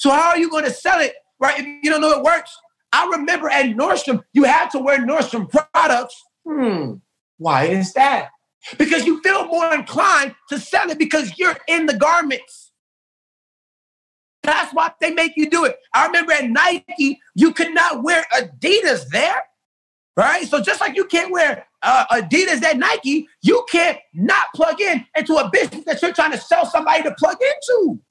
So 0.02 0.10
how 0.10 0.30
are 0.30 0.38
you 0.40 0.50
going 0.50 0.64
to 0.64 0.72
sell 0.72 1.00
it, 1.00 1.14
right? 1.40 1.60
If 1.60 1.66
you 1.84 1.92
don't 1.92 2.02
know 2.02 2.10
it 2.10 2.24
works. 2.24 2.58
I 2.92 3.08
remember 3.12 3.50
at 3.50 3.68
Nordstrom, 3.68 4.24
you 4.34 4.46
had 4.46 4.70
to 4.72 4.80
wear 4.80 4.98
Nordstrom 4.98 5.48
products. 5.48 6.20
Hmm. 6.44 6.94
Why 7.38 7.66
is 7.66 7.94
that? 7.94 8.30
Because 8.80 9.06
you 9.06 9.22
feel 9.22 9.46
more 9.46 9.72
inclined 9.72 10.34
to 10.50 10.58
sell 10.58 10.90
it 10.90 10.98
because 10.98 11.38
you're 11.38 11.56
in 11.68 11.86
the 11.86 11.96
garments. 11.96 12.72
That's 14.42 14.74
why 14.74 14.92
they 15.00 15.12
make 15.12 15.34
you 15.36 15.48
do 15.48 15.66
it. 15.66 15.78
I 15.94 16.08
remember 16.08 16.32
at 16.32 16.50
Nike, 16.50 17.20
you 17.36 17.54
could 17.54 17.72
not 17.72 18.02
wear 18.02 18.26
Adidas 18.34 19.08
there, 19.10 19.44
right? 20.18 20.48
So 20.48 20.64
just 20.64 20.82
like 20.82 20.96
you 20.96 21.06
can't 21.06 21.32
wear 21.32 21.68
uh, 21.84 22.06
Adidas 22.12 22.64
at 22.64 22.80
Nike, 22.80 23.28
you 23.44 23.64
can't 23.72 24.00
not 24.16 24.48
plug 24.56 24.82
in 24.82 25.06
into 25.16 25.36
a 25.36 25.48
business 25.54 25.86
that 25.86 26.02
you're 26.02 26.12
trying 26.12 26.32
to 26.32 26.40
sell 26.40 26.66
somebody 26.66 27.04
to 27.04 27.14
plug 27.20 27.38
into. 27.40 28.02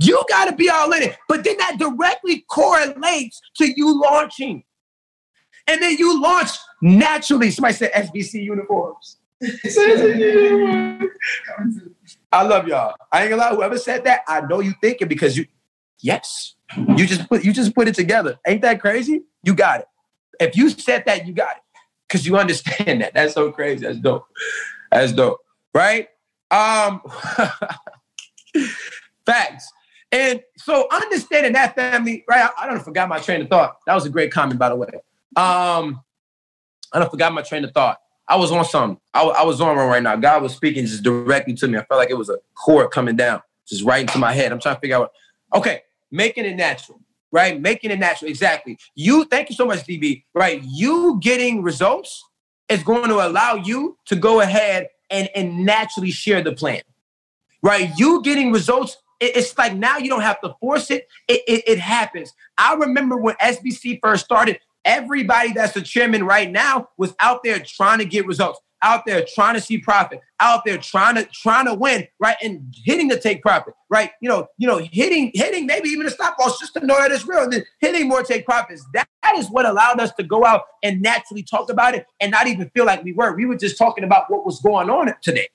You 0.00 0.22
got 0.28 0.46
to 0.46 0.56
be 0.56 0.70
all 0.70 0.92
in 0.92 1.02
it. 1.02 1.18
But 1.28 1.44
then 1.44 1.56
that 1.58 1.78
directly 1.78 2.44
correlates 2.48 3.40
to 3.56 3.70
you 3.70 4.00
launching. 4.00 4.64
And 5.66 5.82
then 5.82 5.96
you 5.98 6.20
launch 6.20 6.50
naturally. 6.80 7.50
Somebody 7.50 7.74
said 7.74 7.92
SBC 7.92 8.42
uniforms. 8.42 9.18
I 12.32 12.42
love 12.42 12.68
y'all. 12.68 12.94
I 13.12 13.22
ain't 13.22 13.30
gonna 13.30 13.42
lie. 13.42 13.54
Whoever 13.54 13.78
said 13.78 14.04
that, 14.04 14.20
I 14.28 14.40
know 14.42 14.60
you 14.60 14.74
thinking 14.80 15.08
because 15.08 15.36
you, 15.36 15.46
yes, 16.00 16.54
you 16.76 17.06
just 17.06 17.28
put 17.28 17.44
you 17.44 17.52
just 17.52 17.74
put 17.74 17.88
it 17.88 17.94
together. 17.94 18.38
Ain't 18.46 18.62
that 18.62 18.80
crazy? 18.80 19.22
You 19.42 19.54
got 19.54 19.80
it. 19.80 19.86
If 20.38 20.56
you 20.56 20.70
said 20.70 21.04
that, 21.06 21.26
you 21.26 21.32
got 21.32 21.56
it 21.56 21.62
because 22.08 22.26
you 22.26 22.36
understand 22.36 23.02
that. 23.02 23.14
That's 23.14 23.34
so 23.34 23.50
crazy. 23.52 23.86
That's 23.86 23.98
dope. 23.98 24.26
That's 24.90 25.12
dope. 25.12 25.40
Right? 25.74 26.08
Um, 26.50 27.00
facts. 29.26 29.72
And 30.12 30.42
so 30.56 30.88
understanding 30.90 31.52
that 31.52 31.74
family, 31.74 32.24
right? 32.28 32.50
I, 32.58 32.64
I 32.64 32.66
don't 32.66 32.82
forgot 32.82 33.08
my 33.08 33.20
train 33.20 33.42
of 33.42 33.48
thought. 33.48 33.78
That 33.86 33.94
was 33.94 34.06
a 34.06 34.10
great 34.10 34.32
comment, 34.32 34.58
by 34.58 34.68
the 34.68 34.76
way. 34.76 34.88
Um, 35.36 36.02
I 36.92 36.98
don't 36.98 37.10
forgot 37.10 37.32
my 37.32 37.42
train 37.42 37.64
of 37.64 37.72
thought. 37.72 37.98
I 38.26 38.36
was 38.36 38.52
on 38.52 38.64
something. 38.64 39.00
I, 39.14 39.22
I 39.22 39.44
was 39.44 39.60
on 39.60 39.76
one 39.76 39.88
right 39.88 40.02
now. 40.02 40.16
God 40.16 40.42
was 40.42 40.54
speaking 40.54 40.86
just 40.86 41.02
directly 41.02 41.54
to 41.54 41.68
me. 41.68 41.78
I 41.78 41.84
felt 41.84 41.98
like 41.98 42.10
it 42.10 42.18
was 42.18 42.28
a 42.28 42.38
cord 42.54 42.90
coming 42.90 43.16
down, 43.16 43.40
just 43.68 43.84
right 43.84 44.02
into 44.02 44.18
my 44.18 44.32
head. 44.32 44.52
I'm 44.52 44.60
trying 44.60 44.76
to 44.76 44.80
figure 44.80 44.96
out. 44.96 45.00
What, 45.50 45.60
okay, 45.60 45.82
making 46.10 46.44
it 46.44 46.54
natural, 46.56 47.00
right? 47.32 47.60
Making 47.60 47.90
it 47.90 47.98
natural. 47.98 48.28
Exactly. 48.28 48.78
You. 48.94 49.24
Thank 49.24 49.50
you 49.50 49.56
so 49.56 49.66
much, 49.66 49.80
DB. 49.80 50.24
Right. 50.34 50.62
You 50.64 51.18
getting 51.20 51.62
results 51.62 52.24
is 52.68 52.82
going 52.82 53.08
to 53.08 53.26
allow 53.26 53.54
you 53.54 53.98
to 54.06 54.16
go 54.16 54.40
ahead 54.40 54.88
and 55.10 55.28
and 55.34 55.64
naturally 55.64 56.12
share 56.12 56.42
the 56.42 56.52
plan. 56.52 56.82
Right. 57.62 57.90
You 57.96 58.22
getting 58.22 58.52
results 58.52 58.96
it's 59.20 59.56
like 59.58 59.74
now 59.74 59.98
you 59.98 60.08
don't 60.08 60.22
have 60.22 60.40
to 60.40 60.54
force 60.60 60.90
it. 60.90 61.06
It, 61.28 61.42
it. 61.46 61.64
it 61.66 61.78
happens. 61.78 62.32
I 62.56 62.74
remember 62.74 63.16
when 63.16 63.34
SBC 63.36 64.00
first 64.02 64.24
started, 64.24 64.58
everybody 64.84 65.52
that's 65.52 65.74
the 65.74 65.82
chairman 65.82 66.24
right 66.24 66.50
now 66.50 66.88
was 66.96 67.14
out 67.20 67.42
there 67.44 67.60
trying 67.60 67.98
to 67.98 68.06
get 68.06 68.26
results, 68.26 68.60
out 68.82 69.04
there 69.04 69.24
trying 69.34 69.54
to 69.54 69.60
see 69.60 69.76
profit, 69.76 70.20
out 70.40 70.64
there 70.64 70.78
trying 70.78 71.16
to 71.16 71.24
trying 71.26 71.66
to 71.66 71.74
win, 71.74 72.08
right? 72.18 72.36
And 72.42 72.74
hitting 72.84 73.10
to 73.10 73.20
take 73.20 73.42
profit, 73.42 73.74
right? 73.90 74.10
You 74.22 74.30
know, 74.30 74.48
you 74.56 74.66
know, 74.66 74.78
hitting, 74.78 75.30
hitting 75.34 75.66
maybe 75.66 75.90
even 75.90 76.06
a 76.06 76.10
stop 76.10 76.38
loss 76.40 76.58
just 76.58 76.72
to 76.74 76.86
know 76.86 76.96
that 76.98 77.12
it's 77.12 77.26
real, 77.26 77.42
and 77.42 77.52
then 77.52 77.64
hitting 77.80 78.08
more 78.08 78.22
take 78.22 78.46
profits. 78.46 78.86
That, 78.94 79.06
that 79.22 79.36
is 79.36 79.48
what 79.50 79.66
allowed 79.66 80.00
us 80.00 80.12
to 80.14 80.22
go 80.22 80.46
out 80.46 80.62
and 80.82 81.02
naturally 81.02 81.42
talk 81.42 81.70
about 81.70 81.94
it 81.94 82.06
and 82.20 82.30
not 82.30 82.46
even 82.46 82.70
feel 82.70 82.86
like 82.86 83.04
we 83.04 83.12
were. 83.12 83.36
We 83.36 83.44
were 83.44 83.56
just 83.56 83.76
talking 83.76 84.04
about 84.04 84.30
what 84.30 84.46
was 84.46 84.60
going 84.60 84.88
on 84.88 85.12
today 85.20 85.48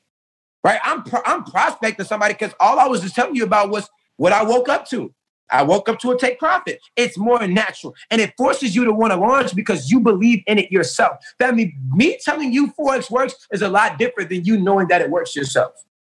right? 0.66 0.80
I'm 0.84 1.04
I'm 1.26 1.44
prospecting 1.44 2.06
somebody 2.08 2.34
because 2.34 2.54
all 2.60 2.80
I 2.80 2.88
was 2.88 3.02
just 3.02 3.14
telling 3.14 3.36
you 3.36 3.44
about 3.44 3.70
was 3.70 3.88
what 4.18 4.34
I 4.34 4.44
woke 4.44 4.68
up 4.68 4.90
to. 4.90 5.14
I 5.52 5.62
woke 5.62 5.88
up 5.88 6.00
to 6.00 6.10
a 6.10 6.18
take 6.18 6.40
profit. 6.40 6.80
It's 6.96 7.20
more 7.20 7.46
natural. 7.46 7.94
And 8.10 8.20
it 8.20 8.34
forces 8.36 8.76
you 8.76 8.84
to 8.84 8.92
want 8.92 9.14
to 9.14 9.20
launch 9.20 9.56
because 9.56 9.92
you 9.92 10.00
believe 10.00 10.42
in 10.48 10.58
it 10.58 10.72
yourself. 10.72 11.18
That 11.38 11.54
means 11.54 11.72
me 11.94 12.18
telling 12.26 12.52
you 12.52 12.74
Forex 12.74 13.12
works 13.12 13.36
is 13.52 13.62
a 13.62 13.70
lot 13.70 14.00
different 14.00 14.32
than 14.32 14.44
you 14.44 14.60
knowing 14.60 14.88
that 14.88 15.04
it 15.04 15.12
works 15.12 15.36
yourself. 15.36 15.74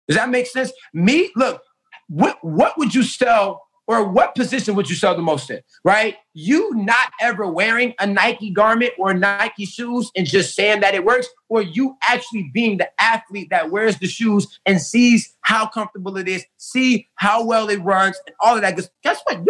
Does 0.08 0.16
that 0.16 0.30
make 0.30 0.46
sense? 0.46 0.72
Me, 0.94 1.32
look, 1.36 1.64
what, 2.08 2.38
what 2.44 2.78
would 2.78 2.94
you 2.94 3.02
sell 3.02 3.65
or 3.88 4.08
what 4.08 4.36
position 4.36 4.76
would 4.76 4.90
you 4.90 4.96
sell 4.96 5.16
the 5.16 5.22
most 5.22 5.50
in, 5.50 5.62
right? 5.84 6.18
You 6.34 6.74
not 6.74 7.12
ever 7.22 7.48
wearing 7.48 7.94
a 8.00 8.08
Nike 8.08 8.50
garment 8.50 8.94
or 8.98 9.14
Nike 9.14 9.66
shoes 9.66 10.12
and 10.16 10.26
just 10.26 10.56
saying 10.56 10.82
that 10.82 10.96
it 10.96 11.06
works, 11.06 11.28
or 11.50 11.62
you 11.62 11.96
actually 12.04 12.50
being 12.54 12.78
the 12.78 12.90
athlete 13.00 13.50
that 13.52 13.72
wears 13.72 14.00
the 14.00 14.08
shoes 14.08 14.60
and 14.66 14.82
sees 14.82 15.36
how 15.42 15.68
comfortable 15.68 16.18
it 16.18 16.28
is, 16.28 16.46
see 16.58 17.08
how 17.16 17.46
well 17.46 17.70
it 17.70 17.82
runs, 17.84 18.20
and 18.26 18.36
all 18.40 18.56
of 18.56 18.62
that. 18.62 18.76
Because 18.76 18.90
guess 19.04 19.22
what? 19.26 19.46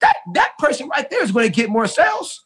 That, 0.00 0.16
that 0.34 0.52
person 0.58 0.88
right 0.88 1.08
there 1.10 1.22
is 1.22 1.32
going 1.32 1.46
to 1.46 1.52
get 1.52 1.70
more 1.70 1.86
sales. 1.86 2.44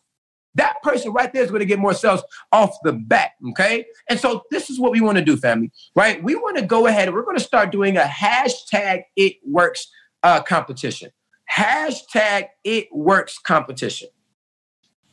That 0.55 0.81
person 0.83 1.13
right 1.13 1.31
there 1.35 1.43
is 1.43 1.51
going 1.51 1.61
to 1.61 1.67
get 1.67 1.79
more 1.79 1.93
sales 1.93 2.23
off 2.51 2.75
the 2.83 2.95
bat. 2.95 3.33
Okay. 3.51 3.85
And 4.09 4.19
so 4.19 4.43
this 4.51 4.71
is 4.71 4.81
what 4.81 4.91
we 4.91 5.03
want 5.03 5.19
to 5.19 5.25
do, 5.25 5.37
family, 5.37 5.71
right? 5.95 6.23
We 6.23 6.35
want 6.35 6.57
to 6.57 6.65
go 6.65 6.87
ahead 6.87 7.09
and 7.09 7.15
we're 7.15 7.25
going 7.25 7.37
to 7.37 7.45
start 7.45 7.71
doing 7.71 7.99
a 7.99 8.03
hashtag 8.03 9.03
it 9.17 9.37
works 9.45 9.87
uh, 10.23 10.43
competition 10.43 11.11
hashtag 11.51 12.49
it 12.65 12.89
works 12.93 13.39
competition, 13.39 14.09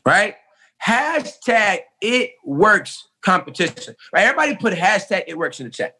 right? 0.05 0.35
Hashtag 0.85 1.79
it 2.01 2.31
works 2.43 3.07
competition, 3.21 3.95
right? 4.13 4.25
Everybody 4.25 4.55
put 4.55 4.73
hashtag 4.73 5.23
it 5.27 5.37
works 5.37 5.59
in 5.59 5.65
the 5.67 5.71
chat. 5.71 5.95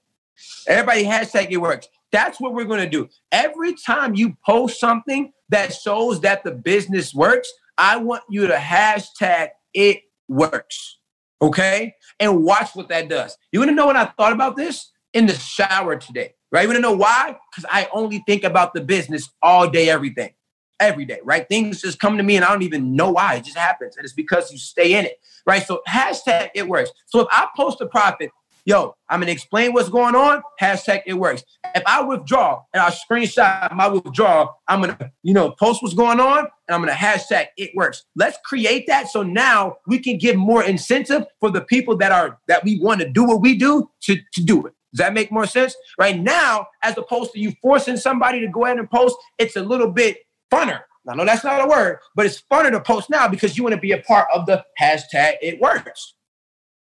Everybody 0.67 1.05
hashtag 1.05 1.51
it 1.51 1.57
works. 1.57 1.87
That's 2.11 2.39
what 2.39 2.53
we're 2.53 2.65
going 2.65 2.83
to 2.83 2.89
do. 2.89 3.09
Every 3.31 3.73
time 3.73 4.15
you 4.15 4.37
post 4.45 4.79
something 4.79 5.31
that 5.49 5.73
shows 5.73 6.21
that 6.21 6.43
the 6.43 6.51
business 6.51 7.13
works, 7.13 7.51
I 7.77 7.97
want 7.97 8.23
you 8.29 8.47
to 8.47 8.55
hashtag 8.55 9.49
it 9.73 10.01
works. 10.27 10.99
Okay. 11.41 11.95
And 12.19 12.43
watch 12.43 12.75
what 12.75 12.89
that 12.89 13.09
does. 13.09 13.37
You 13.51 13.59
want 13.59 13.69
to 13.69 13.75
know 13.75 13.85
what 13.85 13.95
I 13.95 14.05
thought 14.05 14.33
about 14.33 14.55
this? 14.55 14.91
In 15.13 15.27
the 15.27 15.33
shower 15.33 15.95
today 15.95 16.33
right? 16.53 16.61
You 16.61 16.67
want 16.69 16.77
to 16.77 16.81
know 16.81 16.93
why? 16.95 17.35
Because 17.51 17.69
I 17.69 17.89
only 17.91 18.23
think 18.27 18.43
about 18.43 18.73
the 18.73 18.81
business 18.81 19.29
all 19.41 19.67
day, 19.67 19.89
everything, 19.89 20.33
every 20.79 21.03
day, 21.03 21.19
right? 21.23 21.49
Things 21.49 21.81
just 21.81 21.99
come 21.99 22.15
to 22.15 22.23
me 22.23 22.35
and 22.35 22.45
I 22.45 22.49
don't 22.49 22.61
even 22.61 22.95
know 22.95 23.11
why. 23.11 23.35
It 23.35 23.45
just 23.45 23.57
happens. 23.57 23.97
And 23.97 24.05
it's 24.05 24.13
because 24.13 24.51
you 24.51 24.59
stay 24.59 24.93
in 24.93 25.05
it, 25.05 25.19
right? 25.47 25.65
So 25.65 25.81
hashtag 25.89 26.51
it 26.53 26.67
works. 26.67 26.91
So 27.07 27.21
if 27.21 27.27
I 27.31 27.47
post 27.57 27.81
a 27.81 27.87
profit, 27.87 28.29
yo, 28.65 28.95
I'm 29.09 29.19
going 29.19 29.27
to 29.27 29.33
explain 29.33 29.73
what's 29.73 29.89
going 29.89 30.13
on, 30.13 30.43
hashtag 30.61 31.01
it 31.07 31.15
works. 31.15 31.43
If 31.73 31.81
I 31.87 32.01
withdraw 32.03 32.61
and 32.71 32.83
I 32.83 32.91
screenshot 32.91 33.73
my 33.73 33.87
withdrawal, 33.87 34.55
I'm 34.67 34.79
going 34.79 34.95
to, 34.95 35.11
you 35.23 35.33
know, 35.33 35.51
post 35.51 35.81
what's 35.81 35.95
going 35.95 36.19
on 36.19 36.39
and 36.39 36.75
I'm 36.75 36.81
going 36.83 36.95
to 36.95 36.99
hashtag 36.99 37.47
it 37.57 37.71
works. 37.73 38.05
Let's 38.15 38.37
create 38.45 38.85
that 38.87 39.09
so 39.09 39.23
now 39.23 39.77
we 39.87 39.97
can 39.97 40.19
give 40.19 40.35
more 40.35 40.63
incentive 40.63 41.25
for 41.39 41.49
the 41.49 41.61
people 41.61 41.97
that 41.97 42.11
are, 42.11 42.37
that 42.47 42.63
we 42.63 42.79
want 42.79 43.01
to 43.01 43.09
do 43.09 43.23
what 43.23 43.41
we 43.41 43.57
do 43.57 43.89
to, 44.01 44.17
to 44.33 44.43
do 44.43 44.67
it. 44.67 44.73
Does 44.93 44.99
that 44.99 45.13
make 45.13 45.31
more 45.31 45.47
sense? 45.47 45.75
Right 45.97 46.19
now, 46.19 46.67
as 46.83 46.97
opposed 46.97 47.31
to 47.33 47.39
you 47.39 47.53
forcing 47.61 47.97
somebody 47.97 48.39
to 48.41 48.47
go 48.47 48.65
ahead 48.65 48.77
and 48.77 48.89
post, 48.89 49.15
it's 49.39 49.55
a 49.55 49.61
little 49.61 49.91
bit 49.91 50.17
funner. 50.51 50.81
I 51.07 51.15
know 51.15 51.25
that's 51.25 51.43
not 51.43 51.63
a 51.63 51.67
word, 51.67 51.97
but 52.15 52.25
it's 52.25 52.43
funner 52.49 52.71
to 52.71 52.79
post 52.79 53.09
now 53.09 53.27
because 53.27 53.57
you 53.57 53.63
want 53.63 53.75
to 53.75 53.81
be 53.81 53.91
a 53.91 53.99
part 53.99 54.27
of 54.33 54.45
the 54.45 54.63
hashtag 54.79 55.33
it 55.41 55.59
works. 55.59 56.13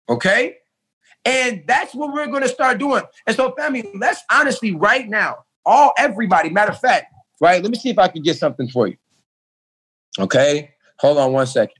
Okay? 0.08 0.56
And 1.24 1.62
that's 1.66 1.94
what 1.94 2.12
we're 2.12 2.26
going 2.26 2.42
to 2.42 2.48
start 2.48 2.78
doing. 2.78 3.02
And 3.26 3.36
so, 3.36 3.54
family, 3.56 3.88
let's 3.94 4.22
honestly, 4.30 4.74
right 4.74 5.08
now, 5.08 5.44
all 5.64 5.92
everybody, 5.96 6.50
matter 6.50 6.72
of 6.72 6.80
fact, 6.80 7.12
right? 7.40 7.62
Let 7.62 7.70
me 7.70 7.78
see 7.78 7.90
if 7.90 7.98
I 7.98 8.08
can 8.08 8.22
get 8.22 8.36
something 8.36 8.68
for 8.68 8.88
you. 8.88 8.96
Okay? 10.18 10.72
Hold 10.98 11.18
on 11.18 11.32
one 11.32 11.46
second. 11.46 11.76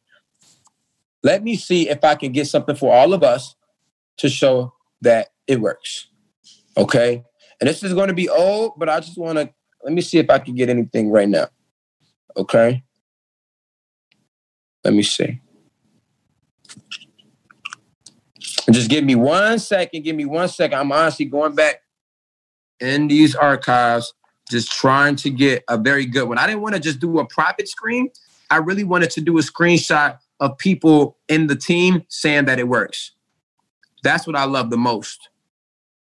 Let 1.22 1.42
me 1.42 1.56
see 1.56 1.88
if 1.88 2.04
I 2.04 2.14
can 2.14 2.32
get 2.32 2.46
something 2.46 2.76
for 2.76 2.94
all 2.94 3.12
of 3.12 3.22
us 3.22 3.56
to 4.18 4.28
show 4.28 4.74
that 5.02 5.28
it 5.46 5.60
works. 5.60 6.09
Okay. 6.80 7.22
And 7.60 7.68
this 7.68 7.82
is 7.82 7.92
going 7.92 8.08
to 8.08 8.14
be 8.14 8.28
old, 8.28 8.72
but 8.78 8.88
I 8.88 9.00
just 9.00 9.18
want 9.18 9.38
to 9.38 9.50
let 9.84 9.92
me 9.92 10.00
see 10.00 10.18
if 10.18 10.30
I 10.30 10.38
can 10.38 10.54
get 10.54 10.68
anything 10.68 11.10
right 11.10 11.28
now. 11.28 11.48
Okay. 12.36 12.82
Let 14.84 14.94
me 14.94 15.02
see. 15.02 15.40
Just 18.70 18.88
give 18.88 19.04
me 19.04 19.14
one 19.14 19.58
second. 19.58 20.02
Give 20.02 20.16
me 20.16 20.24
one 20.24 20.48
second. 20.48 20.78
I'm 20.78 20.92
honestly 20.92 21.26
going 21.26 21.54
back 21.54 21.82
in 22.78 23.08
these 23.08 23.34
archives, 23.34 24.14
just 24.48 24.70
trying 24.72 25.16
to 25.16 25.30
get 25.30 25.64
a 25.68 25.76
very 25.76 26.06
good 26.06 26.28
one. 26.28 26.38
I 26.38 26.46
didn't 26.46 26.62
want 26.62 26.74
to 26.76 26.80
just 26.80 26.98
do 26.98 27.18
a 27.18 27.26
profit 27.26 27.68
screen. 27.68 28.08
I 28.50 28.56
really 28.56 28.84
wanted 28.84 29.10
to 29.10 29.20
do 29.20 29.38
a 29.38 29.42
screenshot 29.42 30.18
of 30.40 30.56
people 30.56 31.18
in 31.28 31.46
the 31.46 31.56
team 31.56 32.04
saying 32.08 32.46
that 32.46 32.58
it 32.58 32.68
works. 32.68 33.12
That's 34.02 34.26
what 34.26 34.34
I 34.34 34.44
love 34.44 34.70
the 34.70 34.78
most. 34.78 35.28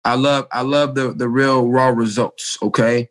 I 0.03 0.15
love 0.15 0.47
I 0.51 0.61
love 0.61 0.95
the 0.95 1.13
the 1.13 1.29
real 1.29 1.67
raw 1.67 1.89
results. 1.89 2.57
Okay, 2.61 3.09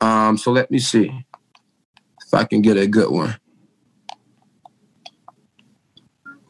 um, 0.00 0.36
so 0.36 0.52
let 0.52 0.70
me 0.70 0.78
see 0.78 1.06
if 1.06 2.34
I 2.34 2.44
can 2.44 2.62
get 2.62 2.76
a 2.76 2.86
good 2.86 3.10
one. 3.10 3.36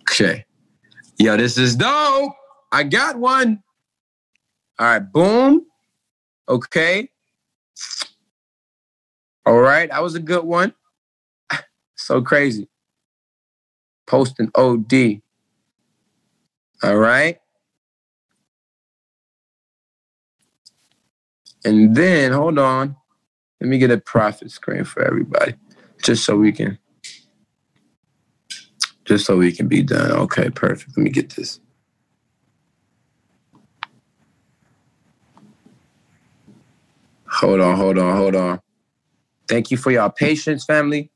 Okay, 0.02 0.44
yo, 1.18 1.36
this 1.36 1.58
is 1.58 1.76
dope. 1.76 2.32
I 2.72 2.82
got 2.84 3.18
one. 3.18 3.62
All 4.78 4.86
right, 4.86 4.98
boom. 5.12 5.66
Okay. 6.48 7.08
All 9.46 9.58
right, 9.58 9.88
that 9.90 10.02
was 10.02 10.14
a 10.14 10.20
good 10.20 10.44
one. 10.44 10.74
so 11.96 12.22
crazy. 12.22 12.68
Posting 14.06 14.50
OD. 14.54 15.22
All 16.82 16.96
right. 16.96 17.38
And 21.64 21.94
then, 21.94 22.32
hold 22.32 22.58
on. 22.58 22.96
Let 23.60 23.68
me 23.68 23.78
get 23.78 23.90
a 23.90 23.98
profit 23.98 24.50
screen 24.50 24.84
for 24.84 25.02
everybody, 25.02 25.54
just 26.02 26.24
so 26.24 26.36
we 26.36 26.52
can, 26.52 26.78
just 29.04 29.26
so 29.26 29.36
we 29.36 29.52
can 29.52 29.68
be 29.68 29.82
done. 29.82 30.12
Okay, 30.12 30.48
perfect. 30.50 30.96
Let 30.96 31.04
me 31.04 31.10
get 31.10 31.30
this. 31.30 31.60
Hold 37.28 37.60
on, 37.60 37.76
hold 37.76 37.98
on, 37.98 38.16
hold 38.16 38.34
on. 38.36 38.60
Thank 39.48 39.70
you 39.70 39.76
for 39.76 39.90
your 39.90 40.10
patience, 40.10 40.64
family. 40.64 41.10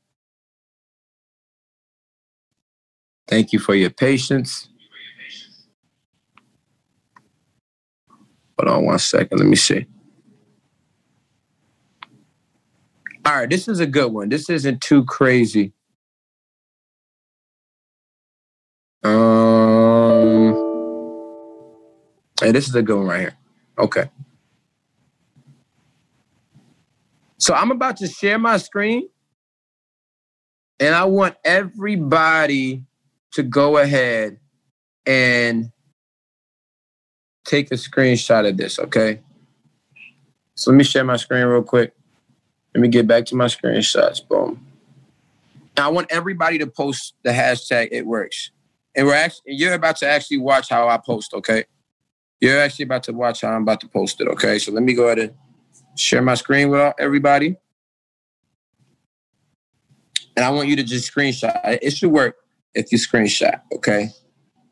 Thank 3.27 3.53
you 3.53 3.59
for 3.59 3.73
your 3.73 3.89
patience. 3.89 4.69
Hold 8.59 8.69
on 8.69 8.85
one 8.85 8.99
second. 8.99 9.39
Let 9.39 9.47
me 9.47 9.55
see. 9.55 9.87
All 13.25 13.35
right, 13.35 13.49
this 13.49 13.67
is 13.67 13.79
a 13.79 13.87
good 13.87 14.13
one. 14.13 14.29
This 14.29 14.51
isn't 14.51 14.81
too 14.81 15.03
crazy. 15.03 15.73
Um, 19.03 20.53
hey, 22.39 22.51
this 22.51 22.67
is 22.67 22.75
a 22.75 22.83
good 22.83 22.97
one 22.97 23.07
right 23.07 23.19
here. 23.21 23.37
Okay. 23.79 24.11
So 27.39 27.55
I'm 27.55 27.71
about 27.71 27.97
to 27.97 28.07
share 28.07 28.37
my 28.37 28.57
screen, 28.57 29.09
and 30.79 30.93
I 30.93 31.05
want 31.05 31.35
everybody 31.43 32.83
to 33.33 33.41
go 33.41 33.77
ahead 33.77 34.39
and 35.07 35.71
take 37.43 37.71
a 37.71 37.75
screenshot 37.75 38.47
of 38.47 38.57
this, 38.57 38.77
okay? 38.77 39.21
So 40.55 40.69
let 40.69 40.77
me 40.77 40.83
share 40.83 41.03
my 41.03 41.17
screen 41.17 41.45
real 41.45 41.63
quick. 41.63 41.93
Let 42.75 42.81
me 42.81 42.89
get 42.89 43.07
back 43.07 43.25
to 43.27 43.37
my 43.37 43.45
screenshots. 43.45 44.27
Boom. 44.27 44.67
Now 45.77 45.87
I 45.87 45.91
want 45.93 46.07
everybody 46.11 46.57
to 46.57 46.67
post 46.67 47.13
the 47.23 47.29
hashtag 47.29 47.87
it 47.89 48.05
works. 48.05 48.51
And 48.93 49.07
we're 49.07 49.13
actually 49.13 49.53
you're 49.53 49.73
about 49.73 49.95
to 49.97 50.07
actually 50.07 50.39
watch 50.39 50.67
how 50.67 50.89
I 50.89 50.97
post, 50.97 51.33
okay? 51.33 51.63
You're 52.41 52.59
actually 52.59 52.83
about 52.83 53.03
to 53.03 53.13
watch 53.13 53.41
how 53.41 53.53
I'm 53.53 53.61
about 53.61 53.79
to 53.79 53.87
post 53.87 54.19
it, 54.19 54.27
okay? 54.27 54.59
So 54.59 54.73
let 54.73 54.83
me 54.83 54.93
go 54.93 55.05
ahead 55.05 55.19
and 55.19 55.33
share 55.97 56.21
my 56.21 56.33
screen 56.33 56.69
with 56.69 56.93
everybody. 56.99 57.55
And 60.35 60.43
I 60.43 60.49
want 60.49 60.67
you 60.67 60.75
to 60.75 60.83
just 60.83 61.09
screenshot. 61.13 61.57
It 61.81 61.91
should 61.91 62.11
work 62.11 62.35
if 62.73 62.91
you 62.91 62.97
screenshot, 62.97 63.61
okay? 63.73 64.09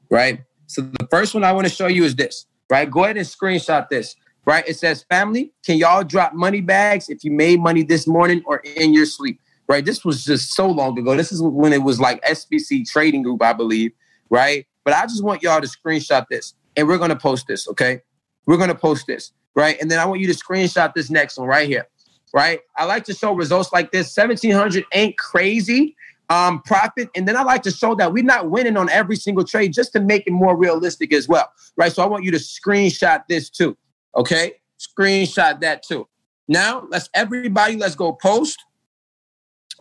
Right? 0.10 0.42
So 0.68 0.82
the 0.82 1.08
first 1.10 1.34
one 1.34 1.46
I 1.46 1.54
want 1.54 1.68
to 1.68 1.74
show 1.74 1.88
you 1.88 2.04
is 2.04 2.18
this, 2.18 2.48
right? 2.70 2.92
Go 2.92 3.06
ahead 3.06 3.16
and 3.16 3.26
screenshot 3.26 3.88
this 3.88 4.18
right? 4.46 4.68
It 4.68 4.78
says, 4.78 5.04
family, 5.04 5.54
can 5.66 5.78
y'all 5.78 6.04
drop 6.04 6.34
money 6.34 6.62
bags 6.62 7.10
if 7.10 7.24
you 7.24 7.32
made 7.32 7.60
money 7.60 7.84
this 7.84 8.08
morning 8.08 8.44
or 8.46 8.58
in 8.60 8.94
your 8.94 9.06
sleep? 9.06 9.40
Right. 9.68 9.86
This 9.86 10.04
was 10.04 10.26
just 10.26 10.54
so 10.54 10.70
long 10.70 11.00
ago. 11.00 11.16
This 11.16 11.32
is 11.32 11.42
when 11.42 11.72
it 11.72 11.84
was 11.84 12.00
like 12.00 12.22
SBC 12.24 12.86
Trading 12.90 13.24
Group, 13.24 13.42
I 13.42 13.54
believe. 13.54 13.92
Right. 14.30 14.68
But 14.84 14.94
I 14.94 15.04
just 15.04 15.24
want 15.24 15.42
y'all 15.42 15.62
to 15.62 15.68
screenshot 15.68 16.28
this 16.28 16.54
and 16.76 16.88
we're 16.88 16.98
going 16.98 17.12
to 17.12 17.16
post 17.16 17.48
this. 17.48 17.68
Okay. 17.70 18.02
We're 18.46 18.58
going 18.58 18.70
to 18.70 18.76
post 18.76 19.08
this. 19.08 19.32
Right. 19.56 19.80
And 19.80 19.90
then 19.90 20.00
I 20.00 20.06
want 20.06 20.20
you 20.20 20.28
to 20.28 20.34
screenshot 20.34 20.94
this 20.94 21.10
next 21.10 21.38
one 21.38 21.48
right 21.48 21.68
here. 21.68 21.88
right? 22.34 22.60
I 22.76 22.84
like 22.86 23.06
to 23.06 23.14
show 23.14 23.34
results 23.34 23.72
like 23.72 23.92
this. 23.92 24.16
1700 24.16 24.84
ain't 24.92 25.18
crazy 25.18 25.96
um, 26.30 26.62
profit. 26.64 27.10
And 27.16 27.28
then 27.28 27.38
I 27.38 27.44
like 27.44 27.64
to 27.64 27.72
show 27.72 27.96
that 27.96 28.12
we're 28.12 28.24
not 28.24 28.50
winning 28.50 28.78
on 28.78 28.90
every 28.90 29.16
single 29.16 29.44
trade 29.44 29.74
just 29.74 29.94
to 29.94 30.00
make 30.00 30.26
it 30.28 30.32
more 30.32 30.58
realistic 30.58 31.14
as 31.14 31.28
well, 31.28 31.52
right? 31.78 31.92
So 31.92 32.04
I 32.04 32.06
want 32.08 32.24
you 32.24 32.32
to 32.32 32.38
screenshot 32.38 33.24
this 33.28 33.50
too, 33.50 33.78
okay? 34.16 34.54
Screenshot 34.80 35.62
that 35.62 35.84
too. 35.84 36.08
Now, 36.48 36.86
let's 36.90 37.10
everybody, 37.14 37.78
let's 37.78 37.96
go 37.96 38.14
post, 38.14 38.60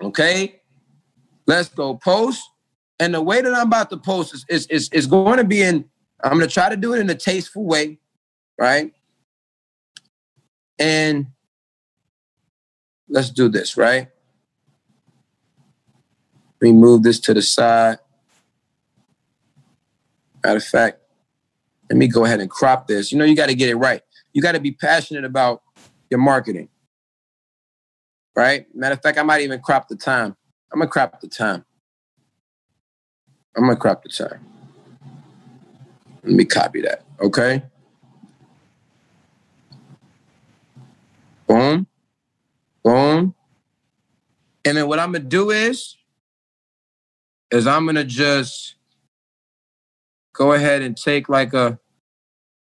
okay? 0.00 0.60
Let's 1.46 1.68
go 1.68 1.96
post. 1.96 2.42
And 3.00 3.14
the 3.14 3.22
way 3.22 3.40
that 3.40 3.52
I'm 3.52 3.66
about 3.66 3.90
to 3.90 3.96
post 3.96 4.34
is, 4.34 4.44
is, 4.48 4.66
is, 4.68 4.88
is 4.92 5.06
going 5.06 5.38
to 5.38 5.44
be 5.44 5.62
in, 5.62 5.84
I'm 6.22 6.38
going 6.38 6.48
to 6.48 6.52
try 6.52 6.68
to 6.68 6.76
do 6.76 6.94
it 6.94 7.00
in 7.00 7.10
a 7.10 7.16
tasteful 7.16 7.64
way, 7.64 7.98
right? 8.58 8.92
And 10.78 11.26
let's 13.08 13.30
do 13.30 13.48
this, 13.48 13.76
right? 13.76 14.08
Let 16.60 16.68
me 16.68 16.72
move 16.72 17.02
this 17.02 17.18
to 17.20 17.34
the 17.34 17.42
side. 17.42 17.98
Matter 20.44 20.58
of 20.58 20.64
fact, 20.64 21.00
let 21.90 21.96
me 21.96 22.06
go 22.06 22.24
ahead 22.24 22.40
and 22.40 22.48
crop 22.48 22.86
this. 22.86 23.10
You 23.10 23.18
know, 23.18 23.24
you 23.24 23.34
got 23.34 23.48
to 23.48 23.54
get 23.54 23.68
it 23.68 23.76
right. 23.76 24.02
You 24.32 24.42
got 24.42 24.52
to 24.52 24.60
be 24.60 24.72
passionate 24.72 25.24
about 25.24 25.62
your 26.10 26.20
marketing. 26.20 26.68
Right? 28.34 28.66
Matter 28.74 28.94
of 28.94 29.02
fact, 29.02 29.18
I 29.18 29.22
might 29.22 29.42
even 29.42 29.60
crop 29.60 29.88
the 29.88 29.96
time. 29.96 30.36
I'm 30.72 30.78
gonna 30.78 30.90
crop 30.90 31.20
the 31.20 31.28
time. 31.28 31.64
I'm 33.54 33.64
gonna 33.64 33.76
crop 33.76 34.02
the 34.02 34.08
time. 34.08 34.46
Let 36.24 36.32
me 36.32 36.44
copy 36.46 36.80
that. 36.82 37.04
Okay. 37.20 37.62
Boom. 41.46 41.86
Boom. 42.82 43.34
And 44.64 44.76
then 44.76 44.88
what 44.88 44.98
I'm 44.98 45.12
gonna 45.12 45.24
do 45.24 45.50
is 45.50 45.96
is 47.50 47.66
I'm 47.66 47.84
gonna 47.84 48.04
just 48.04 48.76
go 50.32 50.52
ahead 50.52 50.80
and 50.80 50.96
take 50.96 51.28
like 51.28 51.52
a 51.52 51.78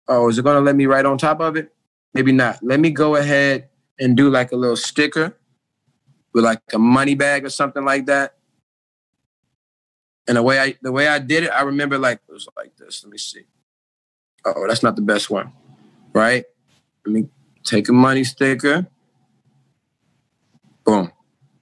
oh, 0.10 0.28
is 0.28 0.38
it 0.38 0.44
gonna 0.44 0.60
let 0.60 0.76
me 0.76 0.86
write 0.86 1.06
on 1.06 1.18
top 1.18 1.40
of 1.40 1.56
it? 1.56 1.74
Maybe 2.14 2.32
not. 2.32 2.60
Let 2.62 2.80
me 2.80 2.90
go 2.90 3.16
ahead 3.16 3.70
and 4.00 4.18
do 4.18 4.30
like 4.30 4.52
a 4.52 4.56
little 4.56 4.76
sticker 4.76 5.38
with 6.34 6.44
like 6.44 6.62
a 6.74 6.80
money 6.80 7.16
bag 7.16 7.46
or 7.46 7.50
something 7.50 7.86
like 7.86 8.08
that. 8.08 8.36
And 10.28 10.38
the 10.38 10.44
way 10.44 10.60
I 10.60 10.76
the 10.82 10.92
way 10.92 11.08
I 11.08 11.20
did 11.20 11.44
it, 11.44 11.50
I 11.50 11.62
remember 11.62 11.98
like 11.98 12.20
it 12.28 12.32
was 12.32 12.48
like 12.58 12.76
this. 12.76 13.04
Let 13.04 13.12
me 13.12 13.18
see. 13.18 13.44
Oh, 14.46 14.68
that's 14.68 14.84
not 14.84 14.96
the 14.96 15.02
best 15.02 15.30
one. 15.30 15.54
Right? 16.14 16.46
Let 17.06 17.14
me 17.14 17.30
take 17.64 17.88
a 17.90 17.94
money 17.94 18.24
sticker. 18.24 18.88
Boom. 20.84 21.12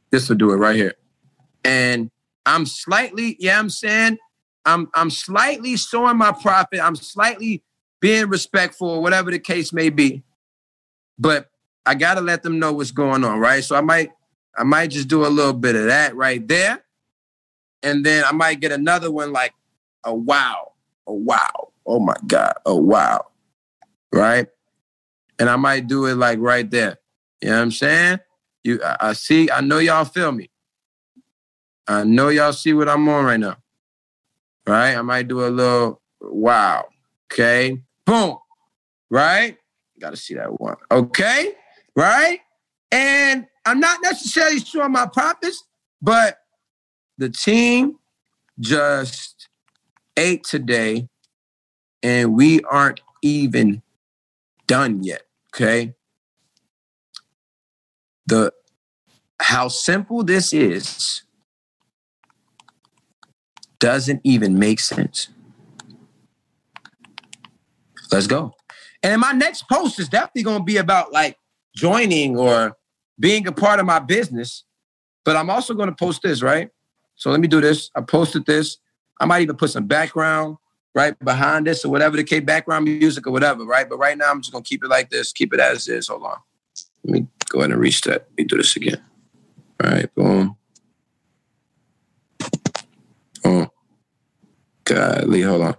This 0.09 0.29
will 0.29 0.37
do 0.37 0.51
it 0.51 0.55
right 0.55 0.75
here. 0.75 0.93
And 1.63 2.09
I'm 2.45 2.65
slightly, 2.65 3.35
yeah, 3.39 3.59
I'm 3.59 3.69
saying 3.69 4.17
I'm 4.65 4.89
I'm 4.93 5.09
slightly 5.09 5.75
showing 5.77 6.17
my 6.17 6.31
profit. 6.31 6.79
I'm 6.81 6.95
slightly 6.95 7.63
being 7.99 8.29
respectful, 8.29 9.01
whatever 9.01 9.31
the 9.31 9.39
case 9.39 9.73
may 9.73 9.89
be. 9.89 10.23
But 11.17 11.49
I 11.85 11.95
gotta 11.95 12.21
let 12.21 12.43
them 12.43 12.59
know 12.59 12.73
what's 12.73 12.91
going 12.91 13.23
on, 13.23 13.39
right? 13.39 13.63
So 13.63 13.75
I 13.75 13.81
might 13.81 14.11
I 14.57 14.63
might 14.63 14.87
just 14.87 15.07
do 15.07 15.25
a 15.25 15.29
little 15.29 15.53
bit 15.53 15.75
of 15.75 15.85
that 15.85 16.15
right 16.15 16.45
there. 16.47 16.83
And 17.83 18.05
then 18.05 18.23
I 18.25 18.31
might 18.31 18.59
get 18.59 18.71
another 18.71 19.11
one 19.11 19.31
like 19.31 19.53
a 20.03 20.13
wow, 20.13 20.73
a 21.05 21.13
wow, 21.13 21.71
oh 21.85 21.99
my 21.99 22.15
God, 22.25 22.53
a 22.65 22.75
wow. 22.75 23.27
Right? 24.11 24.47
And 25.39 25.49
I 25.49 25.55
might 25.55 25.87
do 25.87 26.05
it 26.05 26.15
like 26.15 26.39
right 26.39 26.69
there. 26.69 26.97
You 27.41 27.49
know 27.49 27.55
what 27.57 27.61
I'm 27.61 27.71
saying? 27.71 28.19
You 28.63 28.81
I, 28.83 28.97
I 28.99 29.13
see, 29.13 29.49
I 29.51 29.61
know 29.61 29.77
y'all 29.77 30.05
feel 30.05 30.31
me. 30.31 30.49
I 31.87 32.03
know 32.03 32.29
y'all 32.29 32.53
see 32.53 32.73
what 32.73 32.89
I'm 32.89 33.07
on 33.07 33.25
right 33.25 33.39
now. 33.39 33.57
Right? 34.65 34.95
I 34.95 35.01
might 35.03 35.27
do 35.27 35.45
a 35.45 35.49
little 35.49 36.01
wow. 36.19 36.87
Okay. 37.31 37.81
Boom. 38.07 38.37
Right? 39.11 39.57
Gotta 39.99 40.15
see 40.15 40.33
that 40.35 40.59
one. 40.59 40.77
Okay. 40.89 41.53
Right? 41.95 42.39
And 42.91 43.45
I'm 43.65 43.79
not 43.81 43.99
necessarily 44.01 44.59
sure 44.59 44.81
showing 44.81 44.93
my 44.93 45.07
profits, 45.07 45.63
but 46.01 46.37
the 47.17 47.29
team 47.29 47.97
just 48.59 49.49
ate 50.15 50.45
today 50.45 51.09
and 52.01 52.33
we 52.33 52.61
aren't 52.61 53.01
even 53.21 53.81
done 54.67 55.03
yet. 55.03 55.23
Okay. 55.53 55.93
The 58.25 58.53
how 59.41 59.67
simple 59.67 60.23
this 60.23 60.53
is 60.53 61.23
doesn't 63.79 64.21
even 64.23 64.57
make 64.57 64.79
sense. 64.79 65.27
Let's 68.11 68.27
go. 68.27 68.53
And 69.03 69.21
my 69.21 69.31
next 69.31 69.67
post 69.69 69.99
is 69.99 70.09
definitely 70.09 70.43
going 70.43 70.59
to 70.59 70.63
be 70.63 70.77
about 70.77 71.11
like 71.11 71.37
joining 71.75 72.37
or 72.37 72.75
being 73.19 73.47
a 73.47 73.51
part 73.51 73.79
of 73.79 73.85
my 73.85 73.99
business. 73.99 74.63
But 75.23 75.35
I'm 75.35 75.49
also 75.49 75.73
going 75.73 75.89
to 75.89 75.95
post 75.95 76.21
this, 76.21 76.41
right? 76.41 76.69
So 77.15 77.31
let 77.31 77.39
me 77.39 77.47
do 77.47 77.61
this. 77.61 77.89
I 77.95 78.01
posted 78.01 78.45
this. 78.45 78.77
I 79.19 79.25
might 79.25 79.41
even 79.41 79.57
put 79.57 79.71
some 79.71 79.87
background 79.87 80.57
right 80.95 81.17
behind 81.19 81.67
this 81.67 81.85
or 81.85 81.91
whatever 81.91 82.17
the 82.17 82.23
case, 82.23 82.43
background 82.43 82.85
music 82.85 83.27
or 83.27 83.31
whatever, 83.31 83.65
right? 83.65 83.87
But 83.87 83.97
right 83.97 84.17
now 84.17 84.31
I'm 84.31 84.41
just 84.41 84.51
going 84.51 84.63
to 84.63 84.67
keep 84.67 84.83
it 84.83 84.89
like 84.89 85.09
this, 85.09 85.31
keep 85.31 85.53
it 85.53 85.59
as 85.59 85.87
is. 85.87 86.07
Hold 86.07 86.23
on. 86.23 86.37
Let 87.03 87.11
me 87.11 87.27
go 87.49 87.59
ahead 87.59 87.71
and 87.71 87.79
reset. 87.79 88.27
Let 88.29 88.37
me 88.37 88.43
do 88.45 88.57
this 88.57 88.75
again. 88.75 89.01
All 89.83 89.91
right, 89.91 90.15
boom. 90.15 90.57
Oh, 93.45 93.67
Godly, 94.83 95.41
hold 95.41 95.61
on. 95.61 95.75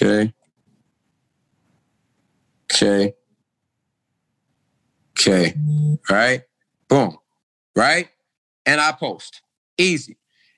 Okay. 0.00 0.32
Okay. 2.72 3.14
Okay. 5.18 5.54
Right? 6.08 6.42
Boom. 6.88 7.18
Right? 7.76 8.08
And 8.64 8.80
I 8.80 8.92
post. 8.92 9.42
Easy. 9.76 10.16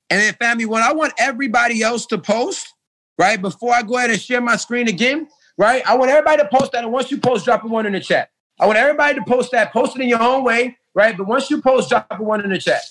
And 0.09 0.21
then, 0.21 0.33
family, 0.35 0.65
when 0.65 0.81
I 0.81 0.93
want 0.93 1.13
everybody 1.17 1.81
else 1.81 2.05
to 2.07 2.17
post, 2.17 2.73
right, 3.17 3.41
before 3.41 3.73
I 3.73 3.81
go 3.81 3.97
ahead 3.97 4.11
and 4.11 4.21
share 4.21 4.39
my 4.41 4.55
screen 4.55 4.87
again, 4.87 5.27
right, 5.57 5.81
I 5.85 5.97
want 5.97 6.11
everybody 6.11 6.43
to 6.43 6.49
post 6.49 6.71
that. 6.73 6.83
And 6.83 6.93
once 6.93 7.11
you 7.11 7.17
post, 7.17 7.45
drop 7.45 7.63
a 7.63 7.67
one 7.67 7.85
in 7.85 7.93
the 7.93 7.99
chat. 7.99 8.29
I 8.59 8.67
want 8.67 8.77
everybody 8.77 9.15
to 9.15 9.25
post 9.25 9.51
that, 9.51 9.73
post 9.73 9.95
it 9.95 10.01
in 10.01 10.09
your 10.09 10.21
own 10.21 10.43
way, 10.43 10.77
right? 10.93 11.17
But 11.17 11.27
once 11.27 11.49
you 11.49 11.61
post, 11.61 11.89
drop 11.89 12.07
a 12.11 12.21
one 12.21 12.41
in 12.43 12.51
the 12.51 12.59
chat, 12.59 12.81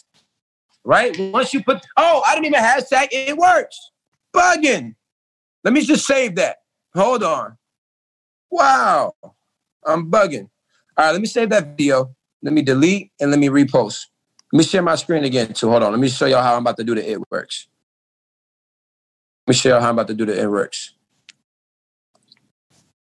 right? 0.85 1.16
Once 1.33 1.55
you 1.55 1.62
put, 1.62 1.87
oh, 1.97 2.23
I 2.27 2.35
didn't 2.35 2.47
even 2.47 2.61
hashtag, 2.61 3.09
it 3.12 3.37
works. 3.37 3.79
Bugging. 4.35 4.97
Let 5.64 5.74
me 5.74 5.82
just 5.82 6.06
save 6.06 6.36
that. 6.36 6.59
Hold 6.94 7.22
on. 7.22 7.56
Wow. 8.51 9.14
I'm 9.84 10.10
bugging. 10.10 10.48
All 10.97 11.06
right, 11.06 11.12
let 11.12 11.20
me 11.20 11.26
save 11.26 11.51
that 11.51 11.76
video. 11.76 12.14
Let 12.43 12.52
me 12.52 12.62
delete 12.62 13.12
and 13.20 13.30
let 13.30 13.39
me 13.39 13.48
repost. 13.48 14.06
Let 14.52 14.59
me 14.59 14.64
share 14.64 14.82
my 14.82 14.97
screen 14.97 15.24
again 15.24 15.52
too. 15.52 15.70
Hold 15.70 15.82
on. 15.84 15.93
Let 15.93 16.01
me 16.01 16.09
show 16.09 16.26
y'all 16.26 16.43
how 16.43 16.56
I'm 16.56 16.62
about 16.62 16.76
to 16.76 16.84
do 16.84 16.94
the 16.94 17.09
it 17.09 17.18
works. 17.30 17.68
Let 19.47 19.52
me 19.52 19.59
show 19.59 19.68
y'all 19.70 19.80
how 19.80 19.89
I'm 19.89 19.94
about 19.94 20.09
to 20.09 20.14
do 20.14 20.26
the 20.26 20.39
it 20.39 20.51
works. 20.51 20.94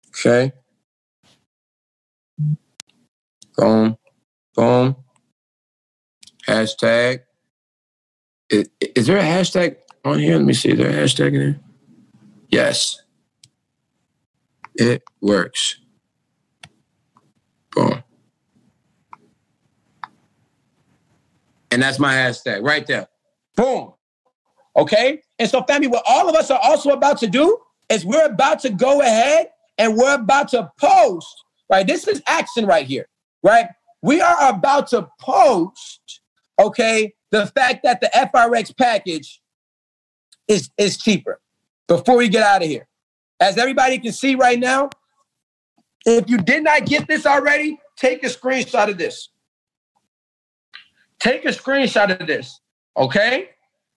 Okay. 0.10 0.52
Boom. 3.58 3.98
Boom. 4.56 4.96
Hashtag. 6.48 7.22
Is, 8.50 8.70
is 8.80 9.08
there 9.08 9.18
a 9.18 9.24
hashtag 9.24 9.78
on 10.04 10.20
here? 10.20 10.36
Let 10.36 10.46
me 10.46 10.54
see. 10.54 10.72
Is 10.72 10.78
there 10.78 10.90
a 10.90 10.94
hashtag 10.94 11.28
in 11.34 11.40
there? 11.40 11.60
Yes. 12.52 13.02
It 14.76 15.04
works. 15.22 15.78
Boom. 17.72 18.04
And 21.72 21.82
that's 21.82 22.00
my 22.00 22.14
hashtag 22.14 22.64
right 22.64 22.86
there. 22.86 23.08
Boom. 23.56 23.94
Okay. 24.76 25.22
And 25.40 25.50
so, 25.50 25.64
family, 25.64 25.88
what 25.88 26.04
all 26.08 26.30
of 26.30 26.36
us 26.36 26.52
are 26.52 26.60
also 26.62 26.92
about 26.92 27.18
to 27.20 27.28
do 27.28 27.58
is 27.90 28.06
we're 28.06 28.26
about 28.26 28.60
to 28.62 28.70
go 28.70 29.02
ahead 29.02 29.48
and 29.78 29.96
we're 29.96 30.16
about 30.16 30.50
to 30.50 30.70
post, 30.78 31.44
right? 31.70 31.88
This 31.88 32.08
is 32.08 32.22
action 32.28 32.66
right 32.66 32.86
here, 32.86 33.08
right? 33.44 33.68
We 34.02 34.20
are 34.20 34.50
about 34.50 34.88
to 34.88 35.08
post, 35.20 36.22
okay, 36.60 37.14
the 37.32 37.48
fact 37.48 37.84
that 37.84 38.02
the 38.02 38.10
FRX 38.14 38.76
package 38.76 39.42
is, 40.48 40.70
is 40.78 40.98
cheaper 40.98 41.40
before 41.88 42.18
we 42.18 42.30
get 42.30 42.44
out 42.44 42.62
of 42.62 42.68
here. 42.68 42.88
As 43.40 43.58
everybody 43.58 43.98
can 44.00 44.12
see 44.12 44.36
right 44.36 44.60
now, 44.60 44.90
if 46.06 46.30
you 46.30 46.38
did 46.38 46.64
not 46.64 46.86
get 46.86 47.08
this 47.08 47.26
already, 47.26 47.80
take 47.98 48.24
a 48.24 48.28
screenshot 48.28 48.90
of 48.90 48.98
this. 48.98 49.30
Take 51.20 51.46
a 51.46 51.50
screenshot 51.50 52.20
of 52.20 52.28
this, 52.28 52.60
okay? 52.98 53.50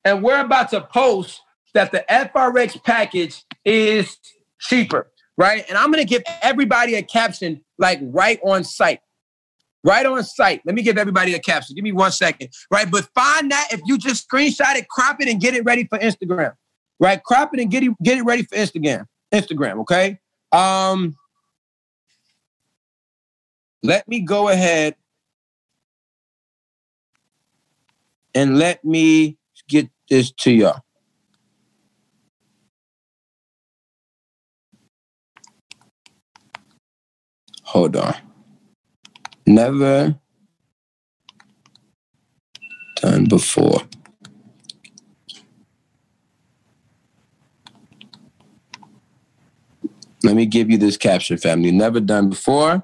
And 0.04 0.22
we're 0.22 0.40
about 0.40 0.70
to 0.70 0.82
post 0.82 1.40
that 1.72 1.92
the 1.92 2.04
FRX 2.10 2.82
package 2.84 3.42
is 3.64 4.18
cheaper, 4.60 5.10
right? 5.38 5.64
And 5.68 5.78
I'm 5.78 5.90
gonna 5.90 6.04
give 6.04 6.22
everybody 6.42 6.94
a 6.94 7.02
caption 7.02 7.62
like 7.78 7.98
right 8.02 8.38
on 8.44 8.64
site. 8.64 9.00
right 9.84 10.06
on 10.06 10.24
site. 10.24 10.62
Let 10.64 10.74
me 10.74 10.82
give 10.82 10.96
everybody 10.98 11.34
a 11.34 11.38
caption. 11.38 11.74
Give 11.74 11.84
me 11.84 11.92
one 11.92 12.10
second, 12.12 12.48
right? 12.70 12.90
But 12.90 13.08
find 13.14 13.50
that 13.50 13.68
if 13.70 13.80
you 13.86 13.98
just 13.98 14.28
screenshot 14.28 14.76
it, 14.76 14.88
crop 14.88 15.20
it, 15.20 15.28
and 15.28 15.40
get 15.40 15.54
it 15.54 15.64
ready 15.64 15.84
for 15.84 15.98
Instagram, 15.98 16.52
right? 17.00 17.22
Crop 17.22 17.54
it 17.54 17.60
and 17.60 17.70
get 17.70 17.82
it 17.82 17.92
get 18.02 18.18
it 18.18 18.22
ready 18.22 18.42
for 18.42 18.56
Instagram. 18.56 19.06
Instagram, 19.32 19.80
okay? 19.80 20.18
Um, 20.52 21.16
let 23.82 24.06
me 24.08 24.20
go 24.20 24.48
ahead 24.48 24.94
and 28.34 28.58
let 28.58 28.84
me 28.84 29.36
get 29.68 29.88
this 30.08 30.30
to 30.32 30.50
y'all. 30.50 30.80
Hold 37.64 37.96
on. 37.96 38.14
Never 39.46 40.18
done 43.00 43.24
before. 43.26 43.82
Let 50.24 50.36
me 50.36 50.46
give 50.46 50.70
you 50.70 50.78
this 50.78 50.96
caption, 50.96 51.36
family. 51.36 51.70
Never 51.70 52.00
done 52.00 52.30
before. 52.30 52.82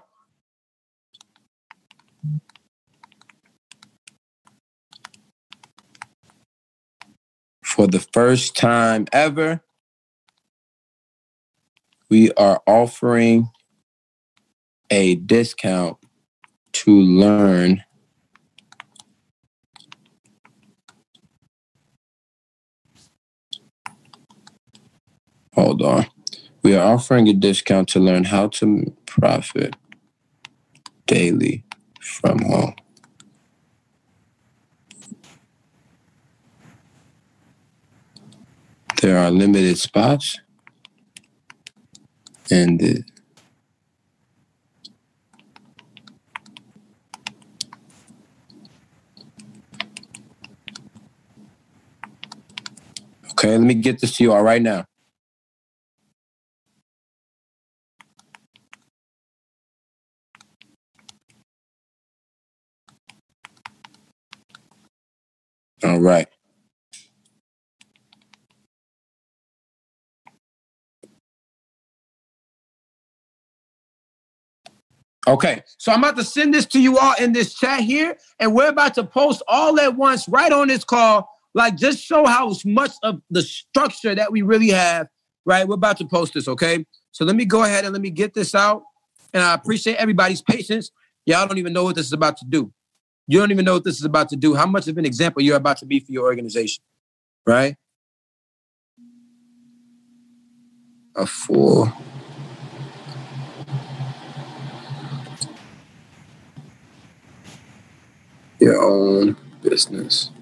For 7.65 7.87
the 7.87 8.01
first 8.13 8.57
time 8.57 9.07
ever, 9.13 9.63
we 12.11 12.31
are 12.33 12.61
offering 12.67 13.49
a 14.91 15.15
discount 15.15 15.97
to 16.73 16.91
learn 16.91 17.85
Hold 25.55 25.83
on. 25.83 26.07
We 26.63 26.77
are 26.77 26.95
offering 26.95 27.29
a 27.29 27.33
discount 27.33 27.89
to 27.91 28.01
learn 28.01 28.25
how 28.25 28.49
to 28.49 28.95
profit 29.07 29.77
daily 31.07 31.65
from 32.01 32.41
home. 32.41 32.75
There 39.01 39.19
are 39.19 39.31
limited 39.31 39.79
spots 39.79 40.39
and 42.51 42.79
the 42.79 43.05
Okay, 53.33 53.57
let 53.57 53.61
me 53.63 53.73
get 53.73 54.01
this 54.01 54.19
to 54.19 54.25
you 54.25 54.33
all 54.35 54.43
right 54.43 54.61
now. 54.61 54.85
All 65.83 66.01
right. 66.01 66.27
Okay, 75.29 75.63
so 75.79 75.93
I'm 75.93 75.99
about 75.99 76.17
to 76.17 76.25
send 76.25 76.55
this 76.55 76.67
to 76.67 76.81
you 76.81 76.99
all 76.99 77.15
in 77.21 77.33
this 77.33 77.55
chat 77.55 77.81
here, 77.81 78.17
and 78.41 78.55
we're 78.55 78.69
about 78.69 78.95
to 78.95 79.05
post 79.05 79.43
all 79.47 79.79
at 79.79 79.95
once 79.95 80.29
right 80.29 80.51
on 80.51 80.69
this 80.69 80.83
call. 80.83 81.29
Like, 81.55 81.77
just 81.77 81.99
show 81.99 82.27
how 82.27 82.53
much 82.65 82.93
of 83.03 83.21
the 83.31 83.43
structure 83.43 84.15
that 84.15 84.33
we 84.33 84.43
really 84.43 84.71
have, 84.71 85.09
right? 85.45 85.69
We're 85.69 85.75
about 85.75 85.99
to 85.99 86.07
post 86.07 86.35
this, 86.35 86.49
okay? 86.49 86.85
So 87.13 87.25
let 87.25 87.37
me 87.37 87.45
go 87.45 87.65
ahead 87.65 87.85
and 87.85 87.93
let 87.93 88.03
me 88.03 88.11
get 88.11 88.35
this 88.35 88.55
out. 88.55 88.83
And 89.35 89.43
I 89.43 89.55
appreciate 89.55 89.97
everybody's 89.97 90.43
patience. 90.43 90.91
Y'all 91.27 91.47
don't 91.47 91.59
even 91.59 91.73
know 91.73 91.85
what 91.85 91.97
this 91.97 92.07
is 92.07 92.13
about 92.13 92.39
to 92.39 92.45
do. 92.49 92.73
You 93.31 93.39
don't 93.39 93.53
even 93.53 93.65
know 93.65 93.75
what 93.75 93.85
this 93.85 93.95
is 93.95 94.05
about 94.05 94.29
to 94.31 94.37
do, 94.37 94.57
how 94.57 94.67
much 94.67 94.89
of 94.89 94.99
an 94.99 95.07
example 95.07 95.41
you're 95.41 95.57
about 95.57 95.77
to 95.77 95.87
be 95.87 96.01
for 96.01 96.11
your 96.11 96.25
organization, 96.25 96.83
right? 97.47 97.77
A 101.15 101.25
full 101.25 101.93
your 108.59 108.83
own 108.83 109.37
business. 109.63 110.33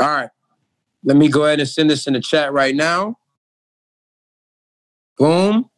All 0.00 0.08
right. 0.08 0.28
Let 1.04 1.16
me 1.16 1.28
go 1.28 1.44
ahead 1.44 1.60
and 1.60 1.68
send 1.68 1.88
this 1.88 2.08
in 2.08 2.14
the 2.14 2.20
chat 2.20 2.52
right 2.52 2.74
now. 2.74 3.16
Boom. 5.22 5.70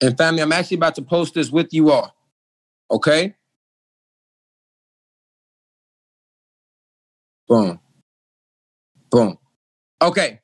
And 0.00 0.16
family, 0.16 0.40
I'm 0.40 0.50
actually 0.50 0.78
about 0.78 0.94
to 0.94 1.02
post 1.02 1.34
this 1.34 1.50
with 1.50 1.74
you 1.74 1.90
all. 1.90 2.16
Okay? 2.90 3.34
Boom. 7.46 7.78
Boom. 9.10 9.36
Okay. 10.00 10.40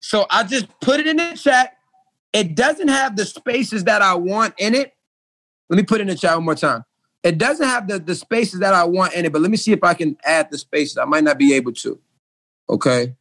So 0.00 0.26
I 0.30 0.42
just 0.42 0.66
put 0.80 0.98
it 0.98 1.06
in 1.06 1.18
the 1.18 1.38
chat. 1.40 1.76
It 2.32 2.56
doesn't 2.56 2.88
have 2.88 3.14
the 3.14 3.24
spaces 3.24 3.84
that 3.84 4.02
I 4.02 4.16
want 4.16 4.54
in 4.58 4.74
it. 4.74 4.94
Let 5.70 5.76
me 5.76 5.84
put 5.84 6.00
it 6.00 6.02
in 6.02 6.08
the 6.08 6.16
chat 6.16 6.34
one 6.34 6.44
more 6.44 6.56
time. 6.56 6.84
It 7.22 7.38
doesn't 7.38 7.68
have 7.68 7.86
the, 7.86 8.00
the 8.00 8.16
spaces 8.16 8.58
that 8.58 8.74
I 8.74 8.82
want 8.82 9.14
in 9.14 9.26
it, 9.26 9.32
but 9.32 9.42
let 9.42 9.52
me 9.52 9.58
see 9.58 9.70
if 9.70 9.84
I 9.84 9.94
can 9.94 10.16
add 10.24 10.50
the 10.50 10.58
spaces. 10.58 10.98
I 10.98 11.04
might 11.04 11.22
not 11.22 11.38
be 11.38 11.54
able 11.54 11.72
to. 11.74 12.00
Okay. 12.68 13.14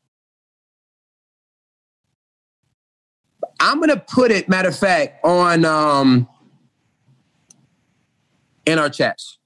I'm 3.67 3.81
gonna 3.81 3.97
put 3.97 4.31
it, 4.31 4.47
matter 4.47 4.69
of 4.69 4.79
fact, 4.79 5.25
on 5.25 5.65
um 5.65 6.29
in 8.65 8.79
our 8.79 8.89
chats 8.89 9.39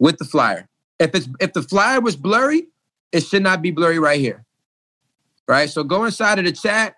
with 0.00 0.18
the 0.18 0.24
flyer. 0.24 0.68
If 0.98 1.14
it's 1.14 1.28
if 1.40 1.52
the 1.52 1.62
flyer 1.62 2.00
was 2.00 2.16
blurry, 2.16 2.66
it 3.12 3.20
should 3.20 3.44
not 3.44 3.62
be 3.62 3.70
blurry 3.70 4.00
right 4.00 4.18
here. 4.18 4.44
Right? 5.46 5.70
So 5.70 5.84
go 5.84 6.04
inside 6.04 6.40
of 6.40 6.46
the 6.46 6.52
chat. 6.52 6.96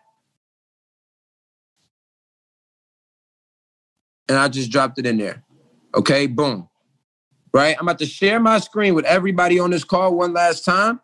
And 4.27 4.39
I 4.39 4.49
just 4.49 4.71
dropped 4.71 4.99
it 4.99 5.05
in 5.05 5.19
there. 5.19 5.45
Okay, 5.95 6.27
boom. 6.27 6.71
Right? 7.53 7.77
I'm 7.79 7.87
about 7.87 7.99
to 7.99 8.07
share 8.07 8.41
my 8.41 8.61
screen 8.61 8.95
with 8.95 9.05
everybody 9.05 9.59
on 9.59 9.71
this 9.71 9.85
call 9.85 10.15
one 10.15 10.33
last 10.33 10.65
time. 10.65 11.03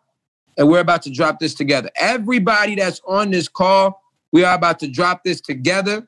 And 0.57 0.67
we're 0.67 0.79
about 0.79 1.03
to 1.03 1.11
drop 1.11 1.39
this 1.39 1.53
together. 1.53 1.91
Everybody 1.95 2.73
that's 2.73 2.99
on 3.05 3.29
this 3.29 3.47
call, 3.47 4.01
we 4.31 4.43
are 4.43 4.55
about 4.55 4.79
to 4.79 4.87
drop 4.87 5.23
this 5.23 5.41
together. 5.41 6.07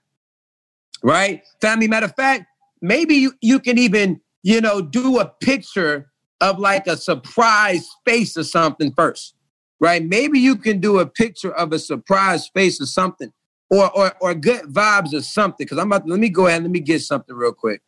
Right? 1.01 1.41
Family, 1.61 1.87
matter 1.87 2.05
of 2.05 2.15
fact, 2.15 2.45
maybe 2.81 3.15
you, 3.15 3.33
you 3.41 3.59
can 3.59 3.77
even, 3.77 4.21
you 4.41 4.61
know, 4.61 4.81
do 4.81 5.19
a 5.19 5.25
picture 5.25 6.11
of 6.39 6.59
like 6.59 6.87
a 6.87 6.95
surprise 6.97 7.89
face 8.05 8.37
or 8.37 8.43
something 8.43 8.93
first. 8.93 9.35
Right? 9.79 10.03
Maybe 10.03 10.39
you 10.39 10.55
can 10.55 10.79
do 10.79 10.99
a 10.99 11.05
picture 11.05 11.51
of 11.51 11.73
a 11.73 11.79
surprise 11.79 12.47
face 12.47 12.79
or 12.79 12.85
something. 12.85 13.33
Or, 13.69 13.89
or, 13.97 14.13
or 14.21 14.35
good 14.35 14.65
vibes 14.65 15.13
or 15.13 15.21
something. 15.21 15.65
Because 15.65 15.79
I'm 15.79 15.87
about 15.87 16.05
to, 16.05 16.11
let 16.11 16.19
me 16.19 16.29
go 16.29 16.45
ahead 16.45 16.57
and 16.57 16.65
let 16.65 16.71
me 16.71 16.79
get 16.79 17.01
something 17.01 17.35
real 17.35 17.53
quick 17.53 17.81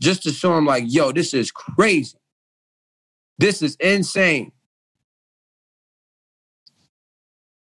just 0.00 0.22
to 0.22 0.32
show 0.32 0.54
them 0.54 0.66
like, 0.66 0.84
yo, 0.86 1.12
this 1.12 1.34
is 1.34 1.50
crazy. 1.50 2.16
This 3.38 3.62
is 3.62 3.76
insane. 3.80 4.52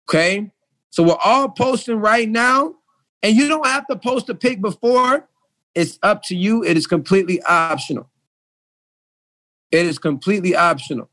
Okay. 0.09 0.53
So 0.93 1.03
we're 1.03 1.17
all 1.25 1.49
posting 1.49 1.97
right 1.97 2.29
now, 2.29 2.75
and 3.23 3.35
you 3.35 3.49
don't 3.49 3.67
have 3.67 3.87
to 3.87 3.97
post 3.97 4.29
a 4.29 4.35
pic 4.35 4.61
before. 4.61 5.27
It's 5.75 5.99
up 6.03 6.23
to 6.25 6.37
you. 6.37 6.63
It 6.63 6.77
is 6.77 6.87
completely 6.87 7.43
optional. 7.45 8.11
It 9.71 9.87
is 9.87 9.99
completely 9.99 10.55
optional. 10.55 11.09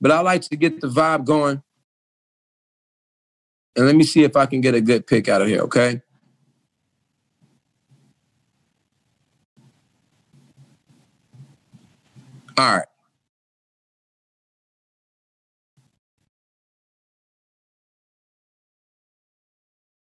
But 0.00 0.12
I 0.12 0.20
like 0.20 0.40
to 0.42 0.56
get 0.56 0.80
the 0.80 0.88
vibe 0.88 1.26
going. 1.26 1.62
And 3.76 3.84
let 3.84 3.96
me 3.96 4.02
see 4.02 4.24
if 4.24 4.34
I 4.34 4.46
can 4.46 4.62
get 4.62 4.74
a 4.74 4.80
good 4.80 5.06
pic 5.06 5.28
out 5.28 5.42
of 5.42 5.48
here, 5.48 5.60
okay? 5.60 6.00
All 12.56 12.76
right. 12.76 12.86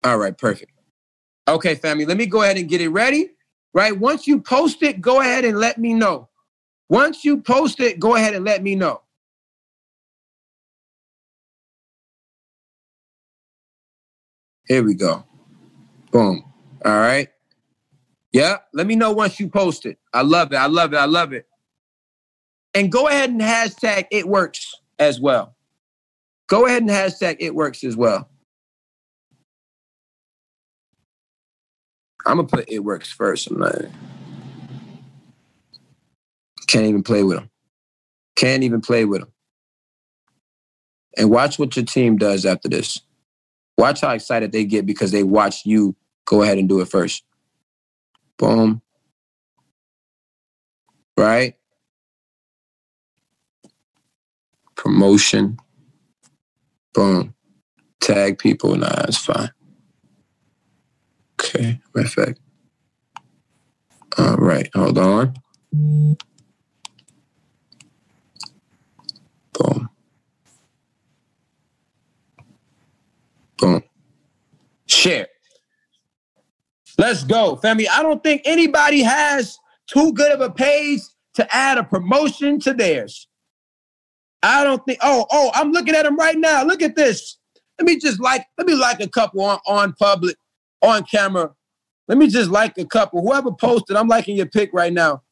All 0.07 0.19
right, 0.19 0.39
perfect. 0.39 0.71
Okay, 1.49 1.75
family, 1.75 2.07
let 2.07 2.17
me 2.17 2.27
go 2.27 2.43
ahead 2.43 2.57
and 2.57 2.69
get 2.69 2.81
it 2.81 2.91
ready. 2.91 3.31
Right? 3.75 3.99
Once 3.99 4.29
you 4.29 4.41
post 4.41 4.81
it, 4.85 5.01
go 5.01 5.21
ahead 5.21 5.45
and 5.45 5.59
let 5.59 5.79
me 5.79 5.95
know. 5.95 6.29
Once 6.89 7.25
you 7.25 7.41
post 7.43 7.81
it, 7.81 7.99
go 7.99 8.15
ahead 8.15 8.33
and 8.35 8.45
let 8.45 8.63
me 8.63 8.77
know. 8.77 9.03
Here 14.69 14.85
we 14.85 14.95
go. 14.95 15.25
Boom. 16.13 16.45
All 16.85 16.93
right. 16.93 17.29
Yeah. 18.33 18.59
Let 18.73 18.87
me 18.87 18.95
know 18.95 19.11
once 19.11 19.41
you 19.41 19.49
post 19.49 19.87
it. 19.87 19.99
I 20.13 20.23
love 20.23 20.53
it. 20.53 20.57
I 20.57 20.67
love 20.67 20.93
it. 20.93 20.99
I 20.99 21.07
love 21.07 21.33
it. 21.33 21.49
And 22.75 22.93
go 22.93 23.09
ahead 23.09 23.31
and 23.31 23.41
hashtag 23.41 24.07
it 24.13 24.29
works 24.29 24.73
as 25.01 25.21
well. 25.21 25.57
Go 26.47 26.67
ahead 26.67 26.83
and 26.83 26.91
hashtag 26.91 27.39
it 27.41 27.57
works 27.57 27.83
as 27.83 27.97
well. 27.97 28.29
I'm 32.27 32.37
gonna 32.37 32.49
put 32.49 32.69
it 32.69 32.81
works 32.81 33.11
first. 33.11 33.49
I'm 33.49 33.59
not. 33.59 33.77
Can't 36.67 36.87
even 36.87 37.05
play 37.05 37.23
with 37.23 37.39
them. 37.39 37.51
Can't 38.35 38.65
even 38.65 38.81
play 38.81 39.05
with 39.05 39.21
them. 39.21 39.33
And 41.17 41.31
watch 41.31 41.59
what 41.59 41.77
your 41.77 41.85
team 41.85 42.19
does 42.19 42.45
after 42.45 42.69
this. 42.69 43.01
Watch 43.79 44.01
how 44.01 44.11
excited 44.11 44.53
they 44.53 44.65
get 44.65 44.87
because 44.87 45.13
they 45.13 45.23
watch 45.23 45.65
you 45.65 45.95
go 46.25 46.43
ahead 46.43 46.59
and 46.59 46.69
do 46.69 46.81
it 46.81 46.89
first. 46.89 47.25
Boom. 48.39 48.83
Right? 51.17 51.55
Promotion. 54.75 55.59
Boom. 56.93 57.35
Tag 58.01 58.39
people. 58.39 58.75
Nah, 58.77 58.89
that's 58.89 59.19
fine. 59.19 59.51
Okay, 61.57 61.81
fact. 62.05 62.41
All 64.19 64.37
right, 64.37 64.69
hold 64.75 64.99
on. 64.99 65.35
Boom. 65.73 66.17
Boom. 73.59 73.83
Share. 74.87 75.29
Let's 76.99 77.25
go, 77.25 77.57
family. 77.57 77.89
I 77.89 78.03
don't 78.03 78.23
think 78.23 78.43
anybody 78.45 79.03
has 79.03 79.59
too 79.87 80.13
good 80.13 80.33
of 80.33 80.41
a 80.41 80.51
page 80.51 81.01
to 81.35 81.55
add 81.55 81.79
a 81.79 81.85
promotion 81.85 82.59
to 82.61 82.75
theirs. 82.75 83.29
I 84.43 84.65
don't 84.65 84.85
think. 84.85 84.99
Oh, 85.03 85.27
oh, 85.31 85.51
I'm 85.55 85.73
looking 85.73 85.95
at 85.95 86.05
them 86.05 86.17
right 86.17 86.39
now. 86.39 86.65
Look 86.65 86.83
at 86.83 86.97
this. 86.97 87.39
Let 87.79 87.87
me 87.87 87.99
just 87.99 88.21
like. 88.21 88.47
Let 88.59 88.67
me 88.67 88.75
like 88.75 89.01
a 89.01 89.09
couple 89.09 89.43
on 89.43 89.59
on 89.67 89.95
public, 89.95 90.37
on 90.83 91.05
camera. 91.05 91.53
Let 92.09 92.19
me 92.19 92.29
just 92.29 92.51
like 92.51 92.79
a 92.79 92.85
couple. 92.85 93.23
Whoever 93.23 93.53
posted, 93.53 93.97
I'm 93.97 94.09
liking 94.09 94.37
your 94.37 94.47
pic 94.47 94.71
right 94.73 94.93
now. 94.93 95.23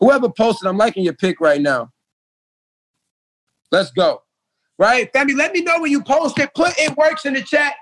Whoever 0.00 0.28
posted, 0.28 0.68
I'm 0.68 0.76
liking 0.76 1.04
your 1.04 1.14
pic 1.14 1.40
right 1.40 1.60
now. 1.60 1.92
Let's 3.70 3.90
go. 3.90 4.22
Right, 4.78 5.12
family. 5.12 5.34
Let 5.34 5.52
me 5.52 5.62
know 5.62 5.80
when 5.80 5.90
you 5.90 6.02
post 6.02 6.38
it. 6.38 6.52
Put 6.54 6.74
it 6.78 6.96
works 6.96 7.24
in 7.24 7.34
the 7.34 7.42
chat. 7.42 7.74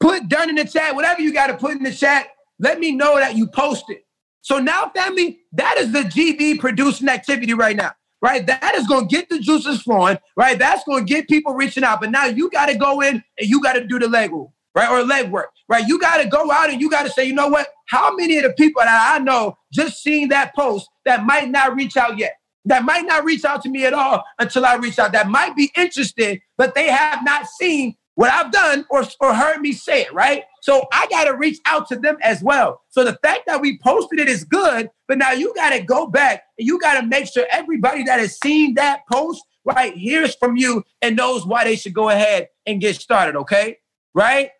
Put 0.00 0.28
done 0.28 0.50
in 0.50 0.56
the 0.56 0.66
chat. 0.66 0.94
Whatever 0.94 1.22
you 1.22 1.32
got 1.32 1.46
to 1.46 1.56
put 1.56 1.72
in 1.72 1.82
the 1.82 1.92
chat. 1.92 2.28
Let 2.58 2.78
me 2.78 2.92
know 2.92 3.16
that 3.16 3.36
you 3.36 3.46
posted. 3.46 3.98
So 4.42 4.58
now, 4.58 4.90
family, 4.94 5.40
that 5.52 5.78
is 5.78 5.92
the 5.92 6.00
GB 6.00 6.60
producing 6.60 7.08
activity 7.08 7.54
right 7.54 7.74
now, 7.74 7.92
right? 8.24 8.46
That 8.46 8.74
is 8.74 8.86
going 8.86 9.06
to 9.06 9.14
get 9.14 9.28
the 9.28 9.38
juices 9.38 9.82
flowing, 9.82 10.16
right? 10.34 10.58
That's 10.58 10.82
going 10.84 11.04
to 11.04 11.12
get 11.12 11.28
people 11.28 11.52
reaching 11.52 11.84
out. 11.84 12.00
But 12.00 12.10
now 12.10 12.24
you 12.24 12.48
got 12.48 12.66
to 12.66 12.74
go 12.74 13.02
in 13.02 13.22
and 13.38 13.48
you 13.48 13.62
got 13.62 13.74
to 13.74 13.86
do 13.86 13.98
the 13.98 14.08
leg 14.08 14.30
right? 14.74 14.90
Or 14.90 15.04
leg 15.04 15.30
work, 15.30 15.50
right? 15.68 15.86
You 15.86 16.00
got 16.00 16.22
to 16.22 16.28
go 16.28 16.50
out 16.50 16.70
and 16.70 16.80
you 16.80 16.88
got 16.88 17.02
to 17.02 17.10
say, 17.10 17.26
you 17.26 17.34
know 17.34 17.48
what? 17.48 17.68
How 17.86 18.16
many 18.16 18.38
of 18.38 18.44
the 18.44 18.54
people 18.54 18.80
that 18.82 19.12
I 19.12 19.18
know 19.18 19.58
just 19.70 20.02
seeing 20.02 20.28
that 20.28 20.54
post 20.56 20.88
that 21.04 21.24
might 21.26 21.50
not 21.50 21.76
reach 21.76 21.98
out 21.98 22.16
yet? 22.16 22.36
That 22.64 22.82
might 22.82 23.04
not 23.04 23.24
reach 23.24 23.44
out 23.44 23.62
to 23.64 23.68
me 23.68 23.84
at 23.84 23.92
all 23.92 24.24
until 24.38 24.64
I 24.64 24.76
reach 24.76 24.98
out. 24.98 25.12
That 25.12 25.28
might 25.28 25.54
be 25.54 25.70
interested, 25.76 26.40
but 26.56 26.74
they 26.74 26.88
have 26.88 27.22
not 27.24 27.46
seen 27.46 27.94
what 28.16 28.30
I've 28.30 28.52
done 28.52 28.86
or, 28.90 29.04
or 29.20 29.34
heard 29.34 29.60
me 29.60 29.72
say 29.72 30.02
it, 30.02 30.12
right? 30.14 30.44
So 30.62 30.86
I 30.92 31.06
got 31.10 31.24
to 31.24 31.36
reach 31.36 31.58
out 31.66 31.88
to 31.88 31.96
them 31.96 32.16
as 32.22 32.42
well. 32.42 32.82
So 32.88 33.04
the 33.04 33.18
fact 33.22 33.42
that 33.46 33.60
we 33.60 33.78
posted 33.78 34.20
it 34.20 34.28
is 34.28 34.44
good, 34.44 34.90
but 35.08 35.18
now 35.18 35.32
you 35.32 35.52
got 35.54 35.70
to 35.70 35.82
go 35.82 36.06
back 36.06 36.42
and 36.58 36.66
you 36.66 36.78
got 36.78 37.00
to 37.00 37.06
make 37.06 37.26
sure 37.26 37.46
everybody 37.50 38.04
that 38.04 38.20
has 38.20 38.38
seen 38.38 38.74
that 38.74 39.00
post, 39.10 39.42
right, 39.64 39.94
hears 39.94 40.34
from 40.36 40.56
you 40.56 40.84
and 41.02 41.16
knows 41.16 41.44
why 41.44 41.64
they 41.64 41.76
should 41.76 41.94
go 41.94 42.08
ahead 42.08 42.48
and 42.66 42.80
get 42.80 42.96
started, 42.96 43.36
okay? 43.36 43.78
Right? 44.14 44.50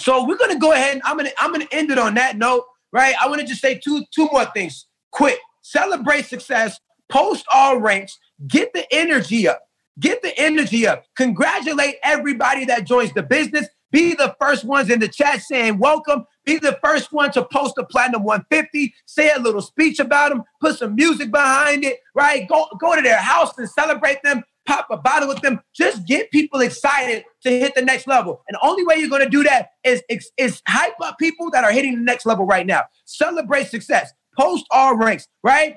So 0.00 0.26
we're 0.26 0.38
gonna 0.38 0.58
go 0.58 0.72
ahead 0.72 0.94
and 0.94 1.02
I'm 1.04 1.16
gonna 1.16 1.30
I'm 1.38 1.52
gonna 1.52 1.68
end 1.70 1.90
it 1.90 1.98
on 1.98 2.14
that 2.14 2.36
note, 2.36 2.64
right? 2.92 3.14
I 3.20 3.28
want 3.28 3.40
to 3.40 3.46
just 3.46 3.60
say 3.60 3.78
two 3.78 4.04
two 4.12 4.28
more 4.32 4.46
things 4.46 4.86
quick. 5.10 5.38
Celebrate 5.62 6.26
success, 6.26 6.80
post 7.08 7.44
all 7.52 7.78
ranks, 7.78 8.18
get 8.48 8.72
the 8.72 8.84
energy 8.92 9.46
up. 9.46 9.60
Get 10.00 10.22
the 10.22 10.36
energy 10.38 10.86
up. 10.86 11.04
Congratulate 11.16 11.96
everybody 12.02 12.64
that 12.66 12.86
joins 12.86 13.12
the 13.12 13.22
business. 13.22 13.68
Be 13.90 14.14
the 14.14 14.34
first 14.40 14.64
ones 14.64 14.88
in 14.88 15.00
the 15.00 15.08
chat 15.08 15.42
saying 15.42 15.78
welcome. 15.78 16.24
Be 16.46 16.56
the 16.56 16.78
first 16.82 17.12
one 17.12 17.30
to 17.32 17.44
post 17.44 17.76
a 17.76 17.84
platinum 17.84 18.24
150. 18.24 18.94
Say 19.04 19.30
a 19.30 19.38
little 19.38 19.60
speech 19.60 20.00
about 20.00 20.30
them. 20.30 20.44
Put 20.60 20.78
some 20.78 20.94
music 20.94 21.30
behind 21.30 21.84
it, 21.84 21.98
right? 22.14 22.48
Go, 22.48 22.66
go 22.80 22.96
to 22.96 23.02
their 23.02 23.18
house 23.18 23.56
and 23.58 23.68
celebrate 23.68 24.22
them. 24.22 24.42
Pop 24.64 24.86
a 24.90 24.96
bottle 24.96 25.28
with 25.28 25.42
them. 25.42 25.60
Just 25.74 26.06
get 26.06 26.30
people 26.30 26.60
excited 26.60 27.24
to 27.42 27.50
hit 27.50 27.74
the 27.74 27.82
next 27.82 28.06
level. 28.06 28.42
And 28.48 28.54
the 28.54 28.66
only 28.66 28.84
way 28.84 28.96
you're 28.96 29.10
going 29.10 29.24
to 29.24 29.28
do 29.28 29.42
that 29.42 29.70
is, 29.84 30.02
is, 30.08 30.30
is 30.38 30.62
hype 30.66 30.94
up 31.02 31.18
people 31.18 31.50
that 31.50 31.64
are 31.64 31.72
hitting 31.72 31.96
the 31.96 32.00
next 32.00 32.24
level 32.24 32.46
right 32.46 32.66
now. 32.66 32.84
Celebrate 33.04 33.66
success. 33.66 34.12
Post 34.38 34.64
all 34.70 34.96
ranks, 34.96 35.28
right? 35.42 35.76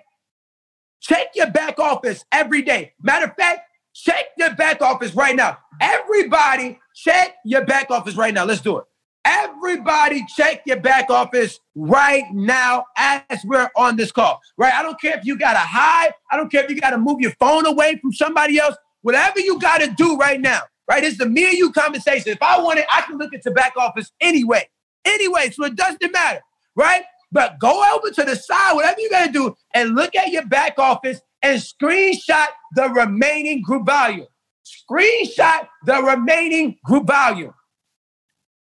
Check 1.01 1.27
your 1.35 1.51
back 1.51 1.79
office 1.79 2.23
every 2.31 2.61
day. 2.61 2.93
Matter 3.01 3.25
of 3.25 3.35
fact, 3.35 3.61
check 3.95 4.25
your 4.37 4.53
back 4.55 4.81
office 4.81 5.15
right 5.15 5.35
now. 5.35 5.57
Everybody, 5.81 6.79
check 6.93 7.35
your 7.45 7.65
back 7.65 7.89
office 7.89 8.15
right 8.15 8.33
now. 8.33 8.45
Let's 8.45 8.61
do 8.61 8.77
it. 8.77 8.85
Everybody, 9.23 10.23
check 10.35 10.61
your 10.67 10.79
back 10.79 11.09
office 11.09 11.59
right 11.73 12.25
now 12.31 12.85
as 12.95 13.23
we're 13.43 13.71
on 13.75 13.95
this 13.95 14.11
call. 14.11 14.39
Right? 14.57 14.73
I 14.73 14.83
don't 14.83 14.99
care 15.01 15.17
if 15.17 15.25
you 15.25 15.37
got 15.37 15.53
to 15.53 15.59
hide. 15.59 16.11
I 16.29 16.37
don't 16.37 16.51
care 16.51 16.63
if 16.63 16.69
you 16.69 16.79
got 16.79 16.91
to 16.91 16.99
move 16.99 17.19
your 17.21 17.31
phone 17.39 17.65
away 17.65 17.97
from 17.99 18.13
somebody 18.13 18.59
else. 18.59 18.75
Whatever 19.01 19.39
you 19.39 19.59
got 19.59 19.79
to 19.79 19.87
do 19.97 20.17
right 20.17 20.39
now. 20.39 20.61
Right? 20.87 21.03
It's 21.03 21.17
the 21.17 21.25
me 21.25 21.45
and 21.45 21.57
you 21.57 21.71
conversation. 21.71 22.31
If 22.31 22.41
I 22.41 22.61
want 22.61 22.77
it, 22.77 22.85
I 22.91 23.01
can 23.01 23.17
look 23.17 23.33
at 23.33 23.41
the 23.41 23.51
back 23.51 23.73
office 23.77 24.11
anyway. 24.21 24.69
Anyway, 25.05 25.49
so 25.49 25.65
it 25.65 25.75
doesn't 25.75 26.11
matter. 26.11 26.41
Right? 26.75 27.03
But 27.31 27.59
go 27.59 27.83
over 27.95 28.11
to 28.11 28.23
the 28.23 28.35
side, 28.35 28.73
whatever 28.75 29.01
you 29.01 29.09
got 29.09 29.25
to 29.25 29.31
do, 29.31 29.55
and 29.73 29.95
look 29.95 30.15
at 30.15 30.29
your 30.29 30.45
back 30.45 30.77
office 30.77 31.19
and 31.45 31.61
screenshot 31.61 32.47
the 32.73 32.89
remaining 32.89 33.61
group 33.61 33.85
volume. 33.85 34.25
Screenshot 34.65 35.67
the 35.85 36.01
remaining 36.01 36.77
group 36.83 37.05
volume. 37.05 37.53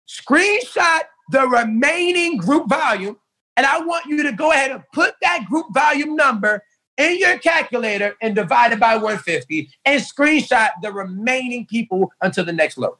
Screenshot 0.08 1.00
the 1.30 1.46
remaining 1.46 2.38
group 2.38 2.70
volume. 2.70 3.18
And 3.58 3.66
I 3.66 3.80
want 3.80 4.06
you 4.06 4.22
to 4.22 4.32
go 4.32 4.52
ahead 4.52 4.70
and 4.70 4.82
put 4.94 5.14
that 5.20 5.44
group 5.44 5.66
volume 5.74 6.16
number 6.16 6.62
in 6.96 7.18
your 7.18 7.38
calculator 7.38 8.14
and 8.22 8.34
divide 8.34 8.72
it 8.72 8.80
by 8.80 8.94
150 8.94 9.68
and 9.84 10.02
screenshot 10.02 10.70
the 10.80 10.90
remaining 10.90 11.66
people 11.66 12.10
until 12.22 12.46
the 12.46 12.52
next 12.52 12.78
level. 12.78 12.98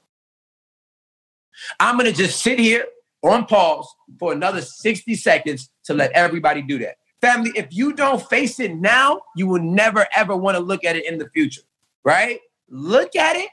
I'm 1.78 1.96
going 1.96 2.10
to 2.10 2.16
just 2.16 2.42
sit 2.42 2.58
here 2.58 2.84
on 3.22 3.46
pause 3.46 3.88
for 4.18 4.32
another 4.32 4.60
60 4.60 5.14
seconds 5.14 5.70
to 5.84 5.94
let 5.94 6.12
everybody 6.12 6.60
do 6.60 6.78
that. 6.80 6.96
Family, 7.20 7.52
if 7.54 7.66
you 7.70 7.92
don't 7.92 8.22
face 8.28 8.60
it 8.60 8.74
now, 8.74 9.20
you 9.36 9.46
will 9.46 9.62
never 9.62 10.06
ever 10.14 10.36
want 10.36 10.56
to 10.56 10.62
look 10.62 10.84
at 10.84 10.96
it 10.96 11.06
in 11.06 11.18
the 11.18 11.28
future, 11.30 11.62
right? 12.04 12.40
Look 12.68 13.14
at 13.14 13.36
it, 13.36 13.50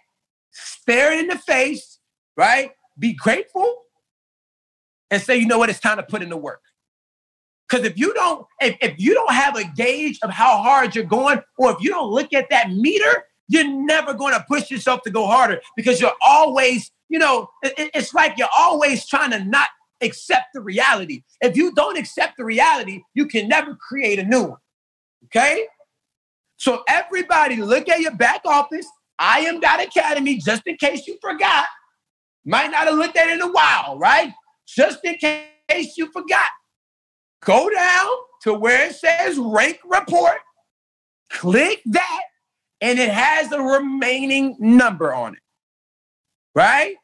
stare 0.51 1.11
it 1.11 1.19
in 1.19 1.27
the 1.27 1.37
face, 1.37 1.99
right? 2.37 2.71
Be 2.97 3.13
grateful 3.13 3.83
and 5.11 5.21
say, 5.21 5.37
you 5.37 5.47
know 5.47 5.57
what, 5.57 5.69
it's 5.69 5.79
time 5.79 5.97
to 5.97 6.03
put 6.03 6.21
in 6.21 6.29
the 6.29 6.37
work. 6.37 6.61
Because 7.67 7.85
if 7.85 7.97
you 7.97 8.13
don't, 8.13 8.45
if, 8.61 8.77
if 8.81 8.95
you 8.97 9.13
don't 9.13 9.33
have 9.33 9.57
a 9.57 9.65
gauge 9.75 10.19
of 10.23 10.29
how 10.29 10.61
hard 10.61 10.95
you're 10.95 11.03
going, 11.03 11.41
or 11.57 11.71
if 11.71 11.77
you 11.81 11.89
don't 11.89 12.09
look 12.09 12.33
at 12.33 12.49
that 12.49 12.71
meter, 12.71 13.25
you're 13.49 13.67
never 13.67 14.13
going 14.13 14.33
to 14.33 14.45
push 14.47 14.71
yourself 14.71 15.01
to 15.03 15.09
go 15.09 15.25
harder 15.25 15.59
because 15.75 15.99
you're 15.99 16.13
always, 16.25 16.91
you 17.09 17.19
know, 17.19 17.49
it, 17.63 17.91
it's 17.93 18.13
like 18.13 18.37
you're 18.37 18.47
always 18.57 19.05
trying 19.05 19.31
to 19.31 19.43
not 19.43 19.67
accept 20.01 20.47
the 20.53 20.61
reality. 20.61 21.23
If 21.41 21.55
you 21.55 21.73
don't 21.73 21.97
accept 21.97 22.37
the 22.37 22.45
reality, 22.45 23.01
you 23.13 23.25
can 23.25 23.47
never 23.47 23.75
create 23.75 24.19
a 24.19 24.23
new 24.23 24.43
one. 24.43 24.59
Okay? 25.25 25.65
So 26.57 26.83
everybody 26.87 27.57
look 27.57 27.89
at 27.89 28.01
your 28.01 28.15
back 28.15 28.41
office. 28.45 28.87
I 29.19 29.39
am 29.41 29.59
that 29.61 29.85
Academy, 29.85 30.37
just 30.37 30.63
in 30.65 30.77
case 30.77 31.07
you 31.07 31.17
forgot. 31.21 31.65
Might 32.45 32.71
not 32.71 32.87
have 32.87 32.95
looked 32.95 33.17
at 33.17 33.27
it 33.27 33.33
in 33.33 33.41
a 33.41 33.51
while, 33.51 33.97
right? 33.97 34.31
Just 34.67 34.99
in 35.03 35.15
case 35.15 35.97
you 35.97 36.11
forgot. 36.11 36.49
Go 37.43 37.69
down 37.69 38.07
to 38.43 38.53
where 38.53 38.87
it 38.87 38.95
says 38.95 39.37
rank 39.37 39.79
report, 39.85 40.39
click 41.29 41.81
that, 41.85 42.21
and 42.81 42.99
it 42.99 43.09
has 43.09 43.49
the 43.49 43.59
remaining 43.59 44.55
number 44.59 45.13
on 45.13 45.33
it. 45.33 45.39
Right? 46.55 46.95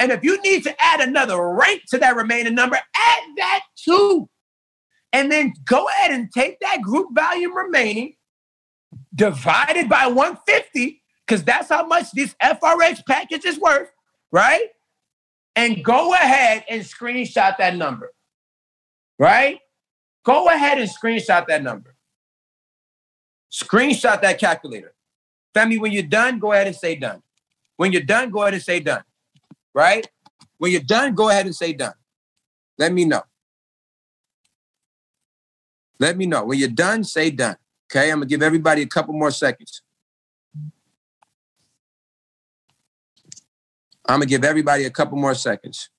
And 0.00 0.10
if 0.10 0.24
you 0.24 0.40
need 0.42 0.64
to 0.64 0.74
add 0.82 1.00
another 1.00 1.52
rank 1.52 1.82
to 1.90 1.98
that 1.98 2.16
remaining 2.16 2.54
number, 2.54 2.76
add 2.76 3.22
that 3.36 3.60
too. 3.76 4.28
And 5.12 5.30
then 5.30 5.52
go 5.64 5.86
ahead 5.88 6.10
and 6.10 6.32
take 6.32 6.58
that 6.60 6.80
group 6.80 7.08
volume 7.14 7.54
remaining, 7.54 8.14
divided 9.14 9.88
by 9.88 10.06
150, 10.06 11.02
because 11.26 11.44
that's 11.44 11.68
how 11.68 11.86
much 11.86 12.10
this 12.12 12.34
FRX 12.42 13.02
package 13.06 13.44
is 13.44 13.60
worth, 13.60 13.90
right? 14.32 14.68
And 15.54 15.84
go 15.84 16.14
ahead 16.14 16.64
and 16.70 16.82
screenshot 16.82 17.58
that 17.58 17.76
number, 17.76 18.12
right? 19.18 19.58
Go 20.24 20.48
ahead 20.48 20.78
and 20.78 20.88
screenshot 20.88 21.46
that 21.48 21.62
number. 21.62 21.94
Screenshot 23.52 24.22
that 24.22 24.38
calculator. 24.38 24.94
Family, 25.52 25.78
when 25.78 25.92
you're 25.92 26.04
done, 26.04 26.38
go 26.38 26.52
ahead 26.52 26.68
and 26.68 26.76
say 26.76 26.94
done. 26.94 27.22
When 27.76 27.92
you're 27.92 28.02
done, 28.02 28.30
go 28.30 28.42
ahead 28.42 28.54
and 28.54 28.62
say 28.62 28.80
done, 28.80 29.02
right? 29.74 30.06
When 30.58 30.72
you're 30.72 30.80
done, 30.80 31.14
go 31.14 31.28
ahead 31.28 31.46
and 31.46 31.54
say 31.54 31.72
done. 31.72 31.94
Let 32.78 32.92
me 32.92 33.04
know. 33.04 33.22
Let 35.98 36.16
me 36.16 36.26
know. 36.26 36.44
When 36.44 36.58
you're 36.58 36.68
done, 36.68 37.04
say 37.04 37.30
done. 37.30 37.56
Okay, 37.90 38.10
I'm 38.10 38.18
gonna 38.18 38.26
give 38.26 38.42
everybody 38.42 38.82
a 38.82 38.86
couple 38.86 39.14
more 39.14 39.30
seconds. 39.30 39.82
I'm 44.06 44.18
gonna 44.18 44.26
give 44.26 44.44
everybody 44.44 44.84
a 44.84 44.90
couple 44.90 45.18
more 45.18 45.34
seconds. 45.34 45.90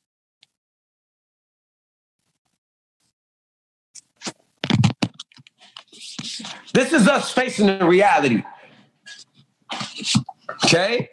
This 6.74 6.94
is 6.94 7.08
us 7.08 7.32
facing 7.32 7.68
the 7.68 7.86
reality. 7.86 8.44
Okay? 10.66 11.10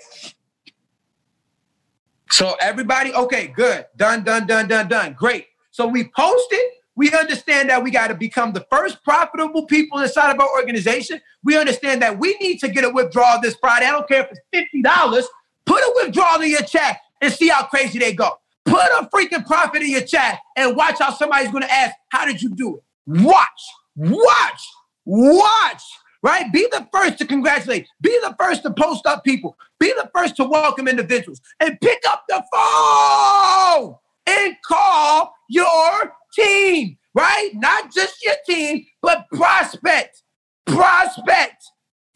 So 2.38 2.54
everybody, 2.60 3.12
okay, 3.12 3.48
good. 3.48 3.86
Done, 3.96 4.22
done, 4.22 4.46
done, 4.46 4.68
done, 4.68 4.86
done. 4.86 5.14
Great. 5.14 5.46
So 5.72 5.88
we 5.88 6.08
posted. 6.16 6.60
We 6.94 7.10
understand 7.10 7.68
that 7.68 7.82
we 7.82 7.90
got 7.90 8.08
to 8.08 8.14
become 8.14 8.52
the 8.52 8.64
first 8.70 9.02
profitable 9.02 9.66
people 9.66 9.98
inside 9.98 10.30
of 10.30 10.38
our 10.38 10.48
organization. 10.48 11.20
We 11.42 11.58
understand 11.58 12.00
that 12.02 12.16
we 12.16 12.36
need 12.40 12.58
to 12.58 12.68
get 12.68 12.84
a 12.84 12.90
withdrawal 12.90 13.40
this 13.40 13.56
Friday. 13.56 13.86
I 13.86 13.90
don't 13.90 14.06
care 14.06 14.20
if 14.20 14.38
it's 14.52 14.72
$50. 14.86 15.24
Put 15.66 15.80
a 15.80 15.92
withdrawal 15.96 16.40
in 16.42 16.50
your 16.50 16.62
chat 16.62 16.98
and 17.20 17.32
see 17.32 17.48
how 17.48 17.64
crazy 17.64 17.98
they 17.98 18.12
go. 18.12 18.30
Put 18.64 18.84
a 18.84 19.08
freaking 19.12 19.44
profit 19.44 19.82
in 19.82 19.90
your 19.90 20.02
chat 20.02 20.38
and 20.56 20.76
watch 20.76 21.00
how 21.00 21.12
somebody's 21.12 21.50
going 21.50 21.64
to 21.64 21.72
ask, 21.72 21.92
How 22.10 22.24
did 22.24 22.40
you 22.40 22.54
do 22.54 22.76
it? 22.76 22.82
Watch, 23.20 23.62
watch, 23.96 24.62
watch 25.04 25.82
right? 26.22 26.52
Be 26.52 26.66
the 26.70 26.86
first 26.92 27.18
to 27.18 27.26
congratulate. 27.26 27.86
Be 28.00 28.18
the 28.22 28.34
first 28.38 28.62
to 28.62 28.72
post 28.72 29.06
up 29.06 29.24
people. 29.24 29.56
Be 29.78 29.92
the 29.96 30.10
first 30.14 30.36
to 30.36 30.44
welcome 30.44 30.88
individuals 30.88 31.40
and 31.60 31.80
pick 31.80 32.02
up 32.08 32.24
the 32.28 32.42
phone 32.52 33.96
and 34.26 34.56
call 34.66 35.34
your 35.48 36.12
team, 36.34 36.98
right? 37.14 37.50
Not 37.54 37.92
just 37.92 38.22
your 38.24 38.34
team, 38.46 38.84
but 39.02 39.26
prospect, 39.32 40.22
prospect, 40.66 41.64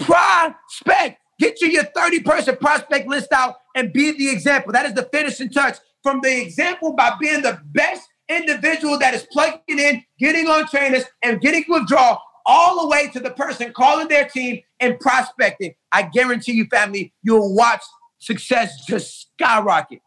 prospect. 0.00 1.18
Get 1.38 1.60
you 1.60 1.68
your 1.68 1.84
30 1.84 2.20
person 2.20 2.56
prospect 2.56 3.08
list 3.08 3.32
out 3.32 3.56
and 3.74 3.92
be 3.92 4.12
the 4.12 4.30
example. 4.30 4.72
That 4.72 4.86
is 4.86 4.94
the 4.94 5.08
finishing 5.12 5.50
touch 5.50 5.78
from 6.02 6.20
the 6.22 6.42
example 6.42 6.92
by 6.92 7.14
being 7.20 7.42
the 7.42 7.60
best 7.72 8.08
individual 8.28 8.98
that 8.98 9.14
is 9.14 9.26
plugging 9.32 9.78
in, 9.78 10.04
getting 10.18 10.46
on 10.48 10.66
trainers, 10.68 11.04
and 11.22 11.40
getting 11.40 11.64
withdrawal 11.68 12.18
all 12.47 12.82
the 12.82 12.89
way 12.89 13.09
to 13.09 13.20
the 13.20 13.31
person 13.31 13.73
calling 13.73 14.09
their 14.09 14.28
team 14.28 14.62
and 14.81 14.98
prospecting. 14.98 15.74
I 15.90 16.02
guarantee 16.02 16.52
you, 16.52 16.66
family, 16.66 17.12
you'll 17.23 17.55
watch 17.55 17.82
success 18.19 18.85
just 18.86 19.28
skyrocket. 19.32 20.01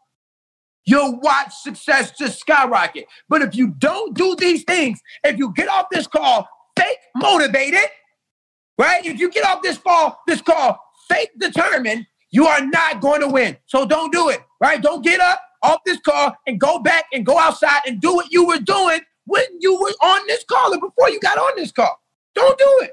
You'll 0.84 1.18
watch 1.20 1.52
success 1.52 2.12
just 2.12 2.38
skyrocket. 2.38 3.06
But 3.28 3.42
if 3.42 3.54
you 3.56 3.74
don't 3.78 4.14
do 4.14 4.36
these 4.36 4.62
things, 4.64 5.00
if 5.24 5.36
you 5.36 5.52
get 5.54 5.68
off 5.68 5.86
this 5.90 6.06
call 6.06 6.48
fake 6.78 6.98
motivated, 7.16 7.88
right? 8.78 9.04
If 9.04 9.18
you 9.18 9.30
get 9.30 9.44
off 9.44 9.62
this 9.62 9.78
call, 9.78 10.20
this 10.26 10.40
call 10.40 10.78
fake 11.08 11.30
determined, 11.38 12.06
you 12.30 12.46
are 12.46 12.64
not 12.64 13.00
going 13.00 13.20
to 13.20 13.28
win. 13.28 13.56
So 13.66 13.86
don't 13.86 14.12
do 14.12 14.28
it, 14.28 14.40
right? 14.60 14.80
Don't 14.80 15.02
get 15.02 15.20
up 15.20 15.40
off 15.62 15.80
this 15.84 15.98
call 16.00 16.36
and 16.46 16.60
go 16.60 16.78
back 16.78 17.06
and 17.12 17.24
go 17.24 17.38
outside 17.38 17.80
and 17.86 18.00
do 18.00 18.14
what 18.14 18.30
you 18.30 18.46
were 18.46 18.58
doing 18.58 19.00
when 19.24 19.44
you 19.58 19.74
were 19.80 19.92
on 20.06 20.26
this 20.26 20.44
call 20.44 20.72
or 20.74 20.80
before 20.80 21.10
you 21.10 21.18
got 21.20 21.38
on 21.38 21.52
this 21.56 21.72
call. 21.72 22.00
Don't 22.36 22.56
do 22.58 22.78
it. 22.82 22.92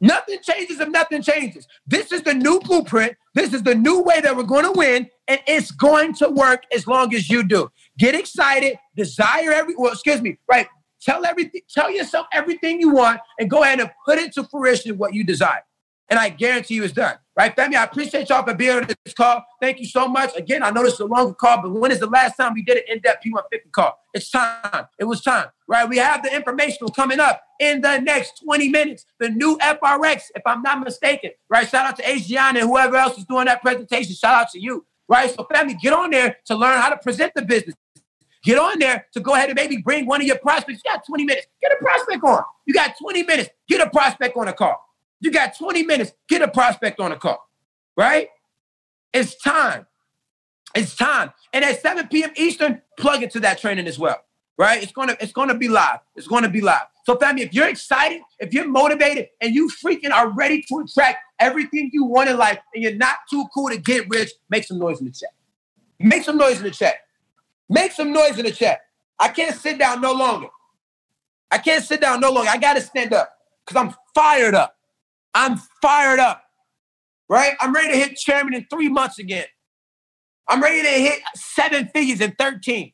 Nothing 0.00 0.38
changes 0.42 0.80
if 0.80 0.88
nothing 0.88 1.22
changes. 1.22 1.68
This 1.86 2.12
is 2.12 2.22
the 2.22 2.34
new 2.34 2.58
blueprint. 2.60 3.14
This 3.34 3.54
is 3.54 3.62
the 3.62 3.74
new 3.74 4.02
way 4.02 4.20
that 4.20 4.36
we're 4.36 4.42
going 4.42 4.64
to 4.64 4.72
win, 4.72 5.08
and 5.28 5.40
it's 5.46 5.70
going 5.70 6.14
to 6.14 6.28
work 6.28 6.64
as 6.74 6.86
long 6.86 7.14
as 7.14 7.30
you 7.30 7.42
do. 7.44 7.70
Get 7.98 8.14
excited, 8.14 8.76
desire 8.96 9.52
every 9.52 9.74
well, 9.76 9.92
excuse 9.92 10.20
me, 10.20 10.38
right? 10.50 10.66
Tell 11.00 11.24
everything, 11.24 11.60
tell 11.70 11.90
yourself 11.90 12.26
everything 12.32 12.80
you 12.80 12.90
want, 12.90 13.20
and 13.38 13.48
go 13.48 13.62
ahead 13.62 13.80
and 13.80 13.90
put 14.04 14.18
into 14.18 14.44
fruition 14.44 14.98
what 14.98 15.14
you 15.14 15.24
desire 15.24 15.62
and 16.08 16.18
I 16.18 16.28
guarantee 16.28 16.74
you 16.74 16.84
it's 16.84 16.92
done. 16.92 17.16
Right, 17.36 17.54
family? 17.56 17.76
I 17.76 17.82
appreciate 17.82 18.28
y'all 18.28 18.44
for 18.44 18.54
being 18.54 18.76
on 18.76 18.86
this 18.86 19.12
call. 19.12 19.44
Thank 19.60 19.80
you 19.80 19.86
so 19.86 20.06
much. 20.06 20.36
Again, 20.36 20.62
I 20.62 20.70
know 20.70 20.84
this 20.84 20.94
is 20.94 21.00
a 21.00 21.06
longer 21.06 21.34
call, 21.34 21.62
but 21.62 21.72
when 21.72 21.90
is 21.90 21.98
the 21.98 22.06
last 22.06 22.36
time 22.36 22.54
we 22.54 22.62
did 22.62 22.76
an 22.76 22.84
in-depth 22.88 23.24
P150 23.24 23.72
call? 23.72 23.98
It's 24.12 24.30
time. 24.30 24.86
It 25.00 25.04
was 25.04 25.20
time. 25.20 25.48
Right? 25.66 25.88
We 25.88 25.96
have 25.96 26.22
the 26.22 26.32
informational 26.32 26.90
coming 26.90 27.18
up 27.18 27.42
in 27.58 27.80
the 27.80 27.98
next 27.98 28.40
20 28.44 28.68
minutes. 28.68 29.04
The 29.18 29.30
new 29.30 29.58
FRX, 29.58 30.30
if 30.36 30.42
I'm 30.46 30.62
not 30.62 30.84
mistaken. 30.84 31.30
Right? 31.48 31.68
Shout 31.68 31.86
out 31.86 31.96
to 31.96 32.08
Adrian 32.08 32.56
and 32.56 32.68
whoever 32.68 32.96
else 32.96 33.18
is 33.18 33.24
doing 33.24 33.46
that 33.46 33.62
presentation. 33.62 34.14
Shout 34.14 34.42
out 34.42 34.50
to 34.50 34.60
you. 34.60 34.86
Right? 35.08 35.34
So, 35.34 35.44
family, 35.52 35.74
get 35.74 35.92
on 35.92 36.10
there 36.10 36.36
to 36.46 36.54
learn 36.54 36.80
how 36.80 36.90
to 36.90 36.98
present 36.98 37.32
the 37.34 37.42
business. 37.42 37.74
Get 38.44 38.58
on 38.58 38.78
there 38.78 39.06
to 39.12 39.20
go 39.20 39.34
ahead 39.34 39.48
and 39.48 39.56
maybe 39.56 39.78
bring 39.78 40.06
one 40.06 40.20
of 40.20 40.26
your 40.26 40.38
prospects. 40.38 40.82
You 40.84 40.92
got 40.92 41.04
20 41.04 41.24
minutes. 41.24 41.46
Get 41.60 41.72
a 41.72 41.76
prospect 41.82 42.22
on. 42.22 42.44
You 42.66 42.74
got 42.74 42.94
20 43.00 43.24
minutes. 43.24 43.50
Get 43.68 43.80
a 43.80 43.90
prospect 43.90 44.36
on 44.36 44.46
a 44.46 44.52
call. 44.52 44.80
You 45.20 45.30
got 45.30 45.56
20 45.56 45.84
minutes, 45.84 46.12
get 46.28 46.42
a 46.42 46.48
prospect 46.48 47.00
on 47.00 47.12
a 47.12 47.16
call, 47.16 47.48
right? 47.96 48.28
It's 49.12 49.36
time. 49.36 49.86
It's 50.74 50.96
time. 50.96 51.32
And 51.52 51.64
at 51.64 51.80
7 51.80 52.08
p.m. 52.08 52.30
Eastern, 52.36 52.82
plug 52.98 53.22
into 53.22 53.40
that 53.40 53.58
training 53.58 53.86
as 53.86 53.98
well, 53.98 54.18
right? 54.58 54.82
It's 54.82 54.92
gonna, 54.92 55.16
it's 55.20 55.32
gonna 55.32 55.54
be 55.54 55.68
live. 55.68 56.00
It's 56.16 56.26
gonna 56.26 56.48
be 56.48 56.60
live. 56.60 56.82
So, 57.04 57.16
family, 57.16 57.42
if 57.42 57.52
you're 57.52 57.68
excited, 57.68 58.22
if 58.38 58.54
you're 58.54 58.66
motivated, 58.66 59.28
and 59.40 59.54
you 59.54 59.70
freaking 59.84 60.10
are 60.10 60.30
ready 60.30 60.62
to 60.62 60.78
attract 60.78 61.18
everything 61.38 61.90
you 61.92 62.04
want 62.04 62.30
in 62.30 62.38
life, 62.38 62.58
and 62.74 62.82
you're 62.82 62.94
not 62.94 63.18
too 63.28 63.44
cool 63.54 63.68
to 63.68 63.76
get 63.76 64.08
rich, 64.08 64.32
make 64.48 64.64
some 64.64 64.78
noise 64.78 65.00
in 65.00 65.06
the 65.06 65.12
chat. 65.12 65.30
Make 66.00 66.24
some 66.24 66.38
noise 66.38 66.58
in 66.58 66.64
the 66.64 66.70
chat. 66.70 66.96
Make 67.68 67.92
some 67.92 68.12
noise 68.12 68.38
in 68.38 68.46
the 68.46 68.52
chat. 68.52 68.80
I 69.18 69.28
can't 69.28 69.54
sit 69.54 69.78
down 69.78 70.00
no 70.00 70.12
longer. 70.12 70.48
I 71.50 71.58
can't 71.58 71.84
sit 71.84 72.00
down 72.00 72.20
no 72.20 72.32
longer. 72.32 72.50
I 72.50 72.56
gotta 72.56 72.80
stand 72.80 73.12
up 73.12 73.30
because 73.64 73.80
I'm 73.80 73.94
fired 74.14 74.54
up. 74.54 74.73
I'm 75.34 75.56
fired 75.82 76.20
up, 76.20 76.42
right? 77.28 77.54
I'm 77.60 77.72
ready 77.72 77.92
to 77.92 77.98
hit 77.98 78.16
chairman 78.16 78.54
in 78.54 78.66
three 78.70 78.88
months 78.88 79.18
again. 79.18 79.46
I'm 80.48 80.62
ready 80.62 80.82
to 80.82 80.88
hit 80.88 81.20
seven 81.34 81.88
figures 81.88 82.20
in 82.20 82.32
13. 82.32 82.92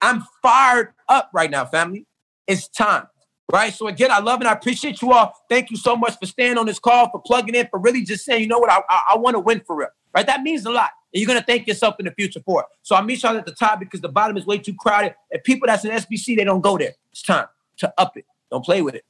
I'm 0.00 0.24
fired 0.42 0.94
up 1.08 1.30
right 1.32 1.50
now, 1.50 1.64
family. 1.64 2.06
It's 2.48 2.66
time, 2.68 3.06
right? 3.50 3.72
So 3.72 3.86
again, 3.86 4.10
I 4.10 4.18
love 4.18 4.40
and 4.40 4.48
I 4.48 4.52
appreciate 4.52 5.00
you 5.00 5.12
all. 5.12 5.32
Thank 5.48 5.70
you 5.70 5.76
so 5.76 5.96
much 5.96 6.18
for 6.18 6.26
staying 6.26 6.58
on 6.58 6.66
this 6.66 6.80
call, 6.80 7.08
for 7.10 7.22
plugging 7.22 7.54
in, 7.54 7.68
for 7.68 7.78
really 7.78 8.02
just 8.02 8.24
saying, 8.24 8.42
you 8.42 8.48
know 8.48 8.58
what, 8.58 8.70
I, 8.70 8.80
I, 8.88 9.02
I 9.10 9.16
want 9.18 9.34
to 9.34 9.40
win 9.40 9.62
for 9.64 9.76
real, 9.76 9.88
right? 10.14 10.26
That 10.26 10.42
means 10.42 10.66
a 10.66 10.70
lot. 10.70 10.90
And 11.14 11.20
you're 11.20 11.28
going 11.28 11.38
to 11.38 11.44
thank 11.46 11.68
yourself 11.68 11.96
in 12.00 12.06
the 12.06 12.10
future 12.10 12.40
for 12.44 12.62
it. 12.62 12.66
So 12.82 12.96
I 12.96 13.02
meet 13.02 13.22
y'all 13.22 13.36
at 13.36 13.46
the 13.46 13.52
top 13.52 13.78
because 13.78 14.00
the 14.00 14.08
bottom 14.08 14.36
is 14.36 14.44
way 14.44 14.58
too 14.58 14.74
crowded. 14.74 15.14
And 15.30 15.42
people 15.44 15.68
that's 15.68 15.84
in 15.84 15.92
SBC, 15.92 16.36
they 16.36 16.44
don't 16.44 16.62
go 16.62 16.76
there. 16.76 16.94
It's 17.12 17.22
time 17.22 17.46
to 17.78 17.92
up 17.96 18.16
it. 18.16 18.24
Don't 18.50 18.64
play 18.64 18.82
with 18.82 18.96
it. 18.96 19.04